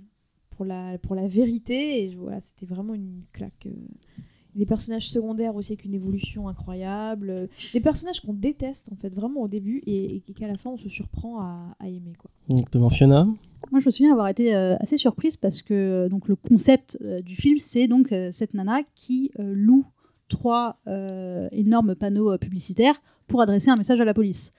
pour 0.50 0.64
la, 0.64 0.98
pour 0.98 1.14
la 1.14 1.26
vérité, 1.26 2.04
et 2.04 2.14
voilà, 2.14 2.40
c'était 2.40 2.66
vraiment 2.66 2.94
une 2.94 3.22
claque. 3.32 3.66
euh. 3.66 4.22
Des 4.56 4.66
personnages 4.66 5.08
secondaires 5.10 5.54
aussi 5.54 5.72
avec 5.72 5.84
une 5.84 5.94
évolution 5.94 6.48
incroyable. 6.48 7.30
euh, 7.30 7.46
Des 7.74 7.80
personnages 7.80 8.20
qu'on 8.20 8.32
déteste 8.32 8.90
en 8.92 8.96
fait 8.96 9.10
vraiment 9.14 9.42
au 9.42 9.48
début 9.48 9.82
et, 9.86 10.16
et 10.26 10.32
qu'à 10.32 10.48
la 10.48 10.56
fin 10.56 10.70
on 10.70 10.78
se 10.78 10.88
surprend 10.88 11.40
à, 11.40 11.76
à 11.78 11.88
aimer. 11.88 12.14
Quoi. 12.18 12.30
Exactement, 12.50 12.88
Fiona. 12.88 13.24
Moi, 13.70 13.80
je 13.80 13.86
me 13.86 13.90
souviens 13.90 14.12
avoir 14.12 14.28
été 14.28 14.54
euh, 14.54 14.76
assez 14.80 14.96
surprise 14.96 15.36
parce 15.36 15.60
que 15.62 15.74
euh, 15.74 16.08
donc 16.08 16.28
le 16.28 16.36
concept 16.36 16.96
euh, 17.02 17.20
du 17.20 17.36
film, 17.36 17.58
c'est 17.58 17.86
donc 17.88 18.12
euh, 18.12 18.30
cette 18.30 18.54
nana 18.54 18.80
qui 18.94 19.30
euh, 19.38 19.52
loue 19.54 19.84
trois 20.28 20.80
euh, 20.86 21.48
énormes 21.52 21.94
panneaux 21.94 22.32
euh, 22.32 22.38
publicitaires 22.38 23.00
pour 23.26 23.40
adresser 23.42 23.70
un 23.70 23.76
message 23.76 24.00
à 24.00 24.04
la 24.04 24.14
police. 24.14 24.52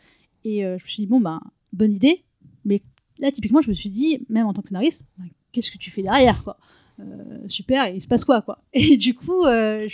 Et 0.44 0.66
euh, 0.66 0.78
je 0.78 0.84
me 0.84 0.88
suis 0.90 1.04
dit 1.04 1.08
bon 1.08 1.20
ben 1.22 1.42
bonne 1.74 1.94
idée, 1.94 2.24
mais 2.66 2.82
là 3.20 3.32
typiquement 3.32 3.62
je 3.62 3.70
me 3.70 3.74
suis 3.74 3.90
dit 3.90 4.26
même 4.30 4.46
en 4.46 4.54
tant 4.54 4.62
que 4.62 4.68
scénariste, 4.70 5.06
ben, 5.18 5.26
qu'est-ce 5.52 5.72
que 5.72 5.78
tu 5.78 5.90
fais 5.90 6.04
derrière 6.04 6.44
quoi? 6.44 6.58
Euh, 7.00 7.04
Super, 7.48 7.86
et 7.86 7.96
il 7.96 8.02
se 8.02 8.08
passe 8.08 8.26
quoi 8.26 8.42
quoi 8.42 8.60
Et 8.74 8.98
du 8.98 9.14
coup, 9.14 9.46
euh, 9.46 9.88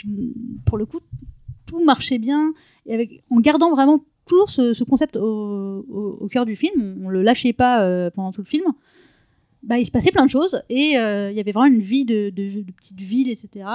pour 0.66 0.78
le 0.78 0.86
coup, 0.86 1.00
tout 1.66 1.84
marchait 1.84 2.18
bien 2.18 2.54
et 2.86 2.94
avec 2.94 3.24
en 3.30 3.40
gardant 3.40 3.72
vraiment 3.72 4.04
toujours 4.26 4.50
ce, 4.50 4.74
ce 4.74 4.84
concept 4.84 5.18
au, 5.18 6.28
cœur 6.32 6.46
du 6.46 6.56
film, 6.56 6.98
on, 7.02 7.08
on 7.08 7.10
le 7.10 7.22
lâchait 7.22 7.54
pas 7.54 7.84
euh, 7.84 8.10
pendant 8.10 8.32
tout 8.32 8.42
le 8.42 8.48
film 8.48 8.66
bah, 9.64 9.80
il 9.80 9.86
se 9.86 9.92
passait 9.92 10.12
plein 10.12 10.26
de 10.26 10.30
choses 10.30 10.62
et 10.70 10.92
il 10.92 11.36
y 11.36 11.40
avait 11.40 11.54
vraiment 11.54 11.74
une 11.74 11.82
vie 11.82 12.04
de, 12.04 12.30
petite 12.32 13.00
ville, 13.00 13.30
etc. 13.30 13.66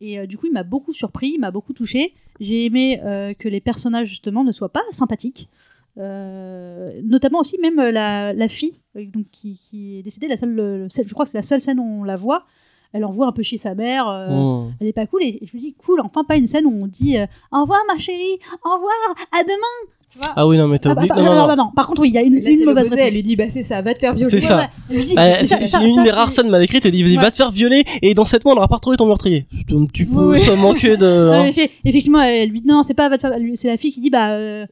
Et 0.00 0.28
du 0.28 0.38
coup, 0.38 0.46
il 0.46 0.52
m'a 0.52 0.62
beaucoup 0.62 0.92
surpris, 0.92 1.32
il 1.34 1.40
m'a 1.40 1.50
beaucoup 1.50 1.72
touché. 1.72 2.14
J'ai 2.38 2.66
aimé 2.66 3.00
que 3.36 3.48
les 3.48 3.60
personnages, 3.60 4.06
justement, 4.06 4.44
ne 4.44 4.52
soient 4.52 4.68
pas 4.68 4.84
sympathiques. 4.92 5.48
Notamment 5.96 7.40
aussi 7.40 7.58
même 7.60 7.80
la, 7.80 8.46
fille 8.46 8.74
donc, 8.94 9.26
qui, 9.32 9.98
est 9.98 10.04
décédée, 10.04 10.28
la 10.28 10.36
seule, 10.36 10.86
je 10.88 11.12
crois 11.12 11.24
que 11.24 11.32
c'est 11.32 11.38
la 11.38 11.42
seule 11.42 11.60
scène 11.60 11.80
où 11.80 11.82
on 11.82 12.04
la 12.04 12.14
voit. 12.14 12.46
Elle 12.94 13.04
envoie 13.04 13.26
un 13.26 13.32
peu 13.32 13.42
chez 13.42 13.58
sa 13.58 13.74
mère. 13.74 14.08
euh, 14.08 14.30
Mm. 14.30 14.72
Elle 14.80 14.86
est 14.86 14.92
pas 14.94 15.06
cool. 15.06 15.22
Et, 15.22 15.38
et 15.42 15.46
je 15.52 15.56
me 15.56 15.60
dis, 15.60 15.74
cool, 15.84 16.00
enfin 16.02 16.24
pas 16.24 16.36
une 16.36 16.46
scène 16.46 16.64
où 16.64 16.72
on 16.72 16.86
dit 16.86 17.18
euh, 17.18 17.26
au 17.52 17.60
revoir 17.62 17.80
ma 17.92 17.98
chérie, 17.98 18.38
au 18.64 18.70
revoir, 18.74 18.92
à 19.38 19.42
demain. 19.42 19.90
Tu 20.10 20.18
vois 20.18 20.32
Ah 20.36 20.46
oui, 20.46 20.56
non, 20.56 20.68
mais 20.68 20.78
t'as 20.78 20.92
Ah 20.92 20.94
bah, 20.94 21.02
oublié. 21.02 21.14
bah, 21.16 21.22
non, 21.22 21.24
non, 21.26 21.34
non, 21.34 21.40
non. 21.48 21.56
non, 21.56 21.64
non. 21.64 21.70
Par 21.74 21.88
contre, 21.88 22.02
oui, 22.02 22.08
il 22.10 22.14
y 22.14 22.18
a 22.18 22.22
une, 22.22 22.38
Là, 22.40 22.50
une 22.50 22.64
mauvaise 22.64 22.84
l'opposé, 22.84 23.02
elle 23.08 23.14
lui 23.14 23.22
dit 23.24 23.34
bah 23.34 23.50
c'est 23.50 23.64
ça, 23.64 23.82
va 23.82 23.92
te 23.94 23.98
faire 23.98 24.14
violer. 24.14 24.30
C'est 24.30 24.38
ça. 24.40 24.68
Lui 24.88 25.12
Bah, 25.14 25.40
c'est 25.40 25.46
ça- 25.46 25.66
ça- 25.66 25.84
une 25.84 25.94
ça, 25.96 26.02
des 26.04 26.10
rares 26.12 26.30
scènes 26.30 26.48
mal 26.48 26.62
écrites, 26.62 26.86
elle 26.86 26.92
dit 26.92 27.02
vas-y, 27.02 27.16
Ouais. 27.16 27.22
va 27.24 27.30
te 27.32 27.36
faire 27.36 27.50
violer 27.50 27.82
et 28.00 28.14
dans 28.14 28.24
7 28.24 28.44
mois 28.44 28.52
on 28.52 28.54
n'aura 28.54 28.68
pas 28.68 28.76
retrouvé 28.76 28.96
ton 28.96 29.06
meurtrier. 29.06 29.46
Tu, 29.92 30.06
peux 30.06 30.14
Oui, 30.30 30.38
oui. 30.38 30.40
ça 30.40 30.54
manquer 30.54 30.96
de. 30.96 31.04
Hein. 31.06 31.50
effectivement, 31.84 32.20
elle 32.22 32.48
lui 32.50 32.60
dit 32.60 32.68
non, 32.68 32.84
c'est 32.84 32.94
pas 32.94 33.08
va 33.08 33.16
te 33.18 33.22
faire- 33.26 33.36
lui- 33.40 33.56
c'est 33.56 33.66
la 33.66 33.76
fille 33.76 33.90
qui 33.92 34.00
dit 34.00 34.10
bah 34.10 34.30
euh, 34.34 34.66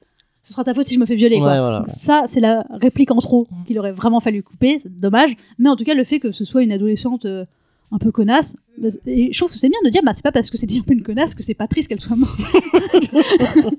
ce 0.44 0.52
sera 0.52 0.62
ta 0.62 0.74
faute 0.74 0.86
si 0.86 0.94
je 0.94 1.00
me 1.00 1.06
fais 1.06 1.16
violer. 1.16 1.38
quoi. 1.38 1.50
Ouais, 1.52 1.58
voilà. 1.60 1.78
Donc 1.80 1.88
Ça, 1.88 2.22
c'est 2.26 2.40
la 2.40 2.64
réplique 2.80 3.10
en 3.10 3.16
trop 3.18 3.48
qu'il 3.66 3.76
aurait 3.80 3.90
vraiment 3.92 4.20
fallu 4.20 4.44
couper. 4.44 4.80
Dommage. 4.84 5.34
Mais 5.58 5.68
en 5.68 5.74
tout 5.76 5.84
cas, 5.84 5.94
le 5.94 6.04
fait 6.04 6.20
que 6.20 6.30
ce 6.30 6.44
soit 6.44 6.62
une 6.62 6.70
adolescente 6.72 7.24
euh, 7.26 7.44
un 7.92 7.98
peu 7.98 8.10
connasse, 8.10 8.56
bah, 8.78 8.88
et 9.06 9.32
je 9.32 9.38
trouve 9.38 9.50
que 9.50 9.58
c'est 9.58 9.68
bien 9.68 9.78
de 9.84 9.90
dire 9.90 10.00
bah 10.02 10.14
c'est 10.14 10.22
pas 10.22 10.32
parce 10.32 10.50
que 10.50 10.56
c'était 10.56 10.78
un 10.78 10.82
peu 10.82 10.94
une 10.94 11.02
connasse 11.02 11.34
que 11.34 11.42
c'est 11.42 11.54
pas 11.54 11.68
triste 11.68 11.88
qu'elle 11.88 12.00
soit 12.00 12.16
morte. 12.16 12.40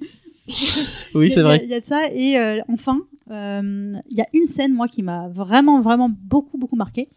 Oui, 1.16 1.30
c'est 1.30 1.42
vrai. 1.42 1.62
Il 1.64 1.70
y, 1.70 1.74
a 1.74 1.80
de 1.80 1.86
ça. 1.86 2.02
Et 2.14 2.38
euh, 2.38 2.62
enfin, 2.68 3.02
euh, 3.32 3.94
il 4.10 4.18
y 4.18 4.22
a 4.22 4.28
une 4.34 4.46
scène, 4.46 4.74
moi, 4.74 4.88
qui 4.88 5.02
m'a 5.04 5.30
vraiment, 5.30 5.82
vraiment 5.82 6.10
beaucoup, 6.10 6.58
beaucoup 6.58 6.76
marqué. 6.76 7.10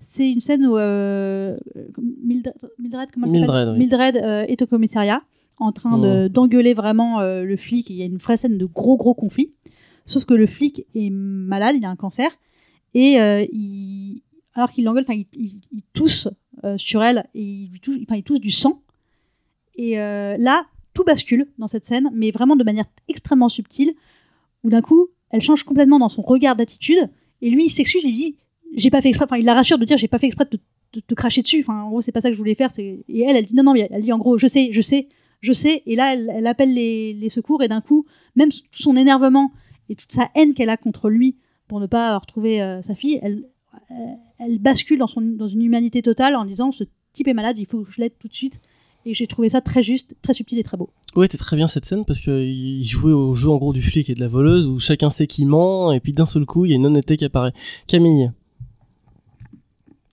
C'est 0.00 0.30
une 0.30 0.40
scène 0.40 0.64
où 0.64 0.76
euh, 0.76 1.56
Mildred, 2.22 2.54
Mildred, 2.78 3.10
comment 3.12 3.26
Mildred, 3.26 3.68
oui. 3.70 3.78
Mildred, 3.78 4.16
est 4.48 4.62
au 4.62 4.66
commissariat 4.66 5.22
en 5.58 5.72
train 5.72 5.98
de- 5.98 6.28
d'engueuler 6.28 6.72
vraiment 6.72 7.20
le 7.20 7.56
flic. 7.56 7.90
Il 7.90 7.96
y 7.96 8.02
a 8.02 8.06
une 8.06 8.16
vraie 8.16 8.36
scène 8.36 8.58
de 8.58 8.66
gros, 8.66 8.96
gros 8.96 9.14
conflit. 9.14 9.52
Sauf 10.04 10.24
que 10.24 10.34
le 10.34 10.46
flic 10.46 10.86
est 10.94 11.10
malade, 11.10 11.74
il 11.76 11.84
a 11.84 11.90
un 11.90 11.96
cancer. 11.96 12.30
Et 12.94 13.16
il, 13.52 14.22
alors 14.58 14.70
qu'il 14.70 14.84
l'engueule, 14.84 15.04
enfin, 15.08 15.22
il, 15.32 15.60
il- 15.70 15.82
tousse 15.92 16.28
euh, 16.64 16.76
sur 16.76 17.02
elle 17.04 17.24
et 17.32 17.42
il, 17.42 17.70
lui 17.70 18.22
tousse 18.24 18.40
du 18.40 18.50
sang. 18.50 18.82
Et 19.76 20.00
euh, 20.00 20.36
là, 20.36 20.66
tout 20.94 21.04
bascule 21.04 21.46
dans 21.58 21.68
cette 21.68 21.84
scène, 21.84 22.10
mais 22.12 22.32
vraiment 22.32 22.56
de 22.56 22.64
manière 22.64 22.86
extrêmement 23.06 23.48
subtile, 23.48 23.94
où 24.64 24.70
d'un 24.70 24.82
coup, 24.82 25.10
elle 25.30 25.40
change 25.40 25.62
complètement 25.62 26.00
dans 26.00 26.08
son 26.08 26.22
regard 26.22 26.56
d'attitude, 26.56 27.08
et 27.40 27.50
lui, 27.50 27.66
il 27.66 27.70
s'excuse, 27.70 28.02
il 28.02 28.12
dit, 28.12 28.36
j'ai 28.74 28.90
pas 28.90 29.00
fait 29.00 29.10
exprès, 29.10 29.26
enfin, 29.26 29.36
il 29.36 29.44
la 29.44 29.54
rassure 29.54 29.78
de 29.78 29.84
dire, 29.84 29.96
j'ai 29.96 30.08
pas 30.08 30.18
fait 30.18 30.26
exprès 30.26 30.46
de 30.50 30.58
te, 31.00 31.14
cracher 31.14 31.42
dessus, 31.42 31.60
enfin, 31.60 31.82
en 31.82 31.90
gros, 31.90 32.00
c'est 32.00 32.10
pas 32.10 32.20
ça 32.20 32.28
que 32.28 32.34
je 32.34 32.38
voulais 32.38 32.56
faire, 32.56 32.70
et 32.76 33.04
elle, 33.20 33.36
elle 33.36 33.44
dit, 33.44 33.54
non, 33.54 33.62
non, 33.62 33.74
mais 33.74 33.86
elle 33.92 34.02
dit, 34.02 34.12
en 34.12 34.18
gros, 34.18 34.38
je 34.38 34.48
sais, 34.48 34.70
je 34.72 34.80
sais, 34.80 35.06
je 35.40 35.52
sais, 35.52 35.84
et 35.86 35.94
là, 35.94 36.14
elle, 36.14 36.32
elle 36.34 36.48
appelle 36.48 36.74
les, 36.74 37.28
secours, 37.28 37.62
et 37.62 37.68
d'un 37.68 37.80
coup, 37.80 38.06
même 38.34 38.50
son 38.72 38.96
énervement 38.96 39.52
et 39.88 39.94
toute 39.94 40.12
sa 40.12 40.28
haine 40.34 40.52
qu'elle 40.52 40.70
a 40.70 40.76
contre 40.76 41.08
lui 41.08 41.36
pour 41.68 41.78
ne 41.78 41.86
pas 41.86 42.18
retrouver 42.18 42.60
euh, 42.60 42.82
sa 42.82 42.96
fille, 42.96 43.20
elle, 43.22 43.44
elle, 43.90 44.18
elle 44.38 44.58
bascule 44.58 44.98
dans, 44.98 45.06
son, 45.06 45.20
dans 45.20 45.48
une 45.48 45.62
humanité 45.62 46.02
totale 46.02 46.36
en 46.36 46.44
disant, 46.44 46.72
ce 46.72 46.84
type 47.12 47.28
est 47.28 47.34
malade, 47.34 47.56
il 47.58 47.66
faut 47.66 47.82
que 47.82 47.92
je 47.92 48.00
l'aide 48.00 48.12
tout 48.18 48.28
de 48.28 48.34
suite, 48.34 48.60
et 49.04 49.14
j'ai 49.14 49.26
trouvé 49.26 49.48
ça 49.48 49.60
très 49.60 49.82
juste, 49.82 50.16
très 50.22 50.34
subtil 50.34 50.58
et 50.58 50.62
très 50.62 50.76
beau. 50.76 50.90
Ouais, 51.16 51.28
t'es 51.28 51.38
très 51.38 51.56
bien 51.56 51.66
cette 51.66 51.84
scène 51.84 52.04
parce 52.04 52.20
qu'il 52.20 52.84
jouait 52.84 53.12
au 53.12 53.34
jeu 53.34 53.48
en 53.48 53.56
gros 53.56 53.72
du 53.72 53.82
flic 53.82 54.10
et 54.10 54.14
de 54.14 54.20
la 54.20 54.28
voleuse 54.28 54.66
où 54.66 54.78
chacun 54.78 55.08
sait 55.08 55.26
qui 55.26 55.46
ment 55.46 55.92
et 55.92 56.00
puis 56.00 56.12
d'un 56.12 56.26
seul 56.26 56.44
coup 56.44 56.66
il 56.66 56.70
y 56.70 56.72
a 56.72 56.76
une 56.76 56.86
honnêteté 56.86 57.16
qui 57.16 57.24
apparaît. 57.24 57.52
Camille. 57.86 58.30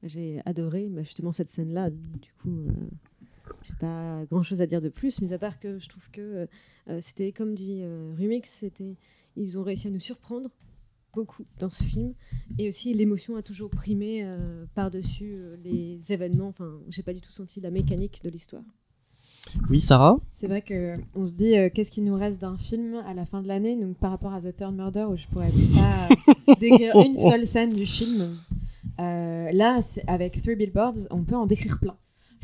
J'ai 0.04 0.40
adoré 0.46 0.88
bah, 0.90 1.02
justement 1.04 1.32
cette 1.32 1.50
scène-là. 1.50 1.90
Du 1.90 2.32
coup, 2.42 2.60
euh, 2.60 2.72
j'ai 3.64 3.74
pas 3.80 4.24
grand-chose 4.32 4.62
à 4.62 4.68
dire 4.68 4.80
de 4.80 4.90
plus, 4.90 5.20
mais 5.22 5.34
à 5.34 5.40
part 5.40 5.60
que 5.60 5.80
je 5.80 5.90
trouve 5.90 6.10
que 6.12 6.48
euh, 6.90 7.00
c'était, 7.02 7.32
comme 7.32 7.56
dit 7.56 7.80
euh, 7.82 8.14
Rumix, 8.16 8.48
c'était, 8.48 8.96
ils 9.36 9.58
ont 9.58 9.64
réussi 9.64 9.88
à 9.88 9.92
nous 9.92 10.00
surprendre 10.00 10.50
beaucoup 11.16 11.46
dans 11.60 11.70
ce 11.70 11.84
film, 11.84 12.14
et 12.60 12.68
aussi 12.68 12.94
l'émotion 12.94 13.36
a 13.38 13.42
toujours 13.42 13.70
primé 13.70 14.20
euh, 14.24 14.66
par-dessus 14.76 15.36
euh, 15.38 15.56
les 15.64 16.00
événements. 16.12 16.50
Enfin, 16.50 16.70
j'ai 16.90 17.04
pas 17.04 17.14
du 17.14 17.22
tout 17.22 17.32
senti 17.32 17.62
la 17.62 17.72
mécanique 17.72 18.22
de 18.24 18.30
l'histoire. 18.30 18.64
Oui, 19.70 19.80
Sarah. 19.80 20.18
C'est 20.32 20.48
vrai 20.48 20.62
que 20.62 20.98
on 21.14 21.24
se 21.24 21.36
dit 21.36 21.56
euh, 21.58 21.70
qu'est-ce 21.74 21.92
qu'il 21.92 22.04
nous 22.04 22.16
reste 22.18 22.42
d'un 22.42 22.58
film 22.58 22.96
à 23.08 23.14
la 23.14 23.26
fin 23.26 23.42
de 23.42 23.48
l'année, 23.48 23.76
donc 23.80 23.98
par 23.98 24.12
rapport 24.12 24.34
à 24.34 24.42
The 24.42 24.56
Third 24.56 24.76
Murder 24.76 25.06
où 25.10 25.16
je 25.16 25.28
pourrais 25.28 25.52
pas 25.76 26.10
euh, 26.50 26.56
décrire 26.60 26.96
une 26.98 27.16
seule 27.30 27.46
scène 27.46 27.74
du 27.74 27.86
film. 27.86 28.34
euh, 29.00 29.52
là, 29.52 29.80
avec 30.08 30.42
Three 30.42 30.56
Billboards, 30.56 31.08
on 31.12 31.24
peut 31.24 31.36
en 31.36 31.46
décrire 31.46 31.80
plein. 31.80 31.96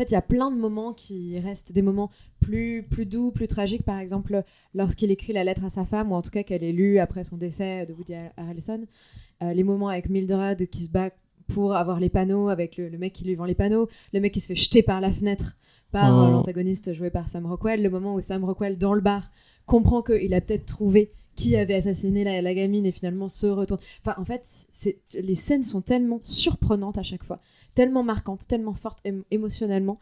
En 0.01 0.03
fait, 0.03 0.09
il 0.09 0.15
y 0.15 0.17
a 0.17 0.23
plein 0.23 0.49
de 0.49 0.57
moments 0.57 0.93
qui 0.93 1.37
restent 1.37 1.73
des 1.73 1.83
moments 1.83 2.09
plus, 2.39 2.81
plus 2.81 3.05
doux, 3.05 3.29
plus 3.29 3.47
tragiques. 3.47 3.83
Par 3.83 3.99
exemple, 3.99 4.43
lorsqu'il 4.73 5.11
écrit 5.11 5.31
la 5.31 5.43
lettre 5.43 5.63
à 5.63 5.69
sa 5.69 5.85
femme, 5.85 6.11
ou 6.11 6.15
en 6.15 6.23
tout 6.23 6.31
cas 6.31 6.41
qu'elle 6.41 6.63
est 6.63 6.71
lue 6.71 6.97
après 6.97 7.23
son 7.23 7.37
décès 7.37 7.85
de 7.85 7.93
Woody 7.93 8.15
Harrelson. 8.35 8.87
Euh, 9.43 9.53
les 9.53 9.63
moments 9.63 9.89
avec 9.89 10.09
Mildred 10.09 10.67
qui 10.69 10.85
se 10.85 10.89
bat 10.89 11.11
pour 11.49 11.75
avoir 11.75 11.99
les 11.99 12.09
panneaux, 12.09 12.49
avec 12.49 12.77
le, 12.77 12.89
le 12.89 12.97
mec 12.97 13.13
qui 13.13 13.25
lui 13.25 13.35
vend 13.35 13.45
les 13.45 13.53
panneaux, 13.53 13.89
le 14.11 14.19
mec 14.21 14.33
qui 14.33 14.39
se 14.39 14.47
fait 14.47 14.55
jeter 14.55 14.81
par 14.81 15.01
la 15.01 15.11
fenêtre 15.11 15.55
par 15.91 16.19
euh, 16.19 16.29
Oh. 16.29 16.31
l'antagoniste 16.31 16.93
joué 16.93 17.11
par 17.11 17.29
Sam 17.29 17.45
Rockwell, 17.45 17.83
le 17.83 17.89
moment 17.91 18.15
où 18.15 18.21
Sam 18.21 18.43
Rockwell, 18.43 18.79
dans 18.79 18.95
le 18.95 19.01
bar, 19.01 19.29
comprend 19.67 20.01
qu'il 20.01 20.33
a 20.33 20.41
peut-être 20.41 20.65
trouvé 20.65 21.11
qui 21.35 21.55
avait 21.55 21.75
assassiné 21.75 22.23
la, 22.23 22.41
la 22.41 22.53
gamine 22.53 22.85
et 22.87 22.91
finalement 22.91 23.29
se 23.29 23.47
retourne. 23.47 23.79
Enfin, 24.03 24.19
en 24.19 24.25
fait, 24.25 24.47
les 25.13 25.35
scènes 25.35 25.63
sont 25.63 25.81
tellement 25.81 26.19
surprenantes 26.23 26.97
à 26.97 27.03
chaque 27.03 27.23
fois, 27.23 27.39
tellement 27.75 28.03
marquantes, 28.03 28.47
tellement 28.47 28.73
fortes 28.73 28.99
émo- 29.05 29.23
émotionnellement, 29.31 29.99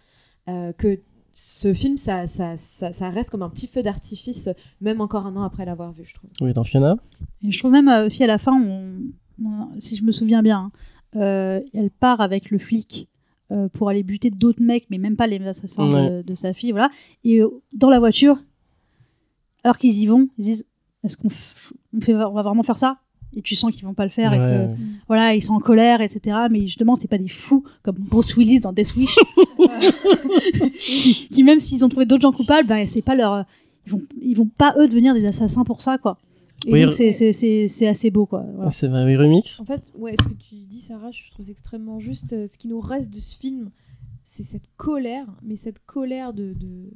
euh, 0.47 0.71
que 0.73 0.99
ce 1.33 1.73
film, 1.73 1.95
ça, 1.97 2.27
ça, 2.27 2.57
ça, 2.57 2.91
ça 2.91 3.09
reste 3.09 3.29
comme 3.29 3.43
un 3.43 3.49
petit 3.49 3.67
feu 3.67 3.81
d'artifice, 3.83 4.49
même 4.81 4.99
encore 4.99 5.25
un 5.25 5.35
an 5.35 5.43
après 5.43 5.63
l'avoir 5.65 5.91
vu, 5.91 6.03
je 6.05 6.13
trouve. 6.13 6.29
Oui, 6.41 6.51
dans 6.53 6.63
Fiona? 6.63 6.97
Et 7.43 7.51
je 7.51 7.57
trouve 7.59 7.71
même 7.71 7.87
euh, 7.87 8.07
aussi 8.07 8.23
à 8.23 8.27
la 8.27 8.37
fin, 8.37 8.53
on- 8.53 9.01
on- 9.45 9.79
si 9.79 9.95
je 9.95 10.03
me 10.03 10.11
souviens 10.11 10.41
bien, 10.43 10.71
hein, 11.15 11.19
euh, 11.21 11.61
elle 11.73 11.91
part 11.91 12.19
avec 12.21 12.51
le 12.51 12.57
flic 12.57 13.07
euh, 13.51 13.67
pour 13.69 13.89
aller 13.89 14.03
buter 14.03 14.29
d'autres 14.31 14.61
mecs, 14.61 14.87
mais 14.89 14.97
même 14.97 15.15
pas 15.15 15.27
les 15.27 15.41
assassins 15.47 15.87
de, 15.87 15.95
Ouais. 15.95 16.23
de 16.23 16.35
sa 16.35 16.53
fille, 16.53 16.71
voilà. 16.71 16.89
Et 17.23 17.41
euh, 17.41 17.49
dans 17.73 17.89
la 17.89 17.99
voiture, 17.99 18.37
alors 19.63 19.77
qu'ils 19.77 19.97
y 19.97 20.05
vont, 20.07 20.27
ils 20.37 20.45
disent 20.45 20.65
Est-ce 21.03 21.15
qu'on 21.17 21.29
f- 21.29 21.71
on 21.95 22.01
fait, 22.01 22.13
on 22.13 22.33
va 22.33 22.41
vraiment 22.43 22.63
faire 22.63 22.77
ça? 22.77 22.97
Et 23.35 23.41
tu 23.43 23.55
sens 23.55 23.71
qu'ils 23.73 23.85
vont 23.85 23.93
pas 23.93 24.05
le 24.05 24.09
faire, 24.09 24.33
et 24.33 24.37
que 24.37 24.71
ouais. 24.71 24.75
voilà, 25.07 25.35
ils 25.35 25.41
sont 25.43 25.53
en 25.53 25.59
colère, 25.59 26.01
etc. 26.01 26.35
Mais 26.49 26.61
justement, 26.61 26.95
c'est 26.95 27.07
pas 27.07 27.19
des 27.19 27.27
fous 27.27 27.63
comme 27.83 27.95
Bruce 27.99 28.35
Willis 28.35 28.61
dans 28.61 28.73
Death 28.73 28.95
Wish, 28.95 29.15
qui, 30.79 31.27
qui, 31.31 31.43
même 31.43 31.59
s'ils 31.59 31.83
ont 31.85 31.89
trouvé 31.89 32.05
d'autres 32.05 32.21
gens 32.23 32.31
coupables, 32.31 32.67
bah, 32.67 32.85
c'est 32.87 33.01
pas 33.01 33.15
leur, 33.15 33.45
ils 33.85 33.91
vont, 33.91 34.01
ils 34.21 34.35
vont 34.35 34.47
pas 34.57 34.73
eux 34.79 34.87
devenir 34.87 35.13
des 35.13 35.25
assassins 35.25 35.63
pour 35.63 35.81
ça, 35.81 35.97
quoi. 35.97 36.17
Et 36.65 36.73
Oui, 36.73 36.91
c'est- 36.91 37.13
c'est 37.13 37.31
c'est- 37.31 37.67
c'est 37.69 37.87
assez 37.87 38.11
beau, 38.11 38.25
quoi. 38.25 38.43
Voilà. 38.55 38.69
C'est 38.71 38.87
vrai, 38.87 39.05
oui, 39.05 39.15
remix. 39.15 39.59
En 39.61 39.65
fait, 39.65 39.81
ouais, 39.97 40.15
ce 40.21 40.27
que 40.27 40.33
tu 40.33 40.55
dis, 40.55 40.79
Sarah, 40.79 41.11
je 41.11 41.29
trouve 41.31 41.49
extrêmement 41.49 41.99
juste. 41.99 42.33
Euh, 42.33 42.47
Ce 42.49 42.57
qui 42.57 42.67
nous 42.67 42.81
reste 42.81 43.11
de 43.13 43.19
ce 43.21 43.37
film, 43.39 43.71
c'est 44.25 44.43
cette 44.43 44.67
colère, 44.75 45.25
mais 45.41 45.55
cette 45.55 45.79
colère 45.85 46.33
de, 46.33 46.53
de- 46.53 46.91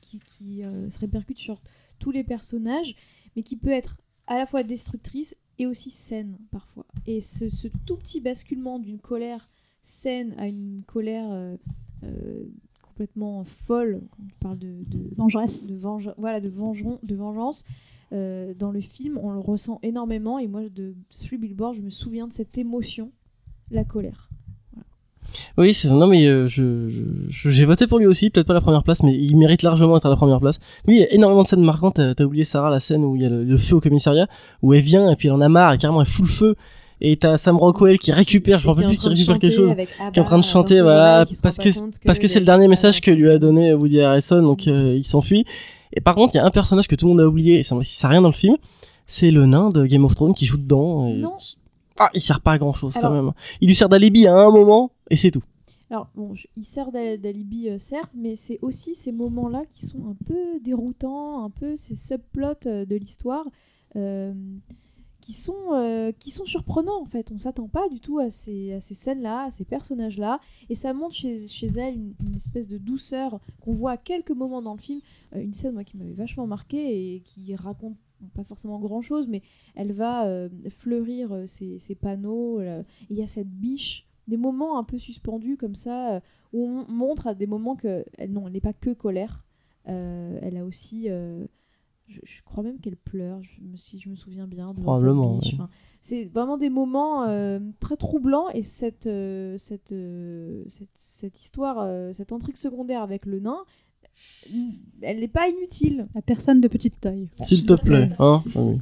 qui, 0.00 0.20
qui, 0.24 0.62
euh, 0.64 0.88
se 0.88 1.00
répercute 1.00 1.38
sur 1.38 1.60
tous 1.98 2.12
les 2.12 2.22
personnages, 2.22 2.94
mais 3.34 3.42
qui 3.42 3.56
peut 3.56 3.70
être 3.70 3.96
à 4.28 4.36
la 4.38 4.46
fois 4.46 4.62
destructrice 4.62 5.36
et 5.58 5.66
aussi 5.66 5.90
saine 5.90 6.38
parfois. 6.52 6.86
Et 7.06 7.20
ce, 7.20 7.48
ce 7.48 7.66
tout 7.86 7.96
petit 7.96 8.20
basculement 8.20 8.78
d'une 8.78 9.00
colère 9.00 9.48
saine 9.82 10.34
à 10.38 10.46
une 10.46 10.82
colère 10.86 11.26
euh, 11.32 11.56
euh, 12.04 12.44
complètement 12.82 13.42
folle, 13.44 14.00
quand 14.10 14.22
on 14.22 14.38
parle 14.40 14.58
de, 14.58 14.84
de 14.86 15.10
Vengeresse. 15.16 15.66
de 15.66 15.76
venge- 15.76 16.14
voilà, 16.16 16.40
de, 16.40 16.48
vengeron- 16.48 16.98
de 17.04 17.14
vengeance. 17.16 17.64
euh, 18.12 18.54
dans 18.54 18.70
le 18.70 18.80
film, 18.80 19.18
on 19.22 19.30
le 19.32 19.40
ressent 19.40 19.78
énormément. 19.82 20.38
Et 20.38 20.46
moi, 20.46 20.68
de 20.68 20.94
Three 21.10 21.38
Billboards, 21.38 21.74
je 21.74 21.82
me 21.82 21.90
souviens 21.90 22.28
de 22.28 22.32
cette 22.32 22.56
émotion, 22.56 23.10
la 23.70 23.84
colère. 23.84 24.30
Oui, 25.56 25.74
c'est 25.74 25.90
non 25.90 26.06
mais 26.06 26.26
euh, 26.26 26.46
je 26.46 26.88
j'ai 27.26 27.64
voté 27.64 27.86
pour 27.86 27.98
lui 27.98 28.06
aussi, 28.06 28.30
peut-être 28.30 28.46
pas 28.46 28.54
la 28.54 28.60
première 28.60 28.82
place, 28.82 29.02
mais 29.02 29.12
il 29.14 29.36
mérite 29.36 29.62
largement 29.62 29.94
d'être 29.94 30.06
à 30.06 30.10
la 30.10 30.16
première 30.16 30.40
place. 30.40 30.58
Oui, 30.86 30.96
il 30.96 31.00
y 31.00 31.04
a 31.04 31.12
énormément 31.12 31.42
de 31.42 31.48
scènes 31.48 31.62
marquantes. 31.64 32.00
T'as 32.16 32.24
oublié 32.24 32.44
Sarah 32.44 32.70
la 32.70 32.78
scène 32.80 33.04
où 33.04 33.16
il 33.16 33.22
y 33.22 33.26
a 33.26 33.28
le, 33.28 33.44
le 33.44 33.56
feu 33.56 33.76
au 33.76 33.80
commissariat, 33.80 34.26
où 34.62 34.72
elle 34.74 34.80
vient 34.80 35.10
et 35.10 35.16
puis 35.16 35.28
elle 35.28 35.34
en 35.34 35.40
a 35.40 35.48
marre 35.48 35.72
et 35.74 35.78
carrément 35.78 36.00
elle 36.00 36.06
fout 36.06 36.24
le 36.26 36.30
feu. 36.30 36.54
Et 37.00 37.16
t'as 37.16 37.36
Sam 37.36 37.56
Rockwell 37.58 37.96
qui 37.98 38.10
récupère, 38.10 38.58
je 38.58 38.66
me 38.66 38.72
rappelle 38.72 38.86
plus 38.88 38.96
s'il 38.96 39.08
récupère 39.10 39.38
quelque 39.38 39.54
chose, 39.54 39.72
qui 40.12 40.18
est 40.18 40.22
en 40.22 40.24
train 40.24 40.38
de 40.38 40.42
chanter, 40.44 40.80
voilà, 40.80 41.26
parce 41.42 41.58
que 41.58 41.68
parce 42.04 42.18
que 42.18 42.26
c'est 42.26 42.40
le 42.40 42.44
dernier 42.46 42.66
message 42.66 43.00
que 43.00 43.12
lui 43.12 43.30
a 43.30 43.38
donné 43.38 43.72
Woody 43.72 44.00
Harrelson, 44.00 44.42
donc 44.42 44.66
euh, 44.66 44.94
il 44.96 45.04
s'enfuit. 45.04 45.44
Et 45.92 46.00
par 46.00 46.16
contre, 46.16 46.34
il 46.34 46.38
y 46.38 46.40
a 46.40 46.44
un 46.44 46.50
personnage 46.50 46.88
que 46.88 46.96
tout 46.96 47.06
le 47.06 47.10
monde 47.12 47.20
a 47.20 47.28
oublié, 47.28 47.58
et 47.58 47.62
ça 47.62 47.76
ça 47.82 48.08
a 48.08 48.10
rien 48.10 48.20
dans 48.20 48.28
le 48.28 48.34
film, 48.34 48.56
c'est 49.06 49.30
le 49.30 49.46
nain 49.46 49.70
de 49.70 49.86
Game 49.86 50.04
of 50.04 50.16
Thrones 50.16 50.34
qui 50.34 50.44
joue 50.44 50.56
dedans. 50.58 51.06
Et 51.08 51.14
Non. 51.14 51.36
qui- 51.38 51.56
Ah, 52.00 52.10
il 52.14 52.20
sert 52.20 52.40
pas 52.40 52.52
à 52.52 52.58
grand 52.58 52.72
chose 52.74 52.94
quand 53.00 53.10
même. 53.10 53.30
Il 53.60 53.66
lui 53.68 53.74
sert 53.74 53.88
d'alibi 53.88 54.26
à 54.28 54.34
un 54.34 54.50
moment 54.50 54.90
et 55.10 55.16
c'est 55.16 55.30
tout. 55.30 55.42
Alors, 55.90 56.10
bon, 56.14 56.34
je- 56.34 56.46
il 56.56 56.92
d'al- 56.92 57.18
d'alibi, 57.18 57.68
euh, 57.68 57.78
certes, 57.78 58.10
mais 58.14 58.36
c'est 58.36 58.58
aussi 58.60 58.94
ces 58.94 59.12
moments-là 59.12 59.62
qui 59.72 59.86
sont 59.86 60.06
un 60.08 60.16
peu 60.26 60.60
déroutants, 60.60 61.44
un 61.44 61.50
peu 61.50 61.76
ces 61.76 61.94
subplots 61.94 62.66
euh, 62.66 62.84
de 62.84 62.96
l'histoire 62.96 63.46
euh, 63.96 64.34
qui 65.20 65.32
sont, 65.32 66.12
qui 66.18 66.30
sont 66.30 66.46
surprenants 66.46 67.02
en 67.02 67.04
fait. 67.04 67.30
On 67.32 67.38
s'attend 67.38 67.68
pas 67.68 67.88
du 67.90 68.00
tout 68.00 68.18
à 68.18 68.30
ces, 68.30 68.72
à 68.74 68.80
ces 68.80 68.94
scènes-là, 68.94 69.44
à 69.46 69.50
ces 69.50 69.64
personnages-là, 69.64 70.40
et 70.70 70.74
ça 70.74 70.94
montre 70.94 71.14
chez, 71.14 71.46
chez 71.48 71.66
elle 71.66 71.96
une, 71.96 72.34
espèce 72.34 72.66
de 72.66 72.78
douceur 72.78 73.38
qu'on 73.60 73.72
voit 73.74 73.92
à 73.92 73.96
quelques 73.98 74.30
moments 74.30 74.62
dans 74.62 74.72
le 74.74 74.80
film. 74.80 75.00
Une 75.34 75.52
scène 75.52 75.74
moi 75.74 75.84
qui 75.84 75.98
m'avait 75.98 76.14
vachement 76.14 76.46
marqué 76.46 77.14
et 77.16 77.20
qui 77.20 77.54
raconte 77.56 77.96
pas 78.34 78.44
forcément 78.44 78.78
grand-chose, 78.78 79.26
mais 79.28 79.42
elle 79.74 79.92
va 79.92 80.48
fleurir 80.70 81.42
ses, 81.46 81.78
ses 81.78 81.94
panneaux. 81.94 82.60
Il 83.10 83.16
y 83.16 83.22
a 83.22 83.26
cette 83.26 83.50
biche, 83.50 84.07
des 84.28 84.36
moments 84.36 84.78
un 84.78 84.84
peu 84.84 84.98
suspendus 84.98 85.56
comme 85.56 85.74
ça, 85.74 86.14
euh, 86.14 86.20
où 86.52 86.64
on 86.64 86.86
montre 86.90 87.26
à 87.26 87.34
des 87.34 87.46
moments 87.46 87.74
que 87.76 88.04
elle, 88.16 88.32
non, 88.32 88.46
elle 88.46 88.52
n'est 88.52 88.60
pas 88.60 88.72
que 88.72 88.90
colère. 88.90 89.44
Euh, 89.88 90.38
elle 90.42 90.56
a 90.56 90.64
aussi 90.64 91.08
euh, 91.08 91.46
je, 92.08 92.20
je 92.24 92.42
crois 92.42 92.62
même 92.62 92.78
qu'elle 92.78 92.96
pleure, 92.96 93.42
je 93.42 93.50
si 93.76 93.98
je 93.98 94.08
me 94.08 94.16
souviens 94.16 94.46
bien. 94.46 94.72
Probablement, 94.74 95.38
biche. 95.38 95.52
ouais. 95.52 95.58
Enfin, 95.60 95.68
c'est 96.00 96.24
vraiment 96.26 96.58
des 96.58 96.70
moments 96.70 97.24
euh, 97.28 97.58
très 97.80 97.96
troublants 97.96 98.48
et 98.50 98.62
cette, 98.62 99.06
euh, 99.06 99.56
cette, 99.58 99.92
euh, 99.92 100.64
cette, 100.68 100.88
cette 100.94 101.40
histoire, 101.40 101.78
euh, 101.80 102.12
cette 102.12 102.32
intrigue 102.32 102.56
secondaire 102.56 103.02
avec 103.02 103.26
le 103.26 103.40
nain, 103.40 103.58
elle 105.02 105.20
n'est 105.20 105.28
pas 105.28 105.48
inutile. 105.48 106.08
La 106.14 106.22
personne 106.22 106.60
de 106.60 106.68
petite 106.68 107.00
taille. 107.00 107.28
S'il 107.42 107.66
te 107.66 107.74
plaît. 107.80 108.10
Hein 108.18 108.42
Ah 108.54 108.60
oui. 108.60 108.78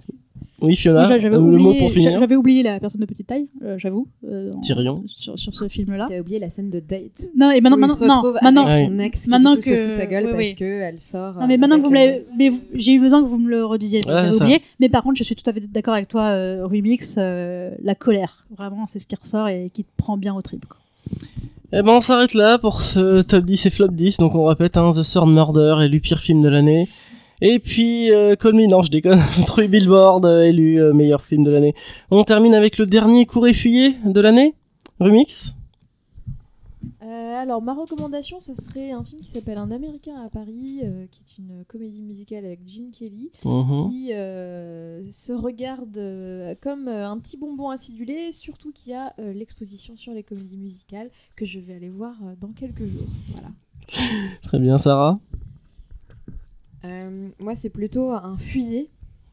Oui, 0.62 0.74
Fiona, 0.74 1.06
j'avais 1.20 1.26
euh, 1.36 1.38
le 1.38 1.58
mot 1.58 1.68
oublié, 1.68 1.78
pour 1.80 1.90
finir. 1.90 2.18
j'avais 2.18 2.34
oublié 2.36 2.62
la 2.62 2.80
personne 2.80 3.02
de 3.02 3.06
petite 3.06 3.26
taille, 3.26 3.46
euh, 3.62 3.76
j'avoue. 3.78 4.08
euh, 4.26 4.50
Tyrion. 4.62 5.04
Sur, 5.06 5.38
sur 5.38 5.54
ce 5.54 5.68
film-là. 5.68 6.06
T'as 6.08 6.18
oublié 6.20 6.38
la 6.38 6.48
scène 6.48 6.70
de 6.70 6.80
date. 6.80 7.28
Non, 7.36 7.50
et 7.50 7.60
maintenant, 7.60 7.76
où 7.76 7.80
il 7.84 7.88
se 7.90 7.98
maintenant, 7.98 8.22
non, 8.22 8.32
maintenant, 8.42 8.62
avec 8.66 8.74
Ah 8.84 8.86
son 8.88 8.98
ex 9.00 9.22
qui 9.24 9.28
Maintenant 9.30 9.54
coup, 9.54 9.60
se 9.60 9.70
que- 9.70 9.76
fout 9.76 9.88
de 9.90 9.92
sa 9.92 10.06
gueule 10.06 10.24
oui, 10.26 10.32
parce 10.32 10.48
oui. 10.48 10.54
qu'elle 10.54 10.98
sort. 11.00 11.34
Non, 11.34 11.46
mais 11.46 11.58
maintenant 11.58 11.76
que 11.76 11.82
vous 11.82 11.90
me 11.90 11.96
avec, 11.98 12.10
l'avez, 12.10 12.26
mais 12.38 12.48
vous- 12.48 12.62
j'ai 12.74 12.94
eu 12.94 13.00
besoin 13.00 13.22
que 13.22 13.28
vous 13.28 13.36
me 13.38 13.50
le 13.50 13.66
redisiez. 13.66 14.00
Voilà, 14.04 14.20
j'avais 14.20 14.30
c'est 14.32 14.38
ça. 14.38 14.44
oublié. 14.44 14.62
Mais 14.80 14.88
par 14.88 15.02
contre, 15.02 15.16
je 15.18 15.24
suis 15.24 15.36
tout 15.36 15.48
à 15.48 15.52
fait 15.52 15.60
d'accord 15.70 15.92
avec 15.94 16.08
toi, 16.08 16.22
euh, 16.22 16.64
Remix. 16.64 17.16
euh, 17.18 17.70
la 17.82 17.94
colère, 17.94 18.46
vraiment, 18.56 18.86
c'est 18.86 18.98
ce 18.98 19.06
qui 19.06 19.14
ressort 19.14 19.48
et 19.48 19.70
qui 19.74 19.84
te 19.84 19.90
prend 19.98 20.16
bien 20.16 20.34
au 20.34 20.40
trip. 20.40 20.64
quoi. 20.64 20.78
Eh 21.72 21.82
ben, 21.82 21.88
on 21.88 22.00
s'arrête 22.00 22.32
là 22.32 22.58
pour 22.58 22.80
ce 22.80 23.20
top 23.22 23.44
10 23.44 23.66
et 23.66 23.70
flop 23.70 23.88
10. 23.88 24.18
Donc, 24.18 24.34
on 24.34 24.46
répète, 24.46 24.76
hein, 24.78 24.90
The 24.94 25.02
Sword 25.02 25.26
Murder, 25.26 25.76
élu 25.84 26.00
pire 26.00 26.20
film 26.20 26.42
de 26.42 26.48
l'année. 26.48 26.88
Et 27.42 27.58
puis, 27.58 28.10
euh, 28.12 28.34
Call 28.34 28.54
Me, 28.54 28.66
non, 28.66 28.82
je 28.82 28.90
déconne, 28.90 29.18
Three 29.46 29.68
Billboard, 29.68 30.24
euh, 30.24 30.42
élu 30.42 30.80
euh, 30.80 30.92
meilleur 30.92 31.22
film 31.22 31.42
de 31.44 31.50
l'année. 31.50 31.74
On 32.10 32.24
termine 32.24 32.54
avec 32.54 32.78
le 32.78 32.86
dernier 32.86 33.26
court 33.26 33.46
effuyé 33.46 33.94
de 34.04 34.20
l'année. 34.20 34.54
Remix. 35.00 35.54
Euh, 37.02 37.34
alors, 37.36 37.60
ma 37.60 37.74
recommandation, 37.74 38.40
ça 38.40 38.54
serait 38.54 38.90
un 38.90 39.04
film 39.04 39.20
qui 39.20 39.28
s'appelle 39.28 39.58
Un 39.58 39.70
Américain 39.70 40.14
à 40.24 40.30
Paris, 40.30 40.80
euh, 40.82 41.04
qui 41.10 41.20
est 41.22 41.38
une 41.42 41.64
comédie 41.68 42.02
musicale 42.02 42.44
avec 42.46 42.60
Gene 42.66 42.90
Kelly, 42.90 43.30
Mhm. 43.44 43.90
qui 43.90 44.12
euh, 44.12 45.02
se 45.10 45.32
regarde 45.32 45.98
euh, 45.98 46.54
comme 46.62 46.88
un 46.88 47.18
petit 47.18 47.36
bonbon 47.36 47.68
acidulé, 47.68 48.32
surtout 48.32 48.72
qu'il 48.72 48.92
y 48.92 48.94
a 48.94 49.12
l'exposition 49.18 49.96
sur 49.96 50.12
les 50.14 50.22
comédies 50.22 50.56
musicales 50.56 51.10
que 51.36 51.44
je 51.44 51.58
vais 51.60 51.74
aller 51.74 51.90
voir 51.90 52.14
dans 52.40 52.48
quelques 52.58 52.84
jours. 52.86 53.08
Voilà. 53.32 53.48
Très 54.42 54.58
bien, 54.58 54.78
Sarah. 54.78 55.18
Euh, 56.86 57.28
moi, 57.38 57.54
c'est 57.54 57.70
plutôt 57.70 58.10
un 58.10 58.36
fuyer. 58.38 58.90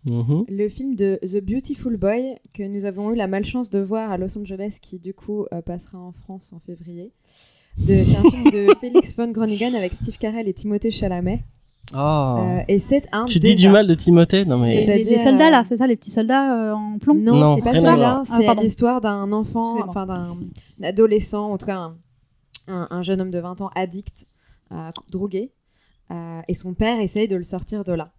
Mhm. 0.09 0.43
Le 0.49 0.67
film 0.67 0.95
de 0.95 1.17
The 1.21 1.41
Beautiful 1.41 1.95
Boy 1.95 2.35
que 2.53 2.63
nous 2.63 2.83
avons 2.83 3.11
eu 3.11 3.15
la 3.15 3.27
malchance 3.27 3.69
de 3.69 3.79
voir 3.79 4.11
à 4.11 4.17
Los 4.17 4.37
Angeles, 4.37 4.77
qui 4.81 4.99
du 4.99 5.13
coup 5.13 5.45
euh, 5.53 5.61
passera 5.61 5.97
en 5.97 6.11
France 6.11 6.51
en 6.51 6.59
février. 6.59 7.11
C'est 7.77 8.01
un 8.17 8.29
film 8.29 8.51
de 8.51 8.67
Félix 8.81 9.15
von 9.15 9.29
Groningen 9.31 9.73
avec 9.75 9.93
Steve 9.93 10.17
Carell 10.17 10.47
et 10.49 10.53
Timothée 10.53 10.91
Chalamet. 10.91 11.43
Ah. 11.93 12.37
Euh, 12.59 12.63
et 12.67 12.79
c'est 12.79 13.07
un 13.13 13.25
tu 13.25 13.39
dis 13.39 13.55
du 13.55 13.69
mal 13.69 13.87
de. 13.87 13.93
Timothée 13.93 14.43
Non, 14.45 14.57
mais. 14.57 14.73
C'est- 14.85 14.85
Les, 14.97 15.03
les 15.03 15.17
soldats, 15.17 15.49
là, 15.49 15.63
c'est 15.63 15.77
ça, 15.77 15.87
les 15.87 15.95
petits 15.95 16.11
soldats 16.11 16.53
euh, 16.71 16.73
en 16.73 16.97
plomb 16.97 17.13
Non, 17.15 17.35
Non, 17.37 17.55
c'est 17.55 17.61
pas. 17.61 17.71
Ah, 17.75 18.21
C'est 18.23 18.45
pardon. 18.45 18.61
l'histoire 18.61 18.99
d'un 18.99 19.31
enfant, 19.31 19.87
enfin 19.87 20.05
d'un 20.05 20.37
adolescent, 20.81 21.51
en 21.51 21.57
tout 21.57 21.65
cas 21.65 21.77
un, 21.77 21.95
un- 22.67 22.87
un 22.89 23.01
jeune 23.03 23.21
homme 23.21 23.31
de 23.31 23.39
20 23.39 23.61
ans 23.61 23.69
addict, 23.75 24.27
à 24.69 24.91
drogué. 25.11 25.51
Euh, 26.11 26.41
et 26.47 26.53
son 26.53 26.73
père 26.73 26.99
essaye 26.99 27.27
de 27.27 27.35
le 27.35 27.43
sortir 27.43 27.83
de 27.83 27.93
là. 27.93 28.11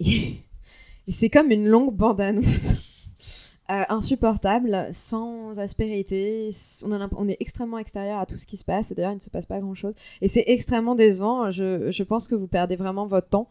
Et, 0.00 1.12
c'est 1.12 1.30
comme 1.30 1.50
une 1.50 1.66
longue 1.66 1.94
bande-annonce. 1.94 2.74
euh, 3.70 3.82
insupportable, 3.88 4.88
sans 4.92 5.58
aspérité. 5.58 6.50
On, 6.84 7.28
est 7.28 7.38
extrêmement 7.40 7.78
extérieur 7.78 8.18
à 8.18 8.26
tout 8.26 8.36
ce 8.36 8.44
qui 8.44 8.58
se 8.58 8.64
passe. 8.64 8.90
Et 8.90 8.94
d'ailleurs, 8.94 9.12
il 9.12 9.16
ne 9.16 9.20
se 9.20 9.30
passe 9.30 9.46
pas 9.46 9.58
grand-chose. 9.58 9.94
Et 10.20 10.28
c'est 10.28 10.44
extrêmement 10.46 10.94
décevant. 10.94 11.50
Je, 11.50 12.02
pense 12.02 12.28
que 12.28 12.34
vous 12.34 12.46
perdez 12.46 12.76
vraiment 12.76 13.06
votre 13.06 13.28
temps. 13.28 13.48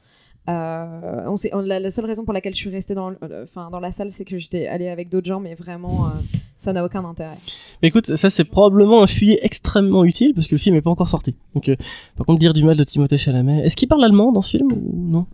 Euh, 0.49 1.35
la, 1.63 1.89
seule 1.89 2.05
raison 2.05 2.25
pour 2.25 2.33
laquelle 2.33 2.53
je 2.53 2.59
suis 2.59 2.69
restée 2.69 2.93
dans, 2.93 3.09
la 3.09 3.91
salle, 3.91 4.11
c'est 4.11 4.23
que 4.23 4.37
j'étais 4.37 4.67
allée 4.67 4.89
avec 4.89 5.09
d'autres 5.09 5.27
gens, 5.27 5.39
mais 5.39 5.55
vraiment, 5.55 6.11
ça 6.57 6.73
n'a 6.73 6.83
aucun 6.83 7.05
intérêt. 7.05 7.37
Mais 7.81 7.87
écoute, 7.89 8.07
ça 8.15 8.29
c'est 8.29 8.43
probablement 8.43 9.03
un 9.03 9.07
fuyer 9.07 9.39
extrêmement 9.45 10.03
utile 10.03 10.33
parce 10.33 10.47
que 10.47 10.55
le 10.55 10.59
film 10.59 10.75
est 10.75 10.81
pas 10.81 10.89
encore 10.89 11.07
sorti. 11.09 11.35
Donc, 11.55 11.69
euh, 11.69 11.75
par 12.15 12.25
contre, 12.25 12.39
dire 12.39 12.53
du 12.53 12.63
mal 12.63 12.75
de 12.75 12.83
Timothée 12.83 13.17
Chalamet. 13.17 13.61
Est-ce 13.65 13.75
qu'il 13.77 13.87
parle 13.87 14.03
allemand 14.03 14.31
dans 14.31 14.41
ce 14.41 14.57
film 14.57 14.71
ou 14.71 14.91
non? 15.09 15.25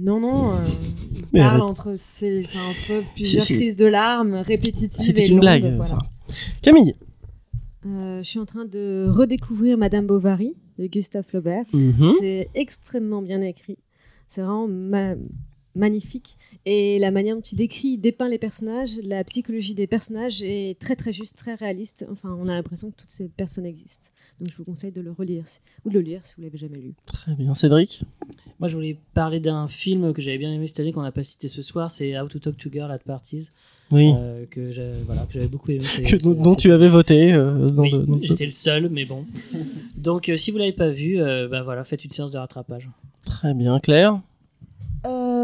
Non, 0.00 0.18
non, 0.20 0.50
euh, 0.52 0.54
il 1.14 1.24
Mais 1.34 1.40
parle 1.40 1.60
arrête. 1.60 1.70
entre, 1.70 1.90
enfin, 1.90 2.70
entre 2.70 3.04
plusieurs 3.14 3.42
c'est- 3.42 3.54
crises 3.54 3.76
de 3.76 3.86
larmes 3.86 4.34
répétitives 4.36 4.90
C'était 5.00 5.24
une 5.26 5.32
longues, 5.34 5.40
blague, 5.40 5.62
voilà. 5.76 5.84
Sarah. 5.84 6.06
Camille. 6.62 6.94
Euh, 7.86 8.18
je 8.22 8.28
suis 8.28 8.38
en 8.40 8.44
train 8.46 8.64
de 8.64 9.06
redécouvrir 9.08 9.78
Madame 9.78 10.06
Bovary 10.06 10.54
de 10.78 10.86
Gustave 10.86 11.24
Flaubert. 11.24 11.64
Mhm. 11.72 12.12
C'est 12.20 12.48
extrêmement 12.54 13.22
bien 13.22 13.40
écrit. 13.40 13.78
C'est 14.26 14.40
vraiment 14.42 14.68
ma- 14.68 15.14
magnifique. 15.78 16.36
Et 16.66 16.98
la 16.98 17.10
manière 17.10 17.34
dont 17.36 17.40
il 17.42 17.56
décrit, 17.56 17.88
il 17.88 17.98
dépeint 17.98 18.28
les 18.28 18.36
personnages, 18.38 18.90
la 19.02 19.24
psychologie 19.24 19.74
des 19.74 19.86
personnages 19.86 20.42
est 20.42 20.78
très 20.78 20.96
très 20.96 21.12
juste, 21.12 21.36
très 21.36 21.54
réaliste. 21.54 22.04
Enfin, 22.10 22.36
on 22.38 22.48
a 22.48 22.54
l'impression 22.54 22.90
que 22.90 22.96
toutes 22.96 23.10
ces 23.10 23.28
personnes 23.28 23.64
existent. 23.64 24.08
Donc 24.40 24.50
je 24.50 24.56
vous 24.56 24.64
conseille 24.64 24.92
de 24.92 25.00
le 25.00 25.10
relire 25.12 25.44
ou 25.84 25.88
de 25.90 25.94
le 25.94 26.00
lire 26.00 26.20
si 26.26 26.34
vous 26.36 26.42
l'avez 26.42 26.58
jamais 26.58 26.78
lu. 26.78 26.92
Très 27.06 27.34
bien, 27.34 27.54
Cédric? 27.54 28.02
Moi, 28.60 28.68
je 28.68 28.74
voulais 28.74 28.98
parler 29.14 29.40
d'un 29.40 29.68
film 29.68 30.12
que 30.12 30.20
j'avais 30.20 30.38
bien 30.38 30.52
aimé 30.52 30.66
cette 30.66 30.80
année 30.80 30.92
qu'on 30.92 31.02
n'a 31.02 31.12
pas 31.12 31.22
cité 31.22 31.48
ce 31.48 31.62
soir. 31.62 31.90
C'est 31.90 32.18
How 32.20 32.26
to 32.26 32.38
Talk 32.40 32.56
to 32.56 32.70
Girl 32.72 32.90
at 32.90 32.98
Parties, 32.98 33.50
Oui. 33.92 34.12
euh, 34.16 34.46
que 34.50 34.72
j'ai- 34.72 34.90
voilà, 35.06 35.22
que 35.26 35.32
j'avais 35.34 35.46
beaucoup 35.48 35.70
aimé. 35.70 35.78
Que- 36.08 36.16
dont, 36.34 36.56
tu 36.56 36.72
avais 36.72 36.88
voté. 36.88 37.32
euh, 37.32 37.68
Oui, 37.76 37.90
le- 37.92 38.06
j'étais 38.22 38.44
le 38.46 38.50
seul, 38.50 38.88
mais 38.90 39.04
bon. 39.04 39.24
Donc, 39.96 40.28
euh, 40.28 40.36
si 40.36 40.50
vous 40.50 40.58
l'avez 40.58 40.72
pas 40.72 40.90
vu, 40.90 41.20
euh, 41.20 41.46
bah 41.48 41.62
voilà, 41.62 41.84
faites 41.84 42.04
une 42.04 42.10
séance 42.10 42.32
de 42.32 42.38
rattrapage. 42.38 42.88
Très 43.24 43.54
bien, 43.54 43.78
Claire? 43.78 44.20
Euh, 45.06 45.37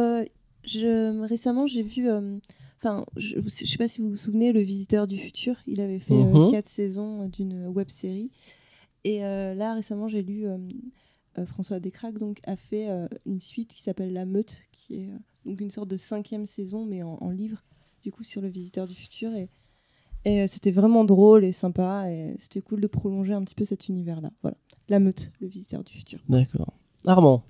je, 0.67 1.21
récemment, 1.27 1.67
j'ai 1.67 1.83
vu. 1.83 2.09
euh, 2.09 2.39
Enfin, 2.79 3.07
je, 3.17 3.37
je 3.41 3.49
sais 3.49 3.79
pas 3.79 3.89
si 3.89 4.03
vous 4.03 4.11
vous 4.11 4.17
souvenez, 4.17 4.53
Le 4.53 4.61
Visiteur 4.61 5.07
du 5.07 5.17
Futur. 5.17 5.57
Il 5.67 5.81
avait 5.81 5.99
fait 6.01 6.13
euh, 6.23 6.45
Mhm. 6.45 6.51
quatre 6.51 6.69
saisons 6.69 7.29
d'une 7.29 7.67
web 7.69 7.89
série. 7.89 8.31
Et 9.05 9.25
euh, 9.25 9.55
là, 9.55 9.75
récemment, 9.75 10.07
j'ai 10.09 10.23
lu. 10.23 10.47
euh, 10.47 10.59
euh, 11.39 11.47
François 11.47 11.81
Descraques 11.81 12.19
donc, 12.19 12.41
a 12.45 12.57
fait 12.57 12.89
euh, 12.91 13.09
une 13.27 13.41
suite 13.41 13.73
qui 13.75 13.83
s'appelle 13.83 14.13
La 14.13 14.25
Meute, 14.27 14.61
qui 14.73 14.97
est 14.97 15.09
euh, 15.09 15.17
donc 15.47 15.61
une 15.63 15.71
sorte 15.71 15.89
de 15.89 15.97
cinquième 15.97 16.45
saison, 16.47 16.85
mais 16.85 17.03
en, 17.03 17.17
en 17.23 17.31
livre, 17.31 17.65
du 18.03 18.13
coup, 18.13 18.23
sur 18.23 18.41
Le 18.43 18.49
Visiteur 18.49 18.87
du 18.87 18.95
Futur. 18.95 19.35
Et, 19.35 19.49
et 20.27 20.43
euh, 20.43 20.47
c'était 20.47 20.71
vraiment 20.71 21.05
drôle 21.05 21.45
et 21.45 21.53
sympa. 21.53 22.11
Et 22.13 22.37
c'était 22.39 22.61
cool 22.61 22.83
de 22.83 22.87
prolonger 22.87 23.33
un 23.33 23.43
petit 23.45 23.55
peu 23.55 23.65
cet 23.65 23.89
univers-là. 23.89 24.31
Voilà. 24.43 24.59
La 24.91 25.01
Meute, 25.01 25.33
Le 25.41 25.49
Visiteur 25.49 25.83
du 25.85 25.95
Futur. 25.95 26.21
D'accord. 26.29 26.75
Armand. 27.07 27.43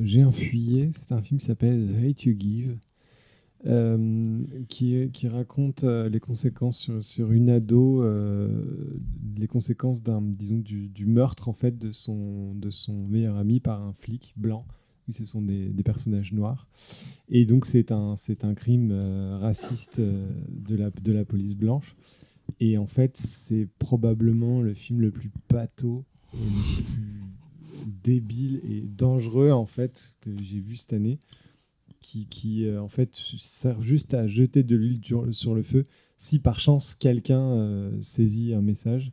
J'ai 0.00 0.22
un 0.22 0.32
fuyer, 0.32 0.90
c'est 0.92 1.12
un 1.12 1.22
film 1.22 1.40
qui 1.40 1.46
s'appelle 1.46 1.94
Hate 2.02 2.24
You 2.24 2.34
Give, 2.38 2.78
euh, 3.66 4.44
qui, 4.68 5.10
qui 5.12 5.26
raconte 5.26 5.82
euh, 5.82 6.08
les 6.08 6.20
conséquences 6.20 6.78
sur, 6.78 7.02
sur 7.02 7.32
une 7.32 7.50
ado, 7.50 8.02
euh, 8.02 9.00
les 9.36 9.48
conséquences 9.48 10.02
d'un, 10.02 10.22
disons, 10.22 10.58
du, 10.58 10.88
du 10.88 11.06
meurtre 11.06 11.48
en 11.48 11.52
fait 11.52 11.76
de 11.76 11.90
son, 11.90 12.54
de 12.54 12.70
son 12.70 13.08
meilleur 13.08 13.36
ami 13.36 13.58
par 13.58 13.82
un 13.82 13.92
flic 13.92 14.32
blanc. 14.36 14.64
Oui, 15.08 15.14
ce 15.14 15.24
sont 15.24 15.42
des, 15.42 15.70
des 15.70 15.82
personnages 15.82 16.32
noirs. 16.32 16.68
Et 17.28 17.44
donc 17.44 17.66
c'est 17.66 17.90
un, 17.90 18.14
c'est 18.14 18.44
un 18.44 18.54
crime 18.54 18.92
raciste 19.40 20.00
de, 20.00 20.76
la, 20.76 20.90
de 20.90 21.12
la 21.12 21.24
police 21.24 21.56
blanche. 21.56 21.96
Et 22.60 22.78
en 22.78 22.86
fait, 22.86 23.16
c'est 23.16 23.68
probablement 23.78 24.62
le 24.62 24.74
film 24.74 25.00
le 25.00 25.10
plus 25.10 25.30
bateau 25.50 26.04
et 26.34 26.38
le 26.38 26.82
plus 26.94 27.17
débile 28.04 28.60
et 28.64 28.80
dangereux 28.82 29.50
en 29.50 29.66
fait 29.66 30.14
que 30.20 30.30
j'ai 30.40 30.60
vu 30.60 30.76
cette 30.76 30.92
année 30.92 31.18
qui, 32.00 32.26
qui 32.26 32.64
euh, 32.66 32.80
en 32.80 32.88
fait 32.88 33.10
sert 33.14 33.82
juste 33.82 34.14
à 34.14 34.26
jeter 34.26 34.62
de 34.62 34.76
l'huile 34.76 35.00
sur- 35.32 35.54
le 35.54 35.62
feu 35.62 35.84
si 36.16 36.38
par 36.38 36.60
chance 36.60 36.94
quelqu'un 36.94 37.40
euh, 37.40 37.90
saisit 38.00 38.54
un 38.54 38.62
message 38.62 39.10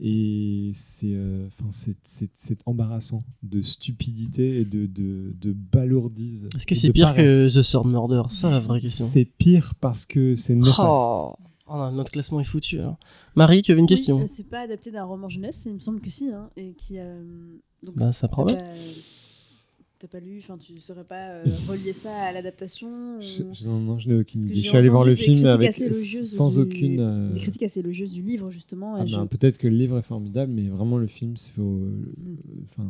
et 0.00 0.70
c'est 0.72 1.12
euh, 1.12 1.46
enfin 1.48 1.66
c'est- 1.70 1.96
c'est 2.02 2.30
c'est 2.32 2.58
embarrassant 2.66 3.24
de 3.42 3.60
stupidité 3.62 4.60
et 4.60 4.64
de, 4.64 4.86
de, 4.86 5.34
de 5.40 5.52
balourdise 5.52 6.48
Est-ce 6.56 6.66
que 6.66 6.74
c'est 6.74 6.92
pire 6.92 7.14
que. 7.14 7.46
The 7.54 7.62
Sword 7.62 7.86
Murder? 7.86 8.22
C'est 8.30 8.36
ça 8.36 8.50
la 8.50 8.60
vraie 8.60 8.80
question. 8.80 9.04
c'est 9.04 9.24
pire 9.26 9.74
parce 9.80 10.06
que 10.06 10.34
c'est 10.34 10.54
néfaste 10.54 10.78
Oh. 10.80 11.34
Oh 11.74 11.78
non, 11.78 11.90
notre 11.92 12.12
classement 12.12 12.38
est 12.40 12.44
foutu 12.44 12.78
alors. 12.78 12.98
Marie, 13.34 13.62
tu 13.62 13.72
avais 13.72 13.80
une 13.80 13.86
question 13.86 14.16
Oui, 14.16 14.22
euh, 14.24 14.26
c'est 14.26 14.48
pas 14.48 14.60
adapté 14.60 14.90
d'un 14.90 15.04
roman 15.04 15.28
jeunesse, 15.28 15.62
il 15.66 15.72
me 15.74 15.78
semble 15.78 16.00
que 16.00 16.10
si, 16.10 16.28
hein, 16.30 16.50
et 16.56 16.72
qui. 16.74 16.98
euh, 16.98 17.22
donc, 17.82 17.96
Bah, 17.96 18.12
ça 18.12 18.28
bah, 18.28 18.44
t'as 19.98 20.08
pas 20.08 20.20
lu, 20.20 20.40
enfin 20.42 20.56
tu 20.58 20.78
saurais 20.80 21.04
pas 21.04 21.28
euh, 21.30 21.44
relier 21.68 21.92
ça 21.92 22.12
à 22.14 22.32
l'adaptation. 22.32 22.88
Ou- 23.18 23.66
non, 23.66 23.78
non, 23.78 23.98
je 23.98 24.08
n'ai 24.10 24.16
aucune 24.20 24.42
idée. 24.42 24.54
Je 24.54 24.60
suis 24.68 24.76
allé 24.76 24.88
voir 24.88 25.04
le 25.04 25.14
film 25.14 25.46
avec, 25.46 25.72
sans 25.72 26.50
du- 26.50 26.58
aucune. 26.58 27.00
euh, 27.00 27.30
Des 27.32 27.38
critiques 27.40 27.62
assez 27.62 27.80
élogieuses 27.80 28.12
du 28.12 28.22
livre 28.22 28.50
justement. 28.50 28.96
Ah 28.96 29.06
je- 29.06 29.16
ben, 29.16 29.26
Peut-être 29.26 29.58
que 29.58 29.68
le 29.68 29.76
livre 29.76 29.96
est 29.98 30.02
formidable, 30.02 30.52
mais 30.52 30.68
vraiment 30.68 30.98
le 30.98 31.06
film, 31.06 31.34
il 31.36 31.50
faut. 31.52 31.62
Mm. 31.62 32.86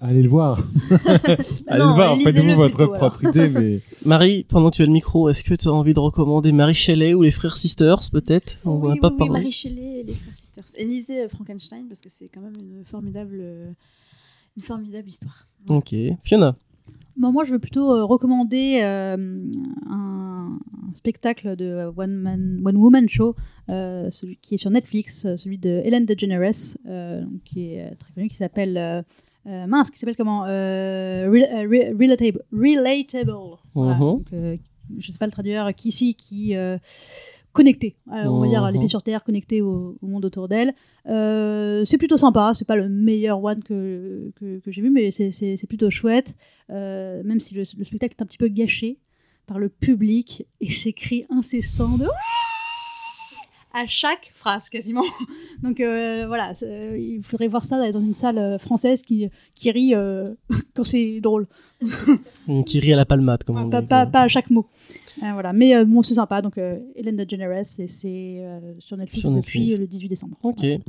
Allez 0.00 0.22
le 0.22 0.28
voir. 0.28 0.58
allez 0.90 1.78
Non, 1.78 1.88
le 1.90 1.94
voir, 1.94 2.16
faites-vous 2.18 2.54
votre 2.56 2.76
plutôt, 2.76 2.92
propre 2.92 3.24
idée, 3.24 3.48
mais. 3.48 3.80
Marie, 4.06 4.44
pendant 4.44 4.70
que 4.70 4.76
tu 4.76 4.82
as 4.82 4.86
le 4.86 4.92
micro, 4.92 5.28
est-ce 5.28 5.42
que 5.44 5.54
tu 5.54 5.68
as 5.68 5.72
envie 5.72 5.92
de 5.92 6.00
recommander 6.00 6.50
Marie 6.52 6.74
Shelley 6.74 7.12
ou 7.14 7.22
les 7.22 7.30
Frères 7.30 7.56
Sisters, 7.56 8.00
peut-être? 8.10 8.60
On 8.64 8.76
oui, 8.76 8.86
en 8.86 8.90
a 8.90 8.92
oui, 8.94 9.00
pas 9.00 9.10
oui, 9.10 9.16
parlé. 9.18 9.32
Marie 9.32 9.52
Shelley 9.52 10.00
et 10.00 10.04
les 10.04 10.12
frères 10.12 10.36
sisters. 10.36 10.64
Et 10.76 10.84
lisez 10.84 11.24
euh, 11.24 11.28
Frankenstein 11.28 11.86
parce 11.88 12.00
que 12.00 12.08
c'est 12.08 12.28
quand 12.28 12.40
même 12.40 12.54
une 12.58 12.84
formidable, 12.84 13.38
euh, 13.40 13.70
une 14.56 14.62
formidable 14.62 15.08
histoire. 15.08 15.46
Ok. 15.68 15.94
Fiona? 16.22 16.56
Bon, 17.16 17.32
moi, 17.32 17.44
je 17.44 17.52
veux 17.52 17.58
plutôt 17.58 17.92
euh, 17.94 18.04
recommander 18.04 18.80
euh, 18.82 19.38
un, 19.90 20.58
un 20.88 20.94
spectacle 20.94 21.54
de 21.54 21.90
One, 21.96 22.14
Man, 22.14 22.62
One 22.64 22.76
Woman 22.76 23.08
Show, 23.10 23.36
euh, 23.68 24.08
celui 24.10 24.36
qui 24.38 24.54
est 24.54 24.58
sur 24.58 24.70
Netflix, 24.70 25.26
celui 25.36 25.58
de 25.58 25.82
Hélène 25.84 26.06
DeGeneres, 26.06 26.78
euh, 26.86 27.22
qui 27.44 27.74
est 27.74 27.94
très 27.96 28.12
connu, 28.14 28.28
qui 28.28 28.36
s'appelle. 28.36 29.04
Euh, 29.46 29.66
mince, 29.66 29.90
qui 29.90 29.98
s'appelle 29.98 30.16
comment 30.16 30.44
euh, 30.46 31.28
Re- 31.30 31.52
euh, 31.52 31.68
Re- 31.68 31.96
Relatable. 31.98 32.42
Relatable. 32.52 33.32
Voilà, 33.74 33.94
Mhm. 33.94 34.00
donc, 34.00 34.26
euh, 34.32 34.56
je 34.98 35.10
sais 35.12 35.18
pas 35.18 35.26
le 35.26 35.32
traduire, 35.32 35.72
qui 35.74 35.88
ici, 35.88 36.14
qui. 36.14 36.54
connecté, 37.52 37.96
Alors, 38.08 38.34
on 38.34 38.40
va 38.40 38.46
dire 38.48 38.64
les 38.66 38.74
Mhm. 38.74 38.78
pieds 38.78 38.88
sur 38.88 39.02
terre, 39.02 39.24
connecté 39.24 39.60
au, 39.60 39.98
au 40.00 40.06
monde 40.06 40.24
autour 40.24 40.46
d'elle. 40.46 40.72
C'est 41.04 41.98
plutôt 41.98 42.16
sympa, 42.16 42.52
c'est 42.54 42.64
pas 42.66 42.76
le 42.76 42.88
meilleur 42.88 43.42
one 43.42 43.60
que, 43.62 44.30
que, 44.36 44.60
que 44.60 44.70
j'ai 44.70 44.82
vu, 44.82 44.90
mais 44.90 45.10
c'est- 45.10 45.66
plutôt 45.66 45.90
chouette. 45.90 46.36
Même 46.68 47.40
si 47.40 47.54
le, 47.54 47.64
le 47.76 47.84
spectacle 47.84 48.14
est 48.18 48.22
un 48.22 48.26
petit 48.26 48.38
peu 48.38 48.46
gâché 48.48 48.98
par 49.46 49.58
le 49.58 49.68
public 49.68 50.46
et 50.60 50.70
ses 50.70 50.92
cris 50.92 51.24
incessants 51.28 51.98
de 51.98 52.06
à 53.72 53.86
chaque 53.86 54.30
phrase 54.32 54.68
quasiment. 54.68 55.04
Donc 55.62 55.80
euh, 55.80 56.26
voilà, 56.26 56.54
c'est- 56.54 57.00
il 57.00 57.22
faudrait 57.22 57.48
voir 57.48 57.64
ça 57.64 57.90
dans 57.92 58.00
une 58.00 58.14
salle 58.14 58.38
euh, 58.38 58.58
française 58.58 59.02
qui, 59.02 59.28
qui 59.54 59.70
rit 59.70 59.94
euh, 59.94 60.34
quand 60.74 60.84
c'est 60.84 61.20
drôle, 61.20 61.46
Qui 62.66 62.78
rit 62.80 62.92
à 62.92 62.96
la 62.96 63.06
palmade, 63.06 63.42
comme 63.44 63.56
on 63.56 63.70
pas, 63.70 63.80
dit. 63.80 63.86
pas, 63.86 64.04
pas 64.06 64.20
à 64.22 64.28
chaque 64.28 64.50
mot. 64.50 64.66
Euh, 65.22 65.32
voilà, 65.32 65.52
mais 65.54 65.74
euh, 65.74 65.84
bon, 65.86 66.02
c'est 66.02 66.14
sympa. 66.14 66.42
Donc 66.42 66.58
euh, 66.58 66.78
Hélène 66.94 67.16
DeGeneres 67.16 67.64
et 67.78 67.86
c'est 67.86 68.36
euh, 68.40 68.74
sur 68.80 68.96
Netflix 68.98 69.20
Sur 69.22 69.30
depuis 69.30 69.60
Netflix. 69.60 69.80
le 69.80 69.86
18 69.86 70.08
décembre. 70.08 70.36
Ok. 70.42 70.62
Et 70.64 70.80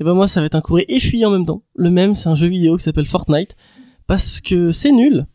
ben 0.00 0.14
moi, 0.14 0.26
ça 0.26 0.40
va 0.40 0.46
être 0.46 0.54
un 0.54 0.60
courrier 0.62 0.86
et 0.94 1.00
fuyé 1.00 1.26
en 1.26 1.30
même 1.30 1.44
temps. 1.44 1.62
Le 1.74 1.90
même, 1.90 2.14
c'est 2.14 2.28
un 2.30 2.34
jeu 2.34 2.48
vidéo 2.48 2.76
qui 2.78 2.82
s'appelle 2.84 3.04
Fortnite. 3.04 3.56
Parce 4.06 4.40
que 4.40 4.70
c'est 4.70 4.90
nul. 4.92 5.26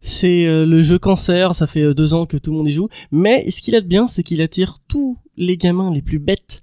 C'est 0.00 0.46
euh, 0.46 0.64
le 0.66 0.82
jeu 0.82 0.98
cancer, 0.98 1.54
ça 1.54 1.66
fait 1.66 1.80
euh, 1.82 1.94
deux 1.94 2.14
ans 2.14 2.26
que 2.26 2.36
tout 2.36 2.50
le 2.52 2.58
monde 2.58 2.68
y 2.68 2.72
joue. 2.72 2.88
Mais 3.10 3.50
ce 3.50 3.60
qu'il 3.62 3.74
a 3.74 3.80
de 3.80 3.86
bien, 3.86 4.06
c'est 4.06 4.22
qu'il 4.22 4.40
attire 4.40 4.78
tous 4.88 5.16
les 5.36 5.56
gamins 5.56 5.90
les 5.92 6.02
plus 6.02 6.18
bêtes 6.18 6.62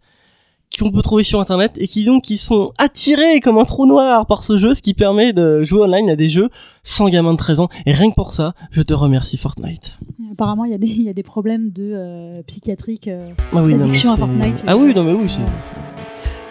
qu'on 0.80 0.90
peut 0.92 1.02
trouver 1.04 1.22
sur 1.22 1.40
internet 1.40 1.74
et 1.78 1.88
qui 1.88 2.04
donc 2.04 2.24
qui 2.24 2.38
sont 2.38 2.72
attirés 2.80 3.40
comme 3.42 3.60
un 3.60 3.64
trou 3.66 3.86
noir 3.86 4.26
par 4.26 4.44
ce 4.44 4.58
jeu, 4.58 4.74
ce 4.74 4.82
qui 4.82 4.96
permet 4.96 5.32
de 5.32 5.62
jouer 5.62 5.82
online 5.84 6.10
à 6.10 6.16
des 6.16 6.30
jeux 6.30 6.50
sans 6.82 7.10
gamins 7.10 7.34
de 7.34 7.38
13 7.38 7.60
ans. 7.60 7.70
Et 7.86 7.92
rien 7.92 8.10
que 8.10 8.16
pour 8.16 8.34
ça, 8.34 8.56
je 8.72 8.82
te 8.82 8.94
remercie 8.94 9.38
Fortnite. 9.38 10.00
Apparemment, 10.32 10.66
il 10.66 10.72
y, 10.72 10.74
a 10.74 10.80
des- 10.80 10.88
y 10.88 11.10
a 11.10 11.14
des 11.14 11.22
problèmes 11.22 11.70
de 11.72 11.92
euh, 11.94 12.42
psychiatriques. 12.48 13.08
euh, 13.08 13.30
Ah 13.52 13.62
oui, 13.62 13.76
non, 13.76 13.88
à 13.88 14.18
Fortnite, 14.18 14.64
Ah 14.66 14.74
euh, 14.74 14.78
oui, 14.78 14.94
non, 14.96 15.04
mais 15.04 15.14
oui, 15.14 15.28
c'est. 15.30 15.44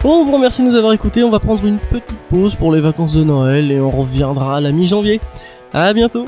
Bon, 0.05 0.21
on 0.21 0.25
vous 0.25 0.33
remercie 0.33 0.63
de 0.63 0.69
nous 0.69 0.77
avoir 0.77 0.93
écoutés. 0.93 1.25
On 1.25 1.31
va 1.31 1.41
prendre 1.41 1.65
une 1.65 1.79
petite 1.79 2.17
pause 2.29 2.55
pour 2.55 2.73
les 2.73 2.81
vacances 2.81 3.15
de 3.15 3.25
Noël 3.25 3.73
et 3.73 3.81
on 3.81 3.91
reviendra 3.91 4.57
à 4.59 4.61
la 4.61 4.71
mi-janvier. 4.71 5.21
À 5.73 5.93
bientôt! 5.95 6.25